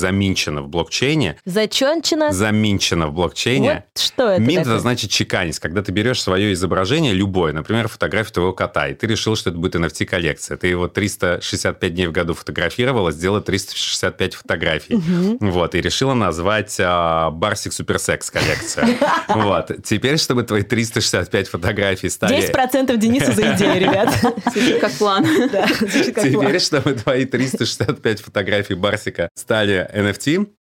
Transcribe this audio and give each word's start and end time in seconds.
заминчено 0.00 0.62
в 0.62 0.68
блокчейне. 0.68 1.36
Зачончено? 1.44 2.32
Заминчено 2.32 3.06
в 3.06 3.12
блокчейне. 3.12 3.84
Вот 3.94 4.02
что 4.02 4.30
это 4.30 4.40
такое? 4.40 4.60
это 4.60 4.78
значит 4.78 5.10
чеканить. 5.10 5.58
Когда 5.58 5.82
ты 5.82 5.92
берешь 5.92 6.20
свое 6.20 6.52
изображение, 6.54 7.12
любое, 7.12 7.52
например, 7.52 7.88
фотографию 7.88 8.32
твоего 8.32 8.52
кота, 8.52 8.88
и 8.88 8.94
ты 8.94 9.06
решил, 9.06 9.36
что 9.36 9.50
это 9.50 9.58
будет 9.58 9.76
NFT-коллекция. 9.76 10.56
Ты 10.56 10.68
его 10.68 10.88
365 10.88 11.94
дней 11.94 12.06
в 12.06 12.12
году 12.12 12.34
фотографировала, 12.34 13.12
сделала 13.12 13.40
365 13.40 14.34
фотографий. 14.34 15.00
Вот, 15.40 15.74
и 15.74 15.80
решила 15.80 16.14
назвать 16.14 16.76
а, 16.80 17.30
Барсик 17.30 17.72
Суперсекс 17.72 18.30
коллекция. 18.30 18.88
Вот. 19.28 19.70
Теперь, 19.84 20.18
чтобы 20.18 20.42
твои 20.42 20.62
365 20.62 21.48
фотографий 21.48 22.08
стали... 22.08 22.36
10% 22.36 22.96
Денису 22.96 23.32
за 23.32 23.54
идею, 23.54 23.80
ребят. 23.80 24.12
Звучит 24.52 24.80
как 24.80 24.92
план. 24.92 25.24
Теперь, 25.24 26.60
чтобы 26.60 26.94
твои 26.94 27.24
365 27.24 28.20
фотографий 28.20 28.74
Барсика 28.74 29.28
стали 29.34 29.89
NFT, 29.94 30.59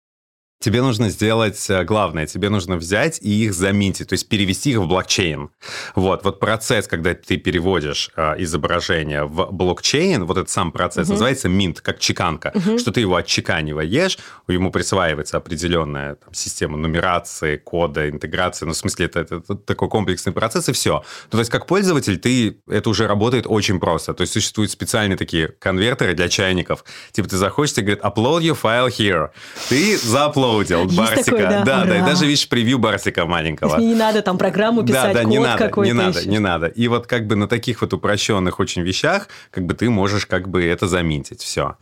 тебе 0.59 0.81
нужно 0.81 1.09
сделать 1.09 1.63
э, 1.69 1.83
главное. 1.83 2.25
Тебе 2.27 2.49
нужно 2.49 2.77
взять 2.77 3.19
и 3.21 3.45
их 3.45 3.53
заминтить, 3.53 4.07
то 4.09 4.13
есть 4.13 4.27
перевести 4.29 4.71
их 4.71 4.77
в 4.79 4.87
блокчейн. 4.87 5.49
Вот, 5.95 6.23
вот 6.23 6.39
процесс, 6.39 6.87
когда 6.87 7.13
ты 7.13 7.37
переводишь 7.37 8.09
э, 8.15 8.35
изображение 8.39 9.25
в 9.25 9.49
блокчейн, 9.51 10.23
вот 10.25 10.37
этот 10.37 10.49
сам 10.49 10.71
процесс 10.71 11.07
называется 11.09 11.49
минт, 11.49 11.81
как 11.81 11.99
чеканка, 11.99 12.53
что 12.79 12.91
ты 12.91 13.01
его 13.01 13.15
отчеканиваешь, 13.15 14.17
ему 14.47 14.71
присваивается 14.71 15.37
определенная 15.37 16.15
там, 16.15 16.33
система 16.33 16.77
нумерации, 16.77 17.57
кода, 17.57 18.09
интеграции, 18.09 18.65
ну, 18.65 18.71
в 18.71 18.77
смысле, 18.77 19.05
это, 19.07 19.19
это- 19.19 19.35
это 19.35 19.55
такой 19.55 19.89
комплексный 19.89 20.33
процесс, 20.33 20.69
и 20.69 20.71
все. 20.71 21.03
Ну, 21.25 21.29
то 21.31 21.39
есть, 21.39 21.51
как 21.51 21.67
пользователь, 21.67 22.17
ты, 22.17 22.57
это 22.67 22.89
уже 22.89 23.07
работает 23.07 23.45
очень 23.47 23.79
просто. 23.79 24.13
То 24.13 24.21
есть, 24.21 24.33
существуют 24.33 24.71
специальные 24.71 25.17
такие 25.17 25.49
конвертеры 25.49 26.13
для 26.13 26.29
чайников. 26.29 26.85
Типа, 27.11 27.27
ты 27.27 27.37
заходишь, 27.37 27.73
тебе 27.73 27.95
говорят, 27.95 28.05
upload 28.05 28.41
your 28.41 28.57
file 28.61 28.87
here. 28.89 29.29
Ты 29.69 29.97
заплодил 29.97 30.44
Есть 30.53 30.97
Барсика. 30.97 31.23
такое, 31.23 31.49
да? 31.49 31.63
да, 31.63 31.85
да, 31.85 31.97
и 31.97 32.01
даже 32.01 32.25
видишь 32.25 32.47
превью 32.47 32.79
Барсика 32.79 33.25
маленького. 33.25 33.77
не 33.77 33.95
надо 33.95 34.21
там 34.21 34.37
программу 34.37 34.83
писать, 34.83 35.13
да, 35.13 35.21
да, 35.21 35.23
не 35.23 35.39
надо, 35.39 35.63
какой-то 35.63 35.93
не 35.93 35.97
надо, 35.97 36.19
еще. 36.19 36.29
не 36.29 36.39
надо. 36.39 36.67
И 36.67 36.87
вот 36.87 37.07
как 37.07 37.27
бы 37.27 37.35
на 37.35 37.47
таких 37.47 37.81
вот 37.81 37.93
упрощенных 37.93 38.59
очень 38.59 38.81
вещах, 38.81 39.27
как 39.51 39.65
бы 39.65 39.73
ты 39.73 39.89
можешь 39.89 40.25
как 40.25 40.47
бы 40.49 40.63
это 40.63 40.87
заминтить. 40.87 41.41
Все. 41.41 41.75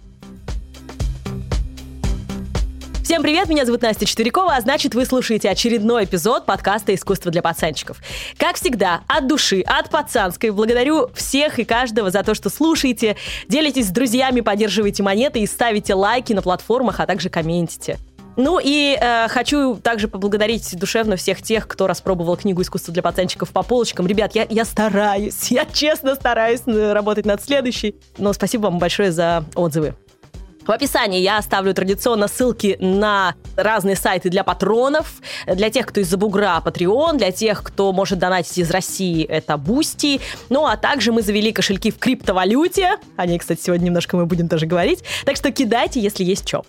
Всем 3.03 3.22
привет, 3.22 3.50
меня 3.50 3.66
зовут 3.66 3.81
Настя 3.81 4.05
Четверякова, 4.05 4.55
а 4.55 4.61
значит, 4.61 4.95
вы 4.95 5.05
слушаете 5.05 5.50
очередной 5.50 6.05
эпизод 6.05 6.45
подкаста 6.45 6.95
«Искусство 6.95 7.31
для 7.31 7.42
пацанчиков». 7.42 7.98
Как 8.38 8.55
всегда, 8.55 9.02
от 9.08 9.27
души, 9.27 9.61
от 9.61 9.89
пацанской, 9.89 10.52
благодарю 10.52 11.09
всех 11.14 11.59
и 11.59 11.66
каждого 11.66 12.11
за 12.11 12.23
то, 12.23 12.33
что 12.33 12.50
слушаете, 12.50 13.17
делитесь 13.50 13.89
с 13.89 13.92
друзьями, 13.92 14.39
поддерживаете 14.39 15.03
монеты 15.03 15.42
и 15.42 15.48
ставите 15.48 15.94
лайки 15.94 16.31
на 16.31 16.42
платформах, 16.42 17.02
а 17.02 17.05
также 17.05 17.30
комментите. 17.30 18.00
Ну 18.36 18.59
и 18.62 18.98
э, 19.00 19.28
хочу 19.28 19.76
также 19.76 20.08
поблагодарить 20.08 20.78
душевно 20.78 21.16
всех 21.16 21.42
тех, 21.42 21.67
кто 21.67 21.88
распробовал 21.88 22.36
книгу 22.36 22.62
«Искусство 22.62 22.94
для 22.94 23.03
пацанчиков» 23.03 23.50
по 23.52 23.64
полочкам. 23.64 24.08
Ребят, 24.08 24.34
я, 24.34 24.45
я 24.50 24.66
стараюсь, 24.66 25.48
я 25.52 25.66
честно 25.66 26.16
стараюсь 26.16 26.61
э, 26.66 26.94
работать 26.94 27.26
над 27.26 27.44
следующей. 27.44 27.95
Но 28.17 28.34
спасибо 28.34 28.64
вам 28.64 28.80
большое 28.80 29.11
за 29.11 29.45
отзывы. 29.56 29.94
В 30.66 30.72
описании 30.72 31.20
я 31.20 31.38
оставлю 31.38 31.73
традиционно 31.73 32.30
ссылки 32.30 32.78
на 32.80 33.36
разные 33.58 33.98
сайты 33.98 34.30
для 34.30 34.45
патронов, 34.45 35.16
для 35.45 35.70
тех, 35.70 35.86
кто 35.86 36.00
из-за 36.00 36.16
бугра 36.16 36.61
Patreon, 36.64 37.17
для 37.17 37.31
тех, 37.31 37.64
кто 37.64 37.92
может 37.92 38.17
донатить 38.20 38.58
из 38.58 38.72
России, 38.72 39.26
это 39.26 39.58
Boosty. 39.58 40.22
Ну, 40.48 40.66
а 40.66 40.78
также 40.78 41.11
мы 41.11 41.22
завели 41.22 41.52
кошельки 41.52 41.92
в 41.92 42.00
криптовалюте. 42.00 42.98
О 43.17 43.26
ней, 43.26 43.39
кстати, 43.39 43.61
сегодня 43.61 43.86
немножко 43.88 44.16
мы 44.16 44.26
будем 44.26 44.48
тоже 44.48 44.66
говорить. 44.66 45.04
Так 45.26 45.36
что 45.36 45.52
кидайте, 45.52 46.00
если 46.00 46.23
есть 46.23 46.48
что. 46.48 46.64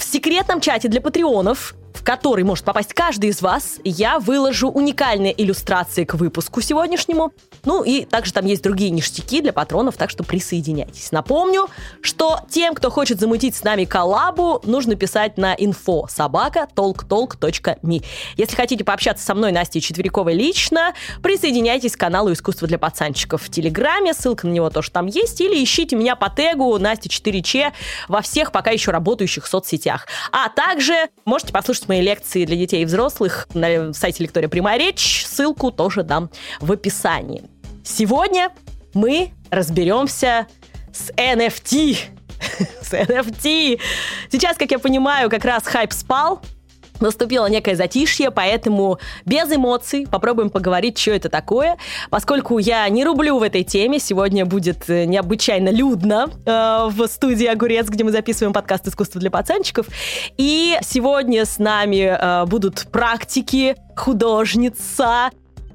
В 0.00 0.02
секретном 0.02 0.62
чате 0.62 0.88
для 0.88 1.02
патреонов, 1.02 1.74
в 2.00 2.02
который 2.02 2.44
может 2.44 2.64
попасть 2.64 2.94
каждый 2.94 3.28
из 3.28 3.42
вас, 3.42 3.78
я 3.84 4.18
выложу 4.18 4.70
уникальные 4.70 5.34
иллюстрации 5.40 6.04
к 6.04 6.14
выпуску 6.14 6.62
сегодняшнему. 6.62 7.34
Ну 7.66 7.82
и 7.82 8.06
также 8.06 8.32
там 8.32 8.46
есть 8.46 8.62
другие 8.62 8.90
ништяки 8.90 9.42
для 9.42 9.52
патронов, 9.52 9.98
так 9.98 10.08
что 10.08 10.24
присоединяйтесь. 10.24 11.12
Напомню, 11.12 11.68
что 12.00 12.40
тем, 12.48 12.74
кто 12.74 12.90
хочет 12.90 13.20
замутить 13.20 13.54
с 13.54 13.64
нами 13.64 13.84
коллабу, 13.84 14.62
нужно 14.64 14.94
писать 14.94 15.36
на 15.36 15.54
info 15.54 16.08
собака 16.08 16.66
talktalk.me. 16.74 18.02
Если 18.38 18.56
хотите 18.56 18.82
пообщаться 18.82 19.22
со 19.22 19.34
мной, 19.34 19.52
Настей 19.52 19.82
Четверяковой 19.82 20.32
лично, 20.32 20.94
присоединяйтесь 21.22 21.96
к 21.96 22.00
каналу 22.00 22.32
«Искусство 22.32 22.66
для 22.66 22.78
пацанчиков» 22.78 23.42
в 23.42 23.50
Телеграме, 23.50 24.14
ссылка 24.14 24.46
на 24.46 24.52
него 24.52 24.70
тоже 24.70 24.90
там 24.90 25.04
есть, 25.04 25.38
или 25.42 25.62
ищите 25.62 25.96
меня 25.96 26.16
по 26.16 26.30
тегу 26.30 26.78
Настя 26.78 27.10
4Ч 27.10 27.72
во 28.08 28.22
всех 28.22 28.52
пока 28.52 28.70
еще 28.70 28.90
работающих 28.90 29.46
соцсетях. 29.46 30.06
А 30.32 30.48
также 30.48 31.10
можете 31.26 31.52
послушать 31.52 31.89
мои 31.90 32.00
лекции 32.02 32.44
для 32.44 32.54
детей 32.54 32.82
и 32.82 32.84
взрослых 32.84 33.48
на 33.52 33.92
сайте 33.92 34.22
Лектория 34.22 34.48
Прямая 34.48 34.78
Речь, 34.78 35.26
ссылку 35.26 35.72
тоже 35.72 36.04
дам 36.04 36.30
в 36.60 36.70
описании. 36.70 37.42
Сегодня 37.84 38.50
мы 38.94 39.32
разберемся 39.50 40.46
с 40.92 41.10
NFT. 41.10 41.98
с 42.80 42.92
NFT. 42.92 43.80
Сейчас, 44.30 44.56
как 44.56 44.70
я 44.70 44.78
понимаю, 44.78 45.28
как 45.28 45.44
раз 45.44 45.64
хайп 45.64 45.92
спал, 45.92 46.40
Наступило 47.00 47.46
некое 47.46 47.76
затишье, 47.76 48.30
поэтому 48.30 48.98
без 49.24 49.50
эмоций 49.50 50.06
попробуем 50.06 50.50
поговорить, 50.50 50.98
что 50.98 51.12
это 51.12 51.28
такое. 51.28 51.76
Поскольку 52.10 52.58
я 52.58 52.88
не 52.88 53.04
рублю 53.04 53.38
в 53.38 53.42
этой 53.42 53.64
теме, 53.64 53.98
сегодня 53.98 54.44
будет 54.44 54.88
э, 54.88 55.06
необычайно 55.06 55.70
людно 55.70 56.30
э, 56.44 56.88
в 56.90 57.06
студии 57.06 57.46
«Огурец», 57.46 57.88
где 57.88 58.04
мы 58.04 58.12
записываем 58.12 58.52
подкаст 58.52 58.86
«Искусство 58.86 59.20
для 59.20 59.30
пацанчиков». 59.30 59.86
И 60.36 60.76
сегодня 60.82 61.46
с 61.46 61.58
нами 61.58 62.16
э, 62.18 62.46
будут 62.46 62.86
практики, 62.92 63.76
художница, 63.96 65.30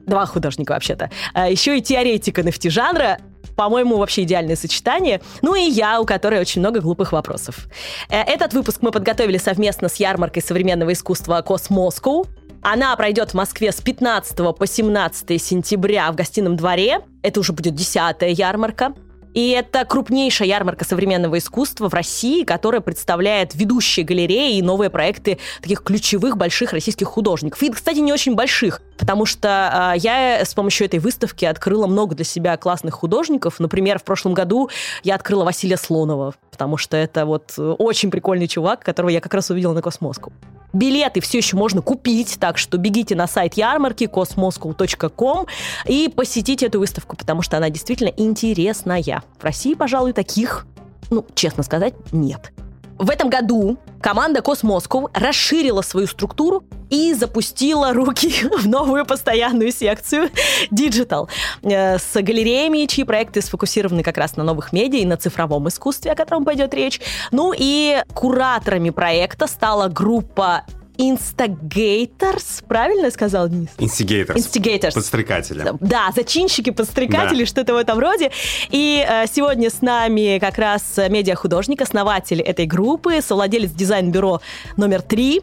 два 0.05 0.25
художника 0.25 0.73
вообще-то, 0.73 1.09
а 1.33 1.49
еще 1.49 1.77
и 1.77 1.81
теоретика 1.81 2.41
NFT-жанра, 2.41 3.17
по-моему, 3.55 3.97
вообще 3.97 4.23
идеальное 4.23 4.55
сочетание. 4.55 5.21
Ну 5.41 5.55
и 5.55 5.61
я, 5.61 5.99
у 6.01 6.05
которой 6.05 6.39
очень 6.39 6.61
много 6.61 6.81
глупых 6.81 7.11
вопросов. 7.11 7.67
Э, 8.09 8.21
Этот 8.21 8.53
выпуск 8.53 8.79
мы 8.81 8.91
подготовили 8.91 9.37
совместно 9.37 9.89
с 9.89 9.95
ярмаркой 9.95 10.43
современного 10.43 10.93
искусства 10.93 11.41
Космоскоу. 11.41 12.27
Она 12.61 12.95
пройдет 12.95 13.31
в 13.31 13.33
Москве 13.35 13.71
с 13.71 13.79
15 13.79 14.35
по 14.57 14.65
17 14.65 15.41
сентября 15.41 16.11
в 16.11 16.15
гостином 16.15 16.55
дворе. 16.55 16.99
Это 17.21 17.39
уже 17.39 17.53
будет 17.53 17.75
десятая 17.75 18.29
ярмарка. 18.29 18.93
И 19.35 19.49
это 19.49 19.83
крупнейшая 19.83 20.47
ярмарка 20.47 20.85
современного 20.85 21.37
искусства 21.37 21.89
в 21.89 21.93
России, 21.93 22.45
которая 22.45 22.79
представляет 22.79 23.53
ведущие 23.53 24.05
галереи 24.05 24.57
и 24.57 24.61
новые 24.61 24.89
проекты 24.89 25.39
таких 25.61 25.83
ключевых 25.83 26.37
больших 26.37 26.71
российских 26.71 27.07
художников. 27.07 27.61
И, 27.61 27.69
кстати, 27.69 27.99
не 27.99 28.13
очень 28.13 28.33
больших, 28.35 28.81
потому 28.97 29.25
что 29.25 29.93
э, 29.93 29.99
я 29.99 30.45
с 30.45 30.53
помощью 30.53 30.85
этой 30.85 30.99
выставки 30.99 31.43
открыла 31.43 31.85
много 31.85 32.15
для 32.15 32.23
себя 32.23 32.55
классных 32.55 32.93
художников. 32.93 33.59
Например, 33.59 33.99
в 33.99 34.03
прошлом 34.05 34.33
году 34.33 34.69
я 35.03 35.15
открыла 35.15 35.43
Василия 35.43 35.77
Слонова, 35.77 36.33
потому 36.49 36.77
что 36.77 36.95
это 36.95 37.25
вот 37.25 37.55
э, 37.57 37.61
очень 37.61 38.11
прикольный 38.11 38.47
чувак, 38.47 38.85
которого 38.85 39.09
я 39.09 39.19
как 39.19 39.33
раз 39.33 39.49
увидела 39.49 39.73
на 39.73 39.81
Космоску. 39.81 40.31
Билеты 40.75 41.21
все 41.21 41.37
еще 41.37 41.55
можно 41.55 41.81
купить, 41.81 42.35
так 42.37 42.57
что 42.57 42.77
бегите 42.77 43.15
на 43.15 43.27
сайт 43.27 43.53
ярмарки 43.53 44.03
cosmoscow.com 44.03 45.45
и 45.85 46.11
посетите 46.13 46.65
эту 46.65 46.79
выставку, 46.79 47.15
потому 47.15 47.41
что 47.41 47.55
она 47.55 47.69
действительно 47.69 48.09
интересная. 48.09 49.23
В 49.39 49.43
России, 49.45 49.73
пожалуй, 49.73 50.11
таких, 50.11 50.67
ну, 51.09 51.25
честно 51.33 51.63
сказать, 51.63 51.93
нет. 52.11 52.51
В 52.97 53.09
этом 53.09 53.29
году 53.29 53.77
команда 54.01 54.41
Космоскоw 54.41 55.09
расширила 55.13 55.81
свою 55.81 56.07
структуру 56.07 56.63
и 56.89 57.13
запустила 57.13 57.91
руки 57.93 58.47
в 58.57 58.67
новую 58.67 59.05
постоянную 59.05 59.71
секцию 59.71 60.29
Digital 60.71 61.27
э, 61.63 61.97
с 61.97 62.13
галереями, 62.13 62.85
чьи 62.85 63.03
проекты 63.03 63.41
сфокусированы 63.41 64.01
как 64.01 64.17
раз 64.17 64.37
на 64.37 64.43
новых 64.43 64.71
медиа 64.71 64.99
и 64.99 65.05
на 65.05 65.17
цифровом 65.17 65.67
искусстве, 65.67 66.11
о 66.11 66.15
котором 66.15 66.45
пойдет 66.45 66.73
речь. 66.73 67.01
Ну 67.31 67.53
и 67.57 68.01
кураторами 68.13 68.91
проекта 68.91 69.47
стала 69.47 69.89
группа 69.89 70.63
Instigators, 70.97 72.63
правильно 72.67 73.05
я 73.05 73.11
сказал, 73.11 73.47
Денис? 73.49 73.69
Instigators. 73.77 74.35
Instigators. 74.35 74.93
Подстрекатели. 74.93 75.63
Да, 75.79 76.11
зачинщики, 76.15 76.69
подстрекатели, 76.71 77.41
Да. 77.41 77.45
что-то 77.45 77.73
в 77.73 77.77
этом 77.77 77.99
роде. 77.99 78.31
И 78.69 79.05
э, 79.07 79.25
сегодня 79.31 79.69
с 79.69 79.81
нами 79.81 80.39
как 80.39 80.57
раз 80.57 80.97
медиахудожник, 81.09 81.81
основатель 81.81 82.41
этой 82.41 82.65
группы, 82.65 83.21
совладелец 83.21 83.71
дизайн-бюро 83.71 84.41
номер 84.77 85.01
три, 85.01 85.41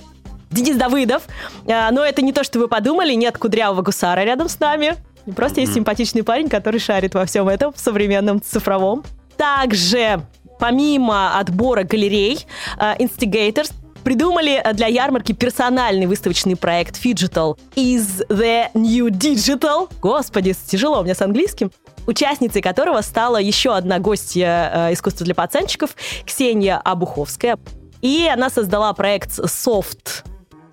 Денис 0.51 0.77
Давыдов. 0.77 1.23
Э, 1.67 1.91
но 1.91 2.05
это 2.05 2.23
не 2.23 2.33
то, 2.33 2.45
что 2.45 2.59
вы 2.59 2.69
подумали, 2.69 3.15
нет 3.15 3.39
кудрявого 3.39 3.83
гусара 3.83 4.21
рядом 4.21 4.49
с 4.49 4.59
нами. 4.61 4.97
Просто 5.37 5.61
есть 5.61 5.75
симпатичный 5.75 6.23
парень, 6.25 6.49
который 6.49 6.81
шарит 6.81 7.15
во 7.15 7.25
всем 7.27 7.49
этом, 7.49 7.73
в 7.73 7.79
современном 7.79 8.43
цифровом. 8.43 9.05
Также, 9.37 10.21
помимо 10.59 11.39
отбора 11.39 11.85
галерей, 11.85 12.45
э, 12.79 12.97
Instigators 12.99 13.73
придумали 14.03 14.63
для 14.75 14.87
ярмарки 14.87 15.33
персональный 15.33 16.07
выставочный 16.07 16.57
проект 16.57 17.03
Fidgetal 17.03 17.59
is 17.75 18.27
the 18.29 18.67
new 18.75 19.09
digital. 19.09 19.91
Господи, 20.01 20.55
тяжело 20.67 21.01
у 21.01 21.05
меня 21.05 21.15
с 21.15 21.23
английским. 21.23 21.71
Участницей 22.07 22.63
которого 22.63 23.01
стала 23.01 23.37
еще 23.37 23.75
одна 23.75 23.99
гостья 23.99 24.89
э, 24.91 24.93
искусства 24.93 25.25
для 25.25 25.35
пацанчиков 25.35 25.97
Ксения 26.27 26.79
Обуховская. 26.79 27.59
И 28.01 28.29
она 28.33 28.51
создала 28.51 28.93
проект 28.93 29.39
Soft 29.39 30.25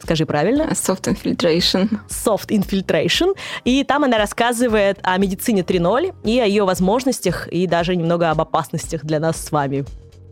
скажи 0.01 0.25
правильно? 0.25 0.63
Soft 0.71 1.03
Infiltration. 1.03 1.99
Soft 2.09 2.47
Infiltration. 2.47 3.35
И 3.63 3.83
там 3.83 4.03
она 4.03 4.17
рассказывает 4.17 4.97
о 5.03 5.15
медицине 5.19 5.61
3.0 5.61 6.15
и 6.23 6.39
о 6.39 6.45
ее 6.45 6.63
возможностях, 6.63 7.47
и 7.49 7.67
даже 7.67 7.95
немного 7.95 8.31
об 8.31 8.41
опасностях 8.41 9.03
для 9.03 9.19
нас 9.19 9.37
с 9.37 9.51
вами 9.51 9.85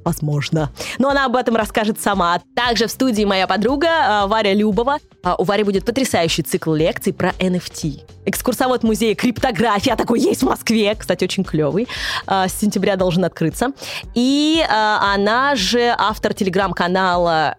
возможно. 0.08 0.72
Но 1.00 1.10
она 1.10 1.26
об 1.26 1.36
этом 1.36 1.58
расскажет 1.58 2.00
сама. 2.00 2.40
Также 2.56 2.88
в 2.88 2.92
студии 2.92 3.26
моя 3.26 3.46
подруга 3.46 3.88
а, 3.90 4.28
Варя 4.28 4.54
Любова. 4.54 5.00
А, 5.22 5.36
у 5.36 5.44
Вари 5.44 5.64
будет 5.64 5.86
потрясающий 5.86 6.44
цикл 6.44 6.74
лекций 6.74 7.12
про 7.12 7.32
NFT. 7.40 8.04
Экскурсовод 8.26 8.84
музея 8.84 9.16
криптографии, 9.16 9.92
а 9.92 9.98
такой 9.98 10.22
есть 10.22 10.44
в 10.44 10.46
Москве, 10.46 10.96
кстати, 10.96 11.26
очень 11.26 11.44
клевый. 11.44 11.90
А, 12.26 12.48
с 12.48 12.54
сентября 12.54 12.96
должен 12.96 13.26
открыться. 13.26 13.72
И 14.16 14.64
она 14.70 15.56
же 15.56 15.94
автор 15.98 16.34
телеграм-канала 16.34 17.56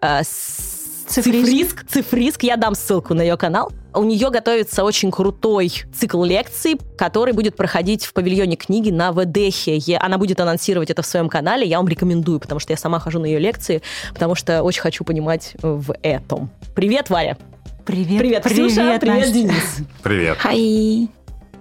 Цифриск. 1.09 1.85
Цифриск. 1.87 2.43
Я 2.43 2.55
дам 2.55 2.75
ссылку 2.75 3.15
на 3.15 3.21
ее 3.21 3.35
канал. 3.35 3.71
У 3.95 4.03
нее 4.03 4.29
готовится 4.29 4.83
очень 4.83 5.09
крутой 5.09 5.71
цикл 5.91 6.23
лекций, 6.23 6.79
который 6.97 7.33
будет 7.33 7.55
проходить 7.55 8.05
в 8.05 8.13
павильоне 8.13 8.55
книги 8.55 8.91
на 8.91 9.11
ВДХе. 9.11 9.97
Она 9.97 10.19
будет 10.19 10.39
анонсировать 10.39 10.91
это 10.91 11.01
в 11.01 11.07
своем 11.07 11.27
канале. 11.27 11.65
Я 11.65 11.77
вам 11.77 11.87
рекомендую, 11.87 12.39
потому 12.39 12.59
что 12.59 12.73
я 12.73 12.77
сама 12.77 12.99
хожу 12.99 13.19
на 13.19 13.25
ее 13.25 13.39
лекции, 13.39 13.81
потому 14.13 14.35
что 14.35 14.61
очень 14.61 14.81
хочу 14.81 15.03
понимать 15.03 15.55
в 15.63 15.95
этом. 16.03 16.51
Привет, 16.75 17.09
Варя. 17.09 17.37
Привет. 17.85 18.19
Привет, 18.19 18.43
привет, 18.43 18.69
Ксюша. 18.69 18.99
Привет, 18.99 19.03
Настя. 19.03 19.33
Денис. 19.33 19.77
Привет. 20.03 20.37
Хай. 20.37 21.09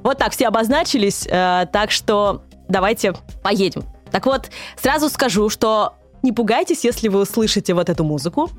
Вот 0.03 0.19
так 0.19 0.33
все 0.33 0.49
обозначились, 0.49 1.27
э, 1.27 1.67
так 1.73 1.91
что 1.91 2.43
давайте 2.69 3.15
поедем. 3.43 3.83
Так 4.11 4.27
вот, 4.27 4.51
сразу 4.81 5.09
скажу, 5.09 5.49
что 5.49 5.95
не 6.23 6.33
пугайтесь, 6.33 6.85
если 6.85 7.09
вы 7.09 7.23
услышите 7.23 7.73
вот 7.73 7.89
эту 7.89 8.05
музыку. 8.05 8.51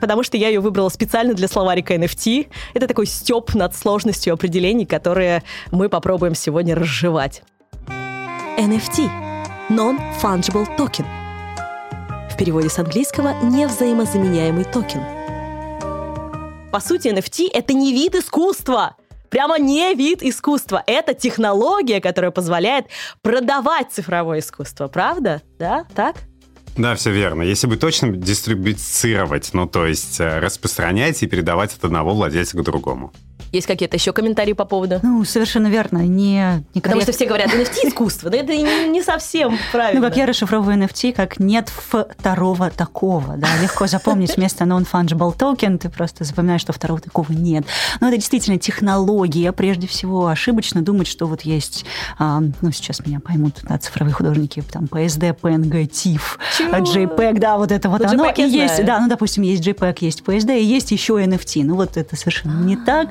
Потому 0.00 0.22
что 0.22 0.36
я 0.36 0.48
ее 0.48 0.60
выбрала 0.60 0.88
специально 0.88 1.34
для 1.34 1.48
словарика 1.48 1.94
NFT. 1.94 2.48
Это 2.74 2.86
такой 2.86 3.06
степ 3.06 3.54
над 3.54 3.74
сложностью 3.76 4.34
определений, 4.34 4.86
которые 4.86 5.42
мы 5.70 5.88
попробуем 5.88 6.34
сегодня 6.34 6.74
разжевать. 6.74 7.42
NFT– 8.58 9.08
Non-Fungible 9.70 10.66
Token. 10.76 11.04
В 12.30 12.36
переводе 12.36 12.68
с 12.68 12.78
английского 12.78 13.34
«невзаимозаменяемый 13.42 14.64
токен». 14.64 15.02
По 16.72 16.80
сути, 16.80 17.08
NFT– 17.08 17.48
это 17.52 17.72
не 17.72 17.92
вид 17.92 18.14
искусства, 18.14 18.96
Прямо 19.30 19.58
не 19.58 19.94
вид 19.94 20.22
искусства. 20.22 20.82
Это 20.86 21.14
технология, 21.14 22.00
которая 22.00 22.30
позволяет 22.30 22.86
продавать 23.22 23.92
цифровое 23.92 24.38
искусство. 24.38 24.88
Правда? 24.88 25.42
Да? 25.58 25.84
Так? 25.94 26.16
Да, 26.78 26.94
все 26.94 27.10
верно. 27.10 27.42
Если 27.42 27.66
бы 27.66 27.76
точно 27.76 28.10
дистрибуцировать, 28.12 29.50
ну 29.52 29.66
то 29.66 29.84
есть 29.84 30.20
э, 30.20 30.38
распространять 30.38 31.20
и 31.24 31.26
передавать 31.26 31.74
от 31.74 31.84
одного 31.84 32.14
владельца 32.14 32.56
к 32.56 32.62
другому. 32.62 33.12
Есть 33.52 33.66
какие-то 33.66 33.96
еще 33.96 34.12
комментарии 34.12 34.52
по 34.52 34.64
поводу? 34.64 35.00
Ну, 35.02 35.24
совершенно 35.24 35.68
верно. 35.68 35.98
Не, 35.98 36.64
не 36.74 36.80
Потому 36.80 37.00
что 37.00 37.12
все 37.12 37.26
говорят, 37.26 37.48
NFT 37.48 37.74
искусство. 37.88 38.28
Но 38.28 38.36
это 38.36 38.54
не, 38.54 38.88
не 38.88 39.02
совсем 39.02 39.58
правильно. 39.72 40.00
Ну, 40.00 40.06
как 40.06 40.16
я 40.16 40.26
расшифровываю 40.26 40.76
NFT, 40.78 41.14
как 41.14 41.40
нет 41.40 41.70
второго 41.70 42.70
такого. 42.70 43.36
Да? 43.36 43.48
Легко 43.62 43.86
запомнить 43.86 44.36
вместо 44.36 44.64
non-fungible 44.64 45.36
token, 45.36 45.78
ты 45.78 45.88
просто 45.88 46.24
запоминаешь, 46.24 46.60
что 46.60 46.72
второго 46.72 47.00
такого 47.00 47.32
нет. 47.32 47.64
Но 48.00 48.08
это 48.08 48.16
действительно 48.16 48.58
технология. 48.58 49.52
Прежде 49.52 49.86
всего, 49.86 50.26
ошибочно 50.26 50.82
думать, 50.82 51.06
что 51.06 51.26
вот 51.26 51.42
есть, 51.42 51.86
а, 52.18 52.40
ну, 52.60 52.70
сейчас 52.70 53.04
меня 53.06 53.20
поймут 53.20 53.60
да, 53.62 53.78
цифровые 53.78 54.12
художники, 54.12 54.62
там, 54.70 54.84
PSD, 54.84 55.34
PNG, 55.40 55.88
TIFF, 55.88 56.38
JPEG, 56.58 57.38
да, 57.38 57.56
вот 57.56 57.72
это 57.72 57.88
вот 57.88 58.00
ну, 58.00 58.08
оно. 58.08 58.30
И 58.30 58.42
есть, 58.42 58.84
да, 58.84 59.00
ну, 59.00 59.08
допустим, 59.08 59.42
есть 59.42 59.66
JPEG, 59.66 59.98
есть 60.00 60.22
PSD, 60.22 60.60
и 60.60 60.64
есть 60.64 60.90
еще 60.90 61.14
NFT. 61.14 61.64
Ну, 61.64 61.76
вот 61.76 61.96
это 61.96 62.14
совершенно 62.14 62.62
не 62.62 62.76
так. 62.76 63.08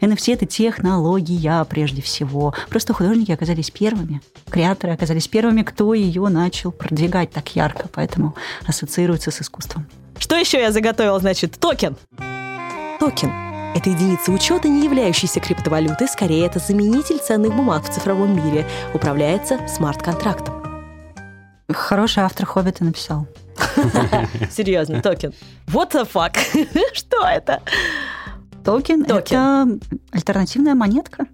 NFT– 0.00 0.34
это 0.34 0.46
технология 0.46 1.64
прежде 1.68 2.02
всего. 2.02 2.54
Просто 2.68 2.92
художники 2.92 3.32
оказались 3.32 3.70
первыми, 3.70 4.20
креаторы 4.50 4.92
оказались 4.92 5.28
первыми, 5.28 5.62
кто 5.62 5.94
ее 5.94 6.28
начал 6.28 6.72
продвигать 6.72 7.30
так 7.30 7.54
ярко, 7.54 7.88
поэтому 7.92 8.34
ассоциируется 8.66 9.30
с 9.30 9.40
искусством. 9.40 9.86
Что 10.18 10.36
еще 10.36 10.60
я 10.60 10.72
заготовила, 10.72 11.18
значит, 11.18 11.58
токен? 11.58 11.96
Токен– 12.98 13.32
это 13.74 13.88
единица 13.90 14.32
учета, 14.32 14.68
не 14.68 14.84
являющаяся 14.84 15.40
криптовалютой, 15.40 16.08
скорее 16.08 16.46
это 16.46 16.58
заменитель 16.58 17.18
ценных 17.18 17.54
бумаг 17.54 17.84
в 17.84 17.92
цифровом 17.92 18.36
мире, 18.36 18.66
управляется 18.92 19.66
смарт-контрактом. 19.68 20.60
Хороший 21.72 22.24
автор 22.24 22.46
«Хоббита» 22.46 22.84
написал. 22.84 23.26
Серьезно, 24.50 25.02
токен. 25.02 25.32
What 25.68 25.92
the 25.92 26.08
fuck? 26.10 26.36
Что 26.92 27.26
это? 27.26 27.62
Токен, 28.64 29.04
Токен. 29.04 29.20
это 29.24 29.78
альтернативная 30.12 30.74
монетка, 30.74 31.26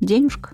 денежка 0.00 0.50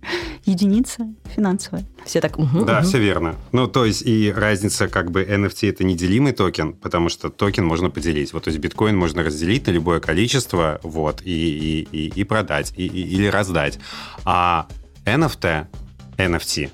единица 0.44 1.06
финансовая. 1.34 1.84
Все 2.04 2.20
так... 2.20 2.38
Угу, 2.38 2.64
да, 2.64 2.78
угу. 2.78 2.86
все 2.86 2.98
верно. 2.98 3.36
Ну, 3.52 3.66
то 3.66 3.84
есть 3.84 4.02
и 4.02 4.32
разница 4.34 4.88
как 4.88 5.10
бы 5.10 5.22
NFT 5.22 5.70
это 5.70 5.84
неделимый 5.84 6.32
токен, 6.32 6.72
потому 6.72 7.08
что 7.08 7.30
токен 7.30 7.64
можно 7.64 7.90
поделить. 7.90 8.32
Вот, 8.32 8.44
то 8.44 8.48
есть 8.48 8.60
биткоин 8.60 8.96
можно 8.96 9.22
разделить 9.22 9.66
на 9.66 9.70
любое 9.70 10.00
количество, 10.00 10.80
вот, 10.82 11.22
и, 11.24 11.30
и, 11.30 11.88
и, 11.92 12.20
и 12.20 12.24
продать, 12.24 12.72
и, 12.76 12.86
и, 12.86 13.02
или 13.02 13.26
раздать. 13.26 13.78
А 14.24 14.66
NFT, 15.04 15.66
NFT, 16.16 16.70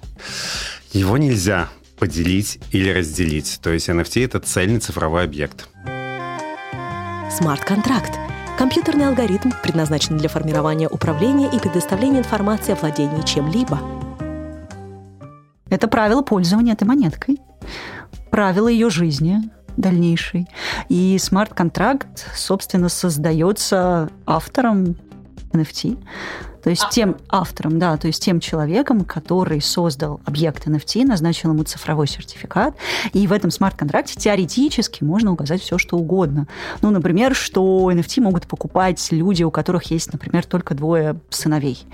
его 0.92 1.18
нельзя 1.18 1.68
поделить 1.98 2.60
или 2.72 2.90
разделить. 2.90 3.60
То 3.62 3.70
есть 3.70 3.88
NFT 3.88 4.24
это 4.24 4.40
цельный 4.40 4.80
цифровой 4.80 5.24
объект. 5.24 5.68
Смарт-контракт 7.30 8.12
Компьютерный 8.56 9.08
алгоритм 9.08 9.50
предназначен 9.62 10.16
для 10.16 10.28
формирования 10.28 10.88
управления 10.88 11.48
и 11.48 11.58
предоставления 11.58 12.20
информации 12.20 12.72
о 12.72 12.76
владении 12.76 13.22
чем-либо. 13.22 13.80
Это 15.70 15.88
правило 15.88 16.22
пользования 16.22 16.74
этой 16.74 16.84
монеткой, 16.84 17.40
правило 18.30 18.68
ее 18.68 18.90
жизни 18.90 19.40
дальнейшей. 19.76 20.46
И 20.88 21.18
смарт-контракт, 21.18 22.30
собственно, 22.36 22.88
создается 22.88 24.08
автором 24.24 24.96
NFT 25.54 25.96
то 26.64 26.70
есть 26.70 26.88
тем 26.90 27.18
автором, 27.28 27.78
да, 27.78 27.98
то 27.98 28.06
есть 28.06 28.22
тем 28.22 28.40
человеком, 28.40 29.04
который 29.04 29.60
создал 29.60 30.22
объект 30.24 30.66
NFT, 30.66 31.04
назначил 31.04 31.50
ему 31.50 31.62
цифровой 31.62 32.08
сертификат, 32.08 32.74
и 33.12 33.26
в 33.26 33.32
этом 33.34 33.50
смарт-контракте 33.50 34.18
теоретически 34.18 35.04
можно 35.04 35.30
указать 35.30 35.60
все, 35.60 35.76
что 35.76 35.98
угодно. 35.98 36.48
Ну, 36.80 36.88
например, 36.90 37.34
что 37.34 37.92
NFT 37.92 38.22
могут 38.22 38.46
покупать 38.46 39.06
люди, 39.10 39.42
у 39.42 39.50
которых 39.50 39.90
есть, 39.90 40.10
например, 40.10 40.46
только 40.46 40.74
двое 40.74 41.16
сыновей. 41.28 41.86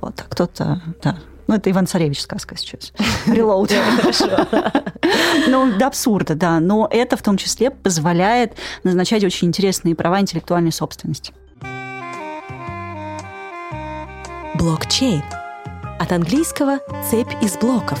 Вот, 0.00 0.18
а 0.18 0.24
кто-то, 0.30 0.80
да, 1.02 1.18
ну, 1.46 1.54
это 1.54 1.70
Иван 1.70 1.86
Царевич 1.86 2.22
сказка 2.22 2.56
сейчас. 2.56 2.92
Reload. 3.26 3.70
Ну, 5.46 5.78
до 5.78 5.86
абсурда, 5.86 6.34
да. 6.34 6.58
Но 6.58 6.88
это 6.90 7.16
в 7.16 7.22
том 7.22 7.36
числе 7.36 7.70
позволяет 7.70 8.54
назначать 8.82 9.22
очень 9.22 9.48
интересные 9.48 9.94
права 9.94 10.20
интеллектуальной 10.20 10.72
собственности. 10.72 11.32
Блокчейн. 14.58 15.22
От 15.98 16.12
английского 16.12 16.78
«цепь 17.10 17.32
из 17.42 17.58
блоков». 17.58 18.00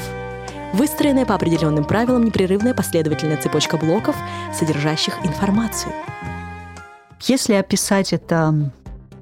Выстроенная 0.72 1.26
по 1.26 1.34
определенным 1.34 1.84
правилам 1.84 2.24
непрерывная 2.24 2.72
последовательная 2.72 3.36
цепочка 3.36 3.76
блоков, 3.76 4.16
содержащих 4.58 5.18
информацию. 5.24 5.92
Если 7.20 7.52
описать 7.54 8.14
это 8.14 8.70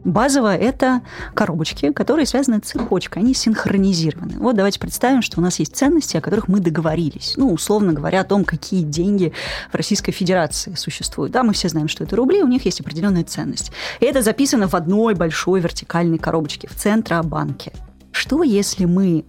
Базово 0.04 0.54
это 0.54 1.00
коробочки, 1.32 1.90
которые 1.92 2.26
связаны 2.26 2.58
цепочкой, 2.58 3.22
они 3.22 3.32
синхронизированы. 3.32 4.38
Вот 4.38 4.54
давайте 4.54 4.78
представим, 4.78 5.22
что 5.22 5.40
у 5.40 5.42
нас 5.42 5.58
есть 5.58 5.74
ценности, 5.74 6.18
о 6.18 6.20
которых 6.20 6.46
мы 6.46 6.60
договорились. 6.60 7.34
Ну, 7.36 7.50
условно 7.50 7.94
говоря, 7.94 8.20
о 8.20 8.24
том, 8.24 8.44
какие 8.44 8.82
деньги 8.82 9.32
в 9.72 9.74
Российской 9.74 10.12
Федерации 10.12 10.74
существуют. 10.74 11.32
Да, 11.32 11.42
мы 11.42 11.54
все 11.54 11.68
знаем, 11.68 11.88
что 11.88 12.04
это 12.04 12.16
рубли, 12.16 12.42
у 12.42 12.48
них 12.48 12.66
есть 12.66 12.80
определенная 12.80 13.24
ценность. 13.24 13.72
И 14.00 14.04
это 14.04 14.20
записано 14.20 14.68
в 14.68 14.74
одной 14.74 15.14
большой 15.14 15.60
вертикальной 15.60 16.18
коробочке 16.18 16.68
в 16.68 16.74
Центробанке. 16.74 17.72
Что 18.12 18.42
если 18.42 18.84
мы 18.84 19.24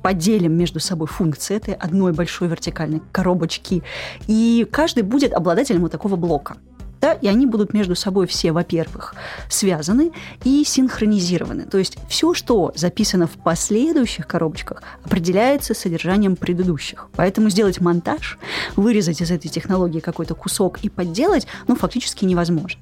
поделим 0.00 0.52
между 0.56 0.80
собой 0.80 1.08
функции 1.08 1.56
этой 1.56 1.74
одной 1.74 2.12
большой 2.12 2.48
вертикальной 2.48 3.02
коробочки, 3.12 3.82
и 4.28 4.66
каждый 4.70 5.02
будет 5.02 5.32
обладателем 5.32 5.82
вот 5.82 5.92
такого 5.92 6.16
блока 6.16 6.56
да, 7.00 7.12
и 7.12 7.28
они 7.28 7.46
будут 7.46 7.72
между 7.72 7.94
собой 7.94 8.26
все, 8.26 8.52
во-первых, 8.52 9.14
связаны 9.48 10.12
и 10.44 10.64
синхронизированы. 10.64 11.64
То 11.64 11.78
есть 11.78 11.96
все, 12.08 12.34
что 12.34 12.72
записано 12.74 13.26
в 13.26 13.32
последующих 13.42 14.26
коробочках, 14.26 14.82
определяется 15.04 15.74
содержанием 15.74 16.36
предыдущих. 16.36 17.08
Поэтому 17.16 17.50
сделать 17.50 17.80
монтаж, 17.80 18.38
вырезать 18.76 19.20
из 19.20 19.30
этой 19.30 19.48
технологии 19.48 20.00
какой-то 20.00 20.34
кусок 20.34 20.78
и 20.82 20.88
подделать, 20.88 21.46
ну, 21.68 21.76
фактически 21.76 22.24
невозможно. 22.24 22.80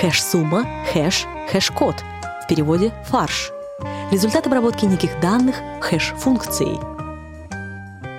Хэш-сумма, 0.00 0.64
хэш, 0.92 1.26
хэш-код– 1.50 1.96
переводе 2.50 2.92
«фарш». 3.08 3.52
Результат 4.10 4.48
обработки 4.48 4.84
неких 4.84 5.20
данных 5.20 5.54
хэш-функцией. 5.80 6.89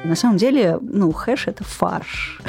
На 0.04 0.16
самом 0.16 0.38
деле, 0.38 0.80
ну, 0.82 1.12
хэш– 1.12 1.48
это 1.48 1.64
фарш. 1.64 2.40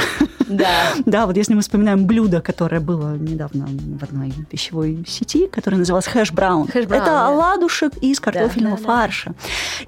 Да. 0.49 0.69
Да, 1.07 1.27
вот 1.27 1.37
если 1.37 1.55
мы 1.55 1.61
вспоминаем 1.61 2.07
блюдо, 2.07 2.41
которое 2.41 2.81
было 2.81 3.17
недавно 3.17 3.67
в 3.67 4.03
одной 4.03 4.33
пищевой 4.51 5.05
сети, 5.07 5.47
которое 5.47 5.79
называлось 5.79 6.07
hash 6.07 6.32
brown. 6.32 6.69
Hash 6.69 6.82
brown, 6.82 7.03
это 7.03 7.13
да. 7.13 7.27
оладушек 7.29 7.97
из 7.99 8.21
картофельного 8.21 8.77
да, 8.77 8.83
да. 8.83 8.87
фарша. 8.87 9.35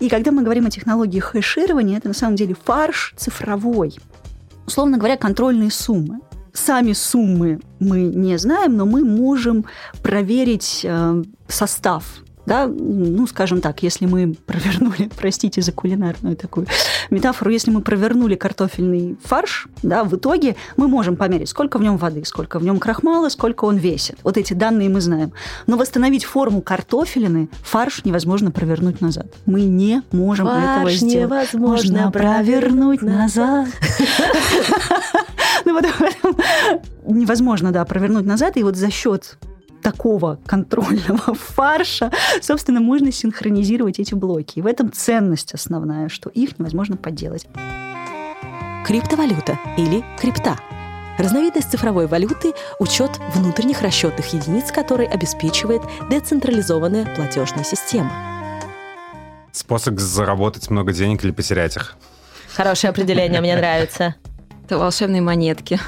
И 0.01 0.09
когда 0.09 0.31
мы 0.31 0.43
говорим 0.43 0.67
о 0.67 0.71
технологии 0.71 1.21
хэширования, 1.21 1.99
это 1.99 2.09
на 2.09 2.15
самом 2.15 2.37
деле 2.37 2.55
фарш 2.65 3.15
цифровой. 3.17 3.99
Условно 4.67 4.99
говоря, 4.99 5.17
контрольные 5.17 5.71
суммы. 5.71 6.21
Сами 6.53 6.93
суммы 6.93 7.61
мы 7.81 8.03
не 8.03 8.39
знаем, 8.39 8.77
но 8.77 8.87
мы 8.87 9.05
можем 9.05 9.65
проверить 10.03 10.81
э, 10.85 11.23
состав 11.49 12.24
да, 12.47 12.67
ну, 12.67 13.27
скажем 13.27 13.61
так, 13.61 13.83
если 13.83 14.07
мы 14.07 14.35
провернули, 14.47 15.11
простите 15.17 15.63
за 15.63 15.73
кулинарную 15.73 16.37
такую 16.37 16.67
метафору, 17.11 17.51
если 17.51 17.71
мы 17.71 17.81
провернули 17.81 18.35
картофельный 18.35 19.17
фарш, 19.23 19.69
да, 19.83 20.05
в 20.05 20.15
итоге 20.15 20.57
мы 20.77 20.89
можем 20.89 21.17
померить, 21.17 21.49
сколько 21.49 21.79
в 21.79 21.83
нем 21.83 21.97
воды, 21.97 22.25
сколько 22.25 22.59
в 22.59 22.65
нем 22.65 22.79
крахмала, 22.79 23.29
сколько 23.29 23.65
он 23.65 23.77
весит. 23.77 24.19
Вот 24.23 24.37
эти 24.37 24.53
данные 24.53 24.89
мы 24.89 25.01
знаем. 25.01 25.33
Но 25.67 25.77
восстановить 25.77 26.25
форму 26.25 26.61
картофелины 26.61 27.49
фарш 27.63 28.05
невозможно 28.05 28.51
провернуть 28.51 29.01
назад. 29.01 29.27
Мы 29.47 29.63
не 29.63 30.03
можем 30.13 30.47
Фарш 30.47 30.65
этого 30.65 30.91
сделать. 30.91 31.15
невозможно 31.15 31.69
Можно 31.69 32.11
провернуть 32.11 33.03
назад. 33.03 33.69
Ну 35.65 35.73
вот 35.73 35.87
невозможно, 37.07 37.73
да, 37.73 37.85
провернуть 37.87 38.27
назад. 38.27 38.57
И 38.57 38.63
вот 38.63 38.77
за 38.77 38.91
счет 38.91 39.39
такого 39.85 40.41
контрольного 40.47 41.35
фарша, 41.35 42.11
собственно, 42.41 42.81
можно 42.81 43.13
синхронизировать 43.13 44.01
эти 44.01 44.15
блоки. 44.15 44.59
И 44.59 44.63
в 44.63 44.67
этом 44.67 44.91
ценность 44.91 45.55
основная, 45.55 46.09
что 46.09 46.31
их 46.31 46.59
невозможно 46.59 46.97
подделать. 46.97 47.47
Криптовалюта 48.87 49.59
или 49.77 50.03
крипта. 50.19 50.59
Разновидность 51.17 51.71
цифровой 51.71 52.09
валюты– 52.09 52.55
учет 52.81 53.21
внутренних 53.35 53.83
расчетных 53.83 54.33
единиц, 54.33 54.73
который 54.73 55.07
обеспечивает 55.07 55.83
децентрализованная 56.11 57.07
платежная 57.15 57.63
система. 57.63 58.11
Способ 59.53 60.01
заработать 60.01 60.71
много 60.71 60.93
денег 60.93 61.25
или 61.25 61.31
потерять 61.31 61.77
их. 61.77 61.95
Хорошее 62.55 62.91
определение, 62.91 63.41
мне 63.41 63.55
нравится. 63.57 64.17
Это 64.65 64.79
волшебные 64.79 65.21
монетки. 65.21 65.79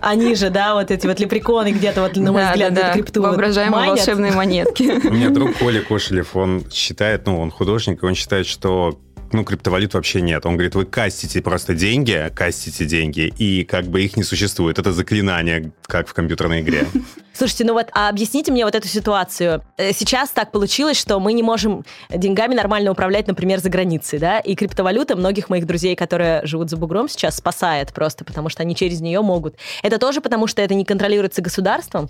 Они 0.00 0.34
же, 0.34 0.50
да, 0.50 0.74
вот 0.74 0.90
эти 0.90 1.06
вот 1.06 1.20
лепреконы 1.20 1.70
где-то, 1.70 2.02
вот, 2.02 2.16
на 2.16 2.32
мой 2.32 2.42
да, 2.42 2.50
взгляд, 2.50 2.74
да, 2.74 2.82
да. 2.82 2.92
крипту 2.94 3.20
вот 3.20 3.28
Воображаемые 3.28 3.80
манят. 3.80 3.98
волшебные 3.98 4.32
монетки. 4.32 5.06
У 5.06 5.12
меня 5.12 5.30
друг 5.30 5.56
Коля 5.56 5.82
Кошелев, 5.82 6.34
он 6.34 6.64
считает, 6.68 7.26
ну, 7.26 7.40
он 7.40 7.52
художник, 7.52 8.02
и 8.02 8.06
он 8.06 8.16
считает, 8.16 8.46
что 8.46 8.98
ну, 9.32 9.44
криптовалют 9.44 9.94
вообще 9.94 10.20
нет. 10.20 10.46
Он 10.46 10.54
говорит, 10.54 10.74
вы 10.74 10.84
кастите 10.84 11.42
просто 11.42 11.74
деньги, 11.74 12.30
кастите 12.34 12.84
деньги, 12.84 13.32
и 13.38 13.64
как 13.64 13.86
бы 13.86 14.02
их 14.02 14.16
не 14.16 14.22
существует. 14.22 14.78
Это 14.78 14.92
заклинание, 14.92 15.72
как 15.86 16.08
в 16.08 16.14
компьютерной 16.14 16.60
игре. 16.60 16.86
Слушайте, 17.32 17.64
ну 17.64 17.72
вот 17.74 17.88
а 17.92 18.08
объясните 18.08 18.50
мне 18.50 18.64
вот 18.64 18.74
эту 18.74 18.88
ситуацию. 18.88 19.62
Э, 19.76 19.92
Сейчас 19.92 20.30
так 20.30 20.50
получилось, 20.50 20.98
что 20.98 21.20
мы 21.20 21.32
не 21.32 21.42
можем 21.42 21.84
деньгами 22.10 22.54
нормально 22.54 22.90
управлять, 22.90 23.28
например, 23.28 23.60
за 23.60 23.70
границей, 23.70 24.18
да, 24.18 24.40
и 24.40 24.56
криптовалюта 24.56 25.14
многих 25.14 25.48
моих 25.48 25.66
друзей, 25.66 25.94
которые 25.94 26.44
живут 26.44 26.70
за 26.70 26.76
бугром 26.76 27.08
сейчас, 27.08 27.36
спасает 27.36 27.92
просто, 27.92 28.24
потому 28.24 28.48
что 28.48 28.62
они 28.62 28.74
через 28.74 29.00
нее 29.00 29.20
могут. 29.20 29.56
Это 29.82 29.98
тоже 29.98 30.20
потому, 30.20 30.46
что 30.46 30.62
это 30.62 30.74
не 30.74 30.84
контролируется 30.84 31.40
государством? 31.40 32.08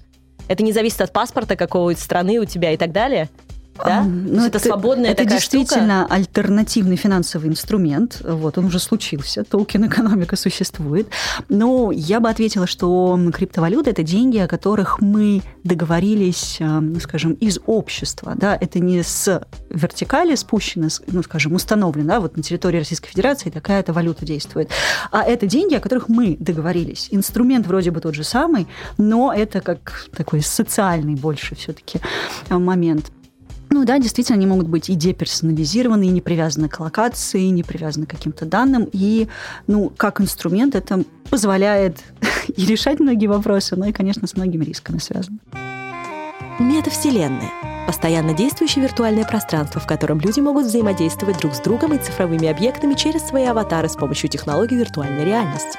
Это 0.48 0.62
не 0.62 0.72
зависит 0.72 1.02
от 1.02 1.12
паспорта 1.12 1.56
какого-то 1.56 2.00
страны 2.00 2.38
у 2.38 2.46
тебя 2.46 2.72
и 2.72 2.76
так 2.78 2.92
далее? 2.92 3.28
Да? 3.84 4.00
А, 4.00 4.04
ну, 4.04 4.44
есть 4.44 4.48
это, 4.48 4.58
свободная 4.60 5.10
это 5.10 5.22
такая 5.22 5.38
действительно 5.38 6.06
альтернативный 6.06 6.96
финансовый 6.96 7.48
инструмент. 7.48 8.20
Вот, 8.24 8.58
он 8.58 8.66
уже 8.66 8.78
случился, 8.78 9.44
токен 9.44 9.86
экономика 9.86 10.36
существует. 10.36 11.08
Но 11.48 11.92
я 11.92 12.20
бы 12.20 12.28
ответила, 12.28 12.66
что 12.66 13.18
криптовалюта– 13.32 13.90
это 13.92 14.02
деньги, 14.02 14.38
о 14.38 14.48
которых 14.48 15.00
мы 15.00 15.42
договорились, 15.64 16.56
ну, 16.60 16.98
скажем, 17.00 17.32
из 17.34 17.58
общества. 17.66 18.34
Да? 18.36 18.56
Это 18.60 18.80
не 18.80 19.02
с 19.02 19.42
вертикали 19.70 20.34
спущено, 20.34 20.88
ну, 21.06 21.22
скажем, 21.22 21.54
установлено. 21.54 22.08
Да? 22.08 22.20
Вот 22.20 22.36
на 22.36 22.42
территории 22.42 22.78
Российской 22.78 23.10
Федерации 23.10 23.50
такая-то 23.50 23.92
валюта 23.92 24.24
действует. 24.24 24.70
А 25.10 25.22
это 25.22 25.46
деньги, 25.46 25.74
о 25.74 25.80
которых 25.80 26.08
мы 26.08 26.36
договорились. 26.38 27.08
Инструмент 27.10 27.66
вроде 27.66 27.90
бы 27.90 28.00
тот 28.00 28.14
же 28.14 28.24
самый, 28.24 28.66
но 28.96 29.32
это 29.32 29.60
как 29.60 30.06
такой 30.16 30.42
социальный 30.42 31.14
больше 31.14 31.54
все-таки 31.54 32.00
момент. 32.50 33.12
Ну 33.70 33.84
да, 33.84 33.98
действительно, 33.98 34.36
они 34.36 34.46
могут 34.46 34.68
быть 34.68 34.88
и 34.88 34.94
деперсонализированы, 34.94 36.06
и 36.06 36.10
не 36.10 36.20
привязаны 36.20 36.68
к 36.68 36.80
локации, 36.80 37.42
и 37.42 37.50
не 37.50 37.62
привязаны 37.62 38.06
к 38.06 38.10
каким-то 38.10 38.46
данным. 38.46 38.88
И, 38.92 39.28
ну, 39.66 39.92
как 39.96 40.20
инструмент 40.20 40.74
это 40.74 41.04
позволяет 41.30 41.98
и 42.48 42.66
решать 42.66 43.00
многие 43.00 43.26
вопросы, 43.26 43.76
но 43.76 43.86
и, 43.86 43.92
конечно, 43.92 44.26
с 44.26 44.36
многими 44.36 44.64
рисками 44.64 44.98
связано. 44.98 45.38
Метавселенная. 46.58 47.52
Постоянно 47.86 48.34
действующее 48.34 48.82
виртуальное 48.82 49.24
пространство, 49.24 49.80
в 49.80 49.86
котором 49.86 50.20
люди 50.20 50.40
могут 50.40 50.66
взаимодействовать 50.66 51.38
друг 51.38 51.54
с 51.54 51.60
другом 51.60 51.94
и 51.94 51.98
цифровыми 51.98 52.48
объектами 52.48 52.94
через 52.94 53.22
свои 53.22 53.44
аватары 53.44 53.88
с 53.88 53.96
помощью 53.96 54.28
технологий 54.28 54.76
виртуальной 54.76 55.24
реальности. 55.24 55.78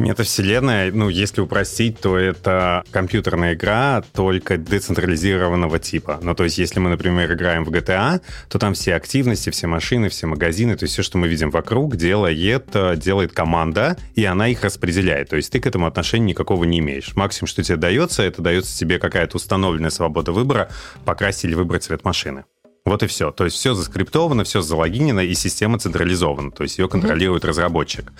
Метавселенная, 0.00 0.90
ну, 0.92 1.08
если 1.08 1.40
упростить, 1.40 2.00
то 2.00 2.16
это 2.16 2.84
компьютерная 2.90 3.54
игра 3.54 4.02
только 4.14 4.56
децентрализированного 4.56 5.78
типа. 5.78 6.18
Ну, 6.22 6.34
то 6.34 6.44
есть, 6.44 6.58
если 6.58 6.80
мы, 6.80 6.88
например, 6.90 7.32
играем 7.32 7.64
в 7.64 7.70
GTA, 7.70 8.20
то 8.48 8.58
там 8.58 8.74
все 8.74 8.94
активности, 8.94 9.50
все 9.50 9.66
машины, 9.66 10.08
все 10.08 10.26
магазины, 10.26 10.76
то 10.76 10.84
есть 10.84 10.94
все, 10.94 11.02
что 11.02 11.18
мы 11.18 11.28
видим 11.28 11.50
вокруг, 11.50 11.96
делает, 11.96 12.68
делает 12.96 13.32
команда, 13.32 13.96
и 14.14 14.24
она 14.24 14.48
их 14.48 14.64
распределяет. 14.64 15.28
То 15.28 15.36
есть 15.36 15.52
ты 15.52 15.60
к 15.60 15.66
этому 15.66 15.86
отношения 15.86 16.26
никакого 16.26 16.64
не 16.64 16.78
имеешь. 16.78 17.14
Максимум, 17.14 17.48
что 17.48 17.62
тебе 17.62 17.76
дается, 17.76 18.22
это 18.22 18.42
дается 18.42 18.76
тебе 18.76 18.98
какая-то 18.98 19.36
установленная 19.36 19.90
свобода 19.90 20.32
выбора, 20.32 20.70
покрасить 21.04 21.44
или 21.44 21.54
выбрать 21.54 21.84
цвет 21.84 22.04
машины. 22.04 22.44
Вот 22.84 23.02
и 23.02 23.06
все. 23.06 23.30
То 23.30 23.44
есть 23.44 23.56
все 23.56 23.74
заскриптовано, 23.74 24.44
все 24.44 24.62
залогинено, 24.62 25.20
и 25.20 25.34
система 25.34 25.78
централизована. 25.78 26.50
То 26.50 26.62
есть 26.62 26.78
ее 26.78 26.88
контролирует 26.88 27.44
разработчик. 27.44 28.12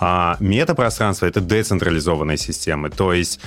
А 0.00 0.36
метапространство— 0.40 1.26
это 1.26 1.40
децентрализованные 1.40 2.38
системы. 2.38 2.90
То 2.90 3.12
есть 3.12 3.40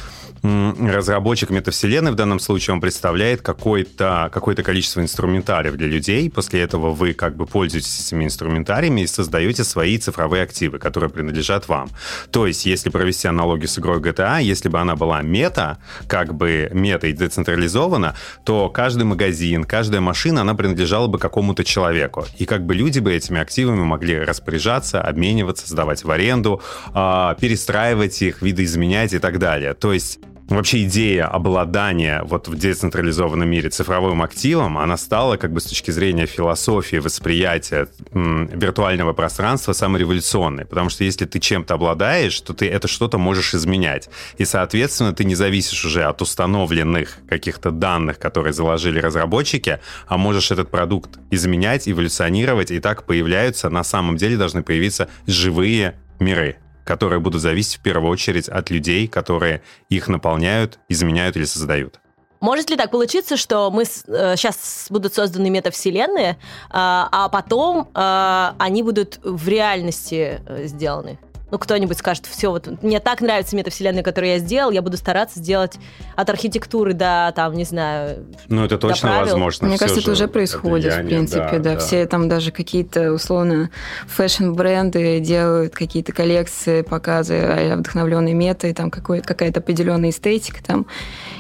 разработчик 0.43 1.50
метавселенной 1.50 2.12
в 2.12 2.15
данном 2.15 2.39
случае 2.39 2.74
он 2.74 2.81
представляет 2.81 3.41
какое-то 3.41 4.29
какое 4.34 4.55
количество 4.55 5.01
инструментариев 5.01 5.75
для 5.75 5.88
людей. 5.88 6.29
После 6.29 6.62
этого 6.62 6.91
вы 6.91 7.13
как 7.13 7.36
бы 7.36 7.46
пользуетесь 7.46 8.08
этими 8.08 8.25
инструментариями 8.25 9.01
и 9.01 9.08
создаете 9.08 9.63
свои 9.63 9.98
цифровые 9.98 10.43
активы, 10.43 10.79
которые 10.79 11.10
принадлежат 11.10 11.67
вам. 11.67 11.89
То 12.31 12.48
есть, 12.48 12.65
если 12.65 12.89
провести 12.89 13.27
аналогию 13.27 13.67
с 13.67 13.77
игрой 13.79 14.00
GTA, 14.00 14.41
если 14.41 14.69
бы 14.69 14.79
она 14.79 14.96
была 14.96 15.22
мета, 15.22 15.77
как 16.08 16.34
бы 16.34 16.69
мета 16.74 17.08
и 17.08 17.13
децентрализована, 17.13 18.15
то 18.43 18.69
каждый 18.69 19.03
магазин, 19.03 19.63
каждая 19.63 20.01
машина, 20.01 20.41
она 20.41 20.55
принадлежала 20.55 21.08
бы 21.08 21.19
какому-то 21.19 21.63
человеку. 21.63 22.25
И 22.38 22.46
как 22.46 22.65
бы 22.65 22.75
люди 22.75 23.00
бы 23.00 23.13
этими 23.13 23.39
активами 23.39 23.81
могли 23.81 24.19
распоряжаться, 24.19 25.01
обмениваться, 25.01 25.67
сдавать 25.67 26.03
в 26.03 26.12
аренду, 26.12 26.62
а, 26.93 27.36
перестраивать 27.36 28.22
их, 28.22 28.41
видоизменять 28.41 29.13
и 29.13 29.19
так 29.19 29.39
далее. 29.39 29.74
То 29.74 29.93
есть 29.93 30.19
Вообще 30.50 30.84
идея 30.86 31.27
обладания 31.27 32.24
вот 32.24 32.48
в 32.48 32.58
децентрализованном 32.58 33.48
мире 33.48 33.70
цифровым 33.70 34.24
активом, 34.24 34.79
она 34.79 34.98
стала 34.98 35.38
как 35.38 35.53
бы 35.53 35.62
с 35.62 35.65
точки 35.65 35.91
зрения 35.91 36.25
философии, 36.25 36.96
восприятия 36.96 37.88
виртуального 38.12 39.13
пространства 39.13 39.74
самой 39.74 40.01
революционной. 40.01 40.65
Потому 40.65 40.89
что 40.89 41.03
если 41.03 41.25
ты 41.25 41.39
чем-то 41.39 41.75
обладаешь, 41.75 42.41
то 42.41 42.53
ты 42.53 42.68
это 42.68 42.88
что-то 42.88 43.20
можешь 43.20 43.53
изменять. 43.53 44.10
И, 44.39 44.46
соответственно, 44.46 45.13
ты 45.13 45.24
не 45.24 45.36
зависишь 45.36 45.86
уже 45.86 46.03
от 46.03 46.24
установленных 46.24 47.20
каких-то 47.29 47.70
данных, 47.70 48.18
которые 48.18 48.51
заложили 48.51 49.00
разработчики, 49.00 49.79
а 50.08 50.18
можешь 50.18 50.50
этот 50.50 50.72
продукт 50.72 51.20
изменять, 51.29 51.88
эволюционировать, 51.88 52.72
и 52.72 52.79
так 52.79 53.06
появляются, 53.06 53.70
на 53.70 53.84
самом 53.84 54.18
деле 54.18 54.36
должны 54.36 54.63
появиться 54.63 55.10
живые 55.27 56.00
миры 56.20 56.58
которые 56.83 57.19
будут 57.19 57.41
зависеть 57.41 57.77
в 57.77 57.81
первую 57.81 58.12
очередь 58.12 58.50
от 58.50 58.69
людей, 58.69 59.07
которые 59.07 59.62
их 59.89 60.07
наполняют, 60.07 60.79
изменяют 60.89 61.38
или 61.38 61.45
создают. 61.45 62.00
Может 62.41 62.69
ли 62.69 62.77
так 62.77 62.91
получиться, 62.91 63.36
что 63.36 63.69
мы 63.69 63.83
э, 63.83 64.36
сейчас 64.38 64.88
будут 64.89 65.13
созданы 65.13 65.50
метавселенные, 65.50 66.38
а, 66.69 67.09
а 67.12 67.29
потом 67.29 67.89
а, 67.93 68.55
они 68.57 68.81
будут 68.81 69.19
в 69.24 69.48
реальности 69.48 70.41
э, 70.45 70.67
сделаны? 70.67 71.19
Ну, 71.51 71.58
кто-нибудь 71.58 71.98
скажет, 71.98 72.25
все, 72.25 72.51
вот 72.51 72.82
мне 72.84 73.00
так 73.00 73.22
нравится 73.22 73.56
метавселенная, 73.56 74.03
которую 74.03 74.32
я 74.34 74.39
сделал, 74.39 74.72
я 74.72 74.82
буду 74.82 74.98
стараться 74.98 75.39
сделать 75.39 75.77
от 76.15 76.29
архитектуры 76.29 76.94
до, 76.94 77.34
там, 77.36 77.53
не 77.53 77.63
знаю... 77.63 78.25
Ну, 78.48 78.65
это 78.65 78.77
точно 78.77 79.10
правил. 79.10 79.25
возможно. 79.25 79.68
Мне 79.68 79.77
кажется, 79.77 80.00
это 80.01 80.15
же 80.15 80.24
уже 80.24 80.27
происходит, 80.27 80.94
в 80.94 80.98
влияние, 80.98 81.18
принципе, 81.18 81.60
да, 81.60 81.77
Все 81.77 82.06
там 82.06 82.29
даже 82.29 82.51
какие-то, 82.51 83.12
условно, 83.13 83.70
фэшн-бренды 84.08 85.20
делают 85.20 85.74
какие-то 85.74 86.12
коллекции, 86.12 86.82
показы, 86.82 87.36
а 87.36 87.75
вдохновленные 87.77 88.34
метой, 88.34 88.74
там 88.74 88.91
какой- 88.91 89.22
какая-то 89.22 89.60
определенная 89.60 90.10
эстетика 90.10 90.63
там. 90.63 90.86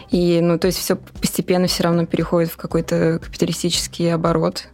И, 0.09 0.39
ну, 0.41 0.57
то 0.57 0.67
есть 0.67 0.79
все 0.79 0.95
постепенно 0.95 1.67
все 1.67 1.83
равно 1.83 2.05
переходит 2.05 2.51
в 2.51 2.57
какой-то 2.57 3.19
капиталистический 3.23 4.13
оборот, 4.13 4.67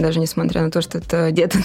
даже 0.00 0.20
несмотря 0.20 0.62
на 0.62 0.70
то, 0.70 0.80
что 0.80 0.98
это 0.98 1.30
где-то 1.30 1.58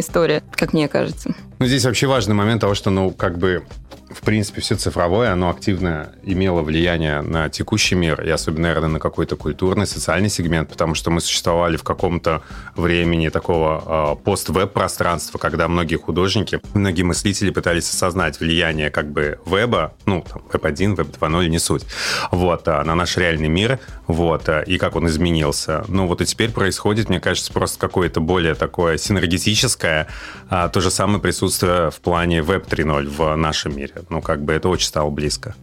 история, 0.00 0.42
как 0.52 0.72
мне 0.72 0.88
кажется. 0.88 1.34
Ну, 1.58 1.66
здесь 1.66 1.84
вообще 1.84 2.06
важный 2.06 2.34
момент 2.34 2.60
того, 2.60 2.74
что, 2.74 2.90
ну, 2.90 3.10
как 3.10 3.38
бы, 3.38 3.64
в 4.10 4.22
принципе, 4.22 4.60
все 4.60 4.74
цифровое, 4.74 5.32
оно 5.32 5.50
активно 5.50 6.12
имело 6.24 6.62
влияние 6.62 7.22
на 7.22 7.48
текущий 7.48 7.94
мир, 7.94 8.20
и 8.22 8.28
особенно, 8.28 8.62
наверное, 8.68 8.88
на 8.88 8.98
какой-то 8.98 9.36
культурный, 9.36 9.86
социальный 9.86 10.28
сегмент, 10.28 10.68
потому 10.68 10.94
что 10.94 11.10
мы 11.10 11.20
существовали 11.20 11.76
в 11.76 11.84
каком-то 11.84 12.42
времени 12.74 13.28
такого 13.28 14.16
э, 14.18 14.24
пост-веб-пространства, 14.24 15.38
когда 15.38 15.68
многие 15.68 15.96
художники, 15.96 16.60
многие 16.74 17.02
мыслители 17.02 17.50
пытались 17.50 17.88
осознать 17.88 18.40
влияние 18.40 18.90
как 18.90 19.10
бы 19.10 19.38
веба, 19.46 19.94
ну, 20.06 20.24
там, 20.28 20.42
веб-1, 20.52 20.96
веб 20.96 21.08
2.0, 21.08 21.48
не 21.48 21.58
суть, 21.58 21.86
вот, 22.32 22.66
а, 22.66 22.82
на 22.82 22.94
наш 22.94 23.16
реальный 23.16 23.48
мир, 23.48 23.78
вот, 24.08 24.48
а, 24.48 24.60
и 24.62 24.78
как 24.78 24.96
он 24.96 25.06
изменился. 25.06 25.84
Ну, 25.88 26.06
вот 26.06 26.20
и 26.20 26.26
теперь 26.26 26.50
происходит, 26.50 27.08
мне 27.08 27.20
кажется, 27.20 27.52
просто 27.52 27.78
какое-то 27.78 28.20
более 28.20 28.54
такое 28.54 28.98
синергетическое, 28.98 30.08
а, 30.48 30.68
то 30.68 30.80
же 30.80 30.90
самое 30.90 31.20
присутствие 31.20 31.90
в 31.90 32.00
плане 32.00 32.42
веб 32.42 32.66
3.0 32.66 33.08
в 33.08 33.36
нашем 33.36 33.76
мире. 33.76 33.99
Ну, 34.08 34.20
как 34.20 34.42
бы 34.42 34.52
это 34.52 34.68
очень 34.68 34.86
стало 34.86 35.10
близко. 35.10 35.54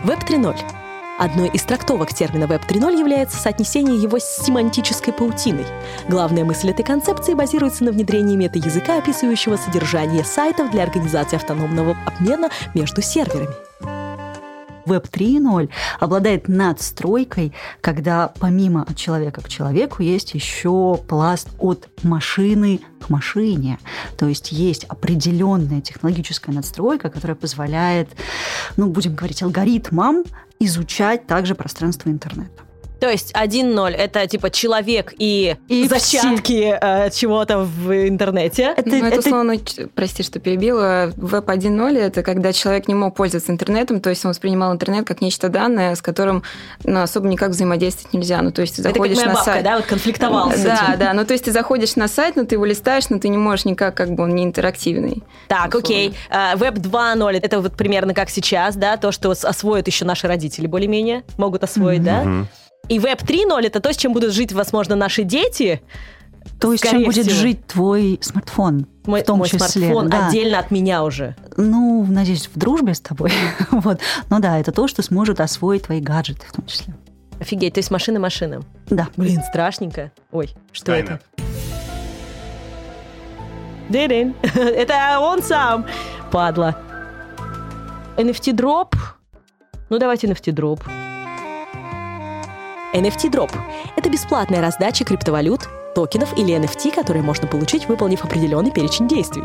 Веб 0.00 0.18
3.0. 0.18 0.56
Одной 1.16 1.48
из 1.48 1.62
трактовок 1.62 2.12
термина 2.12 2.44
Web 2.44 2.62
3.0 2.68 2.98
является 2.98 3.36
соотнесение 3.36 3.96
его 3.96 4.18
с 4.18 4.44
семантической 4.44 5.12
паутиной. 5.12 5.64
Главная 6.08 6.44
мысль 6.44 6.70
этой 6.70 6.84
концепции 6.84 7.34
базируется 7.34 7.84
на 7.84 7.92
внедрении 7.92 8.34
мета-языка, 8.34 8.98
описывающего 8.98 9.56
содержание 9.56 10.24
сайтов 10.24 10.72
для 10.72 10.82
организации 10.82 11.36
автономного 11.36 11.96
обмена 12.04 12.50
между 12.74 13.00
серверами. 13.00 13.54
Web 14.86 15.10
3.0 15.10 15.68
обладает 16.00 16.48
надстройкой, 16.48 17.52
когда 17.80 18.32
помимо 18.38 18.82
от 18.82 18.96
человека 18.96 19.40
к 19.40 19.48
человеку 19.48 20.02
есть 20.02 20.34
еще 20.34 20.98
пласт 21.08 21.48
от 21.58 21.88
машины 22.02 22.80
к 23.00 23.10
машине. 23.10 23.78
То 24.18 24.28
есть 24.28 24.52
есть 24.52 24.84
определенная 24.84 25.80
технологическая 25.80 26.52
надстройка, 26.52 27.10
которая 27.10 27.36
позволяет, 27.36 28.08
ну, 28.76 28.88
будем 28.88 29.14
говорить, 29.14 29.42
алгоритмам 29.42 30.24
изучать 30.58 31.26
также 31.26 31.54
пространство 31.54 32.08
интернета. 32.08 32.62
То 33.04 33.10
есть 33.10 33.32
1.0 33.34 33.90
это 33.90 34.26
типа 34.26 34.48
человек 34.48 35.12
и, 35.18 35.56
И 35.68 35.86
зачатки 35.86 36.74
э, 36.80 37.10
чего-то 37.10 37.58
в 37.58 37.92
интернете. 38.08 38.72
Это, 38.74 38.88
ну, 38.88 38.96
это, 38.96 39.06
это- 39.08 39.18
условно, 39.18 39.56
прости, 39.94 40.22
что 40.22 40.40
перебила, 40.40 41.12
веб 41.18 41.46
1.0 41.50 41.98
это 41.98 42.22
когда 42.22 42.54
человек 42.54 42.88
не 42.88 42.94
мог 42.94 43.14
пользоваться 43.14 43.52
интернетом, 43.52 44.00
то 44.00 44.08
есть 44.08 44.24
он 44.24 44.30
воспринимал 44.30 44.72
интернет 44.72 45.06
как 45.06 45.20
нечто 45.20 45.50
данное, 45.50 45.94
с 45.94 46.00
которым 46.00 46.44
ну, 46.82 47.02
особо 47.02 47.28
никак 47.28 47.50
взаимодействовать 47.50 48.14
нельзя. 48.14 48.40
Ну, 48.40 48.52
то 48.52 48.62
есть 48.62 48.76
ты 48.76 48.80
это 48.80 48.88
как 48.88 48.96
заходишь 48.96 49.16
моя 49.18 49.28
на 49.28 49.34
бабка, 49.34 49.50
сайт. 49.52 49.64
да, 49.64 49.76
вот 49.76 49.84
конфликтовал 49.84 50.50
с 50.52 50.62
Да, 50.62 50.74
этим. 50.74 50.98
да. 50.98 51.12
Ну, 51.12 51.26
то 51.26 51.32
есть 51.34 51.44
ты 51.44 51.52
заходишь 51.52 51.96
на 51.96 52.08
сайт, 52.08 52.36
но 52.36 52.44
ты 52.44 52.54
его 52.54 52.64
листаешь, 52.64 53.10
но 53.10 53.18
ты 53.18 53.28
не 53.28 53.36
можешь 53.36 53.66
никак, 53.66 53.94
как 53.94 54.12
бы 54.12 54.22
он 54.24 54.34
не 54.34 54.44
интерактивный. 54.44 55.22
Так, 55.48 55.66
условно. 55.74 55.86
окей. 55.88 56.14
Э, 56.30 56.56
Веб 56.56 56.76
2.0 56.78 57.38
это 57.38 57.60
вот 57.60 57.76
примерно 57.76 58.14
как 58.14 58.30
сейчас, 58.30 58.76
да, 58.76 58.96
то, 58.96 59.12
что 59.12 59.30
освоят 59.32 59.86
еще 59.88 60.06
наши 60.06 60.26
родители 60.26 60.66
более-менее, 60.66 61.22
могут 61.36 61.62
освоить, 61.64 62.02
да? 62.02 62.46
И 62.88 62.98
Веб 62.98 63.22
3.0 63.22 63.66
это 63.66 63.80
то, 63.80 63.92
с 63.92 63.96
чем 63.96 64.12
будут 64.12 64.32
жить, 64.32 64.52
возможно, 64.52 64.94
наши 64.96 65.22
дети. 65.22 65.80
то 66.60 66.72
есть, 66.72 66.84
чем 66.84 67.04
будет 67.04 67.26
всего. 67.26 67.40
жить 67.40 67.66
твой 67.66 68.18
смартфон. 68.20 68.86
Мой, 69.06 69.22
в 69.22 69.26
том 69.26 69.38
мой 69.38 69.48
числе, 69.48 69.58
смартфон 69.68 70.08
да. 70.08 70.28
отдельно 70.28 70.58
от 70.58 70.70
меня 70.70 71.02
уже. 71.04 71.36
Ну, 71.56 72.06
надеюсь, 72.08 72.48
в 72.52 72.58
дружбе 72.58 72.94
с 72.94 73.00
тобой. 73.00 73.32
вот. 73.70 74.00
Ну 74.30 74.40
да, 74.40 74.58
это 74.58 74.72
то, 74.72 74.86
что 74.88 75.02
сможет 75.02 75.40
освоить 75.40 75.84
твои 75.84 76.00
гаджеты 76.00 76.46
в 76.46 76.52
том 76.52 76.66
числе. 76.66 76.94
Офигеть, 77.40 77.74
то 77.74 77.78
есть 77.78 77.90
машины 77.90 78.18
машинам. 78.18 78.64
Да. 78.86 79.08
Блин, 79.16 79.42
страшненько. 79.48 80.12
Ой, 80.30 80.50
что 80.72 80.92
Skynet. 80.92 81.02
это? 81.02 81.20
Дырин. 83.88 84.34
это 84.54 85.18
он 85.20 85.42
сам, 85.42 85.86
падла. 86.30 86.78
NFT 88.16 88.52
дроп. 88.52 88.94
Ну, 89.90 89.98
давайте 89.98 90.26
NFT 90.26 90.52
дроп. 90.52 90.82
NFT 92.94 93.28
дроп– 93.30 93.50
это 93.96 94.08
бесплатная 94.08 94.60
раздача 94.60 95.04
криптовалют, 95.04 95.68
токенов 95.96 96.36
или 96.38 96.54
NFT, 96.56 96.94
которые 96.94 97.22
можно 97.22 97.48
получить, 97.48 97.88
выполнив 97.88 98.24
определенный 98.24 98.70
перечень 98.70 99.08
действий. 99.08 99.42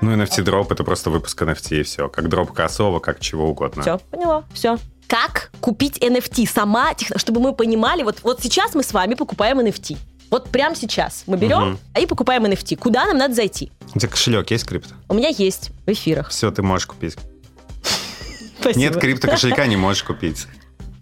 Ну, 0.00 0.12
NFT 0.16 0.42
дроп 0.42 0.70
это 0.70 0.84
просто 0.84 1.10
выпуск 1.10 1.42
NFT 1.42 1.80
и 1.80 1.82
все. 1.82 2.08
Как 2.08 2.28
дроп 2.28 2.52
кроссовок, 2.52 3.02
как 3.04 3.18
чего 3.20 3.48
угодно. 3.50 3.82
Все, 3.82 3.98
поняла, 4.10 4.44
все. 4.54 4.78
Как 5.08 5.50
купить 5.60 5.98
NFT 5.98 6.48
сама, 6.48 6.90
чтобы 7.16 7.40
мы 7.40 7.52
понимали, 7.52 8.02
вот, 8.02 8.20
вот 8.22 8.40
сейчас 8.40 8.74
мы 8.74 8.82
с 8.84 8.92
вами 8.92 9.14
покупаем 9.14 9.60
NFT. 9.60 9.96
Вот 10.30 10.48
прямо 10.48 10.74
сейчас 10.74 11.24
мы 11.26 11.36
берем 11.36 11.70
Мгм. 11.72 11.78
и 12.00 12.06
покупаем 12.06 12.46
NFT. 12.46 12.76
Куда 12.76 13.04
нам 13.04 13.18
надо 13.18 13.34
зайти? 13.34 13.70
У 13.94 13.98
тебя 13.98 14.08
кошелек 14.08 14.50
есть 14.50 14.64
крипто? 14.64 14.94
У 15.08 15.14
меня 15.14 15.28
есть 15.28 15.70
в 15.86 15.90
эфирах. 15.90 16.30
Все, 16.30 16.50
ты 16.50 16.62
можешь 16.62 16.86
купить. 16.86 17.16
Нет 18.76 18.96
крипто 18.96 19.28
кошелька 19.28 19.66
не 19.66 19.76
можешь 19.76 20.02
купить. 20.04 20.46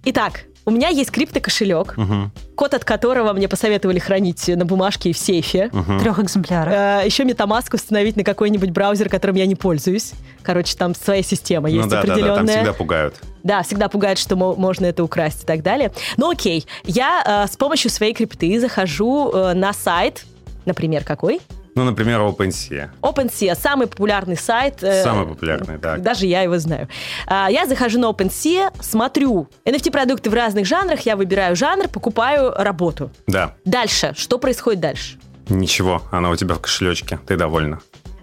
Итак, 0.04 0.44
у 0.70 0.72
меня 0.72 0.88
есть 0.88 1.10
криптокошелек, 1.10 1.96
Мгм, 1.96 2.30
код 2.54 2.74
от 2.74 2.84
которого 2.84 3.32
мне 3.32 3.48
посоветовали 3.48 3.98
хранить 3.98 4.48
на 4.48 4.64
бумажке 4.64 5.10
и 5.10 5.12
в 5.12 5.18
сейфе. 5.18 5.68
мгм. 5.72 5.98
Трех 5.98 6.18
экземпляров. 6.20 6.72
Э, 6.72 7.02
Еще 7.04 7.24
MetaMask 7.24 7.74
установить 7.74 8.16
на 8.16 8.24
какой-нибудь 8.24 8.70
браузер, 8.70 9.08
которым 9.08 9.36
я 9.36 9.46
не 9.46 9.54
пользуюсь. 9.56 10.12
Короче, 10.42 10.76
там 10.76 10.94
своя 10.94 11.22
система 11.22 11.68
Ну 11.68 11.76
есть 11.76 11.88
да, 11.88 12.00
да, 12.00 12.06
да, 12.06 12.12
определенная. 12.12 12.36
там 12.36 12.46
всегда 12.46 12.72
пугают. 12.72 13.14
Да, 13.42 13.62
всегда 13.62 13.88
пугает, 13.88 14.18
что 14.18 14.36
мо- 14.36 14.54
можно 14.54 14.86
это 14.86 15.02
украсть 15.02 15.42
и 15.42 15.46
так 15.46 15.62
далее. 15.62 15.90
Ну 16.16 16.30
окей, 16.30 16.66
я 16.84 17.44
э, 17.46 17.52
с 17.52 17.56
помощью 17.56 17.90
своей 17.90 18.14
крипты 18.14 18.60
захожу 18.60 19.30
э, 19.32 19.54
на 19.54 19.72
сайт, 19.72 20.24
например, 20.66 21.04
какой? 21.04 21.40
Ну, 21.80 21.86
например, 21.86 22.20
OpenSea. 22.20 22.90
OpenSea, 23.00 23.54
самый 23.58 23.86
популярный 23.86 24.36
сайт. 24.36 24.82
э, 24.82 25.02
Самый 25.02 25.26
популярный, 25.26 25.78
да. 25.78 25.96
Даже 25.96 26.26
я 26.26 26.42
его 26.42 26.58
знаю. 26.58 26.88
А, 27.26 27.48
Я 27.50 27.64
захожу 27.66 27.98
на 27.98 28.10
OpenSea, 28.10 28.70
смотрю 28.82 29.48
NFT-продукты 29.64 30.28
в 30.28 30.34
разных 30.34 30.66
жанрах, 30.66 31.00
я 31.06 31.16
выбираю 31.16 31.56
жанр, 31.56 31.88
покупаю 31.88 32.52
работу. 32.54 33.10
Да. 33.26 33.54
Дальше, 33.64 34.12
что 34.14 34.38
происходит 34.38 34.80
дальше? 34.80 35.16
Ничего, 35.48 36.02
она 36.12 36.28
у 36.28 36.36
тебя 36.36 36.54
в 36.54 36.60
кошелечке. 36.60 37.18
Ты 37.26 37.36
довольна. 37.38 37.80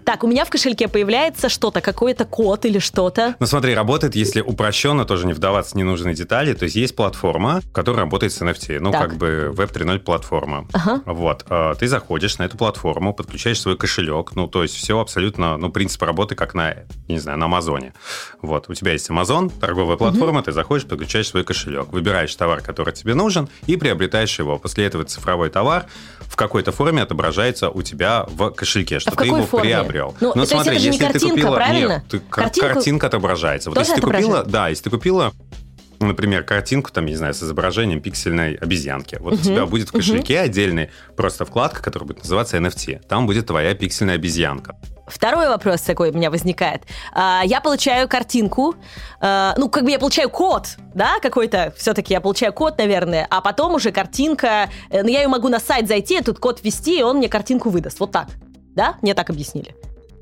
Так, 0.08 0.24
у 0.24 0.26
меня 0.26 0.46
в 0.46 0.48
кошельке 0.48 0.88
появляется 0.88 1.50
что-то, 1.50 1.82
какой-то 1.82 2.24
код 2.24 2.64
или 2.64 2.78
что-то. 2.78 3.36
Ну 3.40 3.46
смотри, 3.46 3.74
работает, 3.74 4.16
если 4.16 4.40
упрощенно, 4.40 5.04
тоже 5.04 5.26
не 5.26 5.34
вдаваться 5.34 5.74
в 5.74 5.74
ненужные 5.74 6.14
детали, 6.14 6.54
то 6.54 6.62
есть 6.64 6.76
есть 6.76 6.96
платформа, 6.96 7.60
которая 7.74 8.04
работает 8.04 8.32
с 8.32 8.40
NFT, 8.40 8.80
ну 8.80 8.90
Так. 8.90 9.02
как 9.02 9.18
бы 9.18 9.52
Web 9.54 9.70
3.0 9.70 9.98
платформа. 9.98 10.66
Ага. 10.72 11.02
Вот, 11.04 11.44
э, 11.50 11.74
ты 11.78 11.88
заходишь 11.88 12.38
на 12.38 12.44
эту 12.44 12.56
платформу, 12.56 13.12
подключаешь 13.12 13.60
свой 13.60 13.76
кошелек, 13.76 14.34
ну 14.34 14.48
то 14.48 14.62
есть 14.62 14.76
все 14.76 14.98
абсолютно, 14.98 15.58
ну 15.58 15.68
принцип 15.68 16.00
работы 16.00 16.34
как 16.36 16.54
на, 16.54 16.74
не 17.06 17.18
знаю, 17.18 17.36
на 17.36 17.44
Амазоне. 17.44 17.92
Вот, 18.40 18.70
у 18.70 18.74
тебя 18.74 18.92
есть 18.92 19.10
Amazon, 19.10 19.52
торговая 19.60 19.98
платформа, 19.98 20.42
ты 20.42 20.52
заходишь, 20.52 20.86
подключаешь 20.86 21.28
свой 21.28 21.44
кошелек, 21.44 21.88
выбираешь 21.88 22.34
товар, 22.34 22.62
который 22.62 22.94
тебе 22.94 23.12
нужен, 23.12 23.50
и 23.66 23.76
приобретаешь 23.76 24.38
его. 24.38 24.58
После 24.58 24.86
этого 24.86 25.04
цифровой 25.04 25.50
товар 25.50 25.84
в 26.28 26.36
какой-то 26.36 26.72
форме 26.72 27.02
отображается 27.02 27.70
у 27.70 27.82
тебя 27.82 28.24
в 28.28 28.50
кошельке, 28.50 29.00
что 29.00 29.10
в 29.12 29.16
ты 29.16 29.26
его 29.26 29.42
форме? 29.46 29.70
приобрел. 29.70 30.14
Ну, 30.20 30.32
то 30.34 30.40
есть 30.40 30.52
это 30.52 30.64
же 30.64 30.78
не 30.78 30.84
если 30.86 30.98
ты 30.98 31.04
картинка, 31.12 31.30
купила... 31.34 31.54
правильно? 31.56 31.92
Нет, 31.94 32.02
ты- 32.08 32.18
кар- 32.20 32.44
Картинку- 32.44 32.74
картинка 32.74 33.06
отображается. 33.08 33.70
Вот 33.70 33.74
Тоже 33.76 33.90
если 33.90 34.00
ты 34.00 34.06
купила, 34.06 34.44
да, 34.44 34.68
если 34.68 34.84
ты 34.84 34.90
купила 34.90 35.32
например, 36.00 36.44
картинку, 36.44 36.90
там, 36.90 37.06
я 37.06 37.10
не 37.12 37.16
знаю, 37.16 37.34
с 37.34 37.42
изображением 37.42 38.00
пиксельной 38.00 38.54
обезьянки. 38.54 39.16
Вот 39.20 39.34
у 39.34 39.36
тебя 39.38 39.66
будет 39.66 39.88
в 39.88 39.92
кошельке 39.92 40.40
отдельный 40.40 40.90
просто 41.16 41.44
вкладка, 41.44 41.82
которая 41.82 42.06
будет 42.06 42.22
называться 42.22 42.56
NFT. 42.56 43.06
Там 43.08 43.26
будет 43.26 43.46
твоя 43.46 43.74
пиксельная 43.74 44.14
обезьянка. 44.16 44.76
Второй 45.08 45.48
вопрос 45.48 45.80
такой 45.80 46.10
у 46.10 46.12
меня 46.12 46.30
возникает. 46.30 46.82
А, 47.14 47.42
Я 47.44 47.60
получаю 47.60 48.08
картинку, 48.08 48.74
а, 49.20 49.54
ну, 49.56 49.68
как 49.68 49.84
бы 49.84 49.90
я 49.90 49.98
получаю 49.98 50.28
код, 50.28 50.76
да, 50.94 51.18
какой-то, 51.20 51.72
все-таки 51.76 52.12
я 52.12 52.20
получаю 52.20 52.52
код, 52.52 52.76
наверное, 52.78 53.26
а 53.30 53.40
потом 53.40 53.74
уже 53.74 53.90
картинка, 53.90 54.68
э, 54.90 55.02
ну, 55.02 55.08
я 55.08 55.22
ее 55.22 55.28
могу 55.28 55.48
на 55.48 55.60
сайт 55.60 55.88
зайти, 55.88 56.14
этот 56.14 56.38
код 56.38 56.60
ввести, 56.62 56.98
и 56.98 57.02
он 57.02 57.16
мне 57.18 57.28
картинку 57.28 57.70
выдаст. 57.70 58.00
Вот 58.00 58.12
так, 58.12 58.28
да? 58.74 58.96
Мне 59.00 59.14
так 59.14 59.30
объяснили. 59.30 59.74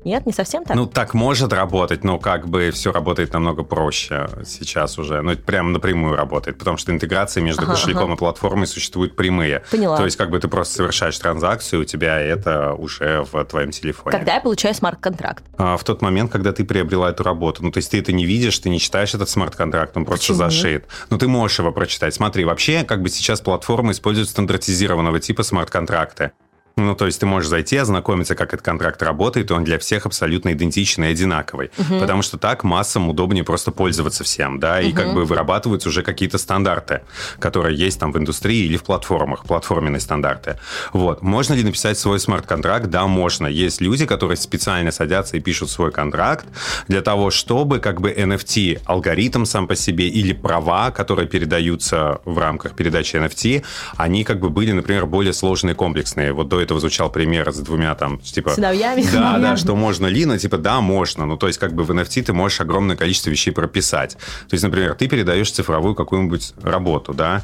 Нет, 0.07 0.25
не 0.25 0.31
совсем 0.31 0.63
так? 0.63 0.77
Ну, 0.77 0.85
так 0.85 1.13
может 1.13 1.51
работать, 1.51 2.05
но 2.05 2.17
как 2.17 2.47
бы 2.47 2.71
все 2.71 2.93
работает 2.93 3.33
намного 3.33 3.63
проще 3.63 4.29
сейчас 4.45 4.97
уже. 4.97 5.21
Ну, 5.21 5.31
это 5.31 5.41
прям 5.41 5.73
напрямую 5.73 6.15
работает, 6.15 6.57
потому 6.57 6.77
что 6.77 6.93
интеграции 6.93 7.41
между 7.41 7.63
ага, 7.63 7.73
кошельком 7.73 8.05
ага. 8.05 8.13
и 8.13 8.17
платформой 8.17 8.67
существуют 8.67 9.17
прямые. 9.17 9.63
Поняла. 9.69 9.97
То 9.97 10.05
есть 10.05 10.15
как 10.15 10.29
бы 10.29 10.39
ты 10.39 10.47
просто 10.47 10.75
совершаешь 10.75 11.19
транзакцию, 11.19 11.81
у 11.81 11.83
тебя 11.83 12.21
это 12.21 12.71
уже 12.73 13.25
в 13.29 13.43
твоем 13.43 13.71
телефоне. 13.71 14.17
Когда 14.17 14.35
я 14.35 14.39
получаю 14.39 14.73
смарт-контракт? 14.75 15.43
А, 15.57 15.75
в 15.75 15.83
тот 15.83 16.01
момент, 16.01 16.31
когда 16.31 16.53
ты 16.53 16.63
приобрела 16.63 17.09
эту 17.09 17.23
работу. 17.23 17.61
Ну, 17.61 17.71
то 17.71 17.79
есть 17.79 17.91
ты 17.91 17.99
это 17.99 18.13
не 18.13 18.25
видишь, 18.25 18.57
ты 18.59 18.69
не 18.69 18.79
читаешь 18.79 19.13
этот 19.13 19.27
смарт-контракт, 19.27 19.97
он 19.97 20.05
просто 20.05 20.27
Почему? 20.27 20.37
зашит. 20.37 20.85
Ну, 21.09 21.17
ты 21.17 21.27
можешь 21.27 21.59
его 21.59 21.73
прочитать. 21.73 22.13
Смотри, 22.13 22.45
вообще, 22.45 22.85
как 22.85 23.01
бы 23.01 23.09
сейчас 23.09 23.41
платформы 23.41 23.91
используют 23.91 24.29
стандартизированного 24.29 25.19
типа 25.19 25.43
смарт-контракты. 25.43 26.31
Ну, 26.77 26.95
то 26.95 27.07
есть 27.07 27.19
ты 27.19 27.25
можешь 27.25 27.49
зайти, 27.49 27.75
ознакомиться, 27.75 28.35
как 28.35 28.53
этот 28.53 28.63
контракт 28.63 29.01
работает, 29.01 29.49
и 29.49 29.53
он 29.53 29.63
для 29.63 29.79
всех 29.79 30.05
абсолютно 30.05 30.53
идентичный 30.53 31.09
и 31.09 31.11
одинаковый. 31.11 31.71
Угу. 31.77 31.99
Потому 31.99 32.21
что 32.21 32.37
так 32.37 32.63
массам 32.63 33.09
удобнее 33.09 33.43
просто 33.43 33.71
пользоваться 33.71 34.23
всем, 34.23 34.59
да, 34.59 34.79
и 34.79 34.89
угу. 34.89 34.95
как 34.95 35.13
бы 35.13 35.25
вырабатываются 35.25 35.89
уже 35.89 36.03
какие-то 36.03 36.37
стандарты, 36.37 37.01
которые 37.39 37.75
есть 37.75 37.99
там 37.99 38.11
в 38.11 38.17
индустрии 38.19 38.65
или 38.65 38.77
в 38.77 38.83
платформах, 38.83 39.45
платформенные 39.45 39.99
стандарты. 39.99 40.59
Вот. 40.93 41.23
Можно 41.23 41.55
ли 41.55 41.63
написать 41.63 41.97
свой 41.97 42.19
смарт-контракт? 42.19 42.87
Да, 42.87 43.07
можно. 43.07 43.47
Есть 43.47 43.81
люди, 43.81 44.05
которые 44.05 44.37
специально 44.37 44.91
садятся 44.91 45.37
и 45.37 45.39
пишут 45.39 45.71
свой 45.71 45.91
контракт 45.91 46.45
для 46.87 47.01
того, 47.01 47.31
чтобы 47.31 47.79
как 47.79 48.01
бы 48.01 48.11
NFT, 48.11 48.81
алгоритм 48.85 49.45
сам 49.45 49.67
по 49.67 49.75
себе 49.75 50.07
или 50.07 50.33
права, 50.33 50.91
которые 50.91 51.27
передаются 51.27 52.21
в 52.23 52.37
рамках 52.37 52.75
передачи 52.75 53.15
NFT, 53.15 53.63
они 53.95 54.23
как 54.23 54.39
бы 54.39 54.51
были, 54.51 54.73
например, 54.73 55.07
более 55.07 55.33
сложные, 55.33 55.73
комплексные. 55.73 56.33
Вот 56.33 56.49
до 56.49 56.66
этого 56.67 56.79
звучал 56.79 57.09
пример 57.09 57.51
с 57.51 57.59
двумя 57.59 57.95
там, 57.95 58.19
типа... 58.19 58.51
Сыновьями. 58.51 59.01
Да, 59.01 59.09
Сыновьями. 59.09 59.41
да, 59.41 59.57
что 59.57 59.75
можно 59.75 60.05
ли, 60.07 60.25
но 60.25 60.37
типа 60.37 60.57
да, 60.57 60.81
можно. 60.81 61.25
Ну, 61.25 61.37
то 61.37 61.47
есть 61.47 61.59
как 61.59 61.73
бы 61.73 61.83
в 61.83 61.91
NFT 61.91 62.23
ты 62.23 62.33
можешь 62.33 62.59
огромное 62.61 62.95
количество 62.95 63.29
вещей 63.29 63.51
прописать. 63.51 64.15
То 64.49 64.53
есть, 64.53 64.63
например, 64.63 64.93
ты 64.95 65.07
передаешь 65.07 65.49
цифровую 65.49 65.95
какую-нибудь 65.95 66.53
работу, 66.61 67.13
да. 67.13 67.41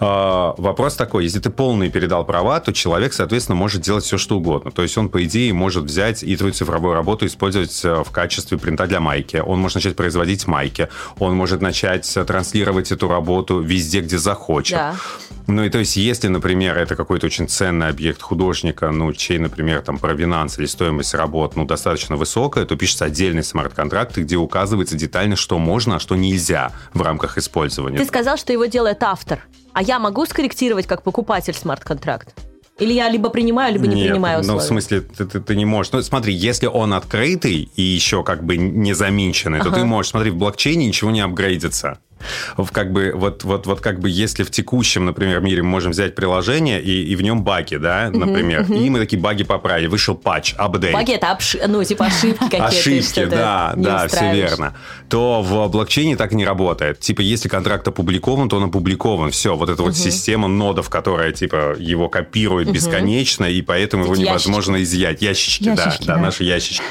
А, 0.00 0.54
вопрос 0.56 0.94
такой, 0.94 1.24
если 1.24 1.38
ты 1.38 1.50
полный 1.50 1.90
передал 1.90 2.24
права, 2.24 2.58
то 2.60 2.72
человек, 2.72 3.12
соответственно, 3.12 3.56
может 3.56 3.82
делать 3.82 4.04
все, 4.04 4.18
что 4.18 4.36
угодно. 4.36 4.70
То 4.70 4.82
есть 4.82 4.96
он, 4.96 5.08
по 5.08 5.22
идее, 5.24 5.52
может 5.52 5.84
взять 5.84 6.22
и 6.22 6.36
твою 6.36 6.52
цифровую 6.52 6.94
работу 6.94 7.26
использовать 7.26 7.84
э, 7.84 8.02
в 8.02 8.10
качестве 8.10 8.58
принта 8.58 8.86
для 8.86 9.00
майки. 9.00 9.36
Он 9.36 9.60
может 9.60 9.76
начать 9.76 9.96
производить 9.96 10.46
майки. 10.46 10.88
Он 11.18 11.34
может 11.34 11.60
начать 11.60 12.10
транслировать 12.26 12.92
эту 12.92 13.08
работу 13.08 13.60
везде, 13.60 14.00
где 14.00 14.18
захочет. 14.18 14.76
Да. 14.76 14.94
Ну 15.46 15.62
и 15.64 15.70
то 15.70 15.78
есть, 15.78 15.96
если, 15.96 16.28
например, 16.28 16.76
это 16.76 16.96
какой-то 16.96 17.26
очень 17.26 17.48
ценный 17.48 17.88
объект 17.88 18.20
художника, 18.20 18.90
ну, 18.90 19.12
чей, 19.12 19.38
например, 19.38 19.82
там 19.82 19.98
провинанс 19.98 20.58
или 20.58 20.66
стоимость 20.66 21.14
работ, 21.14 21.54
ну, 21.54 21.64
достаточно 21.64 22.16
высокая, 22.16 22.64
то 22.64 22.76
пишется 22.76 23.04
отдельный 23.04 23.44
смарт-контракт, 23.44 24.16
где 24.16 24.36
указывается 24.36 24.96
детально, 24.96 25.36
что 25.36 25.58
можно, 25.58 25.96
а 25.96 26.00
что 26.00 26.16
нельзя 26.16 26.72
в 26.94 27.02
рамках 27.02 27.38
использования. 27.38 27.98
Ты 27.98 28.04
сказал, 28.04 28.36
что 28.36 28.52
его 28.52 28.66
делает 28.66 29.02
автор. 29.02 29.40
А 29.72 29.82
я 29.82 29.98
могу 29.98 30.26
скорректировать 30.26 30.86
как 30.86 31.02
покупатель 31.02 31.54
смарт-контракт? 31.54 32.34
Или 32.78 32.92
я 32.92 33.08
либо 33.08 33.30
принимаю, 33.30 33.72
либо 33.72 33.86
не 33.86 33.94
Нет, 33.94 34.08
принимаю 34.08 34.40
условия? 34.40 34.58
Ну, 34.58 34.62
в 34.62 34.66
смысле, 34.66 35.00
ты, 35.00 35.24
ты, 35.24 35.40
ты 35.40 35.56
не 35.56 35.64
можешь. 35.64 35.92
Ну, 35.92 36.02
смотри, 36.02 36.34
если 36.34 36.66
он 36.66 36.92
открытый 36.92 37.70
и 37.74 37.82
еще 37.82 38.22
как 38.22 38.44
бы 38.44 38.56
не 38.58 38.92
заминченный, 38.92 39.60
ага. 39.60 39.70
то 39.70 39.76
ты 39.76 39.84
можешь, 39.84 40.10
смотри, 40.10 40.30
в 40.30 40.36
блокчейне 40.36 40.86
ничего 40.86 41.10
не 41.10 41.20
апгрейдится 41.20 41.98
в 42.56 42.70
как 42.70 42.92
бы 42.92 43.12
вот 43.14 43.44
вот 43.44 43.66
вот 43.66 43.80
как 43.80 44.00
бы 44.00 44.10
если 44.10 44.42
в 44.42 44.50
текущем, 44.50 45.04
например, 45.04 45.40
мире 45.40 45.62
мы 45.62 45.68
можем 45.68 45.92
взять 45.92 46.14
приложение 46.14 46.82
и, 46.82 47.04
и 47.04 47.16
в 47.16 47.22
нем 47.22 47.42
баги, 47.42 47.76
да, 47.76 48.10
например, 48.12 48.62
uh-huh, 48.62 48.68
uh-huh. 48.68 48.86
и 48.86 48.90
мы 48.90 48.98
такие 48.98 49.20
баги 49.20 49.44
поправили, 49.44 49.86
вышел 49.86 50.14
патч, 50.14 50.54
апдейт. 50.56 50.94
Баги 50.94 51.12
это 51.12 51.32
обш... 51.32 51.56
ну 51.66 51.82
типа 51.84 52.06
ошибки 52.06 52.44
какие-то. 52.44 52.66
Ошибки, 52.66 53.24
да, 53.24 53.74
да, 53.76 54.08
все 54.08 54.32
верно. 54.32 54.74
То 55.08 55.42
в 55.42 55.68
блокчейне 55.68 56.16
так 56.16 56.32
не 56.32 56.44
работает. 56.44 57.00
Типа 57.00 57.20
если 57.20 57.48
контракт 57.48 57.86
опубликован, 57.88 58.48
то 58.48 58.56
он 58.56 58.64
опубликован. 58.64 59.30
Все, 59.30 59.56
вот 59.56 59.68
эта 59.68 59.82
вот 59.82 59.96
система 59.96 60.48
нодов, 60.48 60.90
которая 60.90 61.32
типа 61.32 61.76
его 61.78 62.08
копирует 62.08 62.70
бесконечно, 62.70 63.44
и 63.44 63.62
поэтому 63.62 64.04
его 64.04 64.16
невозможно 64.16 64.82
изъять. 64.82 65.22
Ящички, 65.22 65.70
да, 65.74 65.96
да, 66.00 66.16
наши 66.16 66.44
ящички. 66.44 66.84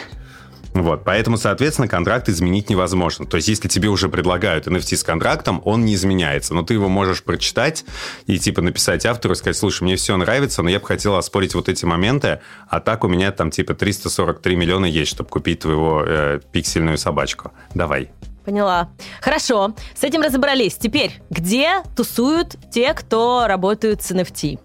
Вот, 0.75 1.05
поэтому, 1.05 1.37
соответственно, 1.37 1.87
контракт 1.87 2.27
изменить 2.27 2.69
невозможно. 2.69 3.25
То 3.25 3.37
есть, 3.37 3.47
если 3.47 3.69
тебе 3.69 3.87
уже 3.87 4.09
предлагают 4.09 4.67
NFT 4.67 4.97
с 4.97 5.03
контрактом, 5.03 5.61
он 5.63 5.85
не 5.85 5.95
изменяется. 5.95 6.53
Но 6.53 6.63
ты 6.63 6.73
его 6.73 6.89
можешь 6.89 7.23
прочитать 7.23 7.85
и, 8.27 8.37
типа, 8.37 8.61
написать 8.61 9.05
автору 9.05 9.35
сказать, 9.35 9.55
слушай, 9.55 9.83
мне 9.83 9.95
все 9.95 10.17
нравится, 10.17 10.61
но 10.63 10.69
я 10.69 10.81
бы 10.81 10.85
хотел 10.85 11.15
оспорить 11.15 11.55
вот 11.55 11.69
эти 11.69 11.85
моменты, 11.85 12.41
а 12.67 12.81
так 12.81 13.05
у 13.05 13.07
меня 13.07 13.31
там, 13.31 13.51
типа, 13.51 13.73
343 13.73 14.55
миллиона 14.57 14.85
есть, 14.85 15.11
чтобы 15.11 15.29
купить 15.29 15.59
твоего 15.59 16.03
э, 16.05 16.41
пиксельную 16.51 16.97
собачку. 16.97 17.53
Давай. 17.73 18.09
Поняла. 18.43 18.89
Хорошо, 19.21 19.73
с 19.95 20.03
этим 20.03 20.21
разобрались. 20.21 20.75
Теперь, 20.75 21.13
где 21.29 21.83
тусуют 21.95 22.57
те, 22.69 22.93
кто 22.93 23.45
работают 23.47 24.03
с 24.03 24.11
NFT? 24.11 24.59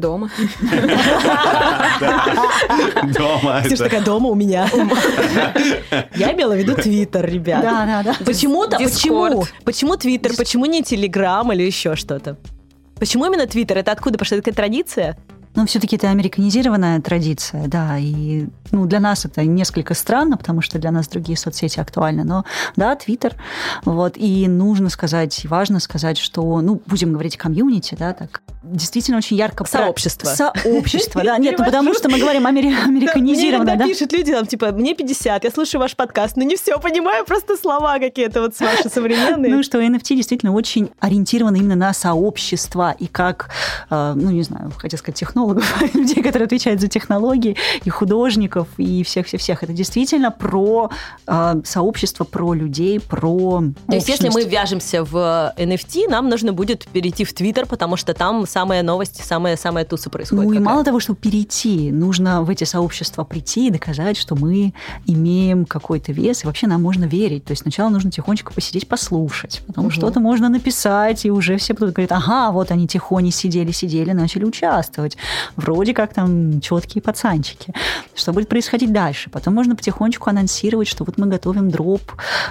Дома. 0.00 0.30
Дома. 3.14 3.62
Ты 3.62 3.76
же 3.76 3.82
такая, 3.82 4.02
дома 4.02 4.28
у 4.30 4.34
меня. 4.34 4.68
Я 6.14 6.32
имела 6.32 6.54
в 6.54 6.58
виду 6.58 6.74
Твиттер, 6.74 7.28
ребят. 7.28 7.62
Да, 7.62 7.84
да, 7.86 8.02
да. 8.02 8.16
Почему-то, 8.24 8.78
почему? 8.78 9.44
Почему 9.64 9.96
Твиттер? 9.96 10.34
Почему 10.36 10.66
не 10.66 10.82
Телеграм 10.82 11.52
или 11.52 11.62
еще 11.62 11.96
что-то? 11.96 12.36
Почему 12.96 13.26
именно 13.26 13.46
Твиттер? 13.46 13.78
Это 13.78 13.92
откуда 13.92 14.18
пошла 14.18 14.36
такая 14.38 14.54
традиция? 14.54 15.18
Но 15.54 15.66
все-таки 15.66 15.96
это 15.96 16.08
американизированная 16.08 17.00
традиция, 17.00 17.68
да, 17.68 17.98
и 17.98 18.46
ну, 18.70 18.86
для 18.86 19.00
нас 19.00 19.26
это 19.26 19.44
несколько 19.44 19.92
странно, 19.94 20.38
потому 20.38 20.62
что 20.62 20.78
для 20.78 20.90
нас 20.90 21.08
другие 21.08 21.36
соцсети 21.36 21.78
актуальны, 21.78 22.24
но 22.24 22.44
да, 22.76 22.96
Твиттер, 22.96 23.34
вот, 23.84 24.16
и 24.16 24.48
нужно 24.48 24.88
сказать, 24.88 25.44
важно 25.44 25.78
сказать, 25.78 26.16
что, 26.16 26.60
ну, 26.62 26.80
будем 26.86 27.12
говорить 27.12 27.36
комьюнити, 27.36 27.94
да, 27.98 28.14
так, 28.14 28.40
действительно 28.62 29.18
очень 29.18 29.36
ярко... 29.36 29.64
Сообщество. 29.66 30.28
Сообщество, 30.28 31.22
да, 31.22 31.36
нет, 31.38 31.56
ну, 31.58 31.64
потому 31.66 31.92
что 31.92 32.08
мы 32.08 32.18
говорим 32.18 32.46
американизированно, 32.46 33.76
да. 33.76 33.84
пишут 33.84 34.12
люди, 34.12 34.32
там, 34.32 34.46
типа, 34.46 34.72
мне 34.72 34.94
50, 34.94 35.44
я 35.44 35.50
слушаю 35.50 35.80
ваш 35.82 35.94
подкаст, 35.94 36.36
но 36.36 36.44
не 36.44 36.56
все 36.56 36.78
понимаю, 36.80 37.26
просто 37.26 37.56
слова 37.58 37.98
какие-то 37.98 38.40
вот 38.40 38.58
ваши 38.58 38.88
современные. 38.88 39.54
Ну, 39.54 39.62
что 39.62 39.82
NFT 39.82 40.16
действительно 40.16 40.52
очень 40.52 40.90
ориентировано 40.98 41.56
именно 41.56 41.76
на 41.76 41.92
сообщество, 41.92 42.94
и 42.98 43.06
как, 43.06 43.50
э, 43.90 44.12
ну, 44.16 44.30
не 44.30 44.42
знаю, 44.42 44.72
хотел 44.78 44.98
сказать, 44.98 45.18
технологии, 45.18 45.41
технологов, 45.42 45.94
людей, 45.94 46.22
которые 46.22 46.46
отвечают 46.46 46.80
за 46.80 46.88
технологии, 46.88 47.56
и 47.84 47.90
художников, 47.90 48.68
и 48.76 49.02
всех-всех-всех. 49.02 49.62
Это 49.62 49.72
действительно 49.72 50.30
про 50.30 50.90
э, 51.26 51.60
сообщество, 51.64 52.24
про 52.24 52.54
людей, 52.54 53.00
про 53.00 53.62
То 53.88 53.94
есть, 53.94 54.08
если 54.08 54.28
мы 54.28 54.44
вяжемся 54.44 55.04
в 55.04 55.52
NFT, 55.56 56.08
нам 56.08 56.28
нужно 56.28 56.52
будет 56.52 56.86
перейти 56.86 57.24
в 57.24 57.32
Твиттер, 57.32 57.66
потому 57.66 57.96
что 57.96 58.14
там 58.14 58.46
самая 58.46 58.82
новость, 58.82 59.24
самая, 59.24 59.56
самая 59.56 59.84
туса 59.84 60.10
происходит. 60.10 60.50
Ну 60.50 60.54
и 60.54 60.58
мало 60.58 60.84
того, 60.84 61.00
чтобы 61.00 61.18
перейти, 61.18 61.90
нужно 61.90 62.42
в 62.42 62.50
эти 62.50 62.64
сообщества 62.64 63.24
прийти 63.24 63.68
и 63.68 63.70
доказать, 63.70 64.16
что 64.16 64.34
мы 64.34 64.72
имеем 65.06 65.64
какой-то 65.64 66.12
вес, 66.12 66.44
и 66.44 66.46
вообще 66.46 66.66
нам 66.66 66.82
можно 66.82 67.04
верить. 67.04 67.44
То 67.44 67.52
есть 67.52 67.62
сначала 67.62 67.88
нужно 67.88 68.10
тихонечко 68.10 68.52
посидеть, 68.52 68.88
послушать, 68.88 69.62
потом 69.66 69.86
угу. 69.86 69.92
что-то 69.92 70.20
можно 70.20 70.48
написать, 70.48 71.24
и 71.24 71.30
уже 71.30 71.56
все 71.56 71.74
будут 71.74 71.94
говорить, 71.94 72.12
ага, 72.12 72.50
вот 72.52 72.70
они 72.70 72.86
тихоне 72.86 73.30
сидели, 73.30 73.72
сидели, 73.72 74.12
начали 74.12 74.44
участвовать 74.44 75.16
вроде 75.56 75.94
как 75.94 76.14
там 76.14 76.60
четкие 76.60 77.02
пацанчики. 77.02 77.72
Что 78.14 78.32
будет 78.32 78.48
происходить 78.48 78.92
дальше? 78.92 79.30
Потом 79.30 79.54
можно 79.54 79.76
потихонечку 79.76 80.30
анонсировать, 80.30 80.88
что 80.88 81.04
вот 81.04 81.18
мы 81.18 81.26
готовим 81.26 81.70
дроп, 81.70 82.02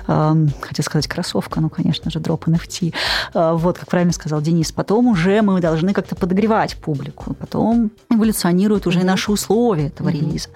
э, 0.07 0.35
хотел 0.61 0.85
сказать 0.85 1.07
кроссовка, 1.07 1.59
ну, 1.61 1.69
конечно 1.69 2.09
же, 2.11 2.19
дроп 2.19 2.47
NFT. 2.47 2.93
Э, 3.33 3.53
вот, 3.53 3.77
как 3.77 3.89
правильно 3.89 4.13
сказал 4.13 4.41
Денис. 4.41 4.71
Потом 4.71 5.07
уже 5.07 5.41
мы 5.41 5.59
должны 5.59 5.93
как-то 5.93 6.15
подогревать 6.15 6.77
публику. 6.77 7.33
Потом 7.33 7.91
эволюционируют 8.09 8.87
уже 8.87 8.99
mm-hmm. 8.99 9.05
наши 9.05 9.31
условия 9.31 9.87
этого 9.87 10.09
mm-hmm. 10.09 10.19
релиза. 10.19 10.49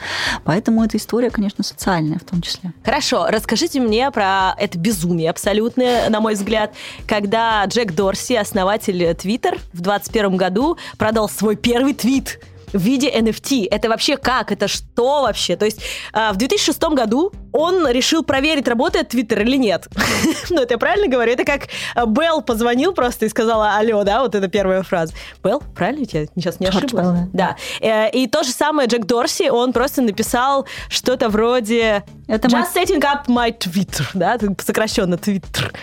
Поэтому 0.43 0.83
эта 0.83 0.97
история, 0.97 1.29
конечно, 1.29 1.63
социальная 1.63 2.19
в 2.19 2.23
том 2.23 2.41
числе. 2.41 2.73
Хорошо, 2.83 3.27
расскажите 3.29 3.79
мне 3.79 4.09
про 4.11 4.55
это 4.57 4.77
безумие 4.77 5.29
абсолютное, 5.29 6.09
на 6.09 6.19
мой 6.19 6.35
взгляд, 6.35 6.73
когда 7.07 7.65
Джек 7.65 7.93
Дорси, 7.93 8.33
основатель 8.33 9.01
Twitter, 9.11 9.59
в 9.73 9.81
2021 9.81 10.37
году 10.37 10.77
продал 10.97 11.29
свой 11.29 11.55
первый 11.55 11.93
твит 11.93 12.14
твит 12.21 12.39
в 12.73 12.81
виде 12.81 13.09
NFT. 13.09 13.67
Это 13.71 13.87
вообще 13.87 14.17
как? 14.17 14.51
Это 14.51 14.67
что 14.67 15.21
вообще? 15.21 15.55
То 15.55 15.65
есть 15.65 15.81
э, 16.13 16.31
в 16.33 16.35
2006 16.35 16.81
году 16.89 17.31
он 17.53 17.87
решил 17.87 18.23
проверить, 18.23 18.67
работает 18.67 19.09
Твиттер 19.09 19.43
или 19.43 19.55
нет. 19.55 19.87
ну, 20.49 20.61
это 20.61 20.73
я 20.73 20.77
правильно 20.77 21.07
говорю? 21.07 21.31
Это 21.31 21.45
как 21.45 21.69
а, 21.93 22.05
Белл 22.05 22.41
позвонил 22.41 22.91
просто 22.91 23.27
и 23.27 23.29
сказала 23.29 23.77
«Алло», 23.77 24.03
да? 24.03 24.21
Вот 24.21 24.35
это 24.35 24.49
первая 24.49 24.83
фраза. 24.83 25.13
Белл, 25.41 25.63
правильно? 25.73 26.05
Я 26.11 26.25
сейчас 26.35 26.59
не 26.59 26.67
ошиблась? 26.67 27.29
Да. 27.31 27.55
Э, 27.79 28.09
и 28.09 28.27
то 28.27 28.43
же 28.43 28.51
самое 28.51 28.89
Джек 28.89 29.05
Дорси, 29.05 29.49
он 29.49 29.71
просто 29.71 30.01
написал 30.01 30.65
что-то 30.89 31.29
вроде 31.29 32.03
это 32.27 32.49
«Just 32.49 32.67
мы... 32.75 32.81
setting 32.81 33.01
up 33.01 33.27
my 33.27 33.57
Twitter», 33.57 34.05
да? 34.13 34.37
Сокращенно 34.59 35.15
Twitter. 35.15 35.73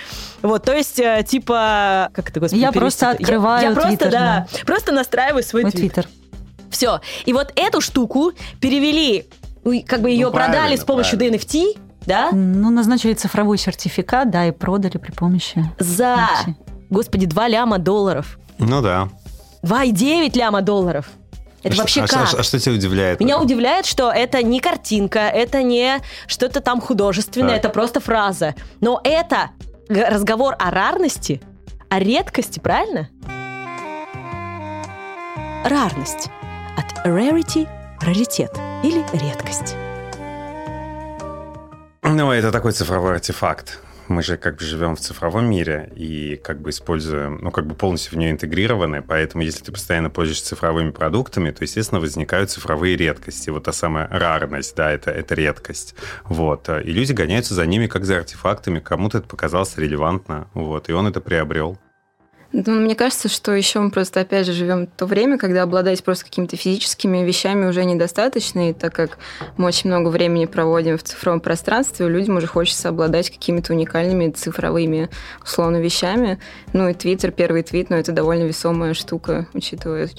Вот, 0.42 0.64
то 0.64 0.74
есть, 0.74 0.98
э, 0.98 1.24
типа, 1.26 2.10
как 2.12 2.28
это, 2.28 2.40
господи, 2.40 2.60
Я 2.60 2.72
просто 2.72 3.10
открываю 3.10 3.62
Я, 3.62 3.68
я 3.70 3.74
просто, 3.74 4.10
да, 4.10 4.10
да, 4.10 4.46
просто 4.66 4.92
настраиваю 4.92 5.42
свой 5.42 5.70
Твиттер. 5.70 6.06
Все. 6.72 7.00
И 7.26 7.32
вот 7.32 7.52
эту 7.54 7.80
штуку 7.80 8.32
перевели 8.60 9.26
ну, 9.64 9.80
как 9.86 10.00
бы 10.02 10.10
ее 10.10 10.26
Ну, 10.26 10.32
продали 10.32 10.74
с 10.74 10.82
помощью 10.84 11.18
правильно. 11.18 11.36
NFT, 11.36 11.78
да, 12.06 12.30
Ну, 12.32 12.70
назначили 12.70 13.14
цифровой 13.14 13.58
сертификат, 13.58 14.28
да, 14.30 14.46
и 14.46 14.50
продали 14.50 14.96
при 14.98 15.12
помощи. 15.12 15.64
за, 15.78 16.16
NFT. 16.46 16.54
господи, 16.90 17.26
2 17.26 17.46
ляма 17.48 17.78
долларов. 17.78 18.38
Ну 18.58 18.80
да. 18.82 19.08
2,9 19.62 20.36
ляма 20.36 20.62
долларов. 20.62 21.08
Это 21.62 21.76
А 21.76 21.78
вообще 21.78 22.02
а 22.02 22.08
как? 22.08 22.26
что- 22.26 22.38
А, 22.40 22.42
что 22.42 22.58
тебя 22.58 22.74
удивляет? 22.74 23.20
Меня 23.20 23.40
удивляет, 23.40 23.86
что 23.86 24.10
это 24.10 24.42
не 24.42 24.58
картинка, 24.58 25.20
это 25.20 25.62
не 25.62 26.00
что-то 26.26 26.60
там 26.60 26.80
художественное, 26.80 27.50
Так. 27.50 27.58
это 27.58 27.68
просто 27.68 28.00
фраза. 28.00 28.56
Но 28.80 29.00
это 29.04 29.50
разговор 29.88 30.56
о 30.58 30.72
рарности, 30.72 31.40
о 31.88 32.00
редкости, 32.00 32.58
правильно? 32.58 33.08
Рарность. 35.64 36.28
От 36.76 37.06
rarity– 37.06 37.68
раритет 38.00 38.52
или 38.82 39.04
редкость. 39.12 39.76
Ну, 42.02 42.32
это 42.32 42.50
такой 42.50 42.72
цифровой 42.72 43.12
артефакт. 43.12 43.80
Мы 44.08 44.22
же 44.22 44.36
как 44.36 44.56
бы 44.56 44.64
живем 44.64 44.96
в 44.96 45.00
цифровом 45.00 45.48
мире 45.48 45.90
и 45.94 46.36
как 46.36 46.60
бы 46.60 46.70
используем, 46.70 47.38
ну, 47.40 47.50
как 47.50 47.66
бы 47.66 47.74
полностью 47.74 48.14
в 48.14 48.16
нее 48.18 48.32
интегрированы, 48.32 49.00
поэтому 49.00 49.44
если 49.44 49.64
ты 49.64 49.72
постоянно 49.72 50.10
пользуешься 50.10 50.46
цифровыми 50.46 50.90
продуктами, 50.90 51.50
то, 51.50 51.62
естественно, 51.62 52.00
возникают 52.00 52.50
цифровые 52.50 52.96
редкости. 52.96 53.50
Вот 53.50 53.64
та 53.64 53.72
самая 53.72 54.08
рарность, 54.08 54.74
да, 54.76 54.90
это, 54.90 55.10
это 55.10 55.34
редкость. 55.34 55.94
Вот. 56.24 56.68
И 56.68 56.92
люди 56.92 57.12
гоняются 57.12 57.54
за 57.54 57.64
ними 57.64 57.86
как 57.86 58.04
за 58.04 58.18
артефактами, 58.18 58.80
кому-то 58.80 59.18
это 59.18 59.28
показалось 59.28 59.78
релевантно, 59.78 60.48
вот, 60.54 60.88
и 60.88 60.92
он 60.92 61.06
это 61.06 61.20
приобрел. 61.20 61.78
Ну, 62.52 62.80
мне 62.80 62.94
кажется, 62.94 63.28
что 63.28 63.52
еще 63.52 63.80
мы 63.80 63.90
просто, 63.90 64.20
опять 64.20 64.46
же, 64.46 64.52
живем 64.52 64.86
то 64.86 65.06
время, 65.06 65.38
когда 65.38 65.62
обладать 65.62 66.04
просто 66.04 66.26
какими-то 66.26 66.56
физическими 66.56 67.24
вещами 67.24 67.66
уже 67.66 67.84
недостаточно, 67.84 68.70
и 68.70 68.72
так 68.74 68.94
как 68.94 69.18
мы 69.56 69.66
очень 69.66 69.88
много 69.88 70.08
времени 70.08 70.44
проводим 70.44 70.98
в 70.98 71.02
цифровом 71.02 71.40
пространстве, 71.40 72.08
людям 72.08 72.36
уже 72.36 72.46
хочется 72.46 72.90
обладать 72.90 73.30
какими-то 73.30 73.72
уникальными 73.72 74.30
цифровыми, 74.30 75.08
условно, 75.42 75.78
вещами. 75.78 76.38
Ну 76.74 76.88
и 76.88 76.94
Твиттер, 76.94 77.30
первый 77.30 77.62
твит, 77.62 77.88
но 77.88 77.96
это 77.96 78.12
довольно 78.12 78.44
весомая 78.44 78.92
штука, 78.92 79.46
учитывая, 79.54 80.10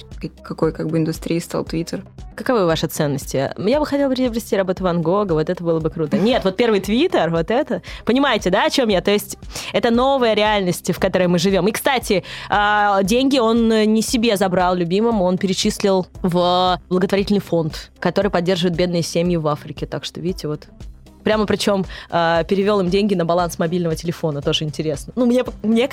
какой 0.42 0.72
как 0.72 0.88
бы 0.88 0.98
индустрии 0.98 1.38
стал 1.38 1.64
Твиттер. 1.64 2.02
Каковы 2.34 2.66
ваши 2.66 2.88
ценности? 2.88 3.52
Я 3.58 3.78
бы 3.78 3.86
хотела 3.86 4.12
приобрести 4.12 4.56
работу 4.56 4.82
Ван 4.82 5.02
Гога, 5.02 5.34
вот 5.34 5.48
это 5.48 5.62
было 5.62 5.78
бы 5.78 5.88
круто. 5.88 6.18
Нет, 6.18 6.42
вот 6.42 6.56
первый 6.56 6.80
твиттер, 6.80 7.30
вот 7.30 7.48
это. 7.52 7.80
Понимаете, 8.04 8.50
да, 8.50 8.64
о 8.64 8.70
чем 8.70 8.88
я? 8.88 9.00
То 9.00 9.12
есть 9.12 9.38
это 9.72 9.92
новая 9.92 10.34
реальность, 10.34 10.92
в 10.92 10.98
которой 10.98 11.28
мы 11.28 11.38
живем. 11.38 11.68
И, 11.68 11.70
кстати, 11.70 12.23
а, 12.48 13.02
деньги 13.02 13.38
он 13.38 13.68
не 13.68 14.02
себе 14.02 14.36
забрал 14.36 14.74
любимым, 14.74 15.22
он 15.22 15.38
перечислил 15.38 16.06
в 16.22 16.80
благотворительный 16.88 17.40
фонд, 17.40 17.90
который 18.00 18.30
поддерживает 18.30 18.76
бедные 18.76 19.02
семьи 19.02 19.36
в 19.36 19.46
Африке. 19.48 19.86
Так 19.86 20.04
что, 20.04 20.20
видите, 20.20 20.48
вот 20.48 20.68
Прямо 21.24 21.46
причем 21.46 21.84
э, 22.10 22.44
перевел 22.46 22.80
им 22.80 22.90
деньги 22.90 23.14
на 23.14 23.24
баланс 23.24 23.58
мобильного 23.58 23.96
телефона, 23.96 24.42
тоже 24.42 24.64
интересно. 24.64 25.12
Ну, 25.16 25.24
мне, 25.24 25.42
мне 25.62 25.88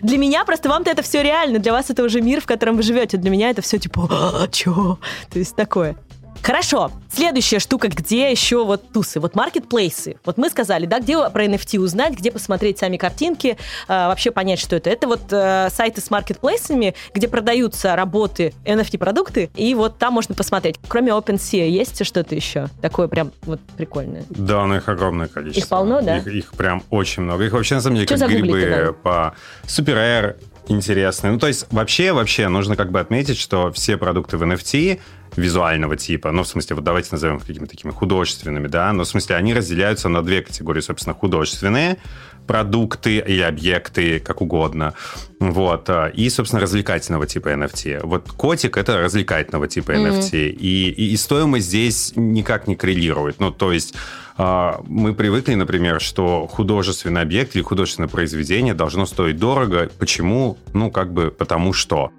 для 0.00 0.16
меня 0.16 0.44
просто 0.44 0.68
вам-то 0.68 0.90
это 0.90 1.02
все 1.02 1.22
реально, 1.22 1.58
для 1.58 1.72
вас 1.72 1.90
это 1.90 2.04
уже 2.04 2.20
мир, 2.20 2.40
в 2.40 2.46
котором 2.46 2.76
вы 2.76 2.82
живете. 2.82 3.16
Для 3.16 3.30
меня 3.30 3.50
это 3.50 3.62
все 3.62 3.78
типа, 3.78 4.08
а, 4.10 4.46
чё? 4.48 4.98
То 5.30 5.38
есть 5.40 5.56
такое. 5.56 5.96
Хорошо. 6.42 6.90
Следующая 7.12 7.58
штука, 7.58 7.88
где 7.88 8.30
еще 8.30 8.64
вот 8.64 8.92
тусы, 8.92 9.18
вот 9.18 9.34
маркетплейсы. 9.34 10.16
Вот 10.24 10.38
мы 10.38 10.50
сказали, 10.50 10.86
да, 10.86 11.00
где 11.00 11.16
про 11.30 11.46
NFT 11.46 11.78
узнать, 11.78 12.14
где 12.14 12.30
посмотреть 12.30 12.78
сами 12.78 12.96
картинки, 12.96 13.48
э, 13.48 13.56
вообще 13.88 14.30
понять, 14.30 14.60
что 14.60 14.76
это. 14.76 14.90
Это 14.90 15.08
вот 15.08 15.22
э, 15.30 15.68
сайты 15.70 16.00
с 16.00 16.10
маркетплейсами, 16.10 16.94
где 17.14 17.28
продаются 17.28 17.96
работы, 17.96 18.54
NFT-продукты, 18.64 19.50
и 19.56 19.74
вот 19.74 19.98
там 19.98 20.14
можно 20.14 20.34
посмотреть. 20.34 20.76
Кроме 20.86 21.12
OpenSea, 21.12 21.68
есть 21.68 22.04
что-то 22.04 22.34
еще 22.34 22.68
такое 22.80 23.08
прям 23.08 23.32
вот 23.42 23.60
прикольное? 23.76 24.24
Да, 24.30 24.64
но 24.66 24.76
их 24.76 24.88
огромное 24.88 25.28
количество. 25.28 25.60
Их 25.60 25.68
полно, 25.68 26.00
да? 26.02 26.18
Их, 26.18 26.26
их 26.26 26.52
прям 26.52 26.82
очень 26.90 27.24
много. 27.24 27.44
Их 27.44 27.52
вообще, 27.52 27.76
на 27.76 27.80
самом 27.80 27.96
деле, 27.96 28.06
Чё 28.06 28.18
как 28.18 28.28
грибы 28.28 28.94
по 29.02 29.34
Super 29.64 29.96
Air 29.96 30.36
интересные. 30.68 31.32
Ну, 31.32 31.38
то 31.38 31.46
есть, 31.46 31.66
вообще, 31.70 32.12
вообще, 32.12 32.48
нужно 32.48 32.76
как 32.76 32.90
бы 32.90 33.00
отметить, 33.00 33.38
что 33.38 33.72
все 33.72 33.96
продукты 33.96 34.36
в 34.36 34.42
NFT 34.42 35.00
визуального 35.38 35.96
типа, 35.96 36.32
ну, 36.32 36.42
в 36.42 36.48
смысле, 36.48 36.76
вот 36.76 36.84
давайте 36.84 37.08
назовем 37.12 37.40
какими-то 37.40 37.70
такими 37.70 37.90
художественными, 37.90 38.68
да, 38.68 38.92
но 38.92 39.04
в 39.04 39.08
смысле 39.08 39.36
они 39.36 39.54
разделяются 39.54 40.08
на 40.08 40.22
две 40.22 40.42
категории, 40.42 40.80
собственно, 40.80 41.14
художественные 41.14 41.98
продукты 42.46 43.18
или 43.18 43.42
объекты, 43.42 44.20
как 44.20 44.40
угодно, 44.40 44.94
вот, 45.38 45.90
а, 45.90 46.06
и, 46.06 46.30
собственно, 46.30 46.62
развлекательного 46.62 47.26
типа 47.26 47.48
NFT. 47.48 48.00
Вот 48.04 48.32
котик— 48.32 48.76
это 48.78 48.98
развлекательного 48.98 49.68
типа 49.68 49.92
NFT, 49.92 50.48
и, 50.48 50.88
и, 50.88 51.12
и 51.12 51.16
стоимость 51.16 51.66
здесь 51.66 52.12
никак 52.16 52.66
не 52.66 52.74
коррелирует, 52.74 53.38
ну, 53.38 53.50
то 53.50 53.72
есть 53.72 53.94
а, 54.40 54.80
мы 54.86 55.14
привыкли, 55.14 55.54
например, 55.54 56.00
что 56.00 56.46
художественный 56.46 57.22
объект 57.22 57.56
или 57.56 57.62
художественное 57.62 58.08
произведение 58.08 58.72
должно 58.72 59.04
стоить 59.04 59.36
дорого. 59.36 59.90
Почему? 59.98 60.56
Ну, 60.72 60.92
как 60.92 61.12
бы 61.12 61.32
потому 61.32 61.72
что. 61.72 62.12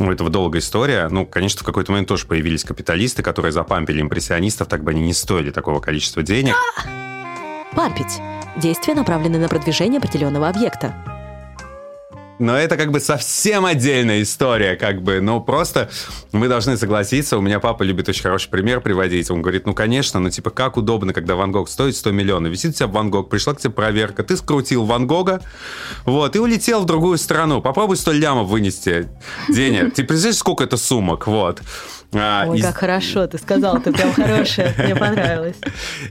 Ну, 0.00 0.10
это 0.10 0.26
долгая 0.30 0.62
история. 0.62 1.08
Ну, 1.10 1.26
конечно, 1.26 1.60
в 1.60 1.64
какой-то 1.64 1.92
момент 1.92 2.08
тоже 2.08 2.26
появились 2.26 2.64
капиталисты, 2.64 3.22
которые 3.22 3.52
запампили 3.52 4.00
импрессионистов, 4.00 4.66
так 4.66 4.82
бы 4.82 4.92
они 4.92 5.02
не 5.02 5.12
стоили 5.12 5.50
такого 5.50 5.80
количества 5.80 6.22
денег. 6.22 6.54
Пампить. 7.76 8.18
Действия 8.56 8.94
направлены 8.94 9.38
на 9.38 9.48
продвижение 9.48 9.98
определенного 9.98 10.48
объекта. 10.48 11.19
Но 12.40 12.56
это 12.56 12.78
как 12.78 12.90
бы 12.90 13.00
совсем 13.00 13.66
отдельная 13.66 14.22
история, 14.22 14.74
как 14.74 15.02
бы, 15.02 15.20
ну 15.20 15.42
просто 15.42 15.90
мы 16.32 16.48
должны 16.48 16.78
согласиться, 16.78 17.36
у 17.36 17.42
меня 17.42 17.60
папа 17.60 17.82
любит 17.82 18.08
очень 18.08 18.22
хороший 18.22 18.48
пример 18.48 18.80
приводить, 18.80 19.30
он 19.30 19.42
говорит, 19.42 19.66
ну 19.66 19.74
конечно, 19.74 20.20
ну 20.20 20.30
типа 20.30 20.48
как 20.48 20.78
удобно, 20.78 21.12
когда 21.12 21.36
Ван 21.36 21.52
Гог 21.52 21.68
стоит 21.68 21.94
100 21.96 22.12
миллионов, 22.12 22.50
висит 22.50 22.70
у 22.70 22.72
тебя 22.72 22.86
Ван 22.86 23.10
Гог, 23.10 23.28
пришла 23.28 23.52
к 23.52 23.60
тебе 23.60 23.74
проверка, 23.74 24.24
ты 24.24 24.38
скрутил 24.38 24.86
Ван 24.86 25.06
Гога, 25.06 25.42
вот, 26.06 26.34
и 26.34 26.38
улетел 26.38 26.80
в 26.80 26.86
другую 26.86 27.18
страну, 27.18 27.60
попробуй 27.60 27.98
100 27.98 28.12
лямов 28.12 28.48
вынести 28.48 29.10
денег, 29.50 29.92
ты 29.92 30.04
представляешь, 30.04 30.38
сколько 30.38 30.64
это 30.64 30.78
сумок, 30.78 31.26
вот. 31.26 31.60
А, 32.12 32.44
Ой, 32.48 32.58
и- 32.58 32.62
как 32.62 32.76
хорошо 32.76 33.26
ты 33.28 33.38
сказал, 33.38 33.80
ты 33.80 33.92
прям 33.92 34.12
хорошая, 34.12 34.74
мне 34.78 34.96
понравилось. 34.96 35.56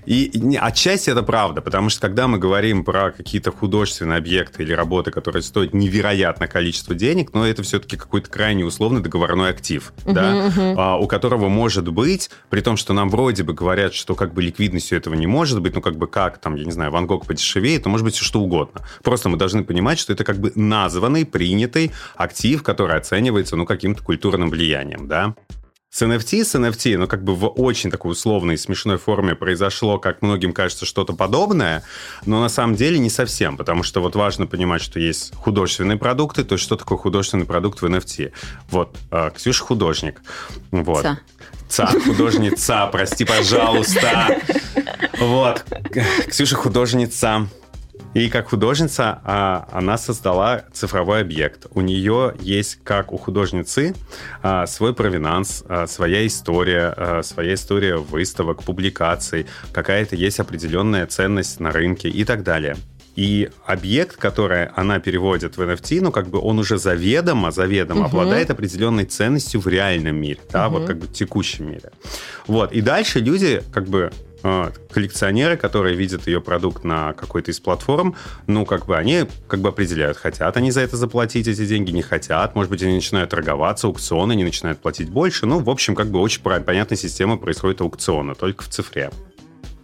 И 0.05 0.31
не- 0.35 0.57
отчасти 0.57 1.09
это 1.09 1.23
правда, 1.23 1.61
потому 1.61 1.89
что 1.89 1.99
когда 2.01 2.27
мы 2.27 2.37
говорим 2.37 2.85
про 2.85 3.11
какие-то 3.11 3.51
художественные 3.51 4.17
объекты 4.17 4.63
или 4.63 4.71
работы, 4.71 5.11
которые 5.11 5.41
стоят 5.41 5.73
невероятное 5.73 6.47
количество 6.47 6.95
денег, 6.95 7.33
но 7.33 7.45
это 7.45 7.63
все-таки 7.63 7.97
какой-то 7.97 8.29
крайне 8.29 8.63
условный 8.63 9.01
договорной 9.01 9.49
актив, 9.49 9.91
да, 10.05 10.51
а, 10.77 10.97
у 10.97 11.07
которого 11.07 11.49
может 11.49 11.89
быть, 11.89 12.29
при 12.49 12.61
том, 12.61 12.77
что 12.77 12.93
нам 12.93 13.09
вроде 13.09 13.43
бы 13.43 13.53
говорят, 13.53 13.93
что 13.93 14.15
как 14.15 14.33
бы 14.33 14.41
ликвидностью 14.41 14.97
этого 14.97 15.15
не 15.15 15.27
может 15.27 15.61
быть, 15.61 15.75
ну 15.75 15.81
как 15.81 15.97
бы 15.97 16.07
как 16.07 16.37
там, 16.37 16.55
я 16.55 16.63
не 16.65 16.71
знаю, 16.71 16.91
Ван 16.91 17.07
Гог 17.07 17.25
подешевеет, 17.25 17.83
то 17.83 17.89
может 17.89 18.05
быть 18.05 18.15
все 18.15 18.23
что 18.23 18.39
угодно. 18.39 18.81
Просто 19.03 19.27
мы 19.27 19.37
должны 19.37 19.63
понимать, 19.65 19.99
что 19.99 20.13
это 20.13 20.23
как 20.23 20.37
бы 20.37 20.51
названный, 20.55 21.25
принятый 21.25 21.91
актив, 22.15 22.63
который 22.63 22.95
оценивается, 22.97 23.55
ну, 23.57 23.65
каким-то 23.65 24.03
культурным 24.03 24.49
влиянием, 24.49 25.07
да. 25.07 25.35
С 25.91 26.03
NFT, 26.03 26.43
с 26.43 26.53
NFT, 26.53 26.97
ну, 26.97 27.07
как 27.07 27.23
бы 27.23 27.33
в 27.33 27.47
очень 27.47 27.89
такой 27.89 28.11
условной 28.11 28.53
и 28.53 28.57
смешной 28.57 28.99
форме 28.99 29.33
произошло, 29.33 29.97
как 29.97 30.21
многим 30.21 30.53
кажется, 30.53 30.85
что-то 30.85 31.13
подобное, 31.13 31.83
но 32.27 32.39
на 32.41 32.49
самом 32.49 32.75
деле 32.75 32.99
не 32.99 33.09
совсем, 33.09 33.57
потому 33.57 33.81
что 33.81 33.99
вот 33.99 34.15
важно 34.15 34.45
понимать, 34.45 34.83
что 34.83 34.99
есть 34.99 35.33
художественные 35.33 35.97
продукты, 35.97 36.43
то 36.43 36.53
есть 36.53 36.63
что 36.63 36.75
такое 36.75 36.99
художественный 36.99 37.45
продукт 37.45 37.81
в 37.81 37.85
NFT. 37.85 38.31
Вот, 38.69 38.95
э, 39.09 39.31
Ксюша 39.35 39.63
художник. 39.63 40.21
Вот. 40.69 41.01
Ца. 41.01 41.19
Ца, 41.67 41.87
художница, 41.87 42.87
прости, 42.91 43.25
пожалуйста. 43.25 44.41
Вот, 45.19 45.65
Ксюша 46.29 46.55
художница. 46.55 47.47
И 48.19 48.29
как 48.29 48.49
художница 48.49 49.21
а, 49.23 49.65
она 49.71 49.97
создала 49.97 50.65
цифровой 50.73 51.21
объект. 51.21 51.67
У 51.71 51.79
нее 51.79 52.35
есть, 52.41 52.79
как 52.83 53.13
у 53.13 53.17
художницы, 53.17 53.95
а, 54.43 54.67
свой 54.67 54.93
провинанс, 54.93 55.63
а, 55.69 55.87
своя 55.87 56.27
история, 56.27 56.93
а, 56.97 57.21
своя 57.23 57.53
история 57.53 57.95
выставок, 57.95 58.63
публикаций, 58.63 59.45
какая-то 59.71 60.17
есть 60.17 60.41
определенная 60.41 61.05
ценность 61.07 61.61
на 61.61 61.71
рынке 61.71 62.09
и 62.09 62.25
так 62.25 62.43
далее. 62.43 62.75
И 63.15 63.49
объект, 63.65 64.17
который 64.17 64.65
она 64.67 64.99
переводит 64.99 65.55
в 65.55 65.61
NFT, 65.61 66.01
ну, 66.01 66.11
как 66.11 66.27
бы 66.27 66.39
он 66.39 66.59
уже 66.59 66.77
заведомо, 66.77 67.51
заведомо 67.51 68.01
Мгм. 68.01 68.05
обладает 68.09 68.49
определенной 68.49 69.05
ценностью 69.05 69.61
в 69.61 69.67
реальном 69.67 70.17
мире, 70.17 70.39
да, 70.51 70.67
вот 70.67 70.79
Мгм. 70.79 70.87
как 70.87 70.97
бы 70.97 71.07
в 71.07 71.13
текущем 71.13 71.71
мире. 71.71 71.91
Вот. 72.47 72.73
И 72.73 72.81
дальше 72.81 73.19
люди, 73.19 73.61
как 73.73 73.87
бы, 73.87 74.11
коллекционеры, 74.41 75.57
которые 75.57 75.95
видят 75.95 76.27
ее 76.27 76.41
продукт 76.41 76.83
на 76.83 77.13
какой-то 77.13 77.51
из 77.51 77.59
платформ, 77.59 78.15
ну, 78.47 78.65
как 78.65 78.85
бы 78.85 78.97
они 78.97 79.25
как 79.47 79.59
бы 79.59 79.69
определяют, 79.69 80.17
хотят 80.17 80.57
они 80.57 80.71
за 80.71 80.81
это 80.81 80.97
заплатить 80.97 81.47
эти 81.47 81.65
деньги, 81.65 81.91
не 81.91 82.01
хотят. 82.01 82.55
Может 82.55 82.71
быть, 82.71 82.83
они 82.83 82.95
начинают 82.95 83.29
торговаться, 83.29 83.87
аукционы, 83.87 84.33
они 84.33 84.43
начинают 84.43 84.79
платить 84.79 85.09
больше. 85.09 85.45
Ну, 85.45 85.59
в 85.59 85.69
общем, 85.69 85.95
как 85.95 86.07
бы 86.07 86.19
очень 86.19 86.41
понятная 86.41 86.97
система 86.97 87.37
происходит 87.37 87.81
аукциона, 87.81 88.35
только 88.35 88.63
в 88.63 88.69
цифре. 88.69 89.11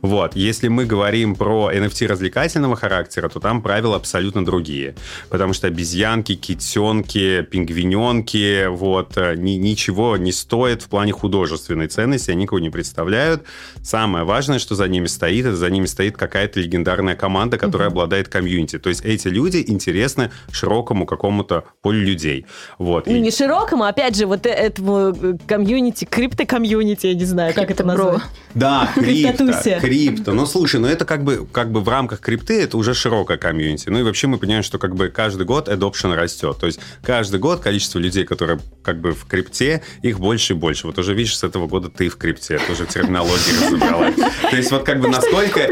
Вот. 0.01 0.35
Если 0.35 0.67
мы 0.67 0.85
говорим 0.85 1.35
про 1.35 1.71
NFT 1.71 2.07
развлекательного 2.07 2.75
характера, 2.75 3.29
то 3.29 3.39
там 3.39 3.61
правила 3.61 3.95
абсолютно 3.95 4.45
другие. 4.45 4.95
Потому 5.29 5.53
что 5.53 5.67
обезьянки, 5.67 6.35
китенки, 6.35 7.41
пингвиненки, 7.41 8.67
вот, 8.67 9.17
э, 9.17 9.35
ни, 9.35 9.51
ничего 9.51 10.17
не 10.17 10.31
стоят 10.31 10.81
в 10.81 10.89
плане 10.89 11.11
художественной 11.11 11.87
ценности, 11.87 12.31
они 12.31 12.43
никого 12.43 12.59
не 12.59 12.69
представляют. 12.69 13.43
Самое 13.81 14.25
важное, 14.25 14.59
что 14.59 14.75
за 14.75 14.87
ними 14.87 15.07
стоит, 15.07 15.45
это 15.45 15.55
за 15.55 15.69
ними 15.69 15.85
стоит 15.85 16.17
какая-то 16.17 16.59
легендарная 16.59 17.15
команда, 17.15 17.57
которая 17.57 17.89
угу. 17.89 17.95
обладает 17.95 18.27
комьюнити. 18.27 18.79
То 18.79 18.89
есть 18.89 19.03
эти 19.03 19.27
люди 19.27 19.63
интересны 19.65 20.31
широкому 20.51 21.05
какому-то 21.05 21.63
полю 21.81 22.01
людей. 22.01 22.45
Вот. 22.77 23.07
Ну, 23.07 23.15
и... 23.15 23.19
не 23.19 23.31
широкому, 23.31 23.83
а 23.83 23.89
опять 23.89 24.15
же, 24.15 24.25
вот 24.25 24.45
э, 24.45 24.49
этому 24.49 25.09
э, 25.09 25.37
комьюнити, 25.47 26.05
крипто-комьюнити, 26.05 27.07
я 27.07 27.13
не 27.13 27.25
знаю, 27.25 27.53
как 27.53 27.71
это 27.71 27.83
назвать. 27.83 28.21
Да, 28.53 28.89
крипто, 28.95 29.45
крипто. 29.87 30.33
Ну, 30.33 30.45
слушай, 30.45 30.79
ну 30.79 30.87
это 30.87 31.05
как 31.05 31.23
бы, 31.23 31.47
как 31.51 31.71
бы 31.71 31.81
в 31.81 31.89
рамках 31.89 32.19
крипты 32.19 32.61
это 32.61 32.77
уже 32.77 32.93
широкая 32.93 33.37
комьюнити. 33.37 33.89
Ну 33.89 33.99
и 33.99 34.03
вообще 34.03 34.27
мы 34.27 34.37
понимаем, 34.37 34.63
что 34.63 34.77
как 34.77 34.95
бы 34.95 35.09
каждый 35.09 35.45
год 35.45 35.67
adoption 35.67 36.15
растет. 36.15 36.57
То 36.59 36.67
есть 36.67 36.79
каждый 37.03 37.39
год 37.39 37.61
количество 37.61 37.99
людей, 37.99 38.25
которые 38.25 38.59
как 38.83 38.99
бы 38.99 39.11
в 39.11 39.25
крипте, 39.25 39.81
их 40.01 40.19
больше 40.19 40.53
и 40.53 40.55
больше. 40.55 40.87
Вот 40.87 40.97
уже 40.97 41.13
видишь, 41.13 41.37
с 41.37 41.43
этого 41.43 41.67
года 41.67 41.89
ты 41.89 42.09
в 42.09 42.17
крипте, 42.17 42.59
тоже 42.67 42.85
терминологию 42.85 43.55
разобралась. 43.65 44.15
То 44.15 44.55
есть 44.55 44.71
вот 44.71 44.83
как 44.83 44.99
бы 45.01 45.07
насколько, 45.07 45.67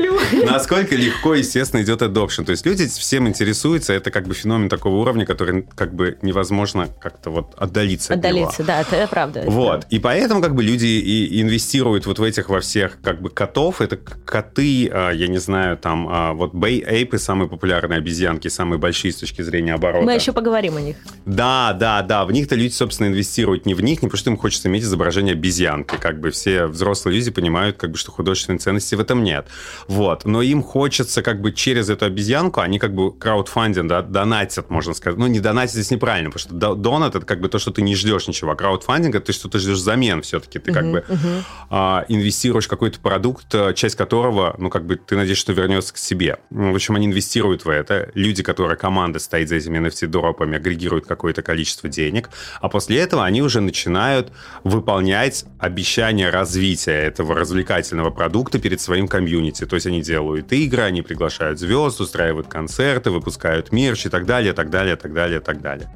насколько 0.45 0.95
легко, 0.95 1.36
естественно, 1.36 1.82
идет 1.82 2.02
adoption. 2.02 2.45
То 2.45 2.52
есть 2.52 2.65
люди 2.65 2.88
всем 2.88 3.28
интересуются, 3.28 3.93
это 3.93 4.12
как 4.12 4.28
бы 4.28 4.34
феномен 4.34 4.69
такого 4.69 4.97
уровня, 4.97 5.26
который 5.26 5.63
как 5.76 5.93
бы 5.93 6.17
невозможно 6.21 6.89
как-то 7.02 7.30
вот 7.30 7.54
отдалиться 7.58 8.13
Отдалиться, 8.13 8.62
от 8.62 8.67
да, 8.67 8.82
это 8.82 9.08
правда. 9.08 9.43
Вот. 9.45 9.86
И 9.89 9.99
поэтому 9.99 10.41
как 10.41 10.56
бы 10.56 10.63
люди 10.63 10.86
и 10.86 11.41
инвестируют 11.41 12.06
вот 12.06 12.19
в 12.19 12.23
этих 12.23 12.49
во 12.49 12.60
всех 12.60 12.97
как 13.02 13.21
бы 13.21 13.30
котов. 13.30 13.82
Это 13.82 13.97
коты, 14.26 14.89
а, 14.92 15.12
я 15.12 15.28
не 15.28 15.38
знаю, 15.38 15.78
там, 15.78 16.08
а, 16.10 16.34
вот 16.34 16.54
Ape 16.54 17.18
самые 17.18 17.50
популярные 17.50 17.98
обезьянки, 17.98 18.48
самые 18.48 18.80
большие 18.80 19.12
с 19.12 19.18
точки 19.18 19.42
зрения 19.42 19.74
оборота. 19.74 20.06
Мы 20.06 20.13
еще 20.13 20.34
поговорим 20.34 20.78
о 20.78 20.82
них. 20.82 20.98
Да, 21.26 21.74
да, 21.74 22.02
да. 22.02 22.26
В 22.26 22.32
них-то 22.32 22.56
люди, 22.56 22.74
собственно, 22.74 23.08
инвестируют 23.08 23.66
не 23.66 23.74
в 23.74 23.82
них, 23.82 24.02
не 24.02 24.08
потому 24.08 24.18
что 24.18 24.30
им 24.30 24.38
хочется 24.38 24.68
иметь 24.68 24.84
изображение 24.84 25.34
обезьянки. 25.34 25.96
Как 25.96 26.20
бы 26.20 26.32
все 26.32 26.66
взрослые 26.66 27.18
люди 27.18 27.32
понимают, 27.32 27.78
как 27.78 27.92
бы, 27.92 27.98
что 27.98 28.12
художественной 28.12 28.60
ценности 28.60 28.96
в 28.96 29.00
этом 29.00 29.24
нет. 29.24 29.48
Вот. 29.88 30.26
Но 30.26 30.42
им 30.42 30.63
хочется 30.63 31.22
как 31.22 31.42
бы 31.42 31.52
через 31.52 31.89
эту 31.89 32.06
обезьянку, 32.06 32.62
они 32.62 32.80
как 32.80 32.94
бы 32.94 33.12
краудфандинг, 33.12 33.88
да, 33.88 34.02
донатят, 34.02 34.70
можно 34.70 34.94
сказать. 34.94 35.18
Ну, 35.18 35.28
не 35.28 35.39
донатить 35.39 35.74
здесь 35.74 35.92
неправильно, 35.92 36.32
потому 36.32 36.39
что 36.60 36.76
донат 36.76 37.16
это 37.16 37.26
как 37.26 37.39
бы 37.39 37.50
то, 37.50 37.60
что 37.60 37.72
ты 37.72 37.82
не 37.82 37.96
ждешь 37.96 38.28
ничего. 38.28 38.52
А 38.52 38.56
краудфандинг 38.56 39.16
это 39.16 39.32
ты 39.50 39.60
ждешь 39.60 39.78
взамен 39.78 40.22
все-таки. 40.22 40.60
Ты 40.60 40.72
как 40.72 40.86
uh-huh, 40.86 40.92
бы 40.92 41.06
uh-huh. 41.08 42.06
Инвестируешь 42.08 42.68
какой-то 42.68 43.00
продукт, 43.00 43.54
э, 43.54 43.74
часть 43.93 43.97
которого, 43.97 44.56
ну, 44.58 44.69
как 44.69 44.86
бы 44.86 44.95
ты 44.95 45.15
надеешься, 45.15 45.41
что 45.41 45.53
вернется 45.53 45.93
к 45.93 45.97
себе. 45.97 46.38
Ну, 46.49 46.71
в 46.71 46.75
общем, 46.75 46.95
они 46.95 47.06
инвестируют 47.06 47.65
в 47.65 47.69
это. 47.69 48.10
Люди, 48.15 48.43
которые, 48.43 48.77
команда 48.77 49.19
стоит 49.19 49.49
за 49.49 49.56
этими 49.56 49.79
NFT-дропами, 49.79 50.56
агрегируют 50.56 51.06
какое-то 51.06 51.41
количество 51.41 51.89
денег, 51.89 52.29
а 52.62 52.69
после 52.69 52.99
этого 52.99 53.23
они 53.23 53.41
уже 53.41 53.62
начинают 53.62 54.32
выполнять 54.63 55.45
обещания 55.60 56.29
развития 56.29 57.08
этого 57.08 57.36
развлекательного 57.36 58.10
продукта 58.10 58.60
перед 58.60 58.82
своим 58.82 59.08
комьюнити. 59.08 59.65
То 59.65 59.75
есть 59.75 59.88
они 59.88 60.01
делают 60.01 60.51
игры, 60.51 60.84
они 60.84 61.01
приглашают 61.01 61.60
звезд, 61.60 62.01
устраивают 62.01 62.47
концерты, 62.47 63.12
выпускают 63.12 63.71
мерч 63.71 64.06
и 64.06 64.10
так 64.10 64.25
далее, 64.25 64.53
так 64.53 64.69
далее, 64.69 64.95
так 64.95 65.13
далее, 65.13 65.39
так 65.39 65.62
далее. 65.62 65.89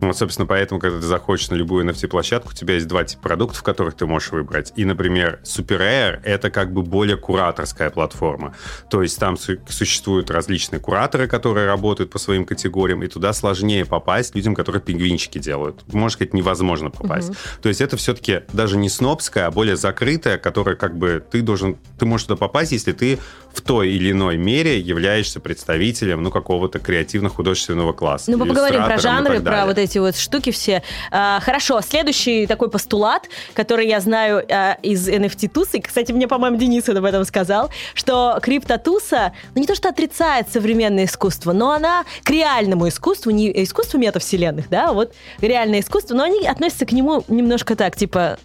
Вот, 0.00 0.16
собственно, 0.16 0.46
поэтому, 0.46 0.80
когда 0.80 1.00
ты 1.00 1.06
заходишь 1.06 1.50
на 1.50 1.54
любую 1.56 1.84
NFT-площадку, 1.86 2.50
у 2.50 2.54
тебя 2.54 2.74
есть 2.74 2.86
два 2.86 3.04
типа 3.04 3.22
продуктов, 3.22 3.62
которых 3.62 3.94
ты 3.94 4.06
можешь 4.06 4.30
выбрать. 4.30 4.72
И, 4.76 4.84
например, 4.84 5.40
Super 5.44 5.80
Air— 5.80 6.20
это 6.24 6.50
как 6.50 6.72
бы 6.72 6.82
более 6.82 7.16
кураторская 7.16 7.90
платформа. 7.90 8.54
То 8.90 9.02
есть 9.02 9.18
там 9.18 9.36
существуют 9.36 10.30
различные 10.30 10.80
кураторы, 10.80 11.26
которые 11.26 11.66
работают 11.66 12.10
по 12.10 12.18
своим 12.18 12.44
категориям, 12.44 13.02
и 13.02 13.08
туда 13.08 13.32
сложнее 13.32 13.84
попасть 13.84 14.34
людям, 14.34 14.54
которые 14.54 14.80
пингвинчики 14.80 15.38
делают. 15.38 15.82
Можно 15.92 16.10
сказать, 16.10 16.34
невозможно 16.34 16.90
попасть. 16.90 17.30
Угу. 17.30 17.36
То 17.62 17.68
есть 17.68 17.80
это 17.80 17.96
все-таки 17.96 18.42
даже 18.52 18.76
не 18.76 18.88
снобская, 18.88 19.46
а 19.46 19.50
более 19.50 19.76
закрытая, 19.76 20.38
которая 20.38 20.76
как 20.76 20.96
бы 20.96 21.24
ты 21.28 21.42
должен... 21.42 21.76
Ты 21.98 22.06
можешь 22.06 22.26
туда 22.26 22.36
попасть, 22.36 22.72
если 22.72 22.92
ты 22.92 23.18
в 23.58 23.60
той 23.60 23.90
или 23.90 24.12
иной 24.12 24.36
мере 24.36 24.78
являешься 24.78 25.40
представителем 25.40 26.22
ну, 26.22 26.30
какого-то 26.30 26.78
креативно-художественного 26.78 27.92
класса. 27.92 28.30
Ну, 28.30 28.38
мы 28.38 28.46
поговорим 28.46 28.84
про 28.84 28.98
жанры, 28.98 29.40
про 29.40 29.66
вот 29.66 29.78
эти 29.78 29.98
вот 29.98 30.16
штуки 30.16 30.52
все. 30.52 30.82
А, 31.10 31.40
хорошо, 31.40 31.80
следующий 31.80 32.46
такой 32.46 32.70
постулат, 32.70 33.28
который 33.54 33.88
я 33.88 33.98
знаю 34.00 34.44
а, 34.48 34.78
из 34.82 35.08
NFT-тусы, 35.08 35.80
кстати, 35.80 36.12
мне, 36.12 36.28
по-моему, 36.28 36.56
Денис 36.56 36.88
об 36.88 37.04
этом 37.04 37.24
сказал, 37.24 37.70
что 37.94 38.38
криптотуса, 38.40 39.32
ну, 39.54 39.60
не 39.60 39.66
то 39.66 39.74
что 39.74 39.88
отрицает 39.88 40.48
современное 40.48 41.06
искусство, 41.06 41.52
но 41.52 41.72
она 41.72 42.04
к 42.22 42.30
реальному 42.30 42.88
искусству, 42.88 43.32
не 43.32 43.50
искусству 43.64 43.98
метавселенных, 43.98 44.68
да, 44.68 44.92
вот 44.92 45.14
реальное 45.40 45.80
искусство, 45.80 46.14
но 46.14 46.22
они 46.22 46.46
относятся 46.46 46.86
к 46.86 46.92
нему 46.92 47.24
немножко 47.26 47.74
так, 47.74 47.96
типа, 47.96 48.38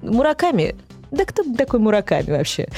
Мураками, 0.00 0.76
да 1.10 1.24
кто 1.24 1.42
такой 1.56 1.80
Мураками 1.80 2.30
вообще? 2.30 2.68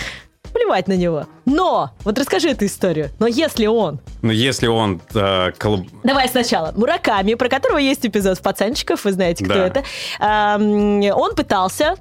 Плевать 0.62 0.88
на 0.88 0.96
него. 0.96 1.26
Но, 1.44 1.90
вот 2.04 2.18
расскажи 2.18 2.50
эту 2.50 2.66
историю. 2.66 3.10
Но 3.18 3.26
если 3.26 3.66
он... 3.66 4.00
Ну, 4.22 4.30
если 4.30 4.68
он... 4.68 5.00
Э, 5.14 5.50
коллаб... 5.58 5.86
Давай 6.04 6.28
сначала. 6.28 6.72
Мураками, 6.76 7.34
про 7.34 7.48
которого 7.48 7.78
есть 7.78 8.06
эпизод 8.06 8.38
в 8.38 8.42
«Пацанчиков», 8.42 9.04
вы 9.04 9.12
знаете, 9.12 9.44
кто 9.44 9.54
да. 9.54 9.66
это. 9.66 9.84
Э, 10.20 11.12
он 11.12 11.34
пытался 11.34 11.96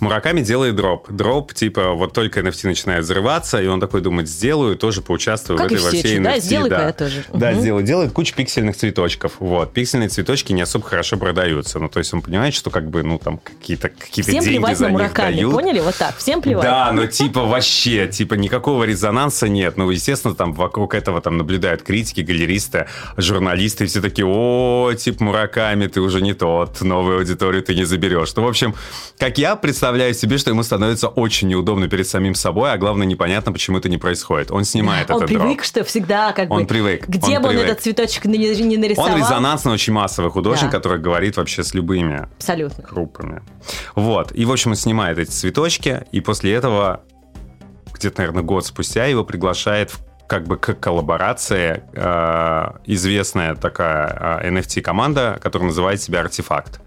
Мураками 0.00 0.40
делает 0.40 0.76
дроп. 0.76 1.10
Дроп, 1.10 1.54
типа, 1.54 1.92
вот 1.92 2.12
только 2.12 2.40
NFT 2.40 2.66
начинает 2.66 3.04
взрываться, 3.04 3.62
и 3.62 3.66
он 3.66 3.80
такой 3.80 4.00
думает, 4.00 4.28
сделаю, 4.28 4.76
тоже 4.76 5.00
поучаствую 5.00 5.58
как 5.58 5.70
в 5.70 5.74
этой 5.74 5.82
во 5.82 5.90
всей 5.90 6.18
NFT. 6.18 6.22
Да, 6.22 6.38
сделай 6.38 6.70
да. 6.70 6.92
тоже. 6.92 7.24
Да, 7.32 7.50
угу. 7.50 7.60
сделаю. 7.60 7.84
Делает 7.84 8.12
кучу 8.12 8.34
пиксельных 8.34 8.76
цветочков. 8.76 9.32
Вот. 9.38 9.72
Пиксельные 9.72 10.08
цветочки 10.08 10.52
не 10.52 10.62
особо 10.62 10.84
хорошо 10.84 11.16
продаются. 11.16 11.78
Ну, 11.78 11.88
то 11.88 11.98
есть 11.98 12.12
он 12.12 12.22
понимает, 12.22 12.54
что 12.54 12.70
как 12.70 12.88
бы, 12.90 13.02
ну, 13.02 13.18
там 13.18 13.38
какие-то 13.38 13.88
какие 13.88 14.22
Всем 14.22 14.40
деньги 14.40 14.56
плевать 14.56 14.78
за 14.78 14.84
на 14.84 14.90
Мураками, 14.90 15.34
дают. 15.36 15.52
поняли? 15.52 15.80
Вот 15.80 15.96
так, 15.96 16.16
всем 16.18 16.42
плевать. 16.42 16.64
Да, 16.64 16.92
но 16.92 17.06
типа 17.06 17.44
вообще, 17.44 18.06
типа 18.08 18.34
никакого 18.34 18.84
резонанса 18.84 19.48
нет. 19.48 19.76
Ну, 19.76 19.90
естественно, 19.90 20.34
там 20.34 20.52
вокруг 20.52 20.94
этого 20.94 21.20
там 21.20 21.38
наблюдают 21.54 21.82
критики, 21.82 22.20
галеристы, 22.20 22.86
журналисты, 23.16 23.84
и 23.84 23.86
все 23.86 24.00
такие, 24.00 24.26
о, 24.26 24.92
типа 24.94 25.24
Мураками, 25.24 25.86
ты 25.86 26.00
уже 26.00 26.20
не 26.20 26.34
тот, 26.34 26.80
новую 26.82 27.18
аудиторию 27.18 27.62
ты 27.62 27.74
не 27.74 27.84
заберешь. 27.84 28.34
Ну, 28.34 28.42
в 28.42 28.48
общем, 28.48 28.74
как 29.18 29.38
я 29.38 29.56
представляю 29.56 30.14
себе 30.14 30.38
что 30.38 30.50
ему 30.50 30.62
становится 30.64 31.08
очень 31.08 31.48
неудобно 31.48 31.88
перед 31.88 32.08
самим 32.08 32.34
собой, 32.34 32.72
а 32.72 32.76
главное, 32.76 33.06
непонятно, 33.06 33.52
почему 33.52 33.78
это 33.78 33.88
не 33.88 33.98
происходит. 33.98 34.50
Он 34.50 34.64
снимает 34.64 35.10
он 35.10 35.16
этот 35.18 35.28
привык, 35.28 35.56
дроп. 35.58 35.64
что 35.64 35.84
всегда 35.84 36.32
как 36.32 36.50
он 36.50 36.62
бы... 36.62 36.66
привык. 36.66 37.06
Где 37.08 37.36
он 37.36 37.42
бы 37.42 37.48
привык. 37.50 37.64
он 37.64 37.70
этот 37.70 37.82
цветочек 37.84 38.24
не, 38.24 38.38
не 38.38 38.76
нарисовал? 38.76 39.12
Он 39.12 39.18
резонансный, 39.18 39.72
очень 39.72 39.92
массовый 39.92 40.30
художник, 40.30 40.70
Да. 40.72 40.78
который 40.78 40.98
говорит 40.98 41.36
вообще 41.36 41.62
с 41.62 41.72
любыми 41.74 42.28
Абсолютно. 42.36 42.82
группами. 42.82 43.42
Вот. 43.94 44.32
И, 44.34 44.44
в 44.44 44.50
общем, 44.50 44.72
он 44.72 44.76
снимает 44.76 45.18
эти 45.18 45.30
цветочки, 45.30 46.04
и 46.10 46.20
после 46.20 46.52
этого 46.52 47.02
где-то, 47.94 48.18
наверное, 48.18 48.42
год 48.42 48.66
спустя 48.66 49.06
его 49.06 49.24
приглашает 49.24 49.90
в 49.90 50.00
как 50.26 50.46
бы 50.46 50.56
к 50.56 50.74
коллаборации 50.74 51.82
э, 51.92 52.78
известная 52.86 53.54
такая 53.54 54.40
э, 54.42 54.50
NFT-команда, 54.50 55.38
которая 55.42 55.68
называет 55.68 56.00
себя 56.00 56.20
Артефакт. 56.20 56.80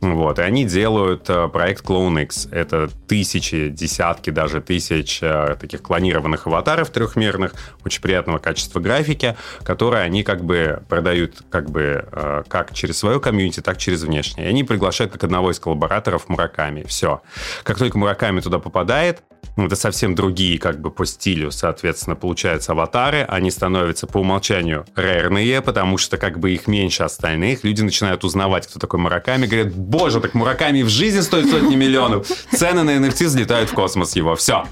Вот, 0.00 0.38
и 0.38 0.42
они 0.42 0.64
делают 0.64 1.28
э, 1.28 1.48
проект 1.48 1.84
CloneX. 1.84 2.52
Это 2.52 2.88
тысячи, 3.08 3.68
десятки 3.68 4.30
даже 4.30 4.60
тысяч 4.60 5.20
э, 5.22 5.56
таких 5.58 5.82
клонированных 5.82 6.46
аватаров 6.46 6.90
трехмерных, 6.90 7.54
очень 7.84 8.02
приятного 8.02 8.38
качества 8.38 8.80
графики, 8.80 9.36
которые 9.62 10.02
они 10.02 10.22
как 10.22 10.44
бы 10.44 10.82
продают 10.88 11.42
как 11.50 11.70
бы 11.70 12.06
э, 12.10 12.42
как 12.48 12.74
через 12.74 12.98
свое 12.98 13.18
комьюнити, 13.20 13.60
так 13.60 13.78
через 13.78 14.02
внешнее. 14.02 14.46
И 14.46 14.50
они 14.50 14.62
приглашают 14.62 15.12
как 15.12 15.24
одного 15.24 15.50
из 15.50 15.58
коллабораторов 15.58 16.28
Мураками. 16.28 16.82
Все. 16.84 17.22
Как 17.62 17.78
только 17.78 17.96
Мураками 17.96 18.40
туда 18.40 18.58
попадает, 18.58 19.22
ну, 19.56 19.66
это 19.66 19.76
совсем 19.76 20.14
другие 20.14 20.58
как 20.58 20.80
бы 20.80 20.90
по 20.90 21.06
стилю, 21.06 21.50
соответственно, 21.50 22.16
получаются 22.16 22.72
аватары. 22.72 23.22
Они 23.22 23.50
становятся 23.50 24.06
по 24.06 24.18
умолчанию 24.18 24.84
рерные, 24.96 25.60
потому 25.62 25.98
что 25.98 26.16
как 26.16 26.38
бы 26.38 26.52
их 26.52 26.66
меньше 26.66 27.02
остальных. 27.02 27.64
Люди 27.64 27.82
начинают 27.82 28.24
узнавать, 28.24 28.66
кто 28.66 28.78
такой 28.78 29.00
Мураками. 29.00 29.46
Говорят, 29.46 29.74
боже, 29.74 30.20
так 30.20 30.34
Мураками 30.34 30.82
в 30.82 30.88
жизни 30.88 31.20
стоит 31.20 31.50
сотни 31.50 31.76
миллионов. 31.76 32.26
Цены 32.52 32.82
на 32.82 32.96
NFT 32.96 33.26
взлетают 33.26 33.70
в 33.70 33.74
космос 33.74 34.16
его. 34.16 34.34
Все. 34.36 34.64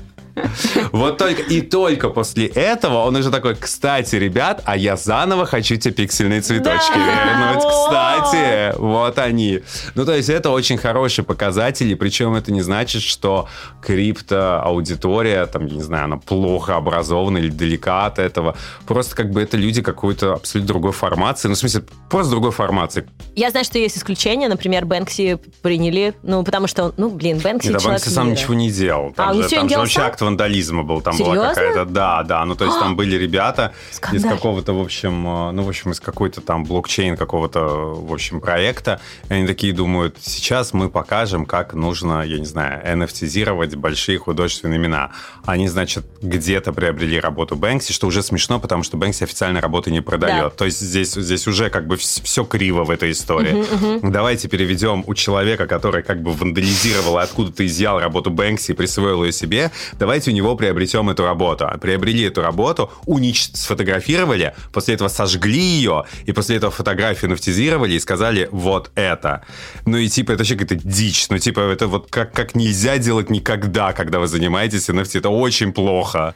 Вот 0.92 1.18
только 1.18 1.42
и 1.42 1.60
только 1.60 2.08
после 2.08 2.46
этого 2.46 2.98
он 3.04 3.16
уже 3.16 3.30
такой, 3.30 3.54
кстати, 3.54 4.16
ребят, 4.16 4.62
а 4.64 4.76
я 4.76 4.96
заново 4.96 5.46
хочу 5.46 5.76
те 5.76 5.90
пиксельные 5.90 6.40
цветочки 6.40 6.96
вернуть. 6.98 7.62
Кстати, 7.64 8.74
вот 8.78 9.18
они. 9.18 9.60
Ну, 9.94 10.04
то 10.04 10.14
есть 10.14 10.28
это 10.28 10.50
очень 10.50 10.78
хороший 10.78 11.24
показатель, 11.24 11.90
и 11.90 11.94
причем 11.94 12.34
это 12.34 12.52
не 12.52 12.62
значит, 12.62 13.02
что 13.02 13.48
крипто-аудитория, 13.82 15.46
там, 15.46 15.66
я 15.66 15.74
не 15.76 15.82
знаю, 15.82 16.04
она 16.04 16.16
плохо 16.16 16.76
образована 16.76 17.38
или 17.38 17.48
далека 17.50 18.06
от 18.06 18.18
этого. 18.18 18.56
Просто 18.86 19.14
как 19.16 19.30
бы 19.30 19.42
это 19.42 19.56
люди 19.56 19.82
какой-то 19.82 20.34
абсолютно 20.34 20.68
другой 20.68 20.92
формации. 20.92 21.48
Ну, 21.48 21.54
в 21.54 21.58
смысле, 21.58 21.82
просто 22.10 22.30
другой 22.30 22.50
формации. 22.52 23.06
Я 23.34 23.50
знаю, 23.50 23.64
что 23.64 23.78
есть 23.78 23.96
исключения. 23.98 24.48
Например, 24.48 24.84
Бэнкси 24.84 25.38
приняли, 25.62 26.14
ну, 26.22 26.42
потому 26.44 26.66
что, 26.66 26.92
ну, 26.96 27.10
блин, 27.10 27.38
Бэнкси 27.38 27.68
Нет, 27.68 27.76
а 27.76 27.80
человек 27.80 28.00
Банкси 28.02 28.14
сам 28.14 28.28
мира. 28.28 28.36
ничего 28.38 28.54
не 28.54 28.70
делал. 28.70 29.12
Там 29.12 29.28
А, 29.30 29.32
же, 29.34 29.38
ничего 29.40 29.50
там 29.56 29.62
не 29.64 29.68
же 29.68 29.68
делал 29.70 29.82
вообще 29.82 29.98
сам? 30.00 30.06
акт 30.08 30.21
вандализма 30.22 30.82
был. 30.82 31.00
Там 31.00 31.14
Серьезно? 31.14 31.34
была 31.34 31.48
какая-то... 31.54 31.84
Да, 31.84 32.22
да. 32.22 32.44
Ну, 32.44 32.54
то 32.54 32.64
есть 32.64 32.78
там 32.78 32.96
были 32.96 33.16
ребята 33.16 33.72
из 33.90 33.96
Скандаль. 33.96 34.30
какого-то, 34.30 34.72
в 34.72 34.80
общем, 34.80 35.26
э, 35.26 35.50
ну, 35.52 35.62
в 35.62 35.68
общем, 35.68 35.92
из 35.92 36.00
какой-то 36.00 36.40
там 36.40 36.64
блокчейн 36.64 37.16
какого-то, 37.16 37.60
в 37.60 38.12
общем, 38.12 38.40
проекта. 38.40 39.00
И 39.28 39.34
они 39.34 39.46
такие 39.46 39.72
думают, 39.72 40.16
сейчас 40.20 40.72
мы 40.72 40.88
покажем, 40.88 41.46
как 41.46 41.74
нужно, 41.74 42.22
я 42.22 42.38
не 42.38 42.46
знаю, 42.46 42.82
NFT-зировать 42.84 43.76
большие 43.76 44.18
художественные 44.18 44.78
имена. 44.78 45.10
Они, 45.44 45.68
значит, 45.68 46.04
где-то 46.20 46.72
приобрели 46.72 47.20
работу 47.20 47.56
Бэнкси, 47.56 47.92
что 47.92 48.06
уже 48.06 48.22
смешно, 48.22 48.60
потому 48.60 48.82
что 48.82 48.96
Бэнкси 48.96 49.24
официально 49.24 49.60
работы 49.60 49.90
не 49.90 50.00
продает. 50.00 50.44
Да. 50.44 50.50
То 50.50 50.64
есть 50.64 50.80
здесь, 50.80 51.12
здесь 51.12 51.46
уже 51.46 51.70
как 51.70 51.86
бы 51.86 51.96
все 51.96 52.44
криво 52.44 52.84
в 52.84 52.90
этой 52.90 53.10
истории. 53.10 53.64
Давайте 54.02 54.48
переведем 54.48 55.04
у 55.06 55.14
человека, 55.14 55.66
который 55.66 56.02
как 56.02 56.22
бы 56.22 56.32
вандализировал 56.32 57.18
и 57.18 57.22
откуда-то 57.22 57.66
изъял 57.66 57.98
работу 58.00 58.30
Бэнкси 58.30 58.72
и 58.72 58.74
присвоил 58.74 59.24
ее 59.24 59.32
себе, 59.32 59.70
давайте 60.12 60.30
у 60.30 60.34
него 60.34 60.54
приобретем 60.56 61.08
эту 61.08 61.24
работу. 61.24 61.66
А 61.66 61.78
Приобрели 61.78 62.24
эту 62.24 62.42
работу, 62.42 62.90
унич... 63.06 63.48
сфотографировали, 63.54 64.54
после 64.70 64.94
этого 64.94 65.08
сожгли 65.08 65.58
ее, 65.58 66.04
и 66.26 66.32
после 66.32 66.56
этого 66.56 66.70
фотографию 66.70 67.30
нафтизировали 67.30 67.94
и 67.94 67.98
сказали 67.98 68.46
вот 68.52 68.90
это. 68.94 69.42
Ну 69.86 69.96
и 69.96 70.08
типа 70.08 70.32
это 70.32 70.40
вообще 70.40 70.56
какая-то 70.56 70.86
дичь. 70.86 71.30
Ну 71.30 71.38
типа 71.38 71.60
это 71.60 71.86
вот 71.86 72.10
как, 72.10 72.32
как 72.32 72.54
нельзя 72.54 72.98
делать 72.98 73.30
никогда, 73.30 73.94
когда 73.94 74.18
вы 74.18 74.26
занимаетесь 74.26 74.90
NFT. 74.90 75.20
Это 75.20 75.30
очень 75.30 75.72
плохо. 75.72 76.34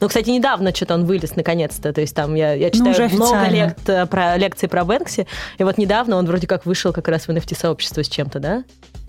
Ну, 0.00 0.08
кстати, 0.08 0.30
недавно 0.30 0.74
что-то 0.74 0.94
он 0.94 1.04
вылез 1.04 1.36
наконец-то. 1.36 1.92
То 1.92 2.00
есть 2.00 2.14
там 2.14 2.34
я, 2.34 2.54
я 2.54 2.70
читаю 2.70 2.94
Ну, 2.98 3.04
уже 3.04 3.14
много 3.14 3.48
лект, 3.48 3.86
э, 3.90 4.06
про, 4.06 4.38
лекций 4.38 4.70
про 4.70 4.86
Бэнкси, 4.86 5.26
и 5.58 5.64
вот 5.64 5.76
недавно 5.76 6.16
он 6.16 6.24
вроде 6.24 6.46
как 6.46 6.64
вышел 6.64 6.94
как 6.94 7.08
раз 7.08 7.26
в 7.26 7.30
NFT-сообщество 7.30 8.02
с 8.02 8.08
чем-то, 8.08 8.38
да? 8.38 8.64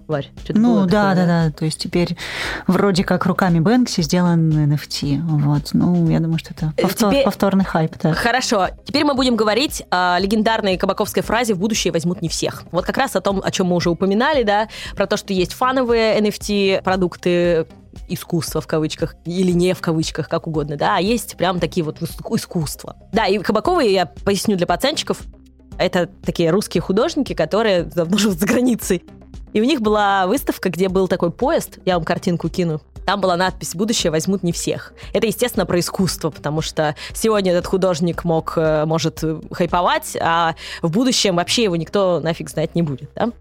Варь, 0.09 0.31
что-то 0.43 0.59
Ну 0.59 0.85
да, 0.87 1.11
такое, 1.11 1.25
да, 1.27 1.45
да. 1.45 1.51
То 1.51 1.65
есть 1.65 1.77
теперь 1.79 2.17
вроде 2.65 3.03
как 3.03 3.25
руками 3.27 3.59
Бэнкси 3.59 4.01
сделан 4.01 4.49
NFT. 4.51 5.21
Вот. 5.21 5.69
Ну, 5.73 6.09
я 6.09 6.19
думаю, 6.19 6.39
что 6.39 6.51
это 6.55 6.73
Э, 6.77 6.81
повтор- 6.81 7.11
теперь- 7.11 7.23
повторный 7.25 7.63
хайп, 7.63 7.93
да. 8.01 8.13
Хорошо, 8.13 8.69
теперь 8.85 9.03
мы 9.05 9.13
будем 9.13 9.35
говорить 9.35 9.83
о 9.91 10.17
легендарной 10.19 10.77
кабаковской 10.77 11.21
фразе 11.21 11.53
«в 11.53 11.59
будущее 11.59 11.93
возьмут 11.93 12.23
не 12.23 12.27
всех». 12.27 12.63
Вот 12.71 12.85
как 12.85 12.97
раз 12.97 13.15
о 13.15 13.21
том, 13.21 13.39
о 13.43 13.51
чем 13.51 13.67
мы 13.67 13.75
уже 13.75 13.91
упоминали, 13.91 14.41
да, 14.41 14.67
про 14.95 15.05
то, 15.05 15.15
что 15.15 15.31
есть 15.31 15.53
фановые 15.53 16.19
NFT-продукты, 16.19 17.67
искусства 18.07 18.61
в 18.61 18.67
кавычках, 18.67 19.15
или 19.25 19.51
не 19.51 19.73
в 19.73 19.81
кавычках, 19.81 20.27
как 20.29 20.47
угодно, 20.47 20.75
да, 20.75 20.97
а 20.97 20.99
есть 21.01 21.37
прям 21.37 21.59
такие 21.59 21.83
вот 21.83 22.01
иску- 22.01 22.35
искусства. 22.35 22.95
Да, 23.13 23.25
и 23.27 23.37
Кабаковые, 23.39 23.93
я 23.93 24.05
поясню 24.05 24.55
для 24.57 24.65
пацанчиков, 24.67 25.19
это 25.77 26.07
такие 26.23 26.49
русские 26.49 26.81
художники, 26.81 27.33
которые 27.33 27.83
давно 27.83 28.17
живут 28.17 28.39
за 28.39 28.47
границей. 28.47 29.03
И 29.53 29.61
у 29.61 29.63
них 29.63 29.81
была 29.81 30.27
выставка, 30.27 30.69
где 30.69 30.89
был 30.89 31.07
такой 31.07 31.31
поезд, 31.31 31.79
я 31.85 31.95
вам 31.95 32.05
картинку 32.05 32.49
кину, 32.49 32.81
там 33.09 33.21
была 33.21 33.35
надпись 33.35 33.73
«Будущее 33.73 34.11
возьмут 34.11 34.43
не 34.43 34.51
всех». 34.51 34.93
Это, 35.13 35.25
естественно, 35.25 35.65
про 35.65 35.79
искусство, 35.79 36.29
потому 36.29 36.61
что 36.61 36.95
сегодня 37.15 37.53
этот 37.53 37.65
художник 37.65 38.23
мог, 38.23 38.53
э, 38.55 38.85
может 38.85 39.23
э, 39.23 39.41
хайповать, 39.51 40.15
а 40.21 40.53
в 40.83 40.91
будущем 40.91 41.37
вообще 41.37 41.63
его 41.63 41.75
никто 41.75 42.19
нафиг 42.19 42.51
знать 42.51 42.75
не 42.75 42.83
будет. 42.83 43.09
Да? 43.15 43.31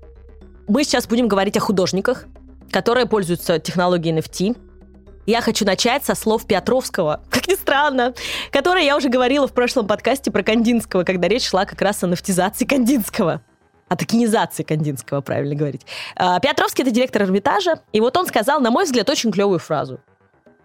Мы 0.68 0.84
сейчас 0.84 1.06
будем 1.06 1.28
говорить 1.28 1.58
о 1.58 1.60
художниках, 1.60 2.24
которые 2.70 3.04
пользуются 3.04 3.58
технологией 3.58 4.18
NFT. 4.18 4.56
Я 5.26 5.42
хочу 5.42 5.66
начать 5.66 6.02
со 6.02 6.14
слов 6.14 6.46
Петровского, 6.46 7.20
как 7.30 7.46
ни 7.46 7.54
странно, 7.54 8.14
которые 8.50 8.86
я 8.86 8.96
уже 8.96 9.10
говорила 9.10 9.46
в 9.46 9.52
прошлом 9.52 9.86
подкасте 9.86 10.30
про 10.30 10.42
Кандинского, 10.42 11.04
когда 11.04 11.28
речь 11.28 11.46
шла 11.46 11.66
как 11.66 11.82
раз 11.82 12.02
о 12.02 12.06
нафтизации 12.06 12.64
Кандинского. 12.64 13.42
О 13.88 13.96
токенизации 13.96 14.62
Кандинского, 14.62 15.20
правильно 15.20 15.54
говорить. 15.54 15.86
А, 16.16 16.38
Петровский— 16.40 16.82
это 16.84 16.90
директор 16.90 17.22
Эрмитажа, 17.22 17.80
и 17.92 18.00
вот 18.00 18.16
он 18.16 18.26
сказал, 18.26 18.60
на 18.60 18.70
мой 18.70 18.84
взгляд, 18.84 19.08
очень 19.08 19.32
клевую 19.32 19.58
фразу. 19.58 20.00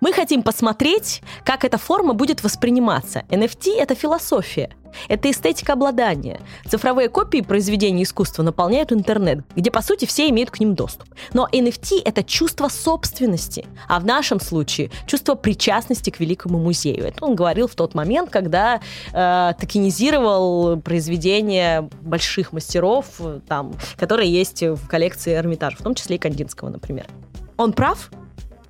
Мы 0.04 0.12
хотим 0.12 0.44
посмотреть, 0.44 1.22
как 1.46 1.64
эта 1.64 1.78
форма 1.78 2.14
будет 2.14 2.44
восприниматься. 2.44 3.24
NFT— 3.30 3.78
это 3.80 3.96
философия. 3.96 4.70
Это 5.08 5.32
эстетика 5.32 5.72
обладания. 5.74 6.42
Цифровые 6.68 7.08
копии 7.08 7.40
произведений 7.40 8.04
искусства 8.04 8.44
наполняют 8.44 8.92
интернет, 8.92 9.46
где, 9.56 9.72
по 9.72 9.82
сути, 9.82 10.04
все 10.04 10.28
имеют 10.28 10.52
к 10.52 10.60
ним 10.60 10.76
доступ. 10.76 11.08
Но 11.32 11.48
NFT— 11.50 12.02
это 12.06 12.22
чувство 12.22 12.68
собственности, 12.68 13.66
а 13.88 14.02
в 14.02 14.06
нашем 14.06 14.42
случае 14.42 14.92
чувство 15.08 15.36
причастности 15.36 16.10
к 16.10 16.20
великому 16.20 16.60
музею. 16.60 17.06
Это 17.06 17.24
он 17.24 17.34
говорил 17.34 17.70
в 17.70 17.76
тот 17.76 17.96
момент, 17.96 18.30
когда 18.30 18.82
э, 19.14 19.54
токенизировал 19.58 20.82
произведения 20.82 21.90
больших 22.02 22.52
мастеров, 22.52 23.06
э, 23.20 23.40
там, 23.48 23.74
которые 23.96 24.30
есть 24.30 24.64
в 24.64 24.86
коллекции 24.86 25.34
Эрмитажа, 25.34 25.78
в 25.78 25.82
том 25.82 25.96
числе 25.96 26.18
и 26.18 26.20
Кандинского, 26.20 26.68
например. 26.68 27.06
Он 27.56 27.72
прав? 27.72 28.10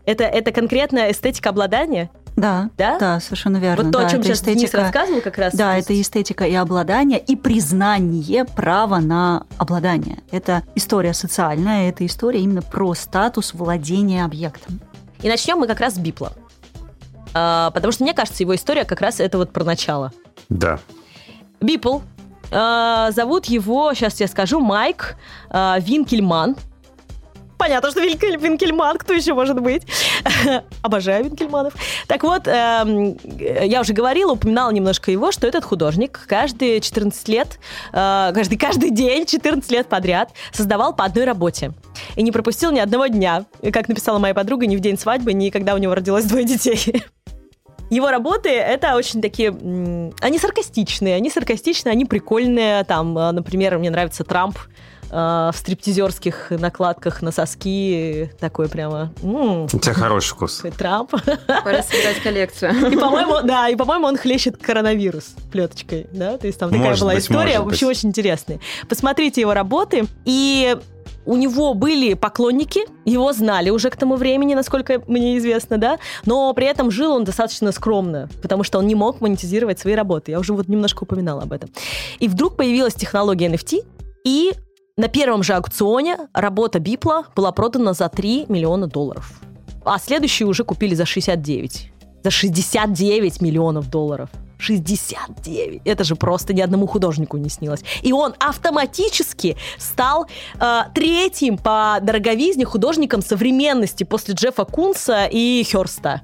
Это, 0.06 0.24
это 0.24 0.52
конкретная 0.52 1.12
эстетика 1.12 1.50
обладания? 1.50 2.10
Да, 2.36 2.70
Да? 2.80 2.98
да, 2.98 3.20
совершенно 3.20 3.58
верно. 3.58 3.84
вот 3.84 3.92
то, 3.94 4.00
да, 4.00 4.08
о 4.08 4.10
чем 4.10 4.24
сейчас 4.24 4.42
Денис 4.42 4.64
эстетика- 4.64 4.82
рассказывал 4.82 5.22
как 5.22 5.38
раз. 5.38 5.54
Да, 5.54 5.74
То 5.74 5.80
это 5.80 6.02
эстетика 6.02 6.46
и 6.46 6.56
обладание, 6.56 7.20
и 7.20 7.36
признание 7.36 8.44
права 8.44 8.98
на 9.00 9.46
обладание. 9.58 10.18
Это 10.32 10.64
история 10.74 11.14
социальная, 11.14 11.90
это 11.90 12.06
история 12.06 12.40
именно 12.42 12.64
про 12.64 12.96
статус 12.96 13.54
владения 13.54 14.26
объектом. 14.26 14.82
И 15.22 15.30
начнем 15.30 15.58
мы 15.60 15.68
как 15.68 15.80
раз 15.80 15.94
с 15.94 15.98
Бипла. 16.00 16.34
А, 17.36 17.70
потому 17.72 17.92
что, 17.92 18.04
мне 18.04 18.14
кажется, 18.14 18.42
его 18.44 18.56
история 18.56 18.84
как 18.84 19.00
раз 19.02 19.20
это 19.20 19.38
вот 19.38 19.54
про 19.54 19.64
начало. 19.64 20.12
Да. 20.50 20.80
Бипл. 21.62 22.00
а, 22.52 23.12
зовут 23.12 23.46
его, 23.46 23.94
сейчас 23.94 24.20
я 24.20 24.28
скажу, 24.28 24.60
Майк 24.60 25.16
а, 25.50 25.78
Винкельман. 25.80 26.56
Понятно, 27.64 27.92
что 27.92 28.02
Винкель- 28.02 28.38
Винкельман, 28.38 28.98
кто 28.98 29.14
еще 29.14 29.34
может 29.34 29.58
быть? 29.58 29.84
Обожаю 30.82 31.24
Винкельманов. 31.24 31.74
Так 32.08 32.24
вот, 32.24 32.46
эм, 32.46 33.18
я 33.40 33.80
уже 33.80 33.94
говорила, 33.94 34.34
упоминала 34.34 34.70
немножко 34.70 35.12
его, 35.12 35.32
что 35.32 35.48
этот 35.48 35.64
художник 35.64 36.20
каждые 36.28 36.82
14 36.82 37.26
лет, 37.30 37.60
э, 37.94 38.32
каждый, 38.36 38.58
каждый 38.58 38.90
день, 38.90 39.26
14 39.26 39.72
лет 39.72 39.88
подряд 39.88 40.32
создавал 40.52 40.94
по 40.94 41.06
одной 41.06 41.24
работе. 41.24 41.72
И 42.18 42.22
не 42.22 42.34
пропустил 42.34 42.70
ни 42.72 42.80
одного 42.80 43.08
дня. 43.08 43.46
Как 43.72 43.88
написала 43.88 44.20
моя 44.20 44.34
подруга, 44.34 44.66
ни 44.66 44.76
в 44.76 44.82
день 44.82 45.00
свадьбы, 45.00 45.32
ни 45.32 45.50
когда 45.50 45.74
у 45.74 45.78
него 45.78 45.96
родилось 45.96 46.26
двое 46.26 46.44
детей. 46.44 47.06
Его 47.90 48.10
работы 48.10 48.50
это 48.50 48.96
очень 48.98 49.22
такие, 49.22 49.52
они 50.20 50.38
саркастичные, 50.38 51.16
они 51.16 51.30
саркастичные, 51.30 51.94
они 51.94 52.04
прикольные. 52.04 52.84
Там, 52.84 53.18
э, 53.18 53.32
например, 53.32 53.78
мне 53.78 53.90
нравится 53.90 54.26
Трамп 54.26 54.58
э, 55.10 55.16
в 55.54 55.54
стриптизерских 55.56 56.52
накладках 56.52 57.22
на 57.22 57.32
соски, 57.32 58.32
такой 58.40 58.68
прямо 58.70 59.12
м, 59.22 59.64
У 59.66 59.68
тебя 59.80 59.94
хороший 59.94 60.30
вкус. 60.32 60.64
Трамп. 60.78 61.12
Пора 61.12 61.84
собирать 61.84 62.22
коллекцию. 62.24 62.92
И, 62.92 62.96
по-моему, 62.98 63.42
да, 63.44 63.70
и, 63.70 63.76
по-моему, 63.76 64.08
он 64.08 64.18
хлещет 64.18 64.58
коронавирус 64.58 65.36
плеточкой, 65.52 66.08
да, 66.12 66.38
то 66.38 66.48
есть 66.48 66.60
там 66.60 66.70
такая 66.70 66.88
Может 66.90 67.02
была 67.02 67.14
быть, 67.14 67.24
история, 67.24 67.60
может 67.60 67.66
вообще 67.66 67.86
быть. 67.88 67.98
очень 67.98 68.10
интересная. 68.10 68.60
Посмотрите 68.90 69.42
его 69.42 69.54
работы, 69.54 70.06
и 70.26 70.78
у 71.26 71.38
него 71.38 71.74
были 71.74 72.16
поклонники, 72.16 72.82
его 73.06 73.32
знали 73.32 73.70
уже 73.70 73.90
к 73.90 73.96
тому 73.96 74.16
времени, 74.18 74.56
насколько 74.56 75.02
мне 75.08 75.38
известно, 75.38 75.78
да, 75.78 75.98
но 76.26 76.54
при 76.54 76.66
этом 76.68 76.92
жил 76.92 77.14
он 77.14 77.24
достаточно 77.24 77.72
скромно, 77.72 78.30
потому 78.42 78.64
что 78.64 78.78
он 78.80 78.88
не 78.88 78.96
мог 78.96 79.22
монетизировать 79.22 79.80
свои 79.80 79.94
работы. 79.96 80.32
Я 80.32 80.40
уже 80.40 80.54
вот 80.54 80.68
немножко 80.68 81.04
упоминала 81.04 81.44
об 81.44 81.54
этом. 81.54 81.70
И 82.20 82.28
вдруг 82.28 82.58
появилась 82.58 82.94
технология 82.94 83.48
NFT, 83.48 83.86
и 84.26 84.52
на 84.98 85.08
первом 85.08 85.44
же 85.44 85.54
аукционе 85.54 86.18
работа 86.34 86.80
Бипла 86.80 87.26
была 87.36 87.52
продана 87.52 87.94
за 87.94 88.10
3 88.10 88.46
миллиона 88.50 88.88
долларов. 88.88 89.42
А 89.86 89.98
следующую 89.98 90.48
уже 90.48 90.64
купили 90.64 90.96
за 90.96 91.06
69. 91.06 91.92
За 92.24 92.32
69 92.32 93.42
миллионов 93.42 93.90
долларов. 93.90 94.30
69. 94.60 95.82
Это 95.84 96.04
же 96.04 96.16
просто 96.16 96.54
ни 96.54 96.62
одному 96.62 96.88
художнику 96.88 97.38
не 97.38 97.50
снилось. 97.50 97.84
И 98.02 98.14
он 98.14 98.36
автоматически 98.40 99.58
стал 99.78 100.28
э, 100.60 100.82
третьим 100.94 101.58
по 101.58 101.98
дороговизне 102.02 102.64
художником 102.64 103.22
современности 103.22 104.06
после 104.06 104.36
Джеффа 104.36 104.64
Кунса 104.64 105.26
и 105.26 105.64
Херста. 105.64 106.22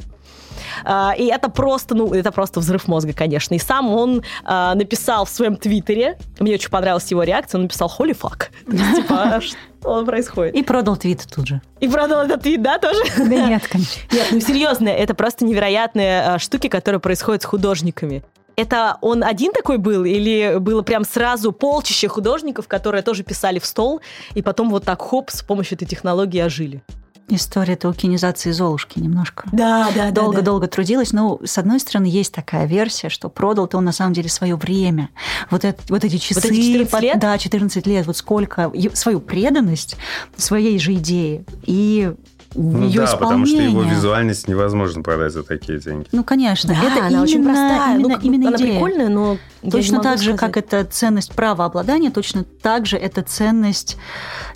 А, 0.83 1.13
И 1.17 1.25
это 1.25 1.49
просто, 1.49 1.95
ну, 1.95 2.13
это 2.13 2.31
просто 2.31 2.59
взрыв 2.59 2.87
мозга, 2.87 3.13
конечно. 3.13 3.53
И 3.55 3.59
сам 3.59 3.89
он 3.89 4.23
а, 4.43 4.75
написал 4.75 5.25
в 5.25 5.29
своем 5.29 5.55
твиттере, 5.55 6.17
мне 6.39 6.53
очень 6.53 6.69
понравилась 6.69 7.09
его 7.11 7.23
реакция, 7.23 7.59
он 7.59 7.63
написал 7.63 7.91
«Holy 7.97 8.17
fuck». 8.17 8.47
То 8.65 8.75
есть, 8.75 8.95
типа, 8.95 9.41
что 9.81 10.05
происходит? 10.05 10.55
И 10.55 10.63
продал 10.63 10.97
твит 10.97 11.25
тут 11.33 11.47
же. 11.47 11.61
И 11.79 11.87
продал 11.87 12.25
этот 12.25 12.41
твит, 12.41 12.61
да, 12.61 12.77
тоже? 12.77 12.99
Да 13.17 13.23
нет, 13.23 13.67
конечно. 13.67 14.01
Нет, 14.11 14.27
ну 14.31 14.39
серьезно, 14.39 14.89
это 14.89 15.13
просто 15.13 15.45
невероятные 15.45 16.21
а, 16.21 16.39
штуки, 16.39 16.67
которые 16.67 16.99
происходят 16.99 17.43
с 17.43 17.45
художниками. 17.45 18.23
Это 18.59 18.97
он 18.99 19.23
один 19.23 19.53
такой 19.53 19.77
был 19.77 20.03
или 20.03 20.57
было 20.59 20.81
прям 20.81 21.05
сразу 21.05 21.53
полчища 21.53 22.09
художников, 22.09 22.67
которые 22.67 23.03
тоже 23.03 23.23
писали 23.23 23.57
в 23.57 23.65
стол 23.65 24.01
и 24.33 24.41
потом 24.41 24.69
вот 24.69 24.83
так 24.83 25.01
хоп 25.01 25.29
с 25.29 25.41
помощью 25.41 25.77
этой 25.77 25.85
технологии 25.85 26.41
ожили? 26.41 26.83
История 27.29 27.75
токенизации 27.75 28.51
Золушки 28.51 28.99
немножко. 28.99 29.47
Да, 29.51 29.89
да, 29.95 30.11
Долго-долго 30.11 30.67
трудилась. 30.67 31.13
Ну, 31.13 31.39
с 31.45 31.57
одной 31.57 31.79
стороны, 31.79 32.05
есть 32.05 32.33
такая 32.33 32.65
версия, 32.65 33.09
что 33.09 33.29
продал-то 33.29 33.77
он 33.77 33.85
на 33.85 33.91
самом 33.91 34.13
деле 34.13 34.29
свое 34.29 34.55
время. 34.55 35.09
Вот, 35.49 35.63
это, 35.63 35.81
вот 35.89 36.03
эти 36.03 36.17
часы. 36.17 36.39
эти 36.47 36.55
14 36.61 36.91
под- 36.91 37.01
лет? 37.01 37.19
Да, 37.19 37.37
14 37.37 37.85
лет. 37.87 38.07
Вот 38.07 38.17
сколько. 38.17 38.71
Свою 38.93 39.19
преданность 39.19 39.95
своей 40.37 40.79
же 40.79 40.93
идее. 40.95 41.43
И 41.63 42.13
Ну 42.55 42.83
ее 42.87 43.05
да, 43.05 43.15
потому 43.15 43.45
что 43.45 43.57
его 43.61 43.83
визуальность 43.83 44.47
невозможно 44.47 45.03
продать 45.03 45.31
за 45.33 45.43
такие 45.43 45.79
деньги. 45.79 46.07
Ну, 46.11 46.23
конечно, 46.23 46.73
Да, 46.73 46.79
это 46.81 46.99
она 46.99 47.07
именно, 47.09 47.21
очень 47.21 47.43
простая. 47.43 47.95
именно, 47.95 48.07
ну, 48.09 48.19
именно 48.21 48.47
она 48.47 48.57
идея. 48.57 48.71
прикольная, 48.73 49.09
но 49.09 49.33
я 49.33 49.39
не 49.61 49.71
Точно 49.71 50.01
так 50.01 50.17
же, 50.17 50.35
сказать. 50.35 50.39
как 50.39 50.57
это 50.57 50.83
ценность 50.85 51.33
правообладания, 51.33 52.09
точно 52.09 52.43
так 52.43 52.85
же 52.87 52.97
это 52.97 53.21
ценность 53.21 53.97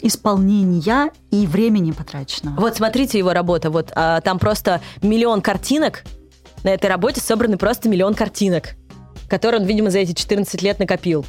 исполнения 0.02 1.12
и 1.32 1.46
времени 1.48 1.92
потраченного. 1.92 2.60
Вот 2.60 2.76
смотрите 2.78 3.18
его 3.18 3.34
работа. 3.34 3.70
Вот 3.70 3.92
а, 3.96 4.22
там 4.22 4.40
просто 4.40 4.82
миллион 5.02 5.42
картинок. 5.42 6.04
На 6.64 6.70
этой 6.70 6.90
работе 6.90 7.20
собраны 7.20 7.58
просто 7.58 7.90
миллион 7.90 8.14
картинок, 8.14 8.70
которые 9.28 9.62
он, 9.62 9.68
видимо, 9.68 9.90
за 9.90 10.00
эти 10.00 10.14
14 10.14 10.62
лет 10.62 10.80
накопил. 10.80 11.26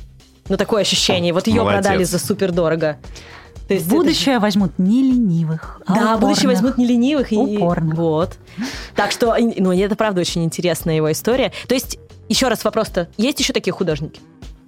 Ну, 0.49 0.57
такое 0.57 0.83
ощущение. 0.83 1.33
Вот 1.33 1.47
ее 1.47 1.63
Молодец. 1.63 1.83
продали 1.85 2.05
за 2.05 2.19
супер 2.19 2.53
дорого. 2.53 2.99
То 3.69 3.75
есть 3.75 3.89
будущее 3.89 4.39
возьмут 4.39 4.79
не 4.79 5.03
ленивых, 5.03 5.81
а 5.87 5.95
Да, 5.95 6.17
в 6.17 6.21
будущее 6.21 6.51
упорных. 6.51 6.63
возьмут 6.63 6.79
не 6.79 6.87
ленивых 6.87 7.33
и 7.33 7.37
Упорных. 7.37 7.95
вот. 7.97 8.37
Так 8.95 9.11
что, 9.11 9.35
ну, 9.39 9.73
это 9.73 9.97
правда 9.97 10.21
очень 10.21 10.45
интересная 10.45 10.97
его 10.97 11.11
история. 11.11 11.53
То 11.67 11.75
есть, 11.75 11.99
еще 12.29 12.49
раз 12.49 12.65
вопрос-то, 12.65 13.09
есть 13.17 13.41
еще 13.41 13.53
такие 13.53 13.73
художники? 13.73 14.21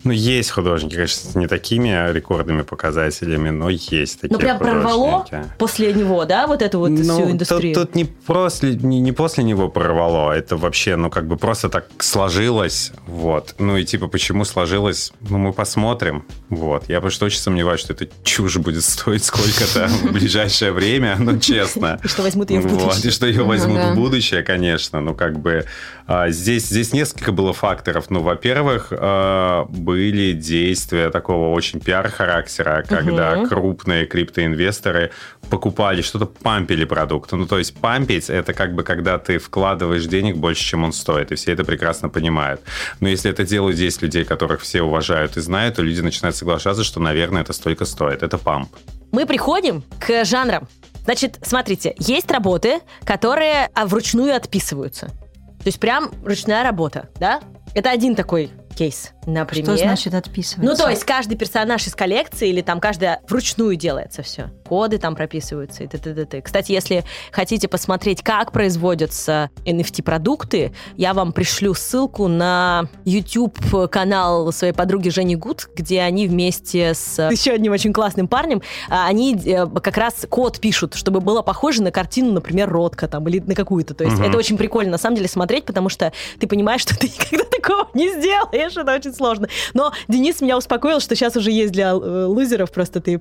Ну, 0.07 0.12
есть 0.12 0.50
художники, 0.52 0.94
конечно, 0.94 1.32
с 1.32 1.34
не 1.34 1.48
такими 1.48 2.12
рекордными 2.12 2.62
показателями, 2.62 3.50
но 3.50 3.70
есть 3.70 4.20
такие 4.20 4.34
Ну, 4.34 4.38
прям 4.38 4.59
прорвало 4.59 5.26
после 5.59 5.92
него, 5.92 6.24
да, 6.24 6.46
вот 6.46 6.62
эту 6.62 6.78
вот 6.78 6.90
Ну, 6.90 7.02
всю 7.02 7.22
тут- 7.22 7.30
индустрию? 7.32 7.74
Тут, 7.74 7.96
не, 7.96 8.04
после, 8.04 8.76
не, 8.76 9.00
не 9.00 9.11
после 9.11 9.42
него 9.42 9.68
прорвало, 9.68 10.30
это 10.30 10.57
вообще, 10.57 10.94
ну, 10.94 11.11
как 11.11 11.26
бы 11.26 11.36
просто 11.36 11.68
так 11.68 11.88
сложилось, 11.98 12.92
вот. 13.09 13.57
Ну, 13.59 13.76
и 13.76 13.84
типа, 13.84 14.07
почему 14.07 14.44
сложилось, 14.44 15.12
ну, 15.28 15.38
мы 15.38 15.52
посмотрим, 15.52 16.24
вот. 16.50 16.88
Я 16.88 17.00
просто 17.00 17.24
очень 17.24 17.40
сомневаюсь, 17.40 17.80
что 17.80 17.92
эта 17.92 18.09
чушь 18.22 18.59
будет 18.59 18.84
стоить 18.84 19.24
сколько-то 19.24 19.88
в 20.04 20.12
ближайшее 20.12 20.70
время, 20.70 21.16
ну, 21.18 21.40
честно. 21.40 21.98
И 22.04 22.07
что 22.07 22.22
возьмут 22.22 22.50
ее 22.50 22.61
в 22.61 22.66
будущее. 22.68 23.09
и 23.09 23.11
что 23.11 23.26
ее 23.26 23.42
возьмут 23.42 23.80
в 23.80 23.94
будущее, 23.96 24.44
конечно. 24.44 25.00
Ну, 25.00 25.14
как 25.14 25.40
бы 25.40 25.64
а, 26.07 26.28
здесь, 26.30 26.68
здесь 26.68 26.92
несколько 26.92 27.32
было 27.32 27.52
факторов. 27.52 28.07
Ну, 28.11 28.20
во-первых, 28.20 28.92
а, 28.92 29.66
были 29.97 30.32
действия 30.32 31.11
такого 31.11 31.55
очень 31.55 31.80
пиар-характера, 31.80 32.84
когда 32.86 33.36
Мгм. 33.36 33.49
крупные 33.49 34.05
криптоинвесторы 34.07 35.11
покупали 35.51 36.03
что-то, 36.03 36.26
пампили 36.26 36.84
продукт. 36.84 37.32
Ну, 37.32 37.47
то 37.47 37.59
есть 37.59 37.74
пампить– 37.80 38.28
это 38.30 38.53
как 38.53 38.74
бы 38.74 38.82
когда 38.82 39.18
ты 39.18 39.38
вкладываешь 39.38 40.05
денег 40.07 40.36
больше, 40.36 40.62
чем 40.62 40.84
он 40.84 40.92
стоит, 40.92 41.32
и 41.32 41.34
все 41.34 41.53
это 41.53 41.64
прекрасно 41.64 42.11
понимают. 42.11 42.61
Но 43.01 43.09
если 43.09 43.30
это 43.30 43.44
делают 43.44 43.76
10 43.76 44.03
людей, 44.03 44.24
которых 44.24 44.61
все 44.61 44.82
уважают 44.82 45.36
и 45.38 45.40
знают, 45.40 45.76
то 45.76 45.82
люди 45.82 46.03
начинают 46.03 46.36
соглашаться, 46.36 46.84
что, 46.84 47.01
наверное, 47.01 47.42
это 47.42 47.53
столько 47.55 47.86
стоит. 47.86 48.22
Это 48.22 48.36
памп. 48.36 48.68
Мы 49.12 49.24
приходим 49.24 49.82
к 49.99 50.24
жанрам. 50.24 50.68
Значит, 51.05 51.38
смотрите, 51.42 51.94
есть 51.99 52.30
работы, 52.30 52.80
которые 53.05 53.70
а, 53.74 53.86
вручную 53.86 54.34
отписываются. 54.36 55.07
То 55.07 55.68
есть 55.68 55.80
прям 55.80 56.11
ручная 56.24 56.62
работа, 56.64 57.09
да? 57.18 57.40
Это 57.74 57.90
один 57.90 58.14
такой 58.14 58.51
кейс, 58.76 59.12
например. 59.27 59.77
Что 59.77 59.77
значит 59.77 60.14
отписывается? 60.14 60.70
Ну, 60.72 60.77
то 60.77 60.89
есть 60.91 61.05
каждый 61.05 61.37
персонаж 61.37 61.87
из 61.87 61.95
коллекции 61.95 62.49
или 62.49 62.62
там 62.62 62.81
каждая 62.81 63.20
вручную 63.29 63.77
делается 63.77 64.22
все. 64.22 64.51
Коды 64.64 64.99
там 64.99 65.14
прописываются 65.14 65.85
и 65.85 65.87
т.д. 65.87 66.41
Кстати, 66.41 66.72
если 66.72 67.05
хотите 67.33 67.68
посмотреть, 67.68 68.22
как 68.22 68.53
производятся 68.53 69.51
NFT-продукты, 69.64 70.72
я 70.97 71.14
вам 71.14 71.33
пришлю 71.33 71.74
ссылку 71.74 72.29
на 72.29 72.87
YouTube-канал 73.05 74.53
своей 74.53 74.72
подруги 74.72 75.09
Жени 75.09 75.37
Гуд, 75.37 75.68
где 75.74 76.01
они 76.03 76.27
вместе 76.27 76.95
с 76.95 77.31
еще 77.31 77.53
одним 77.53 77.72
очень 77.72 77.93
классным 77.93 78.29
парнем, 78.29 78.62
а, 78.89 79.07
они 79.07 79.35
э, 79.35 79.66
как 79.66 79.97
раз 79.97 80.27
код 80.29 80.61
пишут, 80.61 80.95
чтобы 80.95 81.20
было 81.20 81.43
похоже 81.43 81.83
на 81.83 81.91
картину, 81.91 82.33
например, 82.33 82.70
Ротко 82.70 83.09
там 83.09 83.27
или 83.29 83.41
на 83.41 83.55
какую-то. 83.55 83.95
То 83.95 84.05
есть 84.05 84.16
Мгм. 84.18 84.29
это 84.29 84.39
очень 84.39 84.57
прикольно 84.57 84.93
на 84.93 84.99
самом 84.99 85.16
деле 85.16 85.29
смотреть, 85.29 85.64
потому 85.64 85.89
что 85.89 86.12
ты 86.39 86.47
понимаешь, 86.47 86.83
что 86.83 86.97
ты 86.99 87.07
никогда 87.09 87.45
такого 87.45 87.89
не 87.95 88.11
сделаешь, 88.12 88.77
это 88.77 88.95
очень 88.95 89.12
сложно. 89.17 89.49
Но 89.75 89.93
Денис 90.09 90.41
меня 90.41 90.57
успокоил, 90.57 91.01
что 91.01 91.14
сейчас 91.17 91.37
уже 91.37 91.51
есть 91.51 91.73
для 91.73 91.91
э, 91.91 92.25
лузеров, 92.27 92.71
просто 92.71 93.01
ты 93.01 93.21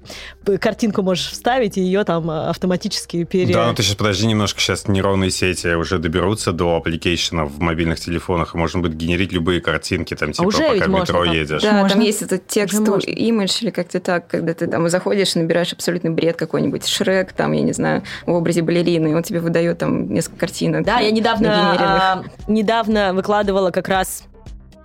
картинку 0.59 1.01
можешь 1.01 1.31
вставить, 1.31 1.77
и 1.77 1.81
ее 1.81 2.03
там 2.03 2.29
э, 2.29 2.49
автоматически 2.49 3.23
пере... 3.23 3.53
Да, 3.53 3.67
ну 3.67 3.73
ты 3.73 3.83
сейчас 3.83 3.95
подожди 3.95 4.27
немножко, 4.27 4.59
сейчас 4.59 4.87
нейронные 4.87 5.31
сети 5.31 5.67
уже 5.75 5.97
доберутся 5.97 6.51
до 6.51 6.75
application 6.75 7.39
ов 7.39 7.51
в 7.51 7.59
мобильных 7.59 7.99
телефонах, 7.99 8.55
и 8.55 8.57
можно 8.57 8.81
будет 8.81 8.95
генерить 8.95 9.31
любые 9.31 9.61
картинки, 9.61 10.15
там, 10.15 10.31
типа, 10.31 10.47
уже 10.47 10.57
пока 10.59 10.85
в 10.85 10.89
можно 10.89 11.01
метро 11.01 11.25
так. 11.25 11.33
едешь. 11.33 11.61
Да, 11.61 11.71
Можно? 11.73 11.89
там 11.89 11.99
есть 12.01 12.21
этот 12.21 12.47
текст, 12.47 12.79
можно. 12.79 13.09
имидж 13.09 13.57
или 13.61 13.69
как-то 13.69 13.99
так, 13.99 14.27
когда 14.27 14.53
ты 14.53 14.67
там 14.67 14.87
заходишь 14.89 15.35
и 15.35 15.39
набираешь 15.39 15.73
абсолютный 15.73 16.11
бред 16.11 16.35
какой-нибудь, 16.35 16.85
Шрек, 16.87 17.33
там, 17.33 17.51
я 17.53 17.61
не 17.61 17.73
знаю, 17.73 18.03
в 18.25 18.31
образе 18.31 18.61
балерины, 18.61 19.09
и 19.11 19.13
он 19.13 19.23
тебе 19.23 19.39
выдает 19.39 19.79
там 19.79 20.11
несколько 20.11 20.39
картинок. 20.39 20.85
Да, 20.85 20.99
я 20.99 21.11
недавно, 21.11 21.75
а, 21.79 22.23
недавно 22.47 23.13
выкладывала 23.13 23.71
как 23.71 23.87
раз 23.87 24.23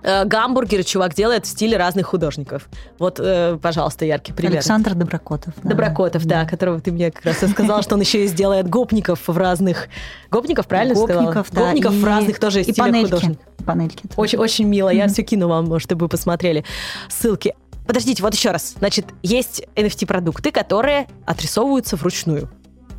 э, 0.03 0.25
гамбургеры 0.25 0.83
чувак 0.83 1.13
делает 1.13 1.45
в 1.45 1.49
стиле 1.49 1.77
разных 1.77 2.07
художников. 2.07 2.69
Вот, 2.99 3.19
э, 3.19 3.57
пожалуйста, 3.61 4.05
яркий 4.05 4.33
пример. 4.33 4.53
Александр 4.57 4.93
Доброкотов. 4.95 5.53
да. 5.63 5.69
Доброкотов, 5.69 6.25
да, 6.25 6.45
которого 6.45 6.79
ты 6.81 6.91
мне 6.91 7.11
как 7.11 7.25
раз 7.25 7.37
сказал, 7.51 7.81
что 7.83 7.95
он 7.95 8.01
еще 8.01 8.23
и 8.25 8.27
сделает 8.27 8.69
гопников 8.69 9.27
в 9.27 9.37
разных... 9.37 9.87
Гопников, 10.29 10.67
правильно 10.67 10.95
сказала? 10.95 11.25
Гопников, 11.25 11.47
да. 11.51 11.61
Гопников 11.67 11.93
в 11.93 12.01
и- 12.01 12.05
разных 12.05 12.39
тоже 12.39 12.61
и 12.61 12.63
стилях 12.63 12.77
панельки. 12.77 13.11
художников. 13.11 13.45
Панельки. 13.65 14.03
Очень, 14.15 14.39
очень 14.39 14.65
мило. 14.67 14.89
Я 14.89 15.07
все 15.07 15.23
кину 15.23 15.47
вам, 15.47 15.65
может, 15.65 15.87
чтобы 15.87 16.05
вы 16.05 16.09
посмотрели 16.09 16.63
ссылки. 17.09 17.53
Подождите, 17.87 18.23
вот 18.23 18.33
еще 18.33 18.51
раз. 18.51 18.75
Значит, 18.79 19.07
есть 19.21 19.63
NFT-продукты, 19.75 20.51
которые 20.51 21.07
отрисовываются 21.25 21.95
вручную. 21.95 22.49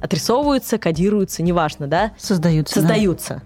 Отрисовываются, 0.03 0.78
кодируются, 0.78 1.42
неважно, 1.42 1.86
да? 1.86 2.12
Создаются. 2.18 2.74
да. 2.74 2.80
Создаются. 2.80 3.42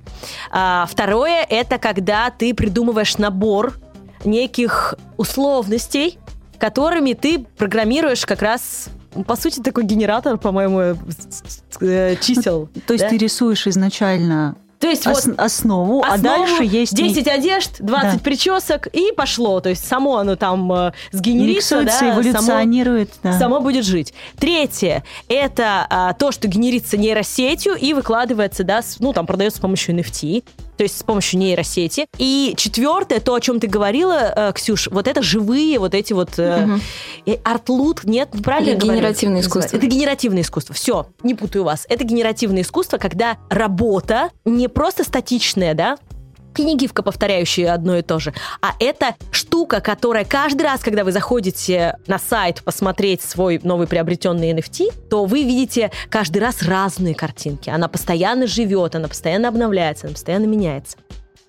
А, 0.50 0.86
второе— 0.88 1.44
это 1.50 1.78
когда 1.78 2.30
ты 2.30 2.54
придумываешь 2.54 3.18
набор 3.18 3.78
неких 4.24 4.94
условностей, 5.18 6.18
которыми 6.58 7.12
ты 7.12 7.40
программируешь 7.58 8.24
как 8.24 8.40
раз 8.40 8.88
ну, 9.14 9.24
по 9.24 9.36
сути, 9.36 9.60
такой 9.60 9.84
генератор, 9.84 10.36
по-моему, 10.36 10.80
э, 10.80 10.94
э, 11.80 12.16
чисел. 12.16 12.68
То 12.86 12.92
есть 12.92 13.04
да? 13.04 13.08
ты 13.08 13.16
рисуешь 13.16 13.66
изначально 13.66 14.56
То 14.78 14.88
есть 14.88 15.06
ос- 15.06 15.26
вот 15.26 15.38
основу, 15.38 16.02
а 16.02 16.14
основу, 16.14 16.22
дальше 16.46 16.64
есть 16.64 16.94
10 16.94 17.26
одежд, 17.28 17.70
20 17.80 18.12
Да. 18.14 18.18
причесок, 18.18 18.86
и 18.88 19.10
пошло. 19.16 19.60
То 19.60 19.70
есть 19.70 19.86
само 19.86 20.16
оно 20.18 20.36
там 20.36 20.70
э, 20.72 20.92
сгенерится, 21.12 21.76
миксуется, 21.80 21.84
да, 21.84 21.98
само, 21.98 22.12
эволюционирует. 22.20 23.10
да. 23.22 23.38
само 23.38 23.60
будет 23.60 23.84
жить. 23.84 24.12
Третье– 24.38 25.02
это 25.28 25.86
а, 25.88 26.12
то, 26.12 26.30
что 26.30 26.46
генерится 26.48 26.96
нейросетью 26.96 27.74
и 27.74 27.94
выкладывается, 27.94 28.64
да, 28.64 28.82
с- 28.82 29.00
ну, 29.00 29.12
там, 29.12 29.26
продается 29.26 29.58
с 29.58 29.60
помощью 29.60 29.94
NFT, 29.96 30.44
то 30.76 30.82
есть 30.82 30.98
с 30.98 31.02
помощью 31.02 31.40
нейросети. 31.40 32.06
И 32.18 32.54
четвертое, 32.56 33.20
то, 33.20 33.34
о 33.34 33.40
чем 33.40 33.60
ты 33.60 33.66
говорила, 33.66 34.32
э, 34.34 34.52
Ксюш, 34.54 34.88
вот 34.88 35.08
это 35.08 35.22
живые 35.22 35.78
вот 35.78 35.94
эти 35.94 36.12
вот... 36.12 36.38
э, 36.38 36.78
артлут, 37.42 38.04
нет, 38.04 38.30
правильно 38.44 38.78
говорю? 38.78 38.98
генеративное 38.98 39.40
искусство. 39.40 39.76
Это 39.76 39.86
генеративное 39.86 40.42
искусство. 40.42 40.74
Все, 40.74 41.06
не 41.22 41.34
путаю 41.34 41.64
вас. 41.64 41.86
Это 41.88 42.04
генеративное 42.04 42.62
искусство, 42.62 42.98
когда 42.98 43.38
работа 43.48 44.30
не 44.44 44.68
просто 44.68 45.04
статичная, 45.04 45.74
да, 45.74 45.98
и 46.58 46.76
гифка, 46.76 47.02
повторяющая 47.02 47.72
одно 47.72 47.96
и 47.96 48.02
то 48.02 48.18
же, 48.18 48.32
а 48.60 48.72
это 48.80 49.14
штука, 49.30 49.80
которая 49.80 50.24
каждый 50.24 50.62
раз, 50.62 50.80
когда 50.80 51.04
вы 51.04 51.12
заходите 51.12 51.96
на 52.06 52.18
сайт 52.18 52.62
посмотреть 52.62 53.22
свой 53.22 53.60
новый 53.62 53.86
приобретенный 53.86 54.52
NFT, 54.52 55.08
то 55.08 55.24
вы 55.24 55.42
видите 55.42 55.90
каждый 56.10 56.38
раз 56.38 56.62
разные 56.62 57.14
картинки. 57.14 57.70
Она 57.70 57.88
постоянно 57.88 58.46
живет, 58.46 58.94
она 58.94 59.08
постоянно 59.08 59.48
обновляется, 59.48 60.06
она 60.06 60.14
постоянно 60.14 60.46
меняется. 60.46 60.96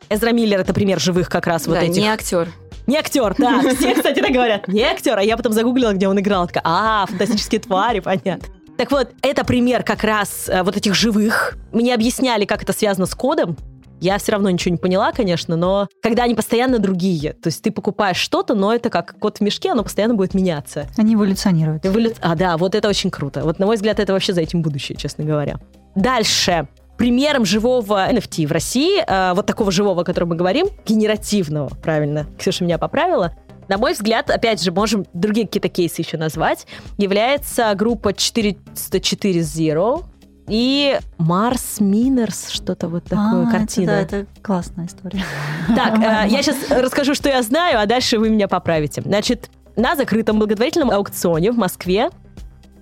Эзра 0.09 0.31
Миллер 0.31 0.61
это 0.61 0.73
пример 0.73 0.99
живых 0.99 1.29
как 1.29 1.47
раз 1.47 1.67
вот 1.67 1.75
да, 1.75 1.83
этих. 1.83 2.01
не 2.01 2.07
актер. 2.07 2.49
Не 2.87 2.97
актер, 2.97 3.35
да. 3.37 3.59
Все, 3.75 3.93
кстати, 3.93 4.21
так 4.21 4.31
говорят. 4.31 4.67
Не 4.67 4.81
актер. 4.83 5.17
А 5.17 5.23
я 5.23 5.35
потом 5.35 5.51
загуглила, 5.51 5.91
где 5.91 6.07
он 6.07 6.17
играл. 6.19 6.47
Такая, 6.47 6.63
а, 6.65 7.05
фантастические 7.05 7.59
твари, 7.59 7.99
понятно. 7.99 8.47
Так 8.77 8.91
вот, 8.91 9.09
это 9.21 9.43
пример 9.43 9.83
как 9.83 10.03
раз 10.03 10.47
э, 10.47 10.61
вот 10.63 10.77
этих 10.77 10.93
живых. 10.93 11.57
Мне 11.71 11.93
объясняли, 11.93 12.45
как 12.45 12.63
это 12.63 12.73
связано 12.73 13.07
с 13.07 13.15
кодом. 13.15 13.57
Я 13.99 14.17
все 14.19 14.33
равно 14.33 14.49
ничего 14.49 14.71
не 14.73 14.77
поняла, 14.77 15.11
конечно, 15.11 15.55
но 15.55 15.87
когда 16.03 16.23
они 16.23 16.35
постоянно 16.35 16.77
другие, 16.79 17.33
то 17.33 17.47
есть 17.47 17.63
ты 17.63 17.71
покупаешь 17.71 18.17
что-то, 18.17 18.53
но 18.53 18.73
это 18.73 18.89
как 18.89 19.17
кот 19.19 19.37
в 19.37 19.41
мешке, 19.41 19.71
оно 19.71 19.83
постоянно 19.83 20.13
будет 20.13 20.33
меняться. 20.33 20.87
Они 20.97 21.15
эволюционируют. 21.15 21.83
Эволю- 21.83 22.15
А, 22.21 22.35
да, 22.35 22.57
вот 22.57 22.75
это 22.75 22.87
очень 22.89 23.09
круто. 23.09 23.43
Вот, 23.43 23.57
на 23.59 23.65
мой 23.65 23.75
взгляд, 23.75 23.99
это 23.99 24.13
вообще 24.13 24.33
за 24.33 24.41
этим 24.41 24.61
будущее, 24.61 24.97
честно 24.97 25.23
говоря. 25.23 25.59
Дальше. 25.95 26.67
Примером 26.97 27.45
живого 27.45 28.07
NFT 28.11 28.47
в 28.47 28.51
России, 28.51 29.03
э, 29.05 29.33
вот 29.33 29.45
такого 29.45 29.71
живого, 29.71 30.01
о 30.01 30.05
котором 30.05 30.29
мы 30.29 30.35
говорим, 30.35 30.67
генеративного, 30.85 31.69
правильно, 31.69 32.25
Ксюша 32.39 32.63
меня 32.63 32.77
поправила, 32.79 33.35
на 33.67 33.77
мой 33.77 33.93
взгляд, 33.93 34.29
опять 34.29 34.63
же, 34.63 34.71
можем 34.71 35.05
другие 35.13 35.45
какие-то 35.45 35.69
кейсы 35.69 36.01
еще 36.01 36.17
назвать, 36.17 36.65
является 36.97 37.73
группа 37.75 38.13
404 38.13 39.41
Zero 39.41 40.05
и 40.47 40.97
Mars 41.19 41.79
Miners, 41.79 42.51
что-то 42.51 42.87
вот 42.87 43.03
такое, 43.03 43.45
А, 43.45 43.49
это 43.49 43.51
картина. 43.51 43.87
да, 43.87 44.01
это 44.01 44.25
классная 44.41 44.85
история. 44.87 45.23
Так, 45.75 45.97
э, 45.99 46.29
я 46.29 46.41
сейчас 46.41 46.57
расскажу, 46.69 47.13
что 47.13 47.29
я 47.29 47.41
знаю, 47.43 47.79
а 47.79 47.85
дальше 47.85 48.17
вы 48.19 48.29
меня 48.29 48.47
поправите. 48.47 49.01
Значит, 49.01 49.49
на 49.75 49.95
закрытом 49.95 50.39
благотворительном 50.39 50.89
аукционе 50.91 51.51
в 51.51 51.57
Москве 51.57 52.09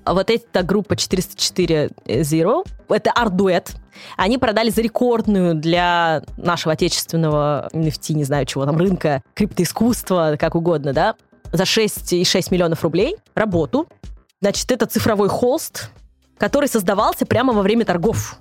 вот 0.05 0.29
эта 0.29 0.61
группа 0.61 0.95
404 0.95 1.89
Zero, 2.05 2.63
это 2.89 3.11
арт-дуэт, 3.11 3.71
они 4.17 4.37
продали 4.37 4.69
за 4.69 4.81
рекордную 4.81 5.55
для 5.55 6.21
нашего 6.37 6.73
отечественного 6.73 7.69
NFT, 7.73 8.13
не 8.13 8.23
знаю 8.23 8.45
чего 8.45 8.65
там, 8.65 8.77
рынка, 8.77 9.23
криптоискусства, 9.33 10.35
как 10.39 10.53
угодно, 10.55 10.93
да, 10.93 11.15
за 11.51 11.63
6,6 11.63 12.47
миллионов 12.51 12.83
рублей 12.83 13.15
работу. 13.33 13.87
Значит, 14.41 14.71
это 14.71 14.85
цифровой 14.85 15.29
холст, 15.29 15.89
который 16.37 16.69
создавался 16.69 17.25
прямо 17.25 17.53
во 17.53 17.61
время 17.61 17.85
торгов. 17.85 18.37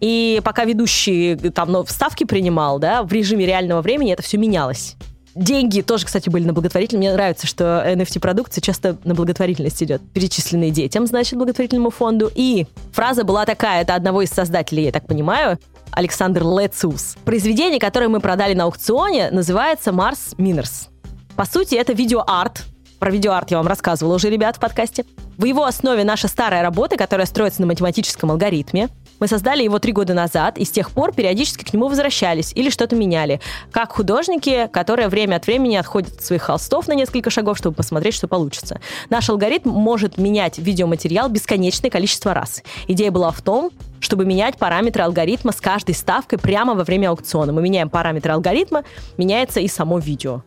И 0.00 0.40
пока 0.44 0.64
ведущий 0.64 1.36
там 1.36 1.70
ну, 1.70 1.84
вставки 1.84 2.24
принимал, 2.24 2.78
да, 2.78 3.02
в 3.02 3.12
режиме 3.12 3.46
реального 3.46 3.82
времени 3.82 4.12
это 4.12 4.22
все 4.22 4.36
менялось. 4.36 4.96
Деньги 5.34 5.80
тоже, 5.80 6.04
кстати, 6.04 6.28
были 6.28 6.44
на 6.44 6.52
благотворительность. 6.52 7.06
Мне 7.06 7.12
нравится, 7.14 7.46
что 7.46 7.82
NFT-продукция 7.86 8.60
часто 8.60 8.98
на 9.04 9.14
благотворительность 9.14 9.82
идет. 9.82 10.02
Перечисленные 10.12 10.70
детям, 10.70 11.06
значит, 11.06 11.38
благотворительному 11.38 11.90
фонду. 11.90 12.30
И 12.34 12.66
фраза 12.92 13.24
была 13.24 13.46
такая, 13.46 13.82
это 13.82 13.94
одного 13.94 14.22
из 14.22 14.30
создателей, 14.30 14.84
я 14.84 14.92
так 14.92 15.06
понимаю, 15.06 15.58
Александр 15.92 16.42
Лециус. 16.42 17.16
Произведение, 17.24 17.80
которое 17.80 18.08
мы 18.08 18.20
продали 18.20 18.54
на 18.54 18.64
аукционе, 18.64 19.30
называется 19.30 19.90
Mars 19.90 20.36
Miners. 20.36 20.88
По 21.36 21.46
сути, 21.46 21.76
это 21.76 21.92
видеоарт. 21.92 22.64
Про 22.98 23.10
видеоарт 23.10 23.50
я 23.50 23.56
вам 23.56 23.66
рассказывала 23.66 24.16
уже, 24.16 24.28
ребят, 24.28 24.56
в 24.56 24.60
подкасте. 24.60 25.04
В 25.42 25.44
его 25.44 25.64
основе 25.64 26.04
наша 26.04 26.28
старая 26.28 26.62
работа, 26.62 26.96
которая 26.96 27.26
строится 27.26 27.62
на 27.62 27.66
математическом 27.66 28.30
алгоритме. 28.30 28.90
Мы 29.18 29.26
создали 29.26 29.64
его 29.64 29.80
три 29.80 29.92
года 29.92 30.14
назад, 30.14 30.56
и 30.56 30.64
с 30.64 30.70
тех 30.70 30.92
пор 30.92 31.12
периодически 31.12 31.64
к 31.64 31.72
нему 31.72 31.88
возвращались 31.88 32.52
или 32.54 32.70
что-то 32.70 32.94
меняли. 32.94 33.40
Как 33.72 33.90
художники, 33.90 34.68
которые 34.72 35.08
время 35.08 35.34
от 35.34 35.46
времени 35.48 35.74
отходят 35.74 36.14
от 36.14 36.22
своих 36.22 36.42
холстов 36.42 36.86
на 36.86 36.92
несколько 36.92 37.30
шагов, 37.30 37.58
чтобы 37.58 37.74
посмотреть, 37.74 38.14
что 38.14 38.28
получится. 38.28 38.80
Наш 39.10 39.28
алгоритм 39.30 39.70
может 39.70 40.16
менять 40.16 40.58
видеоматериал 40.58 41.28
бесконечное 41.28 41.90
количество 41.90 42.34
раз. 42.34 42.62
Идея 42.86 43.10
была 43.10 43.32
в 43.32 43.42
том, 43.42 43.72
чтобы 43.98 44.24
менять 44.24 44.58
параметры 44.58 45.02
алгоритма 45.02 45.50
с 45.50 45.60
каждой 45.60 45.96
ставкой 45.96 46.38
прямо 46.38 46.74
во 46.74 46.84
время 46.84 47.08
аукциона. 47.08 47.52
Мы 47.52 47.62
меняем 47.62 47.90
параметры 47.90 48.30
алгоритма, 48.30 48.84
меняется 49.16 49.58
и 49.58 49.66
само 49.66 49.98
видео. 49.98 50.44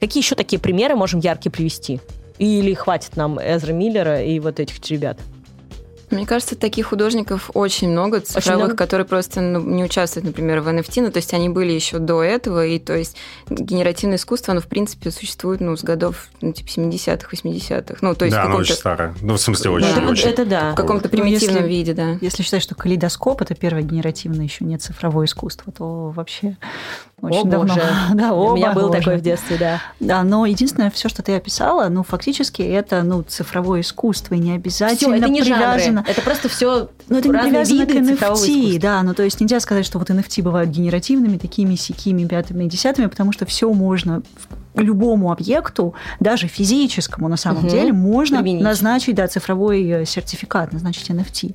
Какие 0.00 0.22
еще 0.22 0.34
такие 0.34 0.58
примеры 0.58 0.96
можем 0.96 1.20
яркие 1.20 1.52
привести? 1.52 2.00
Или 2.40 2.72
хватит 2.72 3.16
нам 3.16 3.38
Эзра 3.38 3.74
Миллера 3.74 4.22
и 4.22 4.40
вот 4.40 4.60
этих 4.60 4.80
ребят? 4.90 5.20
Мне 6.10 6.26
кажется, 6.26 6.56
таких 6.56 6.86
художников 6.86 7.50
очень 7.54 7.90
много, 7.90 8.20
цифровых, 8.20 8.46
очень 8.46 8.56
много. 8.56 8.76
которые 8.76 9.06
просто 9.06 9.40
ну, 9.40 9.60
не 9.60 9.84
участвуют, 9.84 10.26
например, 10.26 10.60
в 10.60 10.68
NFT. 10.68 11.02
Ну, 11.02 11.10
то 11.10 11.18
есть 11.18 11.32
они 11.34 11.48
были 11.48 11.72
еще 11.72 11.98
до 11.98 12.22
этого, 12.22 12.66
и 12.66 12.78
то 12.78 12.96
есть 12.96 13.16
генеративное 13.48 14.16
искусство, 14.16 14.52
оно, 14.52 14.60
в 14.60 14.66
принципе, 14.66 15.10
существует, 15.10 15.60
ну, 15.60 15.76
с 15.76 15.82
годов, 15.82 16.28
ну, 16.40 16.52
типа, 16.52 16.68
70-х, 16.68 17.28
80-х. 17.32 17.98
Ну, 18.00 18.14
то 18.14 18.24
есть 18.24 18.36
да, 18.36 18.44
оно 18.44 18.56
очень 18.56 18.74
старое. 18.74 19.14
Ну, 19.20 19.34
в 19.34 19.40
смысле, 19.40 19.70
очень, 19.70 19.94
да, 19.94 20.08
очень. 20.08 20.28
Это 20.28 20.44
да. 20.44 20.72
В 20.72 20.74
каком-то 20.74 21.08
примитивном 21.08 21.62
ну, 21.62 21.68
если, 21.68 21.76
виде, 21.76 21.94
да. 21.94 22.18
Если 22.20 22.42
считать, 22.42 22.62
что 22.62 22.74
калейдоскоп– 22.74 23.40
это 23.42 23.54
первое 23.54 23.82
генеративное, 23.82 24.44
еще 24.44 24.64
не 24.64 24.78
цифровое 24.78 25.26
искусство, 25.26 25.72
то 25.72 26.10
вообще 26.10 26.56
очень 27.22 27.40
о, 27.40 27.44
давно. 27.44 27.74
Боже. 27.74 27.82
да, 28.14 28.32
о, 28.32 28.52
У 28.52 28.56
меня 28.56 28.72
было 28.72 28.88
боже. 28.88 28.98
такое 28.98 29.18
в 29.18 29.20
детстве, 29.20 29.56
да. 29.58 29.80
Да, 30.00 30.22
но 30.22 30.46
единственное, 30.46 30.90
все, 30.90 31.08
что 31.08 31.22
ты 31.22 31.34
описала, 31.34 31.88
ну, 31.88 32.02
фактически 32.02 32.62
это, 32.62 33.02
ну, 33.02 33.22
цифровое 33.22 33.82
искусство, 33.82 34.34
и 34.34 34.38
не 34.38 34.52
обязательно 34.52 35.16
Всё, 35.16 35.24
это 35.24 35.28
не 35.28 35.42
привязано... 35.42 35.78
жанры, 35.78 35.99
это 36.06 36.22
просто 36.22 36.48
все 36.48 36.90
ну, 37.08 37.18
это 37.18 37.28
не 37.28 37.38
привязано 37.38 37.86
к 37.86 37.90
NFT, 37.90 38.14
искусства. 38.14 38.80
да, 38.80 39.02
ну, 39.02 39.14
то 39.14 39.22
есть 39.22 39.40
нельзя 39.40 39.60
сказать, 39.60 39.86
что 39.86 39.98
вот 39.98 40.10
NFT 40.10 40.42
бывают 40.42 40.70
генеративными, 40.70 41.38
такими, 41.38 41.74
сякими, 41.74 42.26
пятыми 42.26 42.66
десятыми, 42.66 43.06
потому 43.06 43.32
что 43.32 43.46
все 43.46 43.72
можно 43.72 44.22
любому 44.82 45.32
объекту, 45.32 45.94
даже 46.20 46.46
физическому 46.48 47.28
на 47.28 47.36
самом 47.36 47.64
угу. 47.64 47.68
деле, 47.68 47.92
можно 47.92 48.38
Применить. 48.38 48.62
назначить 48.62 49.14
да, 49.14 49.26
цифровой 49.28 49.88
э, 49.88 50.04
сертификат, 50.04 50.72
назначить 50.72 51.10
NFT. 51.10 51.54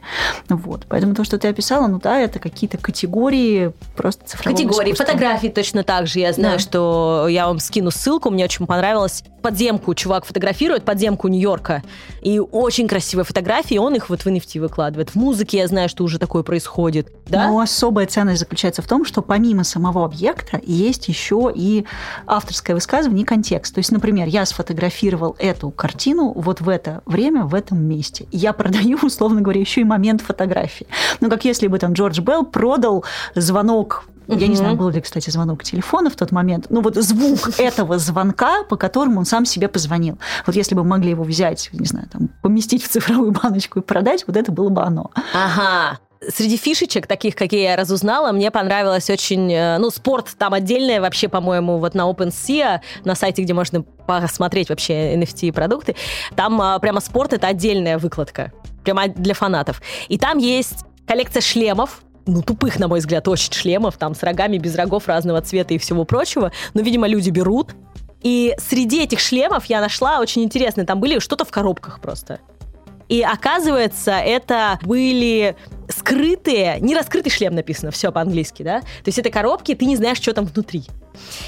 Вот. 0.49 0.85
Поэтому 0.87 1.15
то, 1.15 1.23
что 1.23 1.37
ты 1.37 1.47
описала, 1.47 1.87
ну 1.87 1.99
да, 1.99 2.19
это 2.19 2.39
какие-то 2.39 2.77
категории 2.77 3.71
просто 3.95 4.25
цифрового 4.25 4.55
Категории. 4.57 4.91
искусства. 4.91 5.05
Фотографии 5.05 5.47
точно 5.47 5.83
так 5.83 6.07
же. 6.07 6.19
Я 6.19 6.33
знаю, 6.33 6.57
Да. 6.57 6.59
что 6.59 7.27
я 7.29 7.47
вам 7.47 7.59
скину 7.59 7.91
ссылку, 7.91 8.29
мне 8.29 8.45
очень 8.45 8.65
понравилось. 8.65 9.23
Подземку 9.41 9.93
чувак 9.93 10.25
фотографирует, 10.25 10.83
подземку 10.83 11.27
Нью-Йорка. 11.27 11.83
И 12.21 12.39
очень 12.39 12.87
красивые 12.87 13.25
фотографии, 13.25 13.77
он 13.77 13.93
их 13.95 14.09
вот 14.09 14.21
в 14.23 14.27
NFT 14.27 14.59
выкладывает. 14.59 15.11
В 15.11 15.15
музыке 15.15 15.57
я 15.59 15.67
знаю, 15.67 15.87
что 15.87 16.03
уже 16.03 16.17
такое 16.17 16.41
происходит. 16.41 17.11
Да? 17.27 17.47
Но 17.47 17.59
особая 17.59 18.07
ценность 18.07 18.39
заключается 18.39 18.81
в 18.81 18.87
том, 18.87 19.05
что 19.05 19.21
помимо 19.21 19.63
самого 19.63 20.03
объекта 20.05 20.59
есть 20.65 21.07
еще 21.07 21.51
и 21.53 21.85
авторское 22.25 22.75
высказывание 22.75 23.14
и 23.21 23.25
контекст. 23.25 23.73
То 23.73 23.79
есть, 23.79 23.91
например, 23.91 24.27
я 24.27 24.45
сфотографировал 24.45 25.35
эту 25.39 25.71
картину 25.71 26.31
вот 26.35 26.61
в 26.61 26.69
это 26.69 27.01
время, 27.05 27.43
в 27.45 27.55
этом 27.55 27.81
месте. 27.83 28.27
Я 28.31 28.53
продаю, 28.53 28.97
условно 29.03 29.41
говоря, 29.41 29.59
еще 29.59 29.81
и 29.81 29.85
момент 29.85 30.21
фотографии. 30.21 30.87
Ну, 31.21 31.29
как 31.29 31.45
если 31.45 31.67
бы 31.67 31.79
там 31.79 31.93
Джордж 31.93 32.19
Белл 32.21 32.45
продал 32.45 33.03
звонок 33.35 34.05
я 34.27 34.35
не 34.37 34.47
Мгм. 34.47 34.55
знаю, 34.55 34.75
был 34.75 34.89
ли, 34.89 35.01
кстати, 35.01 35.29
звонок 35.29 35.63
телефона 35.63 36.09
в 36.09 36.15
тот 36.15 36.31
момент. 36.31 36.65
Ну, 36.69 36.81
вот 36.81 36.95
звук 36.95 37.49
этого 37.59 37.99
звонка, 37.99 38.63
по 38.63 38.75
которому 38.75 39.19
он 39.19 39.25
сам 39.25 39.45
себе 39.45 39.67
позвонил. 39.67 40.17
Вот 40.47 40.55
если 40.55 40.73
бы 40.73 40.83
мы 40.83 40.89
могли 40.91 41.11
его 41.11 41.23
взять, 41.23 41.69
не 41.73 41.85
знаю, 41.85 42.07
там, 42.11 42.29
поместить 42.41 42.83
в 42.83 42.87
цифровую 42.87 43.31
баночку 43.31 43.79
и 43.79 43.81
продать, 43.83 44.23
вот 44.25 44.35
это 44.35 44.51
было 44.51 44.69
бы 44.69 44.81
оно. 44.81 45.11
Ага. 45.33 45.99
Среди 46.27 46.57
фишечек, 46.57 47.07
таких, 47.07 47.35
какие 47.35 47.63
я 47.63 47.75
разузнала, 47.75 48.31
мне 48.31 48.49
понравилось 48.49 49.09
очень... 49.09 49.51
э, 49.51 49.77
Ну, 49.77 49.89
спорт 49.91 50.27
там 50.37 50.53
отдельное 50.53 51.01
вообще, 51.01 51.27
по-моему, 51.27 51.77
вот 51.77 51.93
на 51.93 52.09
OpenSea, 52.09 52.79
на 53.03 53.15
сайте, 53.15 53.43
где 53.43 53.53
можно 53.53 53.83
посмотреть 53.83 54.69
вообще 54.69 55.15
NFT-продукты, 55.15 55.95
там 56.35 56.61
а, 56.61 56.79
прямо 56.79 57.01
спорт— 57.01 57.33
это 57.33 57.47
отдельная 57.47 57.97
выкладка. 57.97 58.51
Прямо 58.83 59.07
для 59.07 59.33
фанатов. 59.33 59.81
И 60.07 60.17
там 60.17 60.37
есть 60.37 60.85
коллекция 61.05 61.41
шлемов, 61.41 62.01
ну, 62.25 62.41
тупых, 62.41 62.79
на 62.79 62.87
мой 62.87 62.99
взгляд, 62.99 63.27
очень 63.27 63.51
шлемов, 63.53 63.97
там, 63.97 64.15
с 64.15 64.23
рогами, 64.23 64.57
без 64.57 64.75
рогов 64.75 65.07
разного 65.07 65.41
цвета 65.41 65.73
и 65.73 65.77
всего 65.77 66.05
прочего. 66.05 66.51
Но, 66.73 66.81
видимо, 66.81 67.07
люди 67.07 67.29
берут. 67.29 67.75
И 68.21 68.55
среди 68.57 69.03
этих 69.03 69.19
шлемов 69.19 69.65
я 69.65 69.81
нашла 69.81 70.19
очень 70.19 70.43
интересно, 70.43 70.85
там 70.85 70.99
были 70.99 71.19
что-то 71.19 71.45
в 71.45 71.51
коробках 71.51 71.99
просто. 71.99 72.39
И 73.09 73.21
оказывается, 73.21 74.11
это 74.11 74.79
были 74.83 75.55
скрытые, 75.89 76.77
не 76.79 76.95
раскрытый 76.95 77.31
шлем 77.31 77.53
написано, 77.53 77.91
все 77.91 78.11
по-английски, 78.11 78.63
да? 78.63 78.81
То 78.81 79.07
есть 79.07 79.19
это 79.19 79.29
коробки, 79.29 79.75
ты 79.75 79.85
не 79.85 79.95
знаешь, 79.95 80.17
что 80.17 80.33
там 80.33 80.45
внутри. 80.45 80.83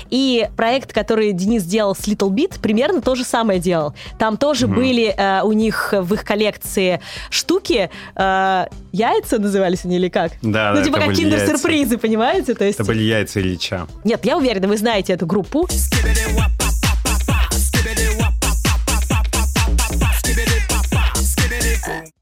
И 0.09 0.47
проект, 0.55 0.93
который 0.93 1.33
Денис 1.33 1.63
делал 1.63 1.95
с 1.95 2.07
Little 2.07 2.29
Bit, 2.29 2.59
примерно 2.61 3.01
то 3.01 3.15
же 3.15 3.23
самое 3.23 3.59
делал. 3.59 3.93
Там 4.17 4.37
тоже 4.37 4.67
Мгм. 4.67 4.75
были 4.75 5.13
э, 5.17 5.41
у 5.43 5.51
них 5.51 5.93
в 5.97 6.13
их 6.13 6.23
коллекции 6.23 7.01
штуки, 7.29 7.89
э, 8.15 8.65
яйца 8.91 9.39
назывались 9.39 9.83
они 9.83 9.97
или 9.97 10.09
как? 10.09 10.33
Да, 10.41 10.71
ну, 10.71 10.79
да, 10.79 10.83
типа 10.83 10.99
как 10.99 11.13
киндер-сюрпризы, 11.15 11.97
понимаете? 11.97 12.53
То 12.53 12.63
есть... 12.63 12.79
Это 12.79 12.87
были 12.87 13.03
яйца 13.03 13.41
Ильича. 13.41 13.87
Нет, 14.03 14.23
я 14.25 14.37
уверена, 14.37 14.67
вы 14.67 14.77
знаете 14.77 15.13
эту 15.13 15.25
группу. 15.25 15.67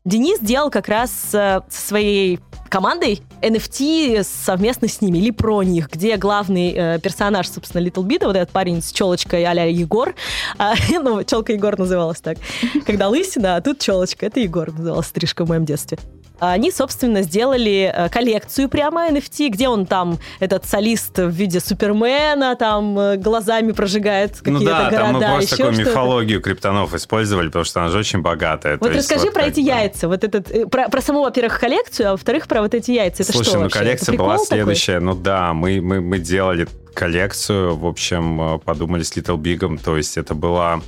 Денис 0.05 0.39
делал 0.39 0.69
как 0.69 0.87
раз 0.87 1.11
э, 1.33 1.61
со 1.67 1.81
своей 1.87 2.39
командой 2.69 3.23
NFT 3.41 4.23
совместно 4.23 4.87
с 4.87 5.01
ними, 5.01 5.17
или 5.17 5.31
про 5.31 5.63
них, 5.63 5.89
где 5.89 6.15
главный 6.17 6.73
э, 6.75 6.99
персонаж, 6.99 7.47
собственно, 7.47 7.81
Little 7.81 8.03
Bit, 8.03 8.23
вот 8.23 8.35
этот 8.35 8.51
парень 8.51 8.83
с 8.83 8.91
челочкой 8.91 9.43
а 9.43 9.53
Егор, 9.65 10.13
а, 10.59 10.75
ну, 10.91 11.23
челка 11.23 11.53
Егор 11.53 11.75
называлась 11.79 12.21
так, 12.21 12.37
когда 12.85 13.09
лысина, 13.09 13.55
а 13.55 13.61
тут 13.61 13.79
челочка, 13.79 14.27
это 14.27 14.39
Егор 14.39 14.71
называлась 14.71 15.07
стрижка 15.07 15.43
в 15.43 15.49
моем 15.49 15.65
детстве. 15.65 15.97
Они, 16.39 16.71
собственно, 16.71 17.21
сделали 17.21 17.91
э, 17.93 18.09
коллекцию 18.09 18.69
прямо 18.69 19.07
NFT, 19.09 19.49
где 19.49 19.67
он 19.67 19.85
там, 19.85 20.19
этот 20.39 20.65
солист 20.65 21.17
в 21.17 21.29
виде 21.29 21.59
Супермена, 21.59 22.55
там 22.55 22.97
э, 22.99 23.17
глазами 23.17 23.71
прожигает 23.71 24.37
какие-то 24.37 24.51
Ну 24.51 24.65
да, 24.65 24.89
города, 24.89 24.97
там 24.97 25.13
мы 25.13 25.19
просто 25.19 25.57
такую 25.57 25.77
мифологию 25.77 26.41
криптонов 26.41 26.93
использовали, 26.93 27.47
потому 27.47 27.65
что 27.65 27.81
она 27.81 27.89
же 27.89 27.99
очень 27.99 28.21
богатая. 28.21 28.77
Вот 28.79 28.93
расскажи 28.93 29.25
вот 29.25 29.33
про 29.33 29.43
эти 29.43 29.59
яйца, 29.59 30.07
вот 30.07 30.23
этот, 30.23 30.51
э, 30.51 30.67
про, 30.67 30.89
про 30.89 31.01
саму, 31.01 31.23
во-первых, 31.23 31.59
коллекцию, 31.59 32.09
а 32.09 32.11
во-вторых, 32.11 32.47
про 32.47 32.61
вот 32.61 32.73
эти 32.73 32.91
яйца. 32.91 33.23
Это 33.23 33.31
Слушай, 33.31 33.47
что 33.47 33.57
ну 33.57 33.63
вообще? 33.63 33.79
коллекция 33.79 34.17
была 34.17 34.33
прикол 34.33 34.45
такой? 34.45 34.57
следующая. 34.57 34.99
Ну 34.99 35.15
да, 35.15 35.53
мы, 35.53 35.81
мы, 35.81 36.01
мы 36.01 36.19
делали 36.19 36.67
коллекцию, 36.93 37.75
в 37.75 37.85
общем, 37.85 38.59
подумали 38.63 39.03
с 39.03 39.11
Little 39.15 39.37
Big, 39.37 39.79
то 39.83 39.97
есть 39.97 40.17
это 40.17 40.33
была 40.33 40.81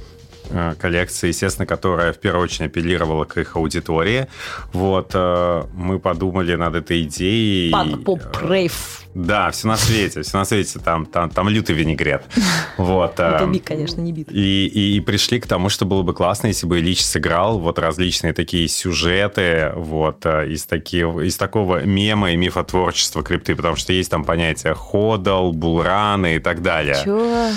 коллекция, 0.80 1.30
естественно, 1.30 1.66
которая 1.66 2.14
в 2.14 2.20
первую 2.20 2.44
очередь 2.44 2.72
апеллировала 2.72 3.26
к 3.26 3.38
их 3.38 3.56
аудитории. 3.56 4.28
Вот, 4.74 5.12
э, 5.14 5.64
мы 5.74 6.00
подумали 6.00 6.56
над 6.56 6.76
этой 6.76 7.04
идеей. 7.04 7.72
Панк, 7.72 8.04
поп, 8.04 8.22
Э, 8.42 8.48
рейв. 8.50 9.02
Да, 9.14 9.50
все 9.50 9.68
на 9.68 9.78
свете, 9.78 10.22
все 10.22 10.38
на 10.38 10.46
свете, 10.46 10.80
там, 10.80 11.06
там, 11.06 11.30
там 11.30 11.50
лютый 11.50 11.76
винегрет. 11.76 12.24
Вот. 12.78 13.14
Это 13.14 13.40
эм, 13.42 13.54
бит, 13.54 13.64
конечно, 13.64 14.02
не 14.02 14.14
бит. 14.14 14.32
И, 14.32 14.68
и, 14.68 14.98
и 14.98 15.00
пришли 15.00 15.40
к 15.40 15.48
тому, 15.48 15.70
что 15.70 15.86
было 15.86 16.04
бы 16.04 16.14
классно, 16.14 16.48
если 16.48 16.68
бы 16.68 16.80
Ильич 16.80 17.04
сыграл 17.04 17.58
вот 17.58 17.80
различные 17.80 18.34
такие 18.34 18.68
сюжеты 18.68 19.72
вот 19.76 20.24
э, 20.26 20.50
из, 20.50 20.66
таких, 20.66 21.08
из 21.24 21.36
такого 21.38 21.84
мема 21.84 22.32
и 22.32 22.36
мифотворчества 22.36 23.24
крипты, 23.24 23.56
потому 23.56 23.76
что 23.76 23.94
есть 23.94 24.12
там 24.12 24.24
понятия 24.24 24.76
ходал, 24.76 25.54
булраны 25.54 26.36
и 26.36 26.40
так 26.40 26.62
далее. 26.62 26.98
Чё? 27.04 27.50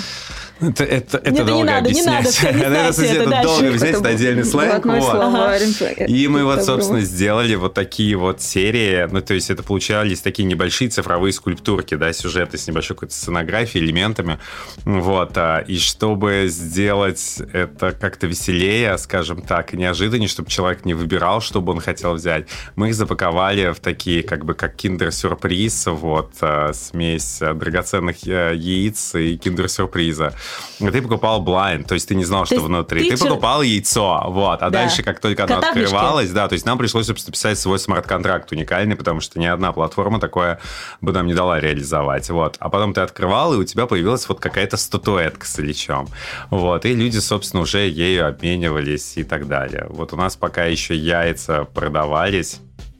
Это, 0.61 0.83
это, 0.83 1.17
это 1.17 1.31
Нет, 1.31 1.45
долго 1.47 1.63
не 1.63 1.63
надо, 1.71 1.89
не 1.91 2.01
объяснять. 2.01 2.43
надо, 2.43 2.57
не 2.57 2.63
это, 2.63 2.73
это 3.03 3.03
это 3.03 3.29
дальше. 3.29 3.47
долго 3.47 3.71
взять, 3.71 3.95
Это 3.95 4.09
отдельный 4.09 4.45
сленг. 4.45 4.85
вот. 4.85 5.61
И 6.07 6.27
мы 6.27 6.43
вот, 6.45 6.63
собственно, 6.63 7.01
сделали 7.01 7.55
вот 7.55 7.73
такие 7.73 8.15
вот 8.15 8.41
серии. 8.41 9.07
Ну, 9.11 9.21
то 9.21 9.33
есть 9.33 9.49
это 9.49 9.63
получались 9.63 10.21
такие 10.21 10.45
небольшие 10.45 10.89
цифровые 10.89 11.33
скульптурки, 11.33 11.95
да, 11.95 12.13
сюжеты 12.13 12.57
с 12.57 12.67
небольшой 12.67 12.95
какой-то 12.95 13.15
сценографией, 13.15 13.83
элементами. 13.85 14.37
Вот. 14.85 15.31
а, 15.35 15.59
И 15.59 15.77
чтобы 15.77 16.45
сделать 16.47 17.41
это 17.53 17.91
как-то 17.91 18.27
веселее, 18.27 18.97
скажем 18.97 19.41
так, 19.41 19.73
и 19.73 19.77
неожиданнее, 19.77 20.27
чтобы 20.29 20.49
человек 20.49 20.85
не 20.85 20.93
выбирал, 20.93 21.41
что 21.41 21.61
бы 21.61 21.71
он 21.71 21.79
хотел 21.81 22.13
взять, 22.13 22.47
мы 22.75 22.89
их 22.89 22.95
запаковали 22.95 23.73
в 23.73 23.79
такие, 23.79 24.21
как 24.23 24.45
бы, 24.45 24.53
как 24.53 24.75
киндер-сюрприз, 24.75 25.87
вот, 25.87 26.33
а, 26.41 26.71
смесь 26.73 27.39
драгоценных 27.39 28.27
э, 28.27 28.53
яиц 28.55 29.15
и 29.15 29.37
киндер-сюрприза. 29.37 30.33
И 30.79 30.89
Ты 30.89 31.01
покупал 31.01 31.43
blind, 31.43 31.85
то 31.85 31.93
есть 31.93 32.07
ты 32.07 32.15
не 32.15 32.25
знал, 32.25 32.45
что 32.45 32.55
есть 32.55 32.65
внутри. 32.67 33.03
ты 33.09 33.15
Ты 33.15 33.23
чер- 33.23 33.29
покупал 33.29 33.61
яйцо, 33.61 34.23
вот. 34.27 34.61
А 34.61 34.69
Да. 34.69 34.79
дальше, 34.81 35.03
как 35.03 35.19
только 35.19 35.43
оно 35.43 35.55
Кота 35.55 35.69
открывалось, 35.69 36.31
да, 36.31 36.47
то 36.47 36.53
есть 36.53 36.65
нам 36.65 36.77
пришлось, 36.77 37.05
собственно, 37.07 37.33
писать 37.33 37.59
свой 37.59 37.77
смарт-контракт 37.79 38.51
уникальный, 38.51 38.95
потому 38.95 39.19
что 39.21 39.39
ни 39.39 39.45
одна 39.45 39.71
платформа 39.71 40.19
такое 40.19 40.59
бы 41.01 41.11
нам 41.11 41.27
не 41.27 41.33
дала 41.33 41.59
реализовать, 41.59 42.29
вот. 42.29 42.55
А 42.59 42.69
потом 42.69 42.93
ты 42.93 43.01
открывал, 43.01 43.53
и 43.53 43.57
у 43.57 43.63
тебя 43.63 43.85
появилась 43.85 44.27
вот 44.27 44.39
какая-то 44.39 44.77
статуэтка 44.77 45.45
с 45.45 45.59
Ильичом, 45.59 46.07
вот. 46.49 46.85
И 46.85 46.93
люди, 46.93 47.19
собственно, 47.19 47.61
уже 47.61 47.87
ею 47.87 48.27
обменивались 48.27 49.13
и 49.17 49.23
так 49.23 49.47
далее. 49.47 49.85
Вот 49.89 50.13
у 50.13 50.15
нас 50.15 50.35
пока 50.35 50.65
еще 50.65 50.95
яйца 50.95 51.65
продавались, 51.65 52.59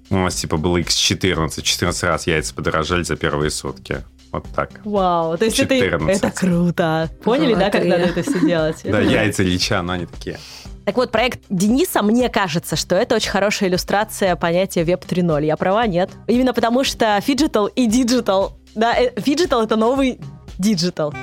у 0.10 0.18
нас 0.18 0.36
типа 0.36 0.58
было 0.58 0.78
X14, 0.78 1.62
14 1.62 2.04
раз 2.04 2.28
яйца 2.28 2.54
подорожали 2.54 3.04
за 3.04 3.16
первые 3.16 3.49
сутки. 3.49 4.04
Вот 4.32 4.45
так. 4.55 4.69
Вау, 4.86 5.38
то 5.38 5.45
есть 5.45 5.59
это, 5.59 5.77
14. 5.77 6.17
это 6.17 6.32
круто. 6.32 7.09
Поняли, 7.23 7.53
да, 7.53 7.69
как 7.69 7.84
Золотые. 7.84 8.07
надо 8.07 8.19
это 8.19 8.29
все 8.29 8.39
делать? 8.39 8.82
Да, 8.84 8.99
яйца 8.99 9.43
Ильича, 9.43 9.82
но 9.82 9.93
они 9.93 10.05
такие. 10.05 10.39
Так 10.86 10.95
вот, 10.95 11.11
проект 11.11 11.41
Дениса, 11.49 12.01
мне 12.01 12.29
кажется, 12.29 12.75
что 12.75 12.95
это 12.95 13.15
очень 13.15 13.29
хорошая 13.29 13.69
иллюстрация 13.69 14.36
понятия 14.36 14.82
Web 14.84 15.05
3.0. 15.05 15.45
Я 15.45 15.57
права? 15.57 15.86
Нет. 15.86 16.09
Именно 16.27 16.53
потому 16.53 16.84
что 16.84 17.19
phygital 17.22 17.68
и 17.67 17.86
digital. 17.88 18.57
Да, 18.73 18.95
phygital 19.18 19.64
это 19.63 19.75
новый 19.75 20.19
digital. 20.57 21.14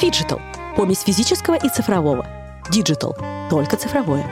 Phygital. 0.00 0.40
Помесь 0.76 1.00
физического 1.00 1.56
и 1.56 1.68
цифрового. 1.68 2.26
Digital. 2.70 3.16
Только 3.50 3.76
цифровое. 3.76 4.24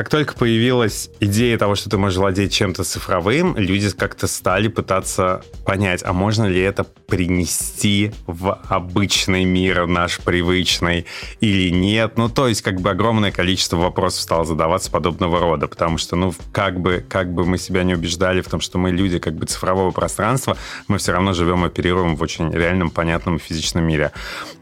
Как 0.00 0.08
только 0.08 0.32
появилась 0.32 1.10
идея 1.20 1.58
того, 1.58 1.74
что 1.74 1.90
ты 1.90 1.98
можешь 1.98 2.16
владеть 2.16 2.54
чем-то 2.54 2.84
цифровым, 2.84 3.54
люди 3.58 3.90
как-то 3.90 4.28
стали 4.28 4.68
пытаться 4.68 5.42
понять, 5.66 6.02
а 6.06 6.14
можно 6.14 6.46
ли 6.46 6.58
это 6.58 6.84
принести 6.84 8.10
в 8.26 8.58
обычный 8.70 9.44
мир, 9.44 9.86
наш 9.86 10.18
привычный, 10.20 11.04
или 11.40 11.68
нет. 11.68 12.16
Ну, 12.16 12.30
то 12.30 12.48
есть, 12.48 12.62
как 12.62 12.80
бы 12.80 12.88
огромное 12.88 13.30
количество 13.30 13.76
вопросов 13.76 14.22
стало 14.22 14.46
задаваться 14.46 14.90
подобного 14.90 15.38
рода, 15.38 15.68
потому 15.68 15.98
что, 15.98 16.16
ну, 16.16 16.32
как 16.50 16.80
бы, 16.80 17.04
как 17.06 17.34
бы 17.34 17.44
мы 17.44 17.58
себя 17.58 17.82
не 17.82 17.92
убеждали 17.92 18.40
в 18.40 18.48
том, 18.48 18.62
что 18.62 18.78
мы 18.78 18.92
люди 18.92 19.18
как 19.18 19.34
бы 19.34 19.44
цифрового 19.44 19.90
пространства, 19.90 20.56
мы 20.88 20.96
все 20.96 21.12
равно 21.12 21.34
живем 21.34 21.64
и 21.64 21.66
оперируем 21.66 22.16
в 22.16 22.22
очень 22.22 22.50
реальном, 22.50 22.88
понятном 22.88 23.38
физичном 23.38 23.84
мире. 23.84 24.12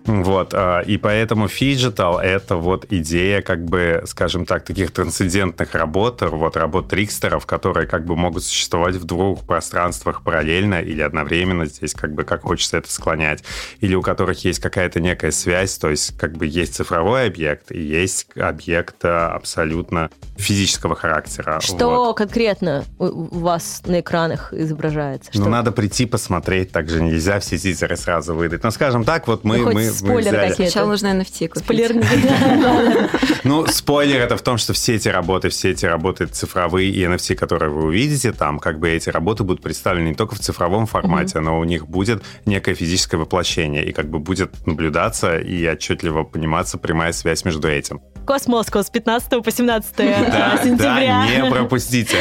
Вот, 0.08 0.54
а, 0.54 0.80
и 0.80 0.96
поэтому 0.96 1.46
Fidgetal— 1.46 2.20
это 2.22 2.56
вот 2.56 2.86
идея, 2.88 3.42
как 3.42 3.64
бы, 3.64 4.02
скажем 4.06 4.46
так, 4.46 4.64
таких 4.64 4.90
трансцендентных 4.90 5.74
работ, 5.74 6.22
вот 6.22 6.56
работ 6.56 6.88
трикстеров, 6.88 7.44
которые 7.44 7.86
как 7.86 8.06
бы 8.06 8.16
могут 8.16 8.42
существовать 8.42 8.96
в 8.96 9.04
двух 9.04 9.44
пространствах 9.44 10.22
параллельно 10.22 10.80
или 10.80 11.02
одновременно, 11.02 11.66
здесь 11.66 11.92
как 11.92 12.14
бы 12.14 12.24
как 12.24 12.42
хочется 12.42 12.78
это 12.78 12.90
склонять, 12.90 13.44
или 13.80 13.94
у 13.94 14.00
которых 14.00 14.44
есть 14.44 14.60
какая-то 14.60 14.98
некая 15.00 15.30
связь, 15.30 15.76
то 15.76 15.90
есть 15.90 16.16
как 16.16 16.32
бы 16.32 16.46
есть 16.46 16.74
цифровой 16.74 17.26
объект 17.26 17.70
и 17.70 17.80
есть 17.80 18.28
объект 18.36 19.04
а, 19.04 19.34
абсолютно 19.34 20.10
физического 20.38 20.96
характера. 20.96 21.60
Что 21.60 21.88
Вот. 21.88 22.16
конкретно 22.16 22.84
у, 22.98 23.38
вас 23.40 23.82
на 23.84 24.00
экранах 24.00 24.54
изображается? 24.54 25.30
Ну, 25.34 25.42
Что? 25.42 25.50
надо 25.50 25.70
прийти 25.72 26.06
посмотреть, 26.06 26.72
так 26.72 26.88
же 26.88 27.02
нельзя 27.02 27.40
все 27.40 27.58
тизеры 27.58 27.96
сразу 27.96 28.34
выдать. 28.34 28.62
Но, 28.62 28.70
скажем 28.70 29.04
так, 29.04 29.26
вот 29.26 29.44
мы, 29.44 29.58
Ну, 29.58 29.72
мы 29.72 29.90
спойлеры 29.98 30.36
взяли... 30.36 30.50
какие-то. 30.50 30.72
Сначала 30.72 30.88
нужно 30.88 31.08
NFT 31.08 31.48
купить. 31.48 31.92
Да. 31.98 33.08
Ну, 33.44 33.66
спойлер 33.66 34.20
это 34.20 34.36
в 34.36 34.42
том, 34.42 34.58
что 34.58 34.72
все 34.72 34.96
эти 34.96 35.08
работы, 35.08 35.48
все 35.48 35.70
эти 35.70 35.86
работы 35.86 36.26
цифровые 36.26 36.90
и 36.90 37.02
NFT, 37.04 37.34
которые 37.34 37.70
вы 37.70 37.84
увидите, 37.84 38.32
там 38.32 38.58
как 38.58 38.78
бы 38.78 38.90
эти 38.90 39.08
работы 39.10 39.44
будут 39.44 39.62
представлены 39.62 40.08
не 40.08 40.14
только 40.14 40.34
в 40.34 40.40
цифровом 40.40 40.86
формате, 40.86 41.40
но 41.40 41.58
у 41.58 41.64
них 41.64 41.86
будет 41.88 42.22
некое 42.46 42.74
физическое 42.74 43.16
воплощение, 43.16 43.84
и 43.84 43.92
как 43.92 44.08
бы 44.10 44.18
будет 44.18 44.66
наблюдаться 44.66 45.38
и 45.38 45.66
отчетливо 45.66 46.24
пониматься 46.24 46.78
прямая 46.78 47.12
связь 47.12 47.44
между 47.44 47.68
этим. 47.68 48.00
Космоскос 48.26 48.86
с 48.86 48.90
15 48.90 49.42
по 49.42 49.50
17 49.50 49.96
Да, 49.96 50.58
сентября. 50.62 51.24
да, 51.26 51.26
не 51.26 51.50
пропустите. 51.50 52.16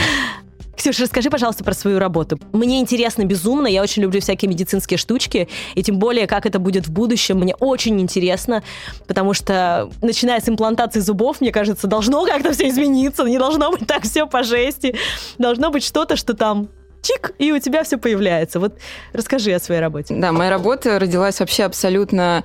Ксюша, 0.77 1.03
расскажи, 1.03 1.31
пожалуйста, 1.31 1.63
про 1.63 1.73
свою 1.73 1.97
работу. 1.97 2.39
Мне 2.53 2.79
интересно 2.79 3.23
безумно, 3.23 3.67
я 3.67 3.81
очень 3.81 4.03
люблю 4.03 4.21
всякие 4.21 4.47
медицинские 4.47 4.99
штучки, 4.99 5.49
и 5.73 5.81
тем 5.81 5.97
более, 5.97 6.27
как 6.27 6.45
это 6.45 6.59
будет 6.59 6.87
в 6.87 6.91
будущем, 6.91 7.39
мне 7.39 7.55
очень 7.55 7.99
интересно, 7.99 8.63
потому 9.07 9.33
что, 9.33 9.89
начиная 10.03 10.39
с 10.39 10.47
имплантации 10.47 10.99
зубов, 10.99 11.41
мне 11.41 11.51
кажется, 11.51 11.87
должно 11.87 12.23
как-то 12.25 12.51
все 12.53 12.69
измениться, 12.69 13.23
не 13.23 13.39
должно 13.39 13.71
быть 13.71 13.87
так 13.87 14.03
все 14.03 14.27
по 14.27 14.43
жести, 14.43 14.95
должно 15.39 15.71
быть 15.71 15.83
что-то, 15.83 16.15
что 16.15 16.35
там 16.35 16.69
чик, 17.01 17.31
и 17.39 17.51
у 17.51 17.59
тебя 17.59 17.83
все 17.83 17.97
появляется. 17.97 18.59
Вот 18.59 18.77
расскажи 19.13 19.51
о 19.53 19.59
своей 19.59 19.81
работе. 19.81 20.13
Да, 20.15 20.31
моя 20.31 20.51
работа 20.51 20.99
родилась 20.99 21.39
вообще 21.39 21.63
абсолютно 21.63 22.43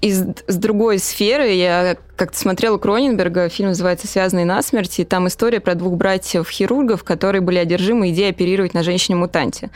из 0.00 0.22
с 0.46 0.56
другой 0.56 0.98
сферы. 0.98 1.50
Я 1.52 1.96
как-то 2.16 2.38
смотрела 2.38 2.78
Кроненберга, 2.78 3.48
фильм 3.48 3.70
называется 3.70 4.06
«Связанные 4.06 4.44
насмерть», 4.44 4.98
и 4.98 5.04
там 5.04 5.28
история 5.28 5.60
про 5.60 5.74
двух 5.74 5.94
братьев-хирургов, 5.94 7.04
которые 7.04 7.42
были 7.42 7.58
одержимы 7.58 8.10
идеей 8.10 8.30
оперировать 8.30 8.74
на 8.74 8.82
женщине-мутанте. 8.82 9.70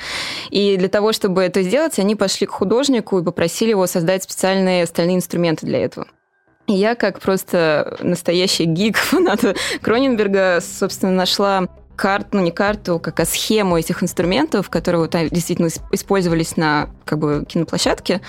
И 0.51 0.77
для 0.77 0.89
того, 0.89 1.13
чтобы 1.13 1.43
это 1.43 1.63
сделать, 1.63 1.99
они 1.99 2.17
пошли 2.17 2.47
к 2.47 2.51
художнику 2.51 3.19
и 3.19 3.25
попросили 3.25 3.71
его 3.71 3.87
создать 3.87 4.25
специальные 4.25 4.85
остальные 4.85 5.17
инструменты 5.17 5.67
для 5.67 5.85
этого. 5.85 6.07
И 6.67 6.73
я, 6.73 6.95
как 6.95 7.21
просто 7.21 7.97
настоящий 8.01 8.65
гик, 8.65 8.97
фанат 8.97 9.41
Кроненберга, 9.83 10.61
собственно, 10.63 11.13
нашла 11.13 11.69
карту, 11.97 12.29
ну 12.33 12.43
не 12.43 12.51
карту, 12.51 12.99
как 12.99 13.21
а 13.21 13.25
схему 13.25 13.79
этих 13.79 14.03
инструментов, 14.03 14.71
которые 14.71 15.03
вот 15.03 15.17
действительно 15.31 15.67
ис- 15.67 15.83
использовались 15.93 16.57
на 16.57 16.91
как 17.05 17.19
бы 17.19 17.45
киноплощадке, 17.47 18.21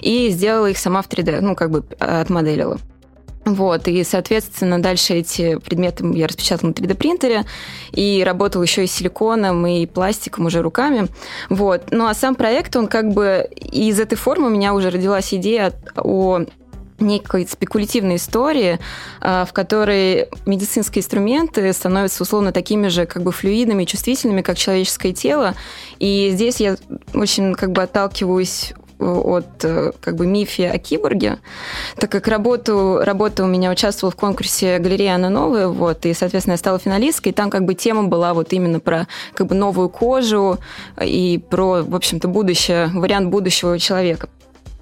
и 0.00 0.28
сделала 0.30 0.70
их 0.70 0.78
сама 0.78 1.02
в 1.02 1.08
3D, 1.08 1.40
ну 1.40 1.54
как 1.54 1.70
бы 1.70 1.84
а, 2.00 2.20
отмоделила. 2.20 2.78
Вот, 3.44 3.88
и, 3.88 4.02
соответственно, 4.04 4.80
дальше 4.80 5.14
эти 5.14 5.58
предметы 5.58 6.04
я 6.14 6.26
распечатала 6.26 6.70
на 6.70 6.72
3D-принтере 6.72 7.44
и 7.92 8.22
работала 8.24 8.62
еще 8.62 8.84
и 8.84 8.86
силиконом, 8.86 9.66
и 9.66 9.84
пластиком 9.86 10.46
уже 10.46 10.62
руками. 10.62 11.08
Вот. 11.50 11.88
Ну, 11.90 12.06
а 12.06 12.14
сам 12.14 12.36
проект, 12.36 12.74
он 12.76 12.86
как 12.86 13.12
бы... 13.12 13.46
Из 13.54 14.00
этой 14.00 14.16
формы 14.16 14.46
у 14.46 14.50
меня 14.50 14.72
уже 14.72 14.88
родилась 14.88 15.34
идея 15.34 15.72
о 15.96 16.40
некой 16.98 17.46
спекулятивной 17.46 18.16
истории, 18.16 18.78
а, 19.20 19.44
в 19.44 19.52
которой 19.52 20.28
медицинские 20.46 21.00
инструменты 21.00 21.72
становятся 21.72 22.22
условно 22.22 22.52
такими 22.52 22.88
же 22.88 23.06
как 23.06 23.22
бы 23.22 23.32
флюидными 23.32 23.84
чувствительными, 23.84 24.42
как 24.42 24.56
человеческое 24.56 25.12
тело. 25.12 25.54
И 25.98 26.30
здесь 26.32 26.60
я 26.60 26.76
очень 27.12 27.54
как 27.54 27.72
бы 27.72 27.82
отталкиваюсь 27.82 28.74
от 28.98 29.64
э, 29.64 29.92
как 30.00 30.16
бы 30.16 30.26
мифе 30.26 30.70
о 30.70 30.78
киборге, 30.78 31.38
так 31.96 32.10
как 32.10 32.28
работу, 32.28 33.00
работа 33.02 33.44
у 33.44 33.46
меня 33.46 33.70
участвовала 33.70 34.12
в 34.12 34.16
конкурсе 34.16 34.78
«Галерея 34.78 35.14
Анна 35.14 35.30
Новая», 35.30 35.68
вот, 35.68 36.06
и, 36.06 36.14
соответственно, 36.14 36.54
я 36.54 36.58
стала 36.58 36.78
финалисткой, 36.78 37.32
и 37.32 37.34
там 37.34 37.50
как 37.50 37.64
бы 37.64 37.74
тема 37.74 38.04
была 38.04 38.34
вот 38.34 38.52
именно 38.52 38.80
про 38.80 39.06
как 39.34 39.48
бы 39.48 39.54
новую 39.54 39.88
кожу 39.88 40.58
и 41.02 41.42
про, 41.50 41.82
в 41.82 41.94
общем-то, 41.94 42.28
будущее, 42.28 42.90
вариант 42.94 43.28
будущего 43.28 43.78
человека 43.78 44.28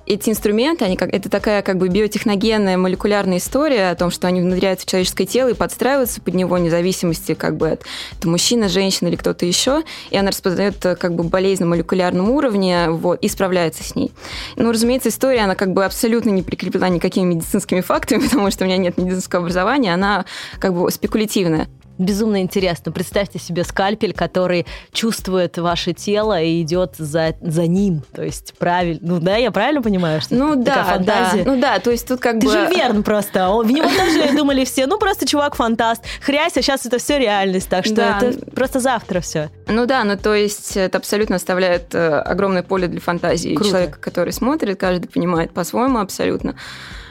эти 0.07 0.30
инструменты, 0.30 0.84
они 0.84 0.96
как, 0.96 1.12
это 1.12 1.28
такая 1.28 1.62
как 1.62 1.78
бы 1.78 1.88
биотехногенная 1.88 2.76
молекулярная 2.76 3.38
история 3.38 3.90
о 3.90 3.94
том, 3.94 4.11
что 4.11 4.26
они 4.26 4.40
внедряются 4.40 4.86
в 4.86 4.90
человеческое 4.90 5.26
тело 5.26 5.48
и 5.48 5.55
подстраиваются 5.55 6.20
под 6.20 6.34
него 6.34 6.57
вне 6.57 6.70
зависимости 6.70 7.34
как 7.34 7.57
бы 7.57 7.70
от 7.70 7.82
это 8.18 8.28
мужчина, 8.28 8.68
женщина 8.68 9.09
или 9.09 9.16
кто-то 9.16 9.46
еще, 9.46 9.82
и 10.11 10.16
она 10.16 10.30
распознает 10.30 10.84
э, 10.84 10.96
как 10.96 11.14
бы 11.14 11.24
болезнь 11.24 11.62
на 11.62 11.68
молекулярном 11.68 12.30
уровне 12.30 12.90
вот, 12.90 13.20
и 13.20 13.28
справляется 13.28 13.84
с 13.84 13.94
ней. 13.94 14.12
Ну, 14.57 14.70
разумеется, 14.72 15.09
история, 15.09 15.40
она 15.40 15.55
как 15.55 15.72
бы 15.72 15.84
абсолютно 15.84 16.30
не 16.30 16.42
прикреплена 16.42 16.88
никакими 16.88 17.34
медицинскими 17.34 17.80
фактами, 17.80 18.20
потому 18.28 18.50
что 18.50 18.64
у 18.64 18.66
меня 18.66 18.76
нет 18.76 18.98
медицинского 18.98 19.42
образования, 19.42 19.94
она 19.94 20.24
как 20.59 20.74
бы 20.74 20.90
спекулятивная. 20.90 21.68
Безумно 22.03 22.40
интересно. 22.42 22.92
Представьте 22.92 23.38
себе 23.38 23.64
скальпель, 23.64 24.12
который 24.12 24.66
чувствует 24.92 25.57
ваше 25.59 25.92
тело 25.92 26.40
и 26.40 26.61
идет 26.62 26.94
за, 26.98 27.34
за 27.40 27.66
ним. 27.66 28.03
То 28.12 28.22
есть 28.22 28.55
правильно. 28.59 28.98
Ну 29.03 29.20
да, 29.20 29.36
я 29.36 29.50
правильно 29.50 29.82
понимаю, 29.82 30.20
что 30.20 30.34
Ну 30.34 30.55
это 30.55 30.64
такая 30.64 30.84
да, 30.84 30.84
да. 30.84 30.96
фантазия? 31.24 31.44
Ну 31.44 31.61
да, 31.61 31.78
то 31.78 31.90
есть 31.90 32.09
тут 32.09 32.20
как 32.20 32.40
Ты 32.40 32.46
бы... 32.46 32.53
же 32.53 32.66
Верн 32.66 33.03
просто. 33.03 33.50
В 33.53 33.70
него 33.70 33.88
тоже 33.88 34.36
думали 34.36 34.64
все, 34.64 34.86
ну 34.86 34.98
просто 34.98 35.26
чувак 35.26 35.55
фантаст. 35.55 36.03
Хрясь, 36.20 36.57
а 36.57 36.62
сейчас 36.62 36.84
это 36.86 36.98
все 36.98 37.18
реальность, 37.18 37.68
так 37.68 37.84
что 37.86 37.94
Да. 37.94 38.18
это 38.20 38.50
просто 38.50 38.80
завтра 38.80 39.20
все. 39.20 39.50
Ну 39.68 39.86
да, 39.86 40.05
ну 40.05 40.16
то 40.16 40.34
есть 40.34 40.76
это 40.76 40.98
абсолютно 40.98 41.36
оставляет 41.36 41.94
э, 41.94 42.18
огромное 42.20 42.62
поле 42.62 42.88
для 42.88 43.00
фантазии 43.00 43.55
Круто. 43.55 43.70
человека, 43.70 43.98
который 44.00 44.32
смотрит, 44.32 44.78
каждый 44.78 45.07
понимает 45.09 45.53
по-своему 45.53 45.98
абсолютно. 45.98 46.57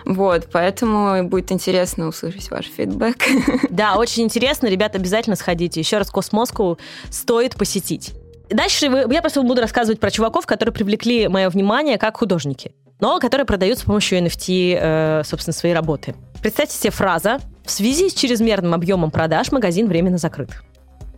Вот, 0.05 0.47
поэтому 0.51 1.23
будет 1.27 1.51
интересно 1.51 2.07
услышать 2.07 2.49
ваш 2.49 2.65
фидбэк. 2.65 3.17
Да, 3.69 3.95
очень 3.95 4.23
интересно. 4.23 4.67
Ребята, 4.67 4.97
обязательно 4.97 5.35
сходите. 5.35 5.79
Еще 5.79 5.97
раз 5.97 6.09
Космоску 6.09 6.77
стоит 7.09 7.55
посетить. 7.55 8.13
Дальше 8.49 8.85
я 8.85 9.21
просто 9.21 9.41
буду 9.41 9.61
рассказывать 9.61 9.99
про 9.99 10.11
чуваков, 10.11 10.45
которые 10.45 10.73
привлекли 10.73 11.27
мое 11.27 11.49
внимание 11.49 11.97
как 11.97 12.17
художники, 12.17 12.73
но 12.99 13.19
которые 13.19 13.45
продают 13.45 13.79
с 13.79 13.83
помощью 13.83 14.19
NFT, 14.19 14.77
э, 14.79 15.21
собственно, 15.23 15.53
свои 15.53 15.71
работы. 15.71 16.15
Представьте 16.41 16.75
себе 16.75 16.91
фраза 16.91 17.39
«В 17.65 17.71
связи 17.71 18.09
с 18.09 18.13
чрезмерным 18.13 18.73
объемом 18.73 19.09
продаж 19.09 19.51
магазин 19.51 19.87
временно 19.87 20.17
закрыт». 20.17 20.49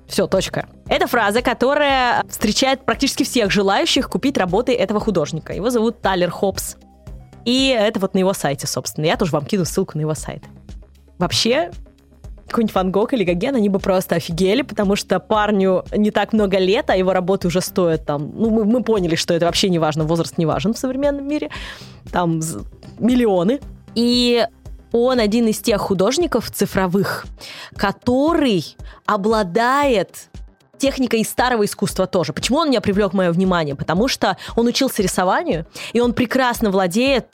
Все, 0.08 0.28
точка. 0.28 0.68
Это 0.88 1.08
фраза, 1.08 1.42
которая 1.42 2.24
встречает 2.30 2.86
практически 2.86 3.24
всех 3.24 3.50
желающих 3.52 4.10
купить 4.10 4.38
работы 4.38 4.74
этого 4.74 5.00
художника. 5.00 5.54
Его 5.54 5.70
зовут 5.70 6.02
Талер 6.02 6.30
Хопс. 6.30 6.76
И 7.46 7.68
это 7.68 8.00
вот 8.00 8.14
на 8.14 8.20
его 8.20 8.34
сайте, 8.34 8.68
собственно. 8.68 9.06
Я 9.06 9.18
тоже 9.18 9.32
вам 9.32 9.46
кину 9.46 9.66
ссылку 9.66 9.98
на 9.98 10.02
его 10.02 10.14
сайт. 10.14 10.44
Вообще, 11.18 11.72
какой-нибудь 12.48 12.76
Ван 12.76 12.92
Гог 12.92 13.14
или 13.14 13.24
Гоген, 13.24 13.56
они 13.56 13.70
бы 13.70 13.80
просто 13.80 14.16
офигели, 14.16 14.62
потому 14.62 14.96
что 14.96 15.20
парню 15.20 15.84
не 15.96 16.12
так 16.12 16.34
много 16.34 16.58
лет, 16.58 16.90
а 16.90 16.96
его 16.96 17.14
работы 17.14 17.48
уже 17.48 17.62
стоят 17.62 18.06
там... 18.06 18.32
Ну, 18.36 18.50
мы, 18.50 18.66
мы 18.66 18.84
поняли, 18.84 19.16
что 19.16 19.34
это 19.34 19.46
вообще 19.46 19.70
не 19.70 19.80
важно, 19.80 20.04
возраст 20.04 20.38
не 20.38 20.46
важен 20.46 20.74
в 20.74 20.78
современном 20.78 21.28
мире. 21.28 21.50
Там 22.12 22.42
миллионы. 23.00 23.60
И 23.96 24.46
он 24.92 25.20
один 25.20 25.48
из 25.48 25.60
тех 25.60 25.82
художников 25.82 26.52
цифровых, 26.52 27.26
который 27.76 28.76
обладает 29.06 30.30
техникой 30.78 31.22
из 31.22 31.30
старого 31.30 31.66
искусства 31.66 32.08
тоже. 32.08 32.34
Почему 32.34 32.60
он 32.60 32.70
меня 32.70 32.82
привлек 32.82 33.14
мое 33.14 33.32
внимание? 33.32 33.76
Потому 33.76 34.08
что 34.08 34.38
он 34.56 34.68
учился 34.68 35.02
рисованию, 35.02 35.66
и 35.94 36.00
он 36.00 36.14
прекрасно 36.14 36.72
владеет 36.72 37.28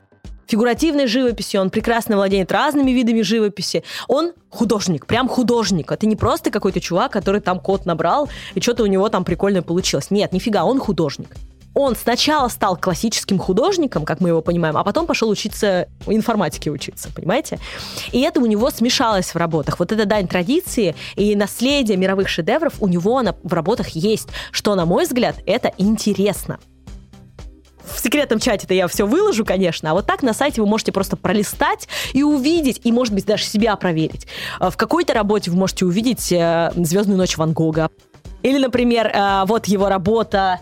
фигуративной 0.47 1.07
живописью, 1.07 1.61
он 1.61 1.69
прекрасно 1.69 2.15
владеет 2.15 2.51
разными 2.51 2.91
видами 2.91 3.21
живописи. 3.21 3.83
Он 4.07 4.33
художник, 4.49 5.05
прям 5.05 5.29
художник. 5.29 5.91
Это 5.91 6.07
не 6.07 6.15
просто 6.15 6.49
какой-то 6.49 6.81
чувак, 6.81 7.11
который 7.11 7.39
там 7.39 7.59
код 7.59 7.85
набрал, 7.85 8.29
и 8.55 8.61
что-то 8.61 8.83
у 8.83 8.87
него 8.87 9.09
там 9.09 9.23
прикольное 9.23 9.61
получилось. 9.61 10.09
Нет, 10.09 10.33
нифига, 10.33 10.65
он 10.65 10.79
художник. 10.79 11.35
Он 11.74 11.95
сначала 11.95 12.47
стал 12.47 12.76
классическим 12.76 13.38
художником, 13.38 14.05
как 14.05 14.22
мы 14.22 14.30
его 14.30 14.41
понимаем, 14.41 14.76
а 14.78 14.84
потом 14.84 15.05
пошел 15.05 15.30
учиться 15.30 15.88
информатике 16.07 16.72
учиться, 16.72 17.09
понимаете? 17.15 17.59
И 18.11 18.22
это 18.22 18.39
у 18.39 18.45
него 18.45 18.70
смешалось 18.72 19.34
в 19.34 19.36
работах. 19.36 19.80
Вот 19.80 19.91
эта 19.91 20.05
дань 20.05 20.28
традиции 20.28 20.95
и 21.15 21.36
наследие 21.36 21.97
мировых 21.97 22.28
шедевров 22.28 22.74
у 22.80 22.88
него 22.88 23.22
на- 23.22 23.36
в 23.43 23.53
работах 23.53 23.89
есть, 23.89 24.30
что, 24.51 24.76
на 24.76 24.86
мой 24.86 25.05
взгляд, 25.05 25.36
это 25.45 25.72
интересно 25.78 26.59
в 27.95 27.99
секретном 28.01 28.39
чате-то 28.39 28.74
я 28.74 28.88
все 28.88 29.05
выложу, 29.05 29.43
конечно, 29.43 29.91
а 29.91 29.93
вот 29.93 30.05
так 30.05 30.22
на 30.22 30.34
сайте 30.34 30.61
вы 30.61 30.67
можете 30.67 30.91
просто 30.91 31.17
пролистать 31.17 31.88
и 32.13 32.24
увидеть, 32.24 32.82
и, 32.84 32.91
может 32.91 33.13
быть, 33.13 33.26
даже 33.26 33.43
себя 33.43 33.76
проверить. 33.76 34.28
А 34.59 34.70
В 34.70 34.78
какой-то 34.78 35.13
работе 35.13 35.51
вы 35.51 35.57
можете 35.57 35.86
увидеть 35.86 36.32
э, 36.32 36.72
«Звездную 36.76 37.17
ночь 37.17 37.38
Ван 37.38 37.53
Гога». 37.53 37.89
Или, 38.43 38.57
например, 38.57 39.07
э, 39.07 39.43
вот 39.47 39.65
его 39.65 39.89
работа 39.89 40.59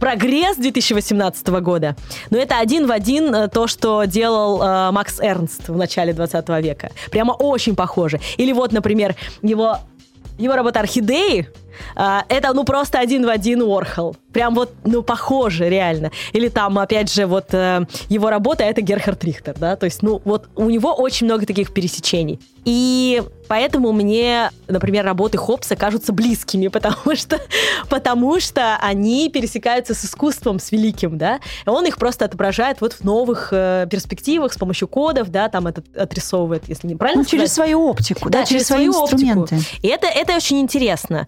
«Прогресс» 0.00 0.56
2018 0.56 1.46
года. 1.60 1.96
Но 2.30 2.38
это 2.38 2.58
один 2.58 2.86
в 2.86 2.90
один 2.90 3.34
э, 3.34 3.48
то, 3.48 3.66
что 3.66 4.04
делал 4.04 4.62
э, 4.62 4.90
Макс 4.90 5.20
Эрнст 5.20 5.68
в 5.68 5.76
начале 5.76 6.12
20 6.12 6.48
века. 6.62 6.90
Прямо 7.10 7.32
очень 7.32 7.74
похоже. 7.74 8.20
Или 8.36 8.52
вот, 8.52 8.72
например, 8.72 9.16
его, 9.42 9.78
его 10.38 10.54
работа 10.54 10.80
«Орхидеи», 10.80 11.48
а, 11.96 12.24
это, 12.28 12.52
ну, 12.52 12.64
просто 12.64 12.98
один 12.98 13.24
в 13.24 13.28
один 13.28 13.62
Уорхол. 13.62 14.16
Прям 14.32 14.54
вот, 14.54 14.72
ну, 14.84 15.02
похоже, 15.02 15.68
реально. 15.68 16.10
Или 16.32 16.48
там, 16.48 16.78
опять 16.78 17.12
же, 17.12 17.26
вот 17.26 17.52
э, 17.54 17.86
его 18.08 18.30
работа— 18.30 18.64
это 18.64 18.80
Герхард 18.80 19.22
Рихтер, 19.24 19.54
да, 19.58 19.76
то 19.76 19.84
есть, 19.84 20.02
ну, 20.02 20.20
вот 20.24 20.48
у 20.56 20.68
него 20.70 20.92
очень 20.92 21.26
много 21.26 21.46
таких 21.46 21.72
пересечений. 21.72 22.40
И 22.64 23.22
поэтому 23.46 23.92
мне, 23.92 24.50
например, 24.66 25.04
работы 25.04 25.38
Хопса 25.38 25.76
кажутся 25.76 26.12
близкими, 26.12 26.66
потому 26.74 27.14
что, 27.14 27.38
потому 27.88 28.40
что 28.40 28.76
они 28.80 29.28
пересекаются 29.30 29.94
с 29.94 30.04
искусством, 30.04 30.58
с 30.58 30.72
великим, 30.72 31.16
да, 31.18 31.38
и 31.64 31.68
он 31.68 31.86
их 31.86 31.96
просто 31.98 32.24
отображает 32.24 32.80
вот 32.80 32.94
в 32.94 33.04
новых 33.04 33.48
э, 33.52 33.86
перспективах 33.90 34.52
с 34.52 34.56
помощью 34.56 34.88
кодов, 34.88 35.30
да, 35.30 35.48
там 35.48 35.66
это 35.68 35.82
отрисовывает, 35.96 36.64
если 36.68 36.88
не 36.88 36.96
правильно 36.96 37.22
Ну, 37.22 37.28
через 37.28 37.52
сказать. 37.52 37.68
свою 37.68 37.86
оптику, 37.88 38.30
да, 38.30 38.40
Да, 38.40 38.44
через, 38.46 38.50
через 38.50 38.66
свою 38.66 38.92
оптику. 38.92 39.22
инструменты. 39.22 39.58
И 39.82 39.88
это, 39.88 40.06
это 40.08 40.34
очень 40.34 40.58
интересно. 40.60 41.26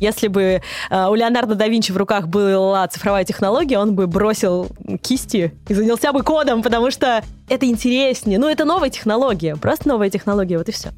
Если 0.00 0.28
бы 0.28 0.62
э, 0.90 1.06
у 1.06 1.14
Леонардо 1.14 1.54
да 1.54 1.68
Винчи 1.68 1.92
в 1.92 1.96
руках 1.96 2.26
была 2.26 2.88
цифровая 2.88 3.24
технология, 3.24 3.78
он 3.78 3.94
бы 3.94 4.06
бросил 4.06 4.68
кисти 5.02 5.52
и 5.68 5.74
занялся 5.74 6.12
бы 6.12 6.22
кодом, 6.22 6.62
потому 6.62 6.90
что 6.90 7.22
это 7.48 7.66
интереснее. 7.66 8.38
Ну, 8.38 8.48
это 8.48 8.64
новая 8.64 8.90
технология, 8.90 9.56
просто 9.56 9.88
новая 9.88 10.10
технология, 10.10 10.58
вот 10.58 10.68
и 10.68 10.72
все. 10.72 10.90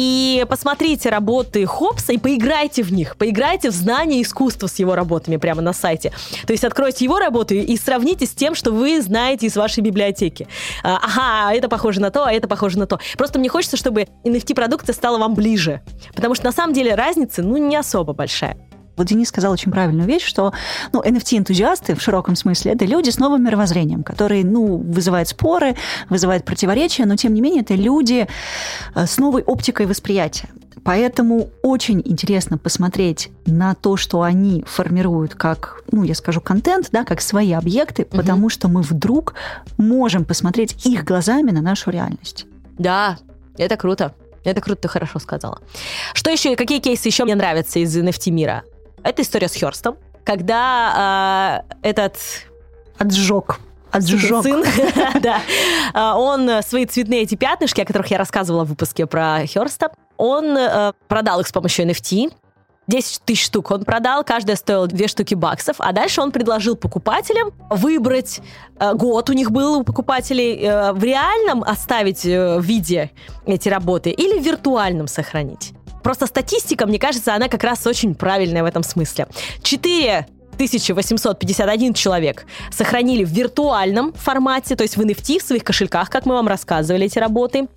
И 0.00 0.46
посмотрите 0.48 1.08
работы 1.08 1.66
Хопса 1.66 2.12
и 2.12 2.18
поиграйте 2.18 2.84
в 2.84 2.92
них. 2.92 3.16
Поиграйте 3.16 3.68
в 3.68 3.72
знание 3.72 4.22
искусства 4.22 4.68
с 4.68 4.78
его 4.78 4.94
работами 4.94 5.38
прямо 5.38 5.60
на 5.60 5.72
сайте. 5.72 6.12
То 6.46 6.52
есть 6.52 6.62
откройте 6.62 7.04
его 7.04 7.18
работу 7.18 7.54
и 7.54 7.76
сравните 7.76 8.24
с 8.24 8.30
тем, 8.30 8.54
что 8.54 8.70
вы 8.70 9.02
знаете 9.02 9.46
из 9.46 9.56
вашей 9.56 9.80
библиотеки. 9.80 10.46
А, 10.84 11.00
Ага, 11.02 11.52
это 11.52 11.68
похоже 11.68 12.00
на 12.00 12.12
то, 12.12 12.24
а 12.24 12.32
это 12.32 12.46
похоже 12.46 12.78
на 12.78 12.86
то. 12.86 13.00
Просто 13.16 13.40
мне 13.40 13.48
хочется, 13.48 13.76
чтобы 13.76 14.06
NFT-продукция 14.22 14.92
стала 14.92 15.18
вам 15.18 15.34
ближе. 15.34 15.80
Потому 16.14 16.36
что 16.36 16.44
на 16.44 16.52
самом 16.52 16.74
деле 16.74 16.94
разница, 16.94 17.42
ну, 17.42 17.56
не 17.56 17.74
особо 17.74 18.12
большая. 18.12 18.67
Вот 18.98 19.06
Денис 19.06 19.28
сказал 19.28 19.52
очень 19.52 19.72
правильную 19.72 20.06
вещь, 20.06 20.24
что 20.24 20.52
ну, 20.92 21.00
NFT-энтузиасты 21.00 21.94
в 21.94 22.02
широком 22.02 22.36
смысле 22.36 22.72
это 22.72 22.84
люди 22.84 23.10
с 23.10 23.18
новым 23.18 23.44
мировоззрением, 23.44 24.02
которые 24.02 24.44
ну, 24.44 24.76
вызывают 24.76 25.28
споры, 25.28 25.76
вызывают 26.10 26.44
противоречия, 26.44 27.06
но 27.06 27.16
тем 27.16 27.32
не 27.32 27.40
менее 27.40 27.62
это 27.62 27.74
люди 27.74 28.26
э, 28.94 29.06
с 29.06 29.18
новой 29.18 29.42
оптикой 29.42 29.86
восприятия. 29.86 30.48
Поэтому 30.84 31.50
очень 31.62 32.02
интересно 32.04 32.58
посмотреть 32.58 33.30
на 33.46 33.74
то, 33.74 33.96
что 33.96 34.22
они 34.22 34.64
формируют 34.66 35.34
как, 35.34 35.82
ну, 35.92 36.02
я 36.02 36.14
скажу, 36.14 36.40
контент, 36.40 36.88
да, 36.92 37.04
как 37.04 37.20
свои 37.20 37.52
объекты, 37.52 38.04
потому 38.04 38.48
что 38.48 38.68
мы 38.68 38.82
вдруг 38.82 39.34
можем 39.76 40.24
посмотреть 40.24 40.86
их 40.86 41.04
глазами 41.04 41.50
на 41.50 41.60
нашу 41.60 41.90
реальность. 41.90 42.46
Да, 42.78 43.18
это 43.56 43.76
круто. 43.76 44.14
Это 44.44 44.60
круто, 44.60 44.82
ты 44.82 44.88
хорошо 44.88 45.18
сказала. 45.18 45.60
Что 46.14 46.30
еще, 46.30 46.56
какие 46.56 46.78
кейсы 46.78 47.08
еще 47.08 47.24
мне 47.24 47.34
нравятся 47.34 47.80
из 47.80 47.96
NFT 47.96 48.30
мира? 48.30 48.64
Это 49.08 49.22
история 49.22 49.48
с 49.48 49.54
Херстом, 49.54 49.96
когда 50.22 51.64
э, 51.82 51.88
этот 51.88 52.18
Отжог. 52.98 53.58
Отжог. 53.90 54.42
сын, 54.42 54.62
да, 55.22 55.40
а, 55.94 56.18
он 56.18 56.62
свои 56.62 56.84
цветные 56.84 57.22
эти 57.22 57.34
пятнышки, 57.34 57.80
о 57.80 57.86
которых 57.86 58.10
я 58.10 58.18
рассказывала 58.18 58.66
в 58.66 58.68
выпуске 58.68 59.06
про 59.06 59.46
Херста, 59.46 59.92
он 60.18 60.54
э, 60.58 60.92
продал 61.08 61.40
их 61.40 61.48
с 61.48 61.52
помощью 61.52 61.86
NFT. 61.86 62.34
10 62.86 63.22
тысяч 63.24 63.46
штук 63.46 63.70
он 63.70 63.84
продал, 63.84 64.24
каждая 64.24 64.56
стоила 64.56 64.86
2 64.86 65.08
штуки 65.08 65.34
баксов, 65.34 65.76
а 65.78 65.92
дальше 65.92 66.20
он 66.20 66.30
предложил 66.30 66.76
покупателям 66.76 67.52
выбрать 67.70 68.42
э, 68.78 68.92
год 68.92 69.30
у 69.30 69.32
них 69.32 69.50
был 69.50 69.78
у 69.78 69.84
покупателей 69.84 70.62
э, 70.62 70.92
в 70.92 71.02
реальном 71.02 71.62
оставить 71.62 72.26
э, 72.26 72.58
виде 72.60 73.10
эти 73.46 73.70
работы 73.70 74.10
или 74.10 74.38
в 74.38 74.44
виртуальном 74.44 75.06
сохранить. 75.06 75.72
Просто 76.08 76.26
статистика, 76.26 76.86
мне 76.86 76.98
кажется, 76.98 77.34
она 77.34 77.48
как 77.48 77.62
раз 77.62 77.86
очень 77.86 78.14
правильная 78.14 78.62
в 78.62 78.66
этом 78.66 78.82
смысле. 78.82 79.26
4 79.62 80.26
1851 80.54 81.92
человек 81.92 82.46
сохранили 82.72 83.24
в 83.24 83.28
виртуальном 83.28 84.14
формате, 84.14 84.74
то 84.74 84.84
есть 84.84 84.96
в 84.96 85.02
NFT, 85.02 85.38
в 85.38 85.42
своих 85.42 85.64
кошельках, 85.64 86.08
как 86.08 86.24
мы 86.24 86.32
вам 86.32 86.48
рассказывали 86.48 87.04
эти 87.04 87.18
работы. 87.18 87.68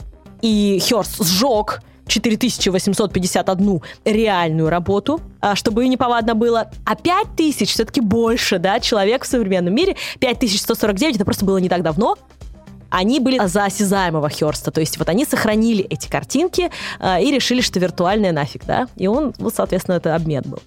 И 0.42 0.80
Херст 0.82 1.22
сжег 1.22 1.82
4851 2.08 3.82
реальную 4.06 4.70
работу, 4.70 5.20
а, 5.42 5.58
чтобы 5.58 5.84
ее 5.84 5.90
неповадно 5.90 6.34
было. 6.34 6.72
А 6.86 6.96
5000 6.96 7.70
все-таки 7.70 8.00
больше, 8.00 8.60
да, 8.60 8.80
человек 8.80 9.26
в 9.26 9.28
современном 9.28 9.76
мире. 9.76 9.98
5149 10.20 11.18
это 11.18 11.26
просто 11.26 11.44
было 11.44 11.58
не 11.58 11.68
так 11.68 11.84
давно. 11.84 12.16
Они 12.92 13.20
были 13.20 13.40
за 13.48 13.66
осязаемого 13.66 14.30
Херста, 14.30 14.70
то 14.70 14.82
есть 14.82 14.98
вот 15.00 15.10
они 15.10 15.26
сохранили 15.26 15.84
эти 15.86 16.08
картинки 16.10 16.70
э, 17.00 17.24
и 17.24 17.32
решили, 17.32 17.62
что 17.62 17.80
виртуальная 17.80 18.34
нафиг, 18.34 18.66
да, 18.66 18.88
и 18.98 19.08
он, 19.08 19.34
вот, 19.40 19.56
соответственно, 19.56 19.96
это 19.96 20.14
обмен 20.14 20.44
был. 20.46 20.60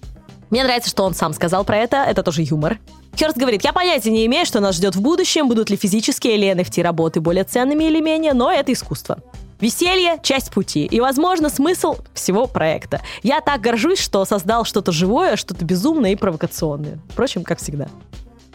Мне 0.49 0.63
нравится, 0.63 0.89
что 0.89 1.03
он 1.03 1.13
сам 1.13 1.33
сказал 1.33 1.63
про 1.63 1.77
это, 1.77 1.97
это 1.97 2.23
тоже 2.23 2.41
юмор. 2.41 2.79
Херст 3.15 3.37
говорит, 3.37 3.63
я 3.63 3.73
понятия 3.73 4.11
не 4.11 4.25
имею, 4.25 4.45
что 4.45 4.59
нас 4.59 4.75
ждет 4.75 4.95
в 4.95 5.01
будущем, 5.01 5.47
будут 5.47 5.69
ли 5.69 5.77
физические 5.77 6.35
или 6.35 6.51
NFT 6.51 6.81
работы 6.81 7.21
более 7.21 7.43
ценными 7.43 7.85
или 7.85 8.01
менее, 8.01 8.33
но 8.33 8.51
это 8.51 8.73
искусство. 8.73 9.19
Веселье– 9.61 10.19
часть 10.23 10.51
пути, 10.51 10.85
и, 10.85 10.99
возможно, 10.99 11.49
смысл 11.49 11.95
всего 12.13 12.45
проекта. 12.45 13.01
Я 13.23 13.39
так 13.39 13.61
горжусь, 13.61 13.99
что 13.99 14.25
создал 14.25 14.65
что-то 14.65 14.91
живое, 14.91 15.37
что-то 15.37 15.63
безумное 15.63 16.11
и 16.11 16.15
провокационное. 16.15 16.99
Впрочем, 17.09 17.43
как 17.43 17.59
всегда. 17.59 17.87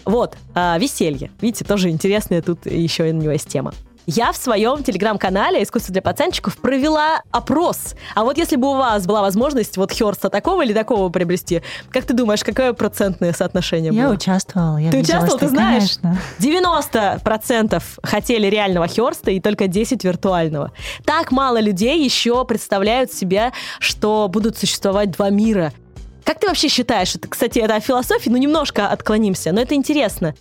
Вот, 0.04 0.36
а, 0.54 0.78
веселье. 0.78 1.30
Видите, 1.40 1.64
тоже 1.64 1.90
интересная 1.90 2.42
тут 2.42 2.66
еще 2.66 3.08
и 3.08 3.12
у 3.12 3.16
него 3.16 3.32
есть 3.32 3.48
тема. 3.48 3.72
я 4.06 4.32
в 4.32 4.36
своем 4.36 4.82
телеграм-канале 4.82 5.62
«Искусство 5.62 5.92
для 5.92 6.02
пацанчиков» 6.02 6.56
провела 6.56 7.22
опрос. 7.30 7.94
А 8.16 8.24
вот 8.24 8.38
если 8.38 8.56
бы 8.56 8.68
у 8.70 8.74
вас 8.74 9.06
была 9.06 9.20
возможность 9.20 9.76
вот 9.76 9.92
Херста 9.92 10.30
такого 10.30 10.62
или 10.62 10.72
такого 10.72 11.10
приобрести, 11.10 11.62
как 11.90 12.06
ты 12.06 12.14
думаешь, 12.14 12.42
какое 12.42 12.72
процентное 12.72 13.32
соотношение 13.32 13.92
Я 13.92 14.06
было? 14.06 14.14
участвовала. 14.14 14.78
Я 14.78 14.90
Ты 14.90 14.98
участвовал, 15.00 15.38
ты 15.38 15.48
знаешь? 15.48 15.98
Конечно. 16.02 16.20
90% 16.40 17.82
хотели 18.02 18.46
реального 18.48 18.88
Херста 18.88 19.30
и 19.30 19.38
только 19.40 19.68
10 19.68 20.02
виртуального. 20.02 20.72
Так 21.04 21.30
мало 21.30 21.60
людей 21.60 22.02
еще 22.02 22.44
представляют 22.44 23.12
себя, 23.12 23.52
что 23.78 24.28
будут 24.28 24.58
существовать 24.58 25.12
два 25.12 25.30
мира. 25.30 25.72
Как 26.30 26.38
ты 26.38 26.46
вообще 26.46 26.68
считаешь? 26.68 27.16
Это, 27.16 27.26
кстати, 27.26 27.58
это 27.58 27.74
о 27.74 27.80
философии, 27.80 28.30
ну 28.30 28.36
немножко 28.36 28.86
отклонимся, 28.86 29.50
но 29.50 29.62
это 29.62 29.74
интересно. 29.74 30.36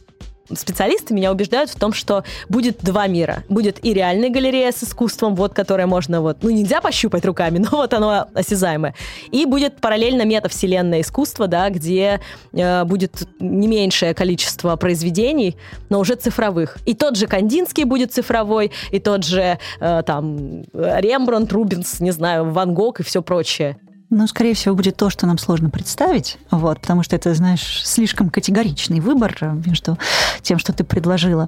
Специалисты 0.54 1.16
меня 1.16 1.32
убеждают 1.32 1.72
в 1.72 1.80
том, 1.80 1.94
что 1.94 2.24
будет 2.48 2.84
два 2.84 3.08
мира. 3.08 3.44
Будет 3.50 3.84
и 3.84 3.92
реальная 3.92 4.30
галерея 4.30 4.72
с 4.72 4.84
искусством, 4.84 5.34
вот, 5.34 5.56
которое 5.56 5.88
можно 5.88 6.22
вот, 6.22 6.44
ну 6.44 6.52
нельзя 6.52 6.80
пощупать 6.80 7.26
руками, 7.26 7.58
но 7.72 7.72
вот 7.72 7.92
оно 7.96 8.28
осязаемое. 8.36 8.94
И 9.32 9.48
будет 9.48 9.82
параллельно 9.82 10.26
метавселенное 10.26 11.02
искусство, 11.02 11.48
да, 11.48 11.72
где 11.72 12.22
э, 12.54 12.84
будет 12.84 13.28
не 13.40 13.68
меньшее 13.68 14.14
количество 14.14 14.76
произведений, 14.76 15.58
но 15.90 16.02
уже 16.02 16.14
цифровых. 16.14 16.78
И 16.86 16.94
тот 16.94 17.18
же 17.18 17.26
Кандинский 17.26 17.86
будет 17.86 18.14
цифровой, 18.14 18.72
и 18.92 19.00
тот 19.00 19.26
же 19.26 19.58
э, 19.80 20.04
там 20.06 20.66
Рембрандт, 20.72 21.52
Рубинс, 21.52 22.00
не 22.00 22.12
знаю, 22.12 22.52
Ван 22.52 22.76
Гог 22.76 23.00
и 23.00 23.04
все 23.04 23.24
прочее. 23.24 23.80
Ну, 24.12 24.26
скорее 24.26 24.56
всего, 24.56 24.74
будет 24.74 24.98
то, 24.98 25.12
что 25.12 25.28
нам 25.28 25.38
сложно 25.38 25.70
представить, 25.70 26.40
вот, 26.50 26.80
потому 26.82 27.04
что 27.04 27.16
это, 27.16 27.32
знаешь, 27.36 27.82
слишком 27.86 28.32
категоричный 28.32 29.02
выбор 29.02 29.38
между 29.66 30.00
тем, 30.42 30.58
что 30.58 30.74
ты 30.74 30.84
предложила. 30.84 31.48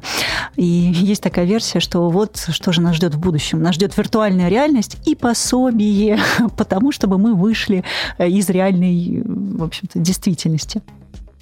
И 0.57 0.63
есть 0.63 1.23
такая 1.23 1.45
версия, 1.45 1.79
что 1.79 2.07
вот 2.11 2.37
что 2.51 2.71
же 2.71 2.81
нас 2.81 2.97
ждет 2.97 3.15
в 3.15 3.19
будущем. 3.19 3.63
Нас 3.63 3.75
ждет 3.75 3.97
виртуальная 3.97 4.47
реальность 4.47 4.97
и 5.07 5.15
пособие 5.15 6.19
по 6.57 6.63
тому, 6.63 6.91
чтобы 6.91 7.17
мы 7.17 7.33
вышли 7.33 7.83
э, 8.19 8.29
из 8.29 8.47
реальной, 8.47 9.23
в 9.25 9.63
общем-то, 9.63 9.97
действительности. 9.97 10.83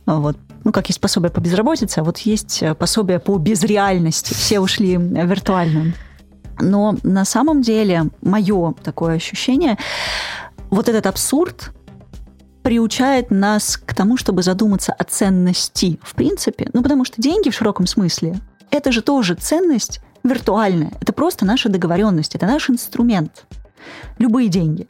Вот. 0.06 0.38
Ну, 0.64 0.72
как 0.72 0.88
есть 0.88 1.02
пособие 1.02 1.32
по 1.32 1.42
безработице, 1.42 2.00
а 2.00 2.04
вот 2.04 2.20
есть 2.20 2.64
э, 2.64 2.74
пособие 2.76 3.20
по 3.20 3.38
безреальности. 3.38 4.34
Все 4.34 4.62
ушли 4.62 4.98
в. 4.98 5.94
Но 6.62 6.98
на 7.04 7.26
самом 7.26 7.62
деле 7.62 8.06
мое 8.22 8.74
такое 8.84 9.16
ощущение, 9.16 9.78
вот 10.70 10.90
этот 10.90 11.06
абсурд 11.08 11.72
приучает 12.64 13.32
нас 13.32 13.78
к 13.78 13.94
тому, 13.94 14.18
чтобы 14.18 14.44
задуматься 14.44 14.94
о 14.94 15.04
ценности, 15.04 16.00
в 16.04 16.16
принципе. 16.16 16.70
Ну, 16.74 16.84
потому 16.84 17.06
что 17.06 17.22
деньги 17.22 17.50
в 17.50 17.56
широком 17.56 17.88
смысле– 17.88 18.40
это 18.72 18.92
же 18.92 19.02
тоже 19.02 19.36
ценность 19.36 20.02
виртуальная. 20.24 20.92
Это 21.02 21.14
просто 21.14 21.46
наша 21.46 21.70
договоренность, 21.70 22.36
это 22.36 22.46
наш 22.46 22.70
инструмент. 22.70 23.46
Любые 24.18 24.50
деньги. 24.50 24.88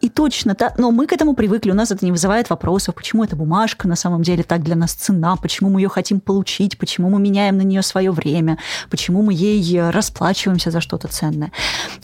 И 0.00 0.08
точно 0.08 0.54
так, 0.54 0.78
но 0.78 0.92
мы 0.92 1.06
к 1.08 1.12
этому 1.12 1.34
привыкли, 1.34 1.72
у 1.72 1.74
нас 1.74 1.90
это 1.90 2.04
не 2.04 2.12
вызывает 2.12 2.48
вопросов, 2.48 2.94
почему 2.94 3.24
эта 3.24 3.34
бумажка 3.34 3.88
на 3.88 3.96
самом 3.96 4.22
деле 4.22 4.44
так 4.44 4.62
для 4.62 4.76
нас 4.76 4.92
цена, 4.92 5.34
почему 5.36 5.70
мы 5.70 5.80
ее 5.80 5.88
хотим 5.88 6.20
получить, 6.20 6.78
почему 6.78 7.10
мы 7.10 7.18
меняем 7.18 7.56
на 7.58 7.62
нее 7.62 7.82
свое 7.82 8.12
время, 8.12 8.58
почему 8.90 9.22
мы 9.22 9.34
ей 9.34 9.90
расплачиваемся 9.90 10.70
за 10.70 10.80
что-то 10.80 11.08
ценное. 11.08 11.50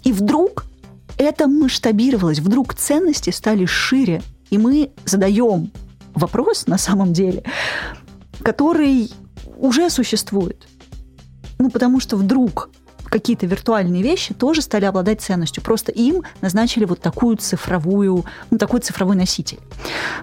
И 0.03 0.12
вдруг 0.12 0.64
это 1.19 1.49
масштабировалось, 1.49 2.39
вдруг 2.39 2.75
ценности 2.75 3.31
стали 3.31 3.67
шире, 3.67 4.23
и 4.51 4.59
мы 4.59 4.91
задаем 5.05 5.71
вопрос 6.15 6.67
на 6.67 6.79
самом 6.79 7.12
деле, 7.12 7.45
который 8.43 9.11
уже 9.59 9.91
существует. 9.91 10.67
Ну, 11.59 11.71
потому 11.71 12.01
что 12.01 12.17
вдруг 12.17 12.71
какие-то 13.09 13.47
виртуальные 13.47 14.03
вещи 14.03 14.35
тоже 14.35 14.63
стали 14.63 14.85
обладать 14.85 15.21
ценностью. 15.21 15.63
Просто 15.63 15.93
им 15.93 16.23
назначили 16.41 16.85
вот 16.85 17.01
такую 17.01 17.37
цифровую, 17.37 18.25
ну, 18.51 18.59
такой 18.59 18.81
цифровой 18.81 19.17
носитель. 19.17 19.59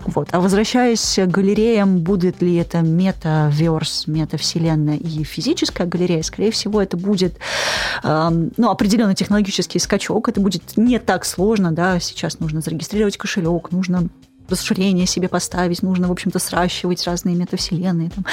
Вот. 0.06 0.30
А 0.32 0.40
возвращаясь 0.40 1.16
к 1.16 1.28
галереям, 1.28 2.00
будет 2.00 2.42
ли 2.42 2.56
это 2.56 2.82
метаверс, 2.82 4.08
метавселенная 4.08 4.98
и 4.98 5.24
физическая 5.24 5.88
галерея, 5.88 6.24
скорее 6.24 6.52
всего, 6.52 6.82
это 6.82 6.98
будет 6.98 7.36
эм, 8.04 8.52
ну, 8.58 8.70
определенный 8.70 9.16
технологический 9.16 9.80
скачок. 9.80 10.30
Это 10.30 10.42
будет 10.42 10.78
не 10.78 11.00
так 11.00 11.26
сложно, 11.26 11.72
да, 11.72 12.00
сейчас 12.00 12.40
нужно 12.40 12.62
зарегистрировать 12.62 13.18
кошелек, 13.18 13.72
нужно 13.72 14.10
расширение 14.52 15.06
себе 15.08 15.28
поставить, 15.28 15.82
нужно, 15.82 16.08
в 16.08 16.12
общем-то, 16.12 16.40
сращивать 16.40 17.06
разные 17.06 17.36
метавселенные, 17.36 18.10
там 18.10 18.26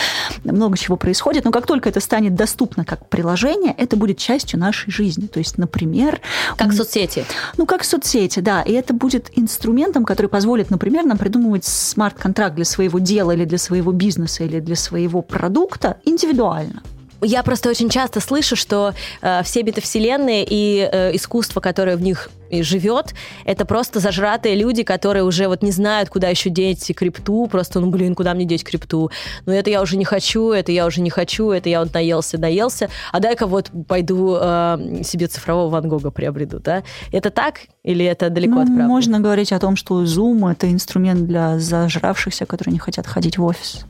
много 0.42 0.76
чего 0.76 0.96
происходит. 0.96 1.44
Но 1.44 1.50
как 1.50 1.66
только 1.66 1.88
это 1.88 2.00
станет 2.00 2.34
доступно 2.34 2.84
как 2.84 3.08
приложение, 3.08 3.74
это 3.76 3.96
будет 3.96 4.18
частью 4.18 4.58
нашей 4.58 4.90
жизни. 4.90 5.26
То 5.26 5.38
есть, 5.38 5.58
например... 5.58 6.20
Как 6.56 6.72
соцсети. 6.72 7.24
Ну, 7.56 7.66
как 7.66 7.84
соцсети, 7.84 8.40
да. 8.40 8.62
И 8.62 8.72
это 8.72 8.92
будет 8.92 9.30
инструментом, 9.36 10.04
который 10.04 10.26
позволит, 10.26 10.70
например, 10.70 11.04
нам 11.04 11.18
придумывать 11.18 11.64
смарт-контракт 11.64 12.54
для 12.54 12.64
своего 12.64 12.98
дела 12.98 13.32
или 13.32 13.44
для 13.44 13.58
своего 13.58 13.92
бизнеса 13.92 14.44
или 14.44 14.60
для 14.60 14.76
своего 14.76 15.22
продукта 15.22 15.98
индивидуально. 16.04 16.82
Я 17.20 17.42
просто 17.42 17.68
очень 17.68 17.88
часто 17.88 18.20
слышу, 18.20 18.54
что 18.54 18.94
э, 19.22 19.42
все 19.42 19.62
метавселенные 19.64 20.46
и 20.48 20.88
э, 20.90 21.16
искусство, 21.16 21.60
которое 21.60 21.96
в 21.96 22.02
них 22.02 22.30
и 22.48 22.62
живет, 22.62 23.14
это 23.44 23.64
просто 23.64 23.98
зажратые 23.98 24.54
люди, 24.54 24.84
которые 24.84 25.24
уже 25.24 25.48
вот 25.48 25.62
не 25.62 25.72
знают, 25.72 26.08
куда 26.08 26.28
еще 26.28 26.48
деть 26.48 26.92
крипту, 26.96 27.48
просто, 27.48 27.80
ну, 27.80 27.90
блин, 27.90 28.14
куда 28.14 28.34
мне 28.34 28.44
деть 28.44 28.62
крипту? 28.62 29.10
Ну, 29.46 29.52
это 29.52 29.68
я 29.68 29.82
уже 29.82 29.96
не 29.96 30.04
хочу, 30.04 30.52
это 30.52 30.70
я 30.70 30.86
уже 30.86 31.00
не 31.00 31.10
хочу, 31.10 31.50
это 31.50 31.68
я 31.68 31.80
вот 31.80 31.92
наелся, 31.92 32.38
наелся, 32.38 32.88
а 33.12 33.18
дай-ка 33.18 33.46
вот 33.46 33.70
пойду 33.86 34.38
э, 34.40 35.02
себе 35.02 35.26
цифрового 35.26 35.68
Ван 35.70 35.88
Гога 35.88 36.10
приобрету, 36.10 36.60
да? 36.60 36.84
Это 37.12 37.30
так 37.30 37.62
или 37.82 38.04
это 38.04 38.30
далеко 38.30 38.54
ну, 38.54 38.60
от 38.60 38.66
правды? 38.68 38.84
Можно 38.84 39.20
говорить 39.20 39.52
о 39.52 39.58
том, 39.58 39.74
что 39.74 40.04
Zoom– 40.04 40.50
это 40.52 40.70
инструмент 40.70 41.26
для 41.26 41.58
зажравшихся, 41.58 42.46
которые 42.46 42.72
не 42.72 42.78
хотят 42.78 43.06
ходить 43.06 43.38
в 43.38 43.44
офис. 43.44 43.84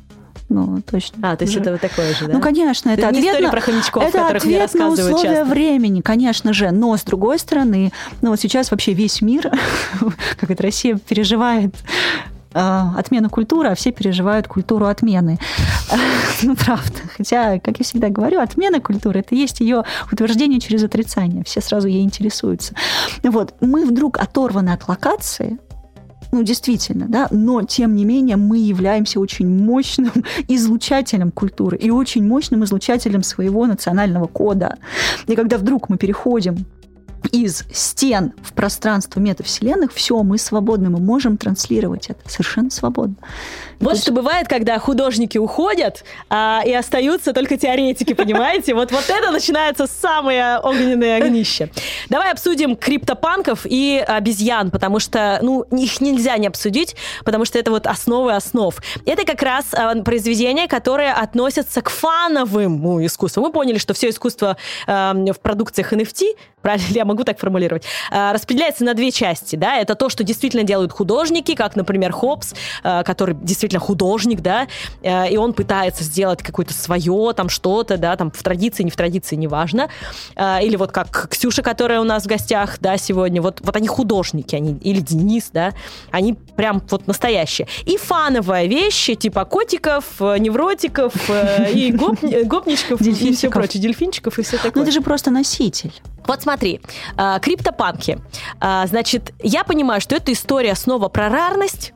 Ну, 0.49 0.81
точно. 0.91 1.19
А, 1.33 1.37
то 1.37 1.45
есть 1.45 1.57
это 1.57 1.73
вот 1.73 1.81
такое 1.81 2.15
же, 2.15 2.27
да? 2.27 2.33
Ну, 2.33 2.41
конечно, 2.41 2.89
это, 2.89 3.03
Это 3.09 3.09
ответ 3.19 3.41
на- 3.41 3.51
про 3.51 3.61
хомячков, 3.61 4.03
это 4.03 4.19
которых 4.19 4.45
мне 4.45 4.63
ответ 4.63 4.81
на 4.81 4.89
условия 4.89 5.23
часто. 5.37 5.45
времени, 5.45 6.01
конечно 6.01 6.53
же. 6.55 6.71
Но, 6.71 6.97
с 6.97 7.03
другой 7.03 7.39
стороны, 7.39 7.93
ну, 8.23 8.31
вот 8.31 8.41
сейчас 8.41 8.71
вообще 8.71 8.95
весь 8.95 9.21
мир, 9.21 9.51
как 10.41 10.51
это 10.51 10.63
Россия 10.63 10.97
переживает 10.97 11.75
э, 12.55 12.83
отмену 12.97 13.29
культуры, 13.29 13.69
а 13.69 13.75
все 13.75 13.93
переживают 13.93 14.49
культуру 14.49 14.87
отмены. 14.87 15.39
Ну, 16.43 16.55
правда. 16.55 16.95
Хотя, 17.17 17.59
как 17.59 17.79
я 17.79 17.85
всегда 17.85 18.11
говорю, 18.11 18.41
отмена 18.41 18.81
культуры– 18.81 19.21
это 19.27 19.35
есть 19.35 19.59
ее 19.59 19.83
утверждение 20.13 20.61
через 20.61 20.85
отрицание. 20.85 21.43
Все 21.45 21.61
сразу 21.61 21.89
ей 21.89 22.05
интересуются. 22.05 22.75
Вот. 23.25 23.55
Мы 23.61 23.85
вдруг 23.85 24.19
оторваны 24.19 24.71
от 24.71 24.87
локации, 24.87 25.59
ну, 26.31 26.43
действительно, 26.43 27.07
да, 27.09 27.29
но, 27.31 27.63
тем 27.63 27.97
не 27.97 28.05
менее, 28.05 28.37
мы 28.37 28.59
являемся 28.59 29.21
очень 29.21 29.49
мощным 29.49 30.13
излучателем 30.49 31.31
культуры 31.31 31.77
и 31.77 31.91
очень 31.91 32.27
мощным 32.27 32.65
излучателем 32.65 33.23
своего 33.23 33.67
национального 33.67 34.27
кода. 34.27 34.79
И 35.27 35.35
когда 35.35 35.59
вдруг 35.59 35.89
мы 35.89 35.97
переходим 35.97 36.67
из 37.33 37.65
стен 37.73 38.33
в 38.43 38.53
пространство 38.53 39.21
метавселенных, 39.21 39.93
все, 39.93 40.23
мы 40.23 40.39
свободны, 40.39 40.91
мы 40.91 40.99
можем 40.99 41.37
транслировать 41.37 42.11
это 42.11 42.29
совершенно 42.29 42.71
свободно. 42.71 43.17
Вот 43.81 43.99
что 43.99 44.13
бывает, 44.13 44.49
когда 44.49 44.79
художники 44.79 45.39
уходят, 45.39 46.05
а, 46.29 46.63
и 46.65 46.73
остаются 46.73 47.33
только 47.33 47.57
теоретики, 47.57 48.13
понимаете? 48.13 48.75
Вот, 48.75 48.91
вот 48.91 49.05
это 49.09 49.31
начинается 49.31 49.87
самое 49.87 50.59
огненное 50.59 51.23
огнище. 51.23 51.71
Давай 52.09 52.33
обсудим 52.33 52.75
криптопанков 52.77 53.65
и 53.65 54.03
обезьян, 54.07 54.71
потому 54.71 54.99
что, 54.99 55.39
ну, 55.43 55.63
их 55.63 56.01
нельзя 56.01 56.37
не 56.39 56.49
обсудить, 56.49 56.97
потому 57.25 57.45
что 57.45 57.59
это 57.59 57.71
вот 57.71 57.87
основы 57.87 58.35
основ. 58.35 58.75
Это 59.07 59.25
как 59.25 59.43
раз 59.43 59.67
а, 59.73 59.95
произведения, 60.03 60.67
которые 60.67 61.13
относятся 61.13 61.81
к 61.81 61.91
фановому 61.91 63.05
искусству. 63.05 63.43
Мы 63.43 63.53
поняли, 63.53 63.79
что 63.79 63.95
все 63.95 64.09
искусство 64.09 64.57
в 64.87 65.37
продукциях 65.43 65.93
NFT, 65.93 66.35
правильно 66.63 66.87
могу 67.09 67.25
так 67.25 67.39
формулировать, 67.39 67.85
а, 68.11 68.33
распределяется 68.33 68.85
на 68.85 68.95
две 68.95 69.11
части, 69.11 69.57
да, 69.57 69.77
это 69.77 69.95
то, 69.95 70.09
что 70.09 70.23
действительно 70.23 70.63
делают 70.63 70.93
художники, 70.93 71.55
как, 71.55 71.75
например, 71.75 72.13
Хопс, 72.13 72.55
а, 72.85 73.03
который 73.03 73.35
действительно 73.35 73.81
художник, 73.81 74.41
да, 74.41 74.69
э, 75.03 75.31
и 75.31 75.37
он 75.37 75.53
пытается 75.53 76.05
сделать 76.05 76.43
какое-то 76.43 76.75
свое, 76.75 77.33
там 77.35 77.49
что-то, 77.49 77.97
да, 77.97 78.17
там 78.17 78.31
в 78.31 78.43
традиции, 78.43 78.83
не 78.83 78.91
в 78.91 78.97
традиции, 78.97 79.37
неважно. 79.37 79.89
А, 80.37 80.61
Или 80.63 80.77
вот 80.77 80.93
как 80.93 81.29
Ксюша, 81.31 81.63
которая 81.63 82.01
у 82.01 82.05
нас 82.05 82.25
в 82.25 82.27
гостях, 82.27 82.79
да, 82.81 82.97
сегодня, 82.99 83.41
вот, 83.41 83.61
вот 83.63 83.77
они 83.77 83.89
художники, 83.89 84.55
они, 84.55 84.75
или 84.83 85.01
Денис, 85.01 85.51
да, 85.53 85.73
они 86.11 86.35
прям 86.35 86.83
вот 86.91 87.07
настоящие. 87.07 87.67
И 87.87 87.97
фановые 87.97 88.69
вещи, 88.69 89.15
типа 89.15 89.45
котиков, 89.45 90.05
э, 90.21 90.39
невротиков 90.39 91.13
э, 91.29 91.73
и 91.73 91.93
гоп- 91.93 92.45
гопничков, 92.45 93.01
и 93.01 93.33
все 93.33 93.51
прочее, 93.51 93.83
дельфинчиков 93.83 94.39
и 94.39 94.43
все 94.43 94.57
такое. 94.57 94.73
Ну, 94.75 94.83
это 94.83 94.93
же 94.93 95.01
просто 95.01 95.31
носитель. 95.31 95.93
Вот 96.29 96.43
смотри, 96.43 96.81
а, 97.17 97.41
криптопанки. 97.41 98.19
А, 98.61 98.87
Значит, 98.87 99.33
я 99.43 99.65
понимаю, 99.65 100.01
что 100.01 100.15
это 100.15 100.33
история 100.33 100.75
снова 100.77 101.09
про 101.09 101.29
рарность, 101.29 101.95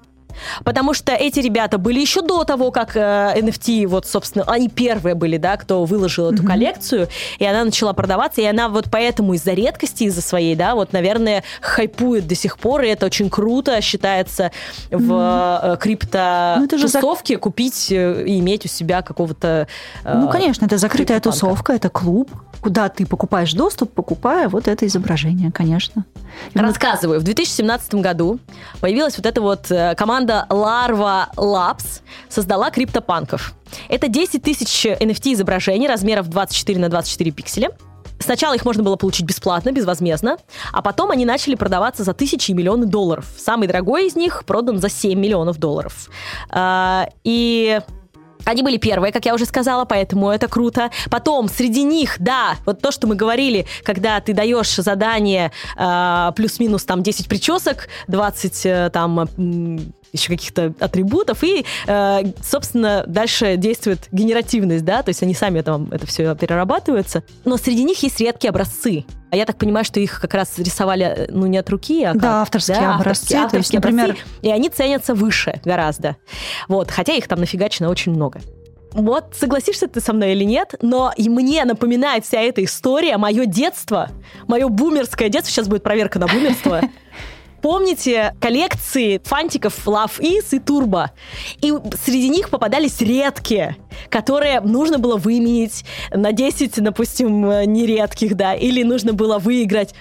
Потому 0.64 0.94
что 0.94 1.12
эти 1.12 1.40
ребята 1.40 1.78
были 1.78 2.00
еще 2.00 2.22
до 2.22 2.44
того, 2.44 2.70
как 2.70 2.96
э, 2.96 3.34
NFT, 3.36 3.86
вот, 3.86 4.06
собственно, 4.06 4.44
они 4.46 4.68
первые 4.68 5.14
были, 5.14 5.36
да, 5.36 5.56
кто 5.56 5.84
выложил 5.84 6.32
эту 6.32 6.42
mm-hmm. 6.42 6.46
коллекцию, 6.46 7.08
и 7.38 7.44
она 7.44 7.64
начала 7.64 7.92
продаваться, 7.92 8.40
и 8.40 8.44
она 8.44 8.68
вот 8.68 8.86
поэтому 8.90 9.34
из-за 9.34 9.52
редкости, 9.52 10.04
из-за 10.04 10.22
своей, 10.22 10.54
да, 10.54 10.74
вот, 10.74 10.92
наверное, 10.92 11.44
хайпует 11.60 12.26
до 12.26 12.34
сих 12.34 12.58
пор, 12.58 12.82
и 12.82 12.88
это 12.88 13.06
очень 13.06 13.30
круто 13.30 13.80
считается 13.80 14.52
в 14.90 15.78
крипто-тусовке 15.80 17.34
ну, 17.34 17.38
за... 17.38 17.40
купить 17.40 17.92
э, 17.92 18.24
и 18.26 18.38
иметь 18.40 18.64
у 18.64 18.68
себя 18.68 19.02
какого-то... 19.02 19.68
Э, 20.04 20.18
ну, 20.18 20.28
конечно, 20.28 20.66
это 20.66 20.78
закрытая 20.78 21.20
тусовка, 21.20 21.72
это 21.74 21.88
клуб, 21.88 22.30
куда 22.62 22.88
ты 22.88 23.04
покупаешь 23.04 23.52
доступ, 23.52 23.92
покупая 23.92 24.48
вот 24.48 24.68
это 24.68 24.86
изображение, 24.86 25.50
конечно. 25.50 26.04
Рассказываю. 26.54 27.20
В 27.20 27.24
2017 27.24 27.94
году 27.96 28.38
появилась 28.80 29.16
вот 29.16 29.26
эта 29.26 29.40
вот 29.40 29.70
э, 29.70 29.94
команда 29.96 30.46
Larva 30.48 31.26
Labs, 31.36 32.00
создала 32.28 32.70
криптопанков. 32.70 33.52
Это 33.88 34.08
10 34.08 34.42
тысяч 34.42 34.86
NFT 34.86 35.34
изображений 35.34 35.88
размеров 35.88 36.28
24 36.28 36.78
на 36.78 36.88
24 36.88 37.30
пикселя. 37.32 37.70
Сначала 38.20 38.54
их 38.54 38.64
можно 38.64 38.84
было 38.84 38.94
получить 38.94 39.26
бесплатно, 39.26 39.72
безвозмездно, 39.72 40.36
а 40.72 40.80
потом 40.80 41.10
они 41.10 41.24
начали 41.24 41.56
продаваться 41.56 42.04
за 42.04 42.14
тысячи 42.14 42.52
и 42.52 42.54
миллионы 42.54 42.86
долларов. 42.86 43.26
Самый 43.36 43.66
дорогой 43.66 44.06
из 44.06 44.14
них 44.14 44.44
продан 44.46 44.78
за 44.78 44.88
7 44.88 45.18
миллионов 45.18 45.58
долларов. 45.58 46.08
А, 46.48 47.08
и 47.24 47.80
они 48.44 48.62
были 48.62 48.76
первые, 48.76 49.12
как 49.12 49.24
я 49.24 49.34
уже 49.34 49.44
сказала, 49.46 49.84
поэтому 49.84 50.30
это 50.30 50.48
круто. 50.48 50.90
Потом 51.10 51.48
среди 51.48 51.82
них, 51.82 52.16
да, 52.18 52.56
вот 52.66 52.80
то, 52.80 52.90
что 52.90 53.06
мы 53.06 53.14
говорили, 53.14 53.66
когда 53.84 54.20
ты 54.20 54.32
даешь 54.32 54.74
задание 54.76 55.52
э, 55.76 56.32
плюс-минус 56.34 56.84
там 56.84 57.02
10 57.02 57.28
причесок, 57.28 57.88
20 58.08 58.66
э, 58.66 58.90
там 58.92 59.28
еще 60.12 60.28
каких-то 60.28 60.74
атрибутов, 60.78 61.42
и, 61.42 61.64
э, 61.86 62.20
собственно, 62.42 63.04
дальше 63.06 63.56
действует 63.56 64.08
генеративность, 64.12 64.84
да, 64.84 65.02
то 65.02 65.08
есть 65.08 65.22
они 65.22 65.34
сами 65.34 65.60
там 65.62 65.88
это 65.90 66.06
все 66.06 66.34
перерабатываются. 66.34 67.22
Но 67.44 67.56
среди 67.56 67.84
них 67.84 68.02
есть 68.02 68.20
редкие 68.20 68.50
образцы. 68.50 69.04
А 69.30 69.36
я 69.36 69.46
так 69.46 69.56
понимаю, 69.56 69.84
что 69.84 69.98
их 69.98 70.20
как 70.20 70.34
раз 70.34 70.58
рисовали, 70.58 71.04
э, 71.04 71.26
ну, 71.30 71.46
не 71.46 71.58
от 71.58 71.70
руки, 71.70 72.04
а 72.04 72.12
как? 72.12 72.20
Да, 72.20 72.42
авторские 72.42 72.76
да, 72.76 72.94
образцы. 72.96 73.34
Авторские, 73.34 73.40
авторские 73.40 73.60
есть, 73.60 73.72
например... 73.72 74.04
образцы, 74.10 74.26
и 74.42 74.50
они 74.50 74.68
ценятся 74.68 75.14
выше 75.14 75.60
гораздо. 75.64 76.16
Вот, 76.68 76.90
хотя 76.90 77.14
их 77.14 77.26
там 77.28 77.40
нафигачено 77.40 77.88
очень 77.88 78.12
много. 78.12 78.40
Вот, 78.92 79.34
согласишься 79.34 79.88
ты 79.88 80.00
со 80.00 80.12
мной 80.12 80.32
или 80.32 80.44
нет, 80.44 80.74
но 80.82 81.12
и 81.16 81.28
мне 81.28 81.64
напоминает 81.64 82.26
вся 82.26 82.40
эта 82.40 82.62
история 82.62 83.16
мое 83.16 83.46
детство, 83.46 84.10
мое 84.46 84.68
бумерское 84.68 85.30
детство. 85.30 85.50
Сейчас 85.50 85.68
будет 85.68 85.82
проверка 85.82 86.18
на 86.18 86.26
бумерство. 86.26 86.82
Помните 87.62 88.34
коллекции 88.40 89.20
фантиков 89.24 89.86
Love 89.86 90.18
Is 90.18 90.46
и 90.50 90.58
Turbo? 90.58 91.10
И 91.60 91.72
среди 92.04 92.28
них 92.28 92.50
попадались 92.50 93.00
редкие, 93.00 93.76
которые 94.10 94.60
нужно 94.60 94.98
было 94.98 95.16
выменить 95.16 95.84
на 96.10 96.32
10, 96.32 96.82
допустим, 96.82 97.42
нередких, 97.72 98.36
да, 98.36 98.54
или 98.54 98.82
нужно 98.82 99.12
было 99.12 99.38
выиграть 99.38 99.94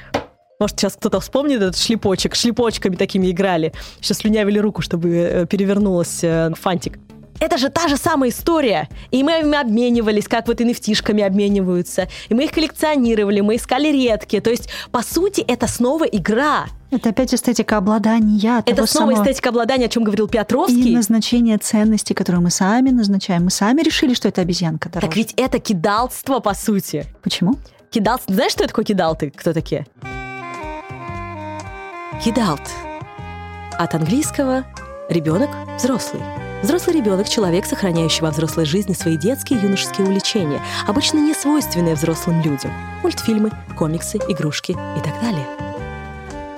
может, 0.60 0.80
сейчас 0.80 0.94
кто-то 0.94 1.20
вспомнит 1.20 1.58
этот 1.58 1.76
шлепочек. 1.76 2.36
Шлепочками 2.36 2.96
такими 2.96 3.32
играли. 3.32 3.74
Сейчас 4.00 4.20
слюнявили 4.20 4.60
руку, 4.60 4.84
чтобы 4.84 5.10
э, 5.10 5.46
перевернулась 5.48 6.24
э, 6.24 6.52
фантик 6.54 7.00
это 7.40 7.58
же 7.58 7.70
та 7.70 7.88
же 7.88 7.98
самая 7.98 8.30
история. 8.30 8.88
И 9.10 9.24
мы 9.24 9.40
обменивались, 9.40 10.28
как 10.28 10.48
вот 10.48 10.62
nft 10.62 11.26
обмениваются. 11.26 12.08
И 12.30 12.36
мы 12.36 12.44
их 12.44 12.52
коллекционировали, 12.52 13.42
мы 13.42 13.56
искали 13.56 13.88
редкие. 13.88 14.44
То 14.44 14.52
есть, 14.52 14.70
по 14.92 15.02
сути, 15.02 15.42
это 15.42 15.66
снова 15.66 16.04
игра. 16.04 16.68
Это 16.92 17.10
опять 17.10 17.34
эстетика 17.34 17.78
обладания. 17.78 18.62
Это 18.66 18.86
снова 18.86 19.12
самого... 19.12 19.24
эстетика 19.24 19.50
обладания, 19.50 19.86
о 19.86 19.90
чем 19.90 20.04
говорил 20.04 20.28
Петровский. 20.28 20.92
И 20.92 20.96
назначение 20.96 21.58
ценностей, 21.58 22.14
которые 22.14 22.42
мы 22.42 22.52
сами 22.52 22.90
назначаем. 22.90 23.46
Мы 23.46 23.50
сами 23.50 23.82
решили, 23.82 24.14
что 24.14 24.28
это 24.28 24.42
обезьянка 24.42 24.90
дороже. 24.90 25.08
Так 25.08 25.16
ведь 25.16 25.34
это 25.38 25.60
кидалство, 25.60 26.40
по 26.40 26.54
сути. 26.54 27.06
Почему? 27.24 27.56
Кидалство. 27.90 28.34
Знаешь, 28.34 28.52
что 28.52 28.68
такое 28.68 28.84
кидалты? 28.84 29.32
Кто 29.32 29.54
такие? 29.54 29.88
Кидалт. 32.24 32.62
От 33.80 33.96
английского 33.96 34.66
ребенок 35.10 35.50
взрослый. 35.78 36.22
Взрослый 36.62 36.98
ребенок– 36.98 37.28
человек, 37.30 37.66
сохраняющий 37.66 38.22
во 38.22 38.30
взрослой 38.30 38.66
жизни 38.66 38.94
свои 38.94 39.18
детские 39.18 39.60
и 39.60 39.64
юношеские 39.64 40.06
увлечения, 40.06 40.62
обычно 40.88 41.18
не 41.18 41.34
свойственные 41.34 41.96
взрослым 41.96 42.42
людям. 42.42 42.72
Мультфильмы, 43.02 43.50
комиксы, 43.78 44.18
игрушки 44.18 44.74
и 44.74 45.02
так 45.02 45.20
далее. 45.22 45.48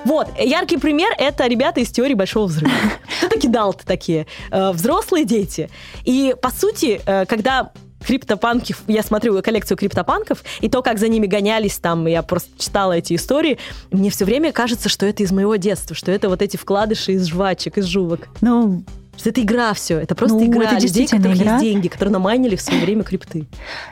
Вот, 0.04 0.28
яркий 0.38 0.76
пример— 0.76 1.12
это 1.18 1.46
ребята 1.46 1.80
из 1.80 1.90
теории 1.90 2.14
Большого 2.14 2.46
Взрыва. 2.46 2.72
Это 3.22 3.38
кидалты 3.38 3.84
такие, 3.86 4.26
э, 4.50 4.70
взрослые 4.72 5.24
дети. 5.24 5.70
И, 6.04 6.34
по 6.40 6.50
сути, 6.50 7.00
э, 7.06 7.24
когда 7.24 7.70
криптопанки, 8.06 8.74
я 8.86 9.02
смотрю 9.02 9.40
коллекцию 9.42 9.78
криптопанков, 9.78 10.44
и 10.60 10.68
то, 10.68 10.82
как 10.82 10.98
за 10.98 11.08
ними 11.08 11.26
гонялись 11.26 11.78
там, 11.78 12.06
я 12.06 12.22
просто 12.22 12.50
читала 12.58 12.92
эти 12.92 13.14
истории, 13.14 13.58
мне 13.90 14.10
все 14.10 14.24
время 14.24 14.52
кажется, 14.52 14.88
что 14.88 15.06
это 15.06 15.22
из 15.22 15.32
моего 15.32 15.56
детства, 15.56 15.96
что 15.96 16.12
это 16.12 16.28
вот 16.28 16.42
эти 16.42 16.56
вкладыши 16.56 17.12
из 17.12 17.26
жвачек, 17.26 17.78
из 17.78 17.86
жувок. 17.86 18.28
Ну, 18.42 18.84
что 19.16 19.30
это 19.30 19.42
игра 19.42 19.72
все. 19.74 19.98
Это 19.98 20.14
просто 20.14 20.38
ну, 20.38 20.46
игра 20.46 20.64
это 20.64 20.82
людей, 20.82 21.06
у 21.06 21.16
которых 21.16 21.36
игра. 21.36 21.52
есть 21.52 21.64
деньги, 21.64 21.88
которые 21.88 22.12
намайнили 22.12 22.56
в 22.56 22.60
свое 22.60 22.80
время 22.80 23.02
крипты. 23.04 23.46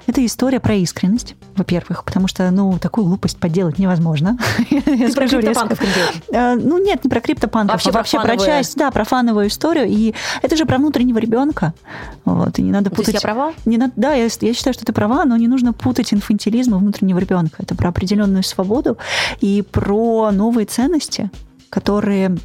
Это 0.07 0.25
история 0.25 0.61
про 0.61 0.75
искренность, 0.75 1.35
во-первых, 1.57 2.05
потому 2.05 2.29
что, 2.29 2.51
ну, 2.51 2.79
такую 2.79 3.07
глупость 3.07 3.39
подделать 3.39 3.79
невозможно. 3.79 4.39
Ты 4.71 5.13
про 5.13 5.29
криптопанков 5.29 5.79
э, 6.33 6.55
Ну, 6.57 6.85
нет, 6.85 7.05
не 7.05 7.11
про 7.11 7.21
криптопанков, 7.21 7.75
вообще, 7.75 7.91
а 7.91 7.93
вообще 7.93 8.21
про 8.21 8.37
часть, 8.37 8.77
да, 8.77 8.91
про 8.91 9.05
фановую 9.05 9.49
историю. 9.49 9.87
И 9.89 10.15
это 10.43 10.57
же 10.57 10.67
про 10.67 10.79
внутреннего 10.79 11.19
ребенка. 11.19 11.75
Вот, 12.25 12.59
и 12.59 12.63
не 12.63 12.71
надо 12.71 12.91
путать... 12.91 13.15
я 13.15 13.21
права? 13.21 13.53
Не 13.65 13.79
надо, 13.79 13.93
да, 13.97 14.15
я, 14.15 14.29
я 14.41 14.55
считаю, 14.55 14.75
что 14.75 14.85
ты 14.85 14.93
права, 14.93 15.25
но 15.25 15.37
не 15.37 15.49
нужно 15.49 15.73
путать 15.73 16.13
инфантилизм 16.13 16.75
и 16.75 16.79
внутреннего 16.79 17.19
ребенка. 17.19 17.63
Это 17.63 17.75
про 17.75 17.89
определенную 17.89 18.43
свободу 18.43 18.99
и 19.41 19.63
про 19.63 20.31
новые 20.31 20.67
ценности, 20.67 21.31
которые 21.71 22.37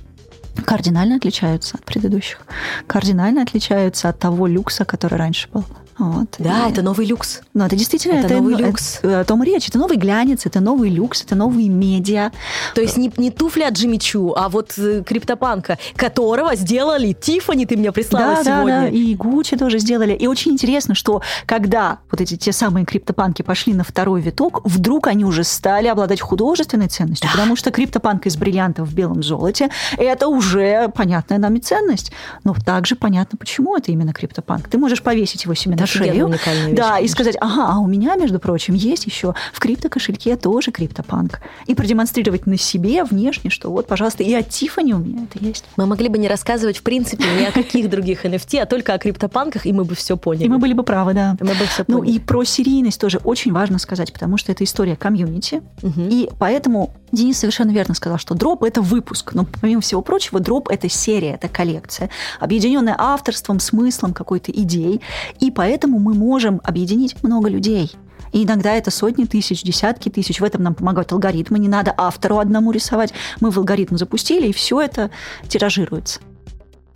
кардинально 0.66 1.16
отличаются 1.16 1.78
от 1.78 1.86
предыдущих, 1.86 2.40
кардинально 2.88 3.42
отличаются 3.42 4.10
от 4.10 4.20
того 4.20 4.48
люкса, 4.48 4.86
который 4.86 5.18
раньше 5.18 5.50
был. 5.52 5.66
Вот. 6.00 6.36
Да, 6.38 6.68
и... 6.68 6.72
это 6.72 6.82
новый 6.82 7.06
люкс. 7.06 7.42
Ну, 7.54 7.66
это 7.66 7.76
действительно 7.76 8.14
это, 8.14 8.28
это 8.28 8.36
новый 8.36 8.54
это, 8.54 8.64
люкс. 8.64 9.00
Это, 9.02 9.22
о 9.22 9.24
том 9.26 9.42
речь. 9.42 9.68
Это 9.68 9.80
новый 9.80 9.98
глянец, 9.98 10.46
это 10.46 10.60
новый 10.60 10.90
люкс, 10.90 11.24
это 11.24 11.36
новые 11.36 11.70
медиа. 11.70 12.32
То 12.76 12.82
есть 12.82 12.98
не, 12.98 13.12
не 13.18 13.32
туфли 13.32 13.64
от 13.64 13.74
Джимми 13.74 13.98
Чу, 13.98 14.34
а 14.36 14.50
вот 14.50 14.74
э, 14.78 15.04
криптопанка, 15.04 15.80
которого 15.96 16.56
сделали 16.56 17.14
Тифани, 17.14 17.66
ты 17.66 17.78
мне 17.78 17.92
прислала 17.92 18.36
да, 18.36 18.44
сегодня. 18.44 18.82
Да, 18.82 18.82
да, 18.82 18.88
и 18.90 19.16
Гуччи 19.16 19.58
тоже 19.58 19.80
сделали. 19.80 20.14
И 20.14 20.28
очень 20.28 20.52
интересно, 20.52 20.94
что 20.94 21.22
когда 21.46 22.00
вот 22.12 22.22
эти 22.22 22.38
те 22.38 22.52
самые 22.52 22.86
криптопанки 22.86 23.42
пошли 23.42 23.74
на 23.74 23.84
второй 23.84 24.22
виток, 24.22 24.62
вдруг 24.66 25.08
они 25.08 25.26
уже 25.26 25.44
стали 25.44 25.88
обладать 25.88 26.22
художественной 26.22 26.90
ценностью, 26.90 27.28
да. 27.28 27.36
потому 27.36 27.56
что 27.56 27.72
криптопанк 27.72 28.28
из 28.28 28.38
бриллиантов 28.38 28.88
в 28.88 28.94
белом 28.94 29.24
золоте– 29.24 29.70
это 29.98 30.28
уже 30.28 30.90
понятная 30.90 31.40
нами 31.40 31.60
ценность. 31.60 32.12
Но 32.44 32.54
также 32.54 32.96
понятно, 32.96 33.38
почему 33.38 33.76
это 33.76 33.92
именно 33.92 34.14
криптопанк. 34.14 34.68
Ты 34.68 34.78
можешь 34.78 35.02
повесить 35.02 35.46
его 35.46 35.56
себе 35.56 35.76
на 35.76 35.87
шею. 35.88 36.32
Да, 36.74 37.00
и 37.00 37.08
сказать, 37.08 37.36
ага, 37.40 37.68
а 37.74 37.80
у 37.80 37.88
меня, 37.88 38.16
между 38.16 38.40
прочим, 38.40 38.74
есть 38.74 39.06
еще 39.06 39.34
в 39.54 39.60
криптокошельке 39.60 40.36
тоже 40.36 40.72
криптопанк. 40.72 41.42
И 41.66 41.76
продемонстрировать 41.76 42.46
на 42.46 42.58
себе 42.58 43.04
внешне, 43.04 43.50
что 43.50 43.72
вот, 43.72 43.88
пожалуйста, 43.88 44.24
и 44.24 44.34
от 44.34 44.50
Тифани 44.50 44.94
у 44.94 45.00
меня 45.00 45.24
это 45.24 45.44
есть. 45.44 45.66
Мы 45.76 45.86
могли 45.86 46.10
бы 46.10 46.18
не 46.18 46.28
рассказывать, 46.28 46.78
в 46.78 46.84
принципе, 46.84 47.24
ни 47.40 47.46
о 47.46 47.52
каких 47.52 47.90
других 47.90 48.26
NFT, 48.26 48.60
а 48.60 48.66
только 48.66 48.94
о 48.94 48.98
криптопанках, 48.98 49.66
и 49.66 49.74
мы 49.74 49.84
бы 49.84 49.96
все 49.96 50.18
поняли. 50.18 50.46
И 50.46 50.50
мы 50.50 50.60
были 50.60 50.74
бы 50.74 50.84
правы, 50.84 51.14
да. 51.14 51.36
Мы 51.40 51.54
бы 51.54 51.66
все 51.66 51.86
ну 51.88 52.04
и 52.04 52.20
про 52.20 52.44
серийность 52.44 53.00
тоже 53.00 53.20
очень 53.24 53.54
важно 53.54 53.80
сказать, 53.80 54.12
потому 54.14 54.38
что 54.38 54.52
это 54.52 54.64
история 54.64 54.96
комьюнити. 54.96 55.62
Угу. 55.82 56.02
И 56.10 56.30
поэтому 56.38 56.94
Денис 57.12 57.38
совершенно 57.38 57.72
верно 57.72 57.94
сказал, 57.94 58.18
что 58.18 58.36
дроп– 58.36 58.64
это 58.64 58.82
выпуск. 58.82 59.34
Но 59.34 59.46
помимо 59.62 59.82
всего 59.82 60.02
прочего, 60.02 60.40
дроп– 60.40 60.70
это 60.72 60.90
серия, 60.90 61.34
это 61.34 61.48
коллекция, 61.48 62.10
объединенная 62.40 62.96
авторством, 62.98 63.60
смыслом 63.60 64.14
какой-то 64.14 64.52
идей. 64.52 65.02
И 65.40 65.52
поэтому 65.52 65.77
мы 65.86 66.16
можем 66.16 66.60
объединить 66.64 67.22
много 67.22 67.50
людей. 67.50 67.92
И 68.34 68.44
иногда 68.44 68.74
это 68.74 68.92
сотни 68.92 69.26
тысяч, 69.26 69.64
десятки 69.64 70.10
тысяч. 70.10 70.42
В 70.42 70.44
этом 70.44 70.64
нам 70.64 70.76
помогают 70.76 71.12
алгоритмы. 71.12 71.60
Не 71.60 71.70
надо 71.70 71.94
автору 71.96 72.40
одному 72.40 72.72
рисовать. 72.72 73.14
Мы 73.40 73.52
в 73.52 73.58
алгоритм 73.58 73.98
запустили, 73.98 74.48
и 74.48 74.54
все 74.54 74.82
это 74.82 75.12
тиражируется 75.48 76.20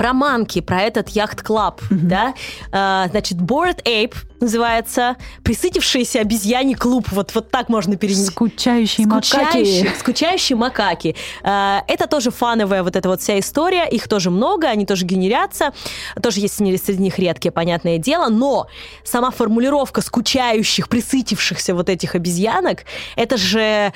про 0.02 0.14
манки, 0.14 0.62
про 0.62 0.82
этот 0.82 1.10
яхт-клаб, 1.10 1.80
mm-hmm. 1.80 1.96
да, 2.02 2.34
а, 2.72 3.08
значит, 3.10 3.38
Bored 3.38 3.84
Ape 3.84 4.16
называется, 4.40 5.16
присытившийся 5.44 6.22
обезьяний 6.22 6.74
клуб, 6.74 7.08
вот, 7.12 7.36
вот 7.36 7.52
так 7.52 7.70
можно 7.70 7.96
перенести. 7.98 8.32
Скучающие, 8.32 9.06
скучающие 9.06 9.84
макаки. 9.84 9.96
Скучающие 10.00 10.58
макаки. 10.58 11.16
А, 11.44 11.84
это 11.88 12.08
тоже 12.08 12.32
фановая 12.32 12.82
вот 12.82 12.96
эта 12.96 13.10
вот 13.10 13.22
вся 13.22 13.38
история, 13.38 13.88
их 13.88 14.08
тоже 14.08 14.32
много, 14.32 14.70
они 14.70 14.88
тоже 14.88 15.06
генерятся, 15.06 15.72
тоже 16.20 16.40
есть 16.40 16.56
среди 16.56 16.98
них 17.00 17.20
редкие, 17.20 17.52
понятное 17.52 18.00
дело, 18.00 18.30
но 18.30 18.66
сама 19.04 19.30
формулировка 19.30 20.02
скучающих, 20.02 20.90
присытившихся 20.90 21.76
вот 21.76 21.90
этих 21.90 22.16
обезьянок, 22.16 22.86
это 23.16 23.38
же... 23.38 23.94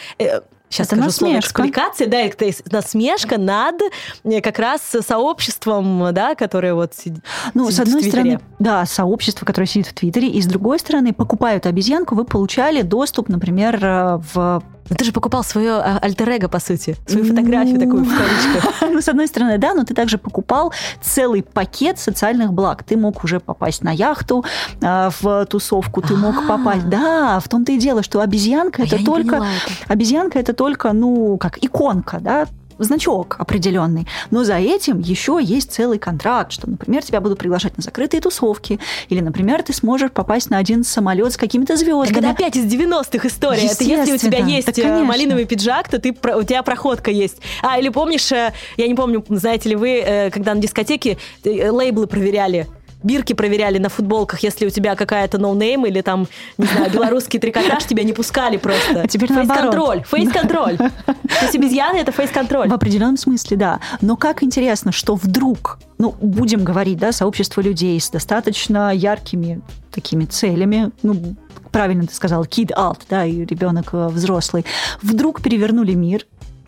Сейчас 0.76 0.88
Это 0.88 0.98
скажу 0.98 1.12
слово 1.12 1.34
насмешка. 1.36 1.62
экспликация, 1.62 2.08
да, 2.08 2.18
это 2.20 2.52
насмешка 2.70 3.38
над 3.38 3.82
э, 4.26 4.42
как 4.42 4.60
раз 4.60 4.82
сообществом, 4.82 6.14
да, 6.14 6.36
которое 6.36 6.74
вот 6.74 6.94
сидит 6.94 7.24
Ну, 7.54 7.64
сидит 7.66 7.76
с 7.78 7.80
одной 7.80 8.04
стороны, 8.04 8.40
да, 8.60 8.86
сообщество, 8.86 9.46
которое 9.46 9.68
сидит 9.68 9.88
в 9.88 9.94
Твиттере, 9.94 10.28
и 10.28 10.42
с 10.42 10.48
другой 10.48 10.80
стороны, 10.80 11.14
покупая 11.14 11.58
эту 11.58 11.70
обезьянку, 11.70 12.16
вы 12.16 12.26
получали 12.26 12.82
доступ, 12.82 13.30
например, 13.30 13.80
э, 13.82 14.22
в... 14.34 14.64
Ну, 14.90 14.96
ты 14.96 15.06
же 15.06 15.12
покупал 15.12 15.44
свое 15.44 15.72
а, 15.74 16.00
альтер 16.02 16.48
по 16.50 16.60
сути, 16.60 16.96
свою 17.08 17.26
фотографию 17.26 17.80
такую 17.80 18.04
в 18.04 18.10
кавычках. 18.10 18.74
Ну, 18.96 19.02
с 19.02 19.10
одной 19.10 19.28
стороны, 19.28 19.58
да, 19.58 19.74
но 19.74 19.84
ты 19.84 19.94
также 19.94 20.18
покупал 20.18 20.74
целый 21.02 21.44
пакет 21.44 22.00
социальных 22.00 22.54
благ. 22.54 22.84
Ты 22.84 22.98
мог 22.98 23.24
уже 23.24 23.40
попасть 23.40 23.84
на 23.84 23.92
яхту, 23.92 24.46
э, 24.82 25.10
в 25.22 25.46
тусовку, 25.48 26.02
ты 26.02 26.16
мог 26.16 26.36
А. 26.38 26.48
попасть... 26.48 26.88
Да, 26.88 27.40
в 27.40 27.50
том-то 27.50 27.72
и 27.72 27.78
дело, 27.78 28.04
что 28.04 28.22
обезьянка 28.22 28.84
А 28.84 28.86
это 28.86 29.04
только... 29.04 29.46
Обезьянка 29.88 30.40
это 30.40 30.54
только, 30.54 30.94
ну, 30.94 31.38
как 31.38 31.58
иконка, 31.64 32.20
да, 32.20 32.46
значок 32.80 33.36
определенный. 33.40 34.08
Но 34.32 34.44
за 34.44 34.56
этим 34.56 35.00
еще 35.00 35.40
есть 35.42 35.72
целый 35.72 36.00
контракт, 36.00 36.52
что, 36.52 36.70
например, 36.70 37.04
тебя 37.04 37.22
будут 37.22 37.40
приглашать 37.40 37.78
на 37.78 37.84
закрытые 37.84 38.22
тусовки, 38.22 38.80
или, 39.10 39.20
например, 39.22 39.64
ты 39.64 39.74
сможешь 39.74 40.12
попасть 40.12 40.50
на 40.50 40.58
один 40.58 40.84
самолет 40.84 41.34
с 41.34 41.38
какими-то 41.38 41.74
Так 41.78 41.82
это 41.88 42.06
звездами. 42.06 42.32
опять 42.32 42.56
из 42.56 42.66
90-х 42.66 43.28
история. 43.28 43.66
Это 43.68 43.84
если 43.84 44.14
у 44.14 44.18
тебя 44.18 44.40
есть 44.40 44.68
Так, 44.68 44.78
э, 44.78 44.82
конечно. 44.82 45.06
малиновый 45.06 45.46
пиджак, 45.46 45.90
то 45.90 46.00
ты, 46.00 46.12
у 46.12 46.44
тебя 46.44 46.64
проходка 46.64 47.12
есть. 47.12 47.38
А, 47.62 47.80
или 47.80 47.90
помнишь, 47.90 48.32
э, 48.32 48.54
я 48.78 48.88
не 48.88 48.96
помню, 48.96 49.24
знаете 49.30 49.70
ли 49.70 49.76
вы, 49.76 50.00
э, 50.00 50.30
когда 50.32 50.54
на 50.54 50.62
дискотеке 50.62 51.18
лейблы 51.44 52.08
проверяли, 52.08 52.68
бирки 53.06 53.34
проверяли 53.34 53.78
на 53.78 53.90
футболках, 53.90 54.40
если 54.42 54.66
у 54.66 54.70
тебя 54.70 54.96
какая-то 54.96 55.38
no 55.38 55.54
name 55.54 55.86
или 55.86 56.02
там, 56.02 56.28
не 56.58 56.66
знаю, 56.66 56.92
белорусский 56.92 57.40
трикотаж, 57.40 57.86
тебя 57.86 58.04
не 58.04 58.14
пускали 58.14 58.58
просто. 58.58 59.04
А 59.04 59.08
теперь. 59.08 59.32
Фейс-контроль, 59.32 60.04
фейс-контроль. 60.04 60.78
То 60.78 61.42
есть 61.42 61.56
обезьяны— 61.56 61.98
это 62.00 62.12
фейс-контроль. 62.12 62.68
В 62.70 62.74
определенном 62.74 63.18
смысле, 63.18 63.58
да. 63.58 63.80
Но 64.02 64.18
как 64.18 64.44
интересно, 64.44 64.92
что 64.92 65.16
вдруг, 65.16 65.80
ну, 65.98 66.16
будем 66.20 66.64
говорить, 66.64 66.98
да, 66.98 67.12
сообщество 67.12 67.62
людей 67.62 68.00
с 68.00 68.10
достаточно 68.10 68.94
яркими 68.94 69.62
такими 69.92 70.26
целями, 70.26 70.92
ну, 71.04 71.36
правильно 71.72 72.08
ты 72.08 72.16
сказала, 72.16 72.44
kid 72.46 72.72
out, 72.76 73.00
да, 73.10 73.26
и 73.26 73.46
ребенок 73.46 73.90
э, 73.94 74.08
взрослый, 74.08 74.66
вдруг 75.02 75.42
перевернули 75.42 75.94
мир, 75.94 76.26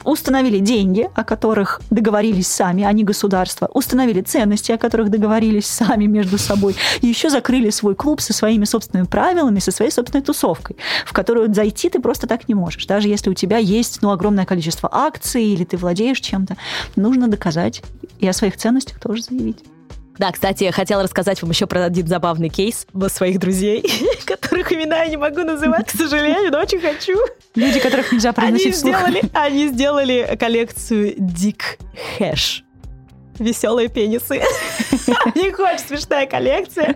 установили 0.07 0.59
деньги, 0.59 1.09
о 1.13 1.23
которых 1.23 1.81
договорились 1.89 2.47
сами, 2.47 2.83
а 2.83 2.91
не 2.93 3.03
государство, 3.03 3.69
установили 3.73 4.21
ценности, 4.21 4.71
о 4.71 4.77
которых 4.77 5.09
договорились 5.09 5.65
сами 5.67 6.05
между 6.05 6.37
собой, 6.37 6.75
и 7.01 7.07
еще 7.07 7.29
закрыли 7.29 7.69
свой 7.69 7.93
клуб 7.93 8.21
со 8.21 8.33
своими 8.33 8.65
собственными 8.65 9.07
правилами, 9.07 9.59
со 9.59 9.71
своей 9.71 9.91
собственной 9.91 10.23
тусовкой, 10.23 10.77
в 11.05 11.13
которую 11.13 11.53
зайти 11.53 11.89
ты 11.89 11.99
просто 11.99 12.25
так 12.25 12.47
не 12.47 12.55
можешь. 12.55 12.85
Даже 12.85 13.09
если 13.09 13.29
у 13.29 13.33
тебя 13.33 13.57
есть 13.57 14.01
ну, 14.01 14.11
огромное 14.11 14.45
количество 14.45 14.89
акций 14.91 15.43
или 15.43 15.65
ты 15.65 15.77
владеешь 15.77 16.21
чем-то, 16.21 16.55
нужно 16.95 17.27
доказать 17.27 17.83
и 18.19 18.27
о 18.27 18.33
своих 18.33 18.57
ценностях 18.57 18.99
тоже 18.99 19.23
заявить. 19.23 19.63
Да, 20.17 20.31
кстати, 20.31 20.63
я 20.63 20.71
хотела 20.71 21.03
рассказать 21.03 21.41
вам 21.41 21.51
еще 21.51 21.67
про 21.67 21.85
один 21.85 22.07
забавный 22.07 22.49
кейс 22.49 22.87
своих 23.07 23.39
друзей, 23.39 23.83
которых 24.25 24.71
имена 24.71 25.03
я 25.03 25.09
не 25.09 25.17
могу 25.17 25.41
называть, 25.41 25.87
к 25.87 25.97
сожалению, 25.97 26.51
но 26.51 26.59
очень 26.59 26.79
хочу. 26.79 27.17
Люди, 27.55 27.79
которых 27.79 28.11
нельзя 28.11 28.29
Они 28.29 28.35
произносить 28.35 28.75
вслух. 28.75 28.95
сделали, 28.97 29.21
они 29.33 29.67
сделали 29.67 30.37
коллекцию 30.39 31.15
Дик 31.17 31.77
Хэш. 32.17 32.63
Веселые 33.39 33.87
пенисы. 33.87 34.41
У 35.35 35.37
них 35.39 35.59
очень 35.59 35.79
смешная 35.79 36.25
коллекция. 36.25 36.95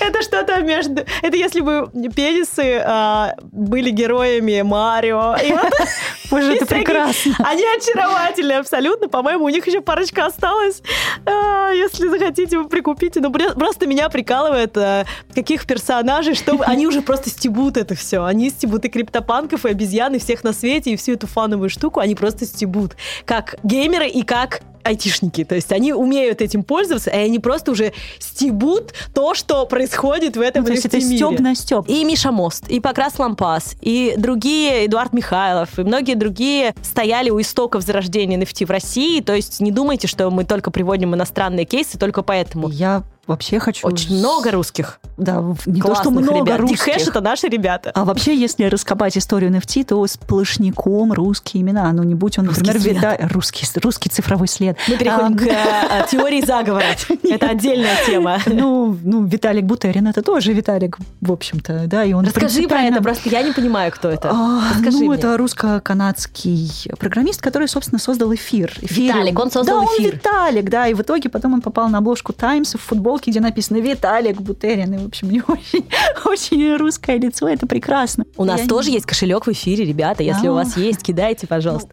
Это 0.00 0.22
что-то 0.22 0.60
между... 0.62 1.04
Это 1.22 1.36
если 1.36 1.60
бы 1.60 1.88
пенисы 2.14 2.82
а, 2.84 3.34
были 3.42 3.90
героями 3.90 4.62
Марио. 4.62 5.36
Боже, 6.30 6.54
это 6.56 6.66
прекрасно. 6.66 7.34
Они 7.40 7.62
очаровательные 7.76 8.58
абсолютно. 8.58 9.08
По-моему, 9.08 9.44
у 9.44 9.48
них 9.48 9.66
еще 9.66 9.80
парочка 9.80 10.26
осталась. 10.26 10.82
А, 11.26 11.70
Если 11.72 12.08
захотите, 12.08 12.58
вы 12.58 12.68
прикупите. 12.68 13.20
Но 13.20 13.28
бре- 13.28 13.52
просто 13.54 13.86
меня 13.86 14.08
прикалывает, 14.08 14.76
а, 14.76 15.04
каких 15.34 15.66
персонажей, 15.66 16.34
что 16.34 16.56
вы- 16.56 16.64
они 16.64 16.86
уже 16.86 17.02
просто 17.02 17.30
стебут 17.30 17.76
это 17.76 17.94
все. 17.94 18.24
Они 18.24 18.48
стебут 18.50 18.84
и 18.84 18.88
криптопанков, 18.88 19.66
и 19.66 19.70
обезьян, 19.70 20.14
и 20.14 20.18
всех 20.18 20.42
на 20.44 20.52
свете, 20.52 20.90
и 20.92 20.96
всю 20.96 21.12
эту 21.12 21.26
фановую 21.26 21.68
штуку 21.70 22.00
они 22.00 22.14
просто 22.14 22.46
стебут. 22.46 22.92
Как 23.24 23.56
геймеры 23.62 24.08
и 24.08 24.22
как 24.22 24.62
айтишники. 24.84 25.44
То 25.44 25.54
есть 25.54 25.72
они 25.72 25.92
умеют 25.92 26.40
этим 26.40 26.62
пользоваться, 26.62 27.10
и 27.10 27.16
они 27.16 27.38
просто 27.38 27.72
уже 27.72 27.92
стебут 28.18 28.92
то, 29.14 29.34
что 29.34 29.66
происходит 29.66 30.36
в 30.36 30.40
этом 30.40 30.62
Ну, 30.62 30.68
то 30.68 30.72
есть 30.72 30.86
это 30.86 30.98
NFT-мире. 30.98 31.16
стёб 31.16 31.40
на 31.40 31.54
стёб. 31.54 31.88
И 31.88 32.04
Миша 32.04 32.32
Мост, 32.32 32.68
и 32.68 32.80
Покрас 32.80 33.18
Лампас, 33.18 33.76
и 33.80 34.14
другие, 34.16 34.86
Эдуард 34.86 35.12
Михайлов, 35.12 35.78
и 35.78 35.82
многие 35.82 36.14
другие 36.14 36.74
стояли 36.82 37.30
у 37.30 37.40
истоков 37.40 37.82
зарождения 37.82 38.38
NFT 38.38 38.66
в 38.66 38.70
России. 38.70 39.20
То 39.20 39.34
есть 39.34 39.60
не 39.60 39.70
думайте, 39.70 40.06
что 40.08 40.30
мы 40.30 40.44
только 40.44 40.70
приводим 40.70 41.14
иностранные 41.14 41.64
кейсы 41.64 41.98
только 41.98 42.22
поэтому. 42.22 42.68
Я 42.68 43.02
вообще 43.26 43.58
хочу... 43.58 43.86
Очень 43.86 44.18
много 44.18 44.50
русских. 44.50 44.98
Да, 45.16 45.42
не 45.66 45.80
то, 45.80 45.94
что 45.94 46.10
много 46.10 46.40
ребят. 46.40 46.60
русских. 46.60 46.84
Дикхэш 46.84 47.08
это 47.08 47.20
наши 47.20 47.48
ребята. 47.48 47.92
А 47.94 48.04
вообще, 48.04 48.34
если 48.34 48.64
раскопать 48.64 49.16
историю 49.16 49.50
NFT, 49.52 49.84
то 49.84 50.06
сплошняком 50.06 51.12
русские 51.12 51.62
имена. 51.62 51.92
Ну, 51.92 52.02
не 52.02 52.14
будь 52.14 52.38
он, 52.38 52.48
Русский 52.48 52.64
например, 52.64 53.00
след. 53.00 53.32
Русский, 53.32 53.66
русский 53.80 54.08
цифровой 54.08 54.48
след. 54.48 54.76
Мы 54.88 54.96
переходим 54.96 55.34
А, 55.34 56.02
к 56.02 56.04
э, 56.04 56.06
теории 56.10 56.44
заговора. 56.44 56.84
Это 57.22 57.48
отдельная 57.48 57.96
тема. 58.06 58.38
Ну, 58.46 58.96
ну, 59.02 59.24
Виталик 59.24 59.64
Бутерин 59.64 60.08
это 60.08 60.22
тоже 60.22 60.52
Виталик, 60.52 60.98
в 61.20 61.32
общем-то, 61.32 61.84
да, 61.86 62.04
и 62.04 62.12
он 62.12 62.24
Расскажи 62.24 62.68
про 62.68 62.82
это, 62.82 63.02
просто 63.02 63.28
я 63.28 63.42
не 63.42 63.52
понимаю, 63.52 63.92
кто 63.92 64.08
это. 64.08 64.30
А, 64.30 64.72
ну, 64.80 65.12
это 65.12 65.36
русско-канадский 65.36 66.90
программист, 66.98 67.40
который, 67.40 67.68
собственно, 67.68 67.98
создал 67.98 68.34
эфир. 68.34 68.72
Виталик, 68.80 69.38
он 69.38 69.50
создал 69.50 69.80
да, 69.80 69.86
эфир. 69.86 70.06
он 70.06 70.12
Виталик, 70.12 70.70
да, 70.70 70.86
и 70.86 70.94
в 70.94 71.00
итоге 71.00 71.28
потом 71.28 71.54
он 71.54 71.60
попал 71.60 71.88
на 71.88 71.98
обложку 71.98 72.32
Таймс 72.32 72.74
в 72.74 72.92
футболке, 73.12 73.30
где 73.30 73.40
написано 73.40 73.78
Виталик 73.78 74.40
Бутерин, 74.40 74.94
и, 74.94 74.98
в 74.98 75.06
общем, 75.06 75.28
у 75.28 75.30
него 75.30 75.44
очень, 75.54 75.86
очень 76.24 76.76
русское 76.76 77.18
лицо, 77.18 77.48
это 77.48 77.66
прекрасно. 77.66 78.24
У 78.36 78.44
нас 78.44 78.60
Я 78.62 78.66
тоже 78.66 78.88
не- 78.88 78.94
есть 78.94 79.06
кошелек 79.06 79.46
в 79.46 79.52
эфире, 79.52 79.84
ребята. 79.84 80.22
Если 80.22 80.48
у 80.48 80.52
А. 80.52 80.64
вас 80.64 80.76
есть, 80.76 81.02
кидайте, 81.02 81.46
пожалуйста. 81.46 81.90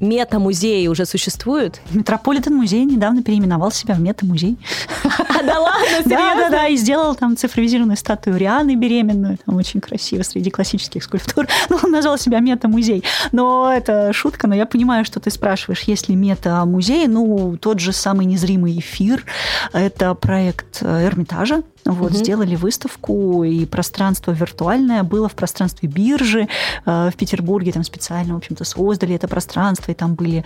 Мета-музеи 0.00 0.86
уже 0.88 1.06
существуют? 1.06 1.80
Метрополитен 1.90 2.54
музей 2.54 2.84
недавно 2.84 3.22
переименовал 3.22 3.70
себя 3.70 3.94
в 3.94 4.00
мета-музей. 4.00 4.58
А, 5.04 5.42
да 5.42 5.58
ладно, 5.58 5.86
Да, 6.04 6.10
да, 6.10 6.32
серьезно? 6.34 6.50
да, 6.50 6.66
и 6.68 6.76
сделал 6.76 7.14
там 7.14 7.36
цифровизированную 7.36 7.96
статую 7.96 8.36
Рианы 8.36 8.74
беременную, 8.74 9.38
там 9.44 9.56
очень 9.56 9.80
красиво 9.80 10.22
среди 10.22 10.50
классических 10.50 11.02
скульптур. 11.02 11.46
Ну, 11.68 11.78
он 11.82 11.90
назвал 11.90 12.18
себя 12.18 12.40
мета-музей. 12.40 13.02
Но 13.32 13.72
это 13.74 14.12
шутка, 14.12 14.46
но 14.46 14.54
я 14.54 14.66
понимаю, 14.66 15.04
что 15.04 15.18
ты 15.20 15.30
спрашиваешь, 15.30 15.82
есть 15.82 16.08
ли 16.08 16.14
мета-музей. 16.14 17.06
Ну, 17.06 17.56
тот 17.56 17.80
же 17.80 17.92
самый 17.92 18.26
незримый 18.26 18.78
эфир, 18.78 19.24
это 19.72 20.14
проект 20.14 20.78
э, 20.82 21.06
Эрмитажа. 21.06 21.62
Вот, 21.86 22.10
Мгм. 22.12 22.18
сделали 22.18 22.56
выставку, 22.56 23.44
и 23.44 23.64
пространство 23.64 24.32
виртуальное 24.32 25.02
было 25.04 25.28
в 25.28 25.34
пространстве 25.34 25.88
биржи 25.88 26.48
э, 26.84 27.10
в 27.12 27.16
Петербурге, 27.16 27.72
там 27.72 27.84
специально, 27.84 28.34
в 28.34 28.38
общем-то, 28.38 28.64
создали 28.64 29.14
это 29.14 29.28
пространство, 29.28 29.92
и 29.92 29.94
там 29.94 30.14
были, 30.14 30.44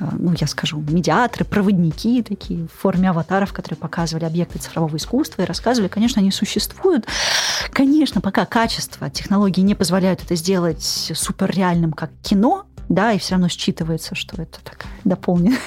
э, 0.00 0.04
ну, 0.18 0.34
я 0.38 0.46
скажу, 0.46 0.78
медиаторы, 0.80 1.44
проводники 1.44 2.22
такие 2.22 2.66
в 2.66 2.80
форме 2.80 3.10
аватаров, 3.10 3.52
которые 3.52 3.76
показывали 3.76 4.24
объекты 4.24 4.58
цифрового 4.58 4.96
искусства 4.96 5.42
и 5.42 5.44
рассказывали, 5.44 5.88
конечно, 5.88 6.20
они 6.20 6.30
существуют. 6.30 7.06
Конечно, 7.70 8.20
пока 8.20 8.46
качество 8.46 9.10
технологий 9.10 9.62
не 9.62 9.74
позволяют 9.74 10.22
это 10.24 10.34
сделать 10.36 10.82
суперреальным, 10.82 11.92
как 11.92 12.10
кино, 12.22 12.64
да, 12.88 13.12
и 13.12 13.18
все 13.18 13.32
равно 13.32 13.48
считывается, 13.48 14.14
что 14.14 14.40
это 14.40 14.58
такая 14.64 14.90
дополненная, 15.04 15.58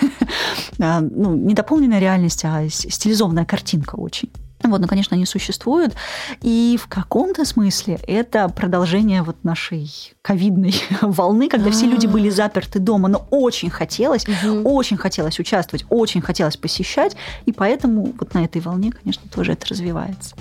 а, 0.79 0.99
ну, 1.01 1.35
не 1.35 1.53
дополненная 1.53 1.99
реальность, 1.99 2.43
а 2.43 2.67
стилизованная 2.67 3.45
картинка 3.45 3.95
очень. 3.95 4.31
Вот, 4.63 4.79
ну, 4.81 4.87
конечно, 4.87 5.15
они 5.15 5.25
существуют. 5.25 5.93
И 6.41 6.77
в 6.81 6.87
каком-то 6.87 7.45
смысле 7.45 7.99
это 8.07 8.47
продолжение 8.49 9.23
вот 9.23 9.43
нашей 9.43 9.91
ковидной 10.21 10.73
волны, 11.01 11.49
когда 11.49 11.71
все 11.71 11.85
люди 11.87 12.07
были 12.07 12.29
заперты 12.29 12.79
дома, 12.79 13.07
но 13.07 13.27
очень 13.31 13.69
хотелось, 13.69 14.25
Мгм. 14.27 14.65
очень 14.65 14.97
хотелось 14.97 15.39
участвовать, 15.39 15.85
очень 15.89 16.21
хотелось 16.21 16.57
посещать, 16.57 17.15
и 17.45 17.51
поэтому 17.51 18.13
вот 18.19 18.33
на 18.33 18.45
этой 18.45 18.61
волне, 18.61 18.91
конечно, 18.91 19.23
тоже 19.33 19.53
это 19.53 19.67
развивается. 19.67 20.35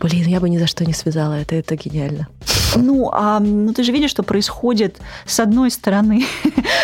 Блин, 0.00 0.26
я 0.26 0.40
бы 0.40 0.50
ни 0.50 0.58
за 0.58 0.66
что 0.66 0.84
не 0.84 0.92
связала 0.92 1.34
это, 1.34 1.54
это 1.54 1.76
гениально. 1.76 2.28
Ну, 2.76 3.10
а 3.12 3.40
ну, 3.40 3.72
ты 3.72 3.82
же 3.82 3.92
видишь, 3.92 4.10
что 4.10 4.22
происходит 4.22 5.00
с 5.26 5.40
одной 5.40 5.70
стороны 5.70 6.24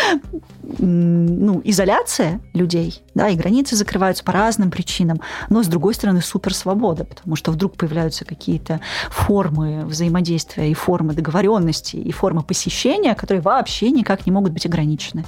ну, 0.77 1.61
изоляция 1.63 2.39
людей, 2.53 3.01
да, 3.13 3.29
и 3.29 3.35
границы 3.35 3.75
закрываются 3.75 4.23
по 4.23 4.31
разным 4.31 4.71
причинам, 4.71 5.21
но 5.49 5.63
с 5.63 5.67
другой 5.67 5.93
стороны 5.93 6.21
суперсвобода, 6.21 7.03
потому 7.03 7.35
что 7.35 7.51
вдруг 7.51 7.75
появляются 7.75 8.25
какие-то 8.25 8.79
формы 9.09 9.85
взаимодействия 9.85 10.69
и 10.69 10.73
формы 10.73 11.13
договоренности 11.13 11.97
и 11.97 12.11
формы 12.11 12.43
посещения, 12.43 13.15
которые 13.15 13.41
вообще 13.41 13.91
никак 13.91 14.25
не 14.25 14.31
могут 14.31 14.53
быть 14.53 14.65
ограничены. 14.65 15.25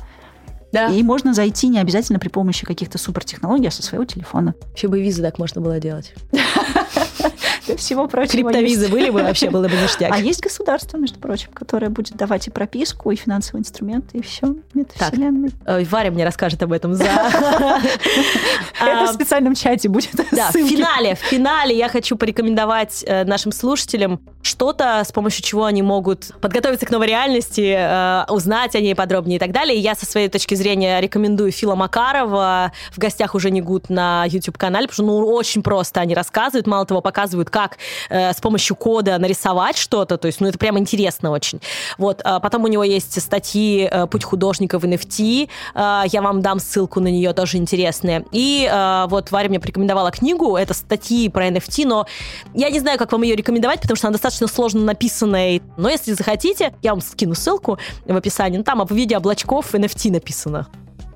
Да. 0.73 0.87
И 0.87 1.03
можно 1.03 1.33
зайти 1.35 1.67
не 1.67 1.79
обязательно 1.79 2.17
при 2.19 2.29
помощи 2.29 2.65
каких-то 2.65 2.97
супертехнологий, 2.97 3.67
а 3.67 3.71
со 3.71 3.83
своего 3.83 4.05
телефона. 4.05 4.55
Вообще 4.69 4.87
бы 4.87 4.99
визы 5.01 5.21
так 5.21 5.37
можно 5.37 5.61
было 5.61 5.79
делать. 5.79 6.13
До 7.67 7.77
всего 7.77 8.07
прочего. 8.07 8.33
Криптовизы 8.33 8.89
были 8.89 9.09
бы 9.09 9.21
вообще, 9.23 9.49
было 9.49 9.67
бы 9.69 9.75
ништяк. 9.75 10.11
А 10.11 10.19
есть 10.19 10.41
государство, 10.41 10.97
между 10.97 11.19
прочим, 11.19 11.49
которое 11.53 11.89
будет 11.89 12.17
давать 12.17 12.47
и 12.47 12.51
прописку, 12.51 13.11
и 13.11 13.15
финансовые 13.15 13.61
инструменты, 13.61 14.17
и 14.17 14.21
все. 14.21 14.55
Метавселенной. 14.73 15.51
Ой, 15.65 15.85
Варя 15.85 16.11
мне 16.11 16.25
расскажет 16.25 16.61
об 16.63 16.73
этом 16.73 16.93
за... 16.95 17.05
Это 18.81 19.05
в 19.07 19.13
специальном 19.13 19.55
чате 19.55 19.87
будет 19.87 20.11
Да, 20.31 20.49
в 20.49 20.53
финале, 20.53 21.15
в 21.15 21.19
финале 21.19 21.77
я 21.77 21.87
хочу 21.87 22.17
порекомендовать 22.17 23.03
э, 23.07 23.23
нашим 23.23 23.51
слушателям 23.53 24.19
что-то, 24.41 25.01
с 25.05 25.11
помощью 25.11 25.43
чего 25.43 25.63
они 25.63 25.81
могут 25.81 26.31
подготовиться 26.41 26.85
к 26.85 26.91
новой 26.91 27.07
реальности, 27.07 27.75
э, 27.77 28.25
узнать 28.29 28.75
о 28.75 28.81
ней 28.81 28.95
подробнее 28.95 29.37
и 29.37 29.39
так 29.39 29.51
далее. 29.51 29.77
И 29.77 29.79
я 29.79 29.95
со 29.95 30.05
своей 30.05 30.27
точки 30.27 30.55
зрения 30.55 30.62
рекомендую 30.63 31.51
Фила 31.51 31.75
Макарова 31.75 32.71
в 32.91 32.97
гостях 32.97 33.35
уже 33.35 33.51
не 33.51 33.61
гуд 33.61 33.89
на 33.89 34.25
YouTube-канале, 34.25 34.87
потому 34.87 35.09
что 35.09 35.19
ну, 35.19 35.33
очень 35.33 35.63
просто 35.63 35.99
они 35.99 36.13
рассказывают, 36.13 36.67
мало 36.67 36.85
того, 36.85 37.01
показывают, 37.01 37.49
как 37.49 37.77
э, 38.09 38.33
с 38.33 38.41
помощью 38.41 38.75
кода 38.75 39.17
нарисовать 39.17 39.77
что-то, 39.77 40.17
то 40.17 40.27
есть, 40.27 40.41
ну, 40.41 40.47
это 40.47 40.57
прям 40.57 40.77
интересно 40.79 41.31
очень. 41.31 41.61
Вот, 41.97 42.21
а 42.23 42.39
потом 42.39 42.63
у 42.63 42.67
него 42.67 42.83
есть 42.83 43.21
статьи 43.21 43.87
э, 43.89 44.07
«Путь 44.07 44.23
художника 44.23 44.79
в 44.79 44.85
NFT», 44.85 45.49
э, 45.75 46.03
я 46.11 46.21
вам 46.21 46.41
дам 46.41 46.59
ссылку 46.59 46.99
на 46.99 47.07
нее, 47.07 47.33
тоже 47.33 47.57
интересные. 47.57 48.25
И 48.31 48.69
э, 48.71 49.05
вот 49.07 49.31
Варя 49.31 49.49
мне 49.49 49.59
порекомендовала 49.59 50.11
книгу, 50.11 50.55
это 50.55 50.73
статьи 50.73 51.29
про 51.29 51.47
NFT, 51.47 51.85
но 51.85 52.07
я 52.53 52.69
не 52.69 52.79
знаю, 52.79 52.97
как 52.97 53.11
вам 53.11 53.23
ее 53.23 53.35
рекомендовать, 53.35 53.81
потому 53.81 53.97
что 53.97 54.07
она 54.07 54.13
достаточно 54.13 54.47
сложно 54.47 54.81
написанная. 54.81 55.61
Но 55.77 55.89
если 55.89 56.13
захотите, 56.13 56.73
я 56.81 56.91
вам 56.91 57.01
скину 57.01 57.35
ссылку 57.35 57.77
в 58.05 58.15
описании. 58.15 58.57
Ну, 58.57 58.63
там 58.63 58.85
в 58.85 58.91
виде 58.91 59.17
облачков 59.17 59.73
NFT 59.73 60.11
написано. 60.11 60.52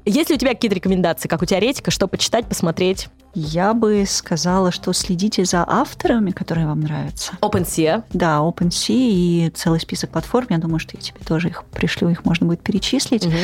Есть 0.06 0.30
ли 0.30 0.36
у 0.36 0.40
тебя 0.40 0.52
какие-то 0.52 0.76
рекомендации, 0.76 1.28
как 1.28 1.42
у 1.42 1.46
теоретика, 1.46 1.92
что 1.92 2.08
почитать, 2.08 2.48
посмотреть? 2.48 3.10
Я 3.36 3.74
бы 3.74 4.06
сказала, 4.08 4.72
что 4.72 4.94
следите 4.94 5.46
за 5.46 5.66
авторами, 5.68 6.32
которые 6.32 6.66
вам 6.66 6.80
нравятся. 6.80 7.34
OpenSea. 7.42 8.04
Да, 8.14 8.38
OpenSea 8.38 8.96
и 8.96 9.52
целый 9.54 9.80
список 9.80 10.12
платформ. 10.12 10.48
Я 10.50 10.58
думаю, 10.58 10.80
что 10.80 10.96
я 10.96 11.02
тебе 11.02 11.20
тоже 11.24 11.50
их 11.50 11.66
пришлю, 11.66 12.10
их 12.10 12.26
можно 12.26 12.48
будет 12.48 12.62
перечислить. 12.62 13.26
Мгм. 13.28 13.36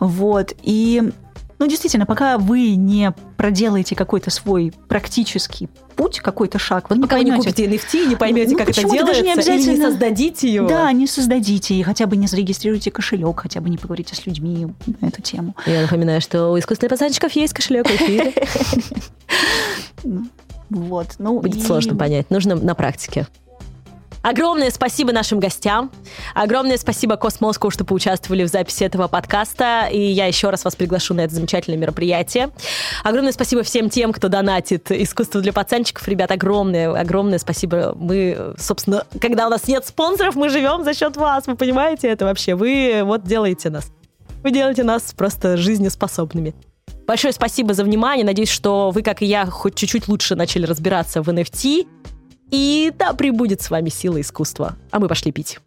Вот. 0.00 0.54
И, 0.62 1.12
ну, 1.58 1.66
действительно, 1.66 2.06
пока 2.06 2.38
вы 2.38 2.74
не 2.76 3.12
проделаете 3.36 3.94
какой-то 3.96 4.30
свой 4.30 4.72
практический 4.88 5.68
путь, 5.96 6.20
какой-то 6.20 6.58
шаг, 6.58 6.90
вы 6.90 6.96
не 6.96 7.02
Пока 7.02 7.16
вы 7.16 7.24
не 7.24 7.30
поймете, 7.32 7.50
купите 7.50 7.68
NFT, 7.68 8.06
не 8.08 8.16
поймете, 8.16 8.52
Ну, 8.52 8.58
как 8.58 8.68
это 8.70 8.80
делается, 8.82 9.06
даже 9.06 9.22
не 9.22 9.26
или 9.26 9.26
не 9.26 9.32
обязательно- 9.32 9.90
создадите 9.90 10.52
его. 10.52 10.68
Да, 10.68 10.92
не 10.92 11.06
создадите, 11.06 11.74
и 11.74 11.82
хотя 11.82 12.06
бы 12.06 12.16
не 12.16 12.26
зарегистрируйте 12.28 12.90
кошелек, 12.90 13.40
хотя 13.40 13.60
бы 13.60 13.68
не 13.68 13.76
поговорите 13.78 14.14
с 14.14 14.24
людьми 14.26 14.68
на 15.00 15.06
эту 15.06 15.20
тему. 15.22 15.56
Я 15.66 15.82
напоминаю, 15.82 16.20
что 16.20 16.50
у 16.52 16.58
искусственных 16.58 16.90
пацанчиков 16.90 17.32
есть 17.32 17.52
кошелек 17.54 17.88
в 17.88 17.94
эфире. 17.96 18.32
Вот. 20.70 21.14
Ну, 21.18 21.40
Будет 21.40 21.56
и- 21.56 21.62
сложно 21.62 21.96
понять, 21.96 22.30
нужно 22.30 22.54
на 22.54 22.74
практике. 22.74 23.26
Огромное 24.22 24.70
спасибо 24.70 25.12
нашим 25.12 25.40
гостям. 25.40 25.90
Огромное 26.34 26.76
спасибо 26.76 27.16
Космоску, 27.16 27.70
что 27.70 27.84
поучаствовали 27.84 28.44
в 28.44 28.48
записи 28.48 28.84
этого 28.84 29.08
подкаста. 29.08 29.88
И 29.90 30.00
я 30.00 30.26
еще 30.26 30.50
раз 30.50 30.64
вас 30.64 30.76
приглашу 30.76 31.14
на 31.14 31.22
это 31.22 31.34
замечательное 31.34 31.78
мероприятие. 31.78 32.50
Огромное 33.04 33.32
спасибо 33.32 33.62
всем 33.62 33.90
тем, 33.90 34.12
кто 34.12 34.28
донатит 34.28 34.90
искусство 34.90 35.40
для 35.40 35.52
пацанчиков. 35.52 36.06
Ребят, 36.08 36.30
огромное, 36.30 36.92
огромное 36.92 37.38
спасибо. 37.38 37.94
Мы, 37.96 38.54
собственно, 38.58 39.04
когда 39.20 39.46
у 39.46 39.50
нас 39.50 39.68
нет 39.68 39.86
спонсоров, 39.86 40.34
мы 40.36 40.48
живем 40.48 40.84
за 40.84 40.94
счет 40.94 41.16
вас. 41.16 41.46
Вы 41.46 41.56
понимаете 41.56 42.08
это 42.08 42.24
вообще? 42.24 42.54
Вы 42.54 43.02
вот 43.04 43.24
делаете 43.24 43.70
нас. 43.70 43.90
Вы 44.42 44.50
делаете 44.50 44.84
нас 44.84 45.12
просто 45.16 45.56
жизнеспособными. 45.56 46.54
Большое 47.06 47.32
спасибо 47.32 47.72
за 47.72 47.84
внимание. 47.84 48.24
Надеюсь, 48.24 48.50
что 48.50 48.90
вы, 48.90 49.02
как 49.02 49.22
и 49.22 49.26
я, 49.26 49.46
хоть 49.46 49.74
чуть-чуть 49.74 50.08
лучше 50.08 50.34
начали 50.34 50.66
разбираться 50.66 51.22
в 51.22 51.28
NFT. 51.28 51.86
И 52.50 52.92
да, 52.96 53.12
прибудет 53.12 53.60
с 53.60 53.70
вами 53.70 53.88
сила 53.88 54.20
искусства. 54.20 54.76
А 54.90 54.98
мы 54.98 55.08
пошли 55.08 55.32
пить. 55.32 55.58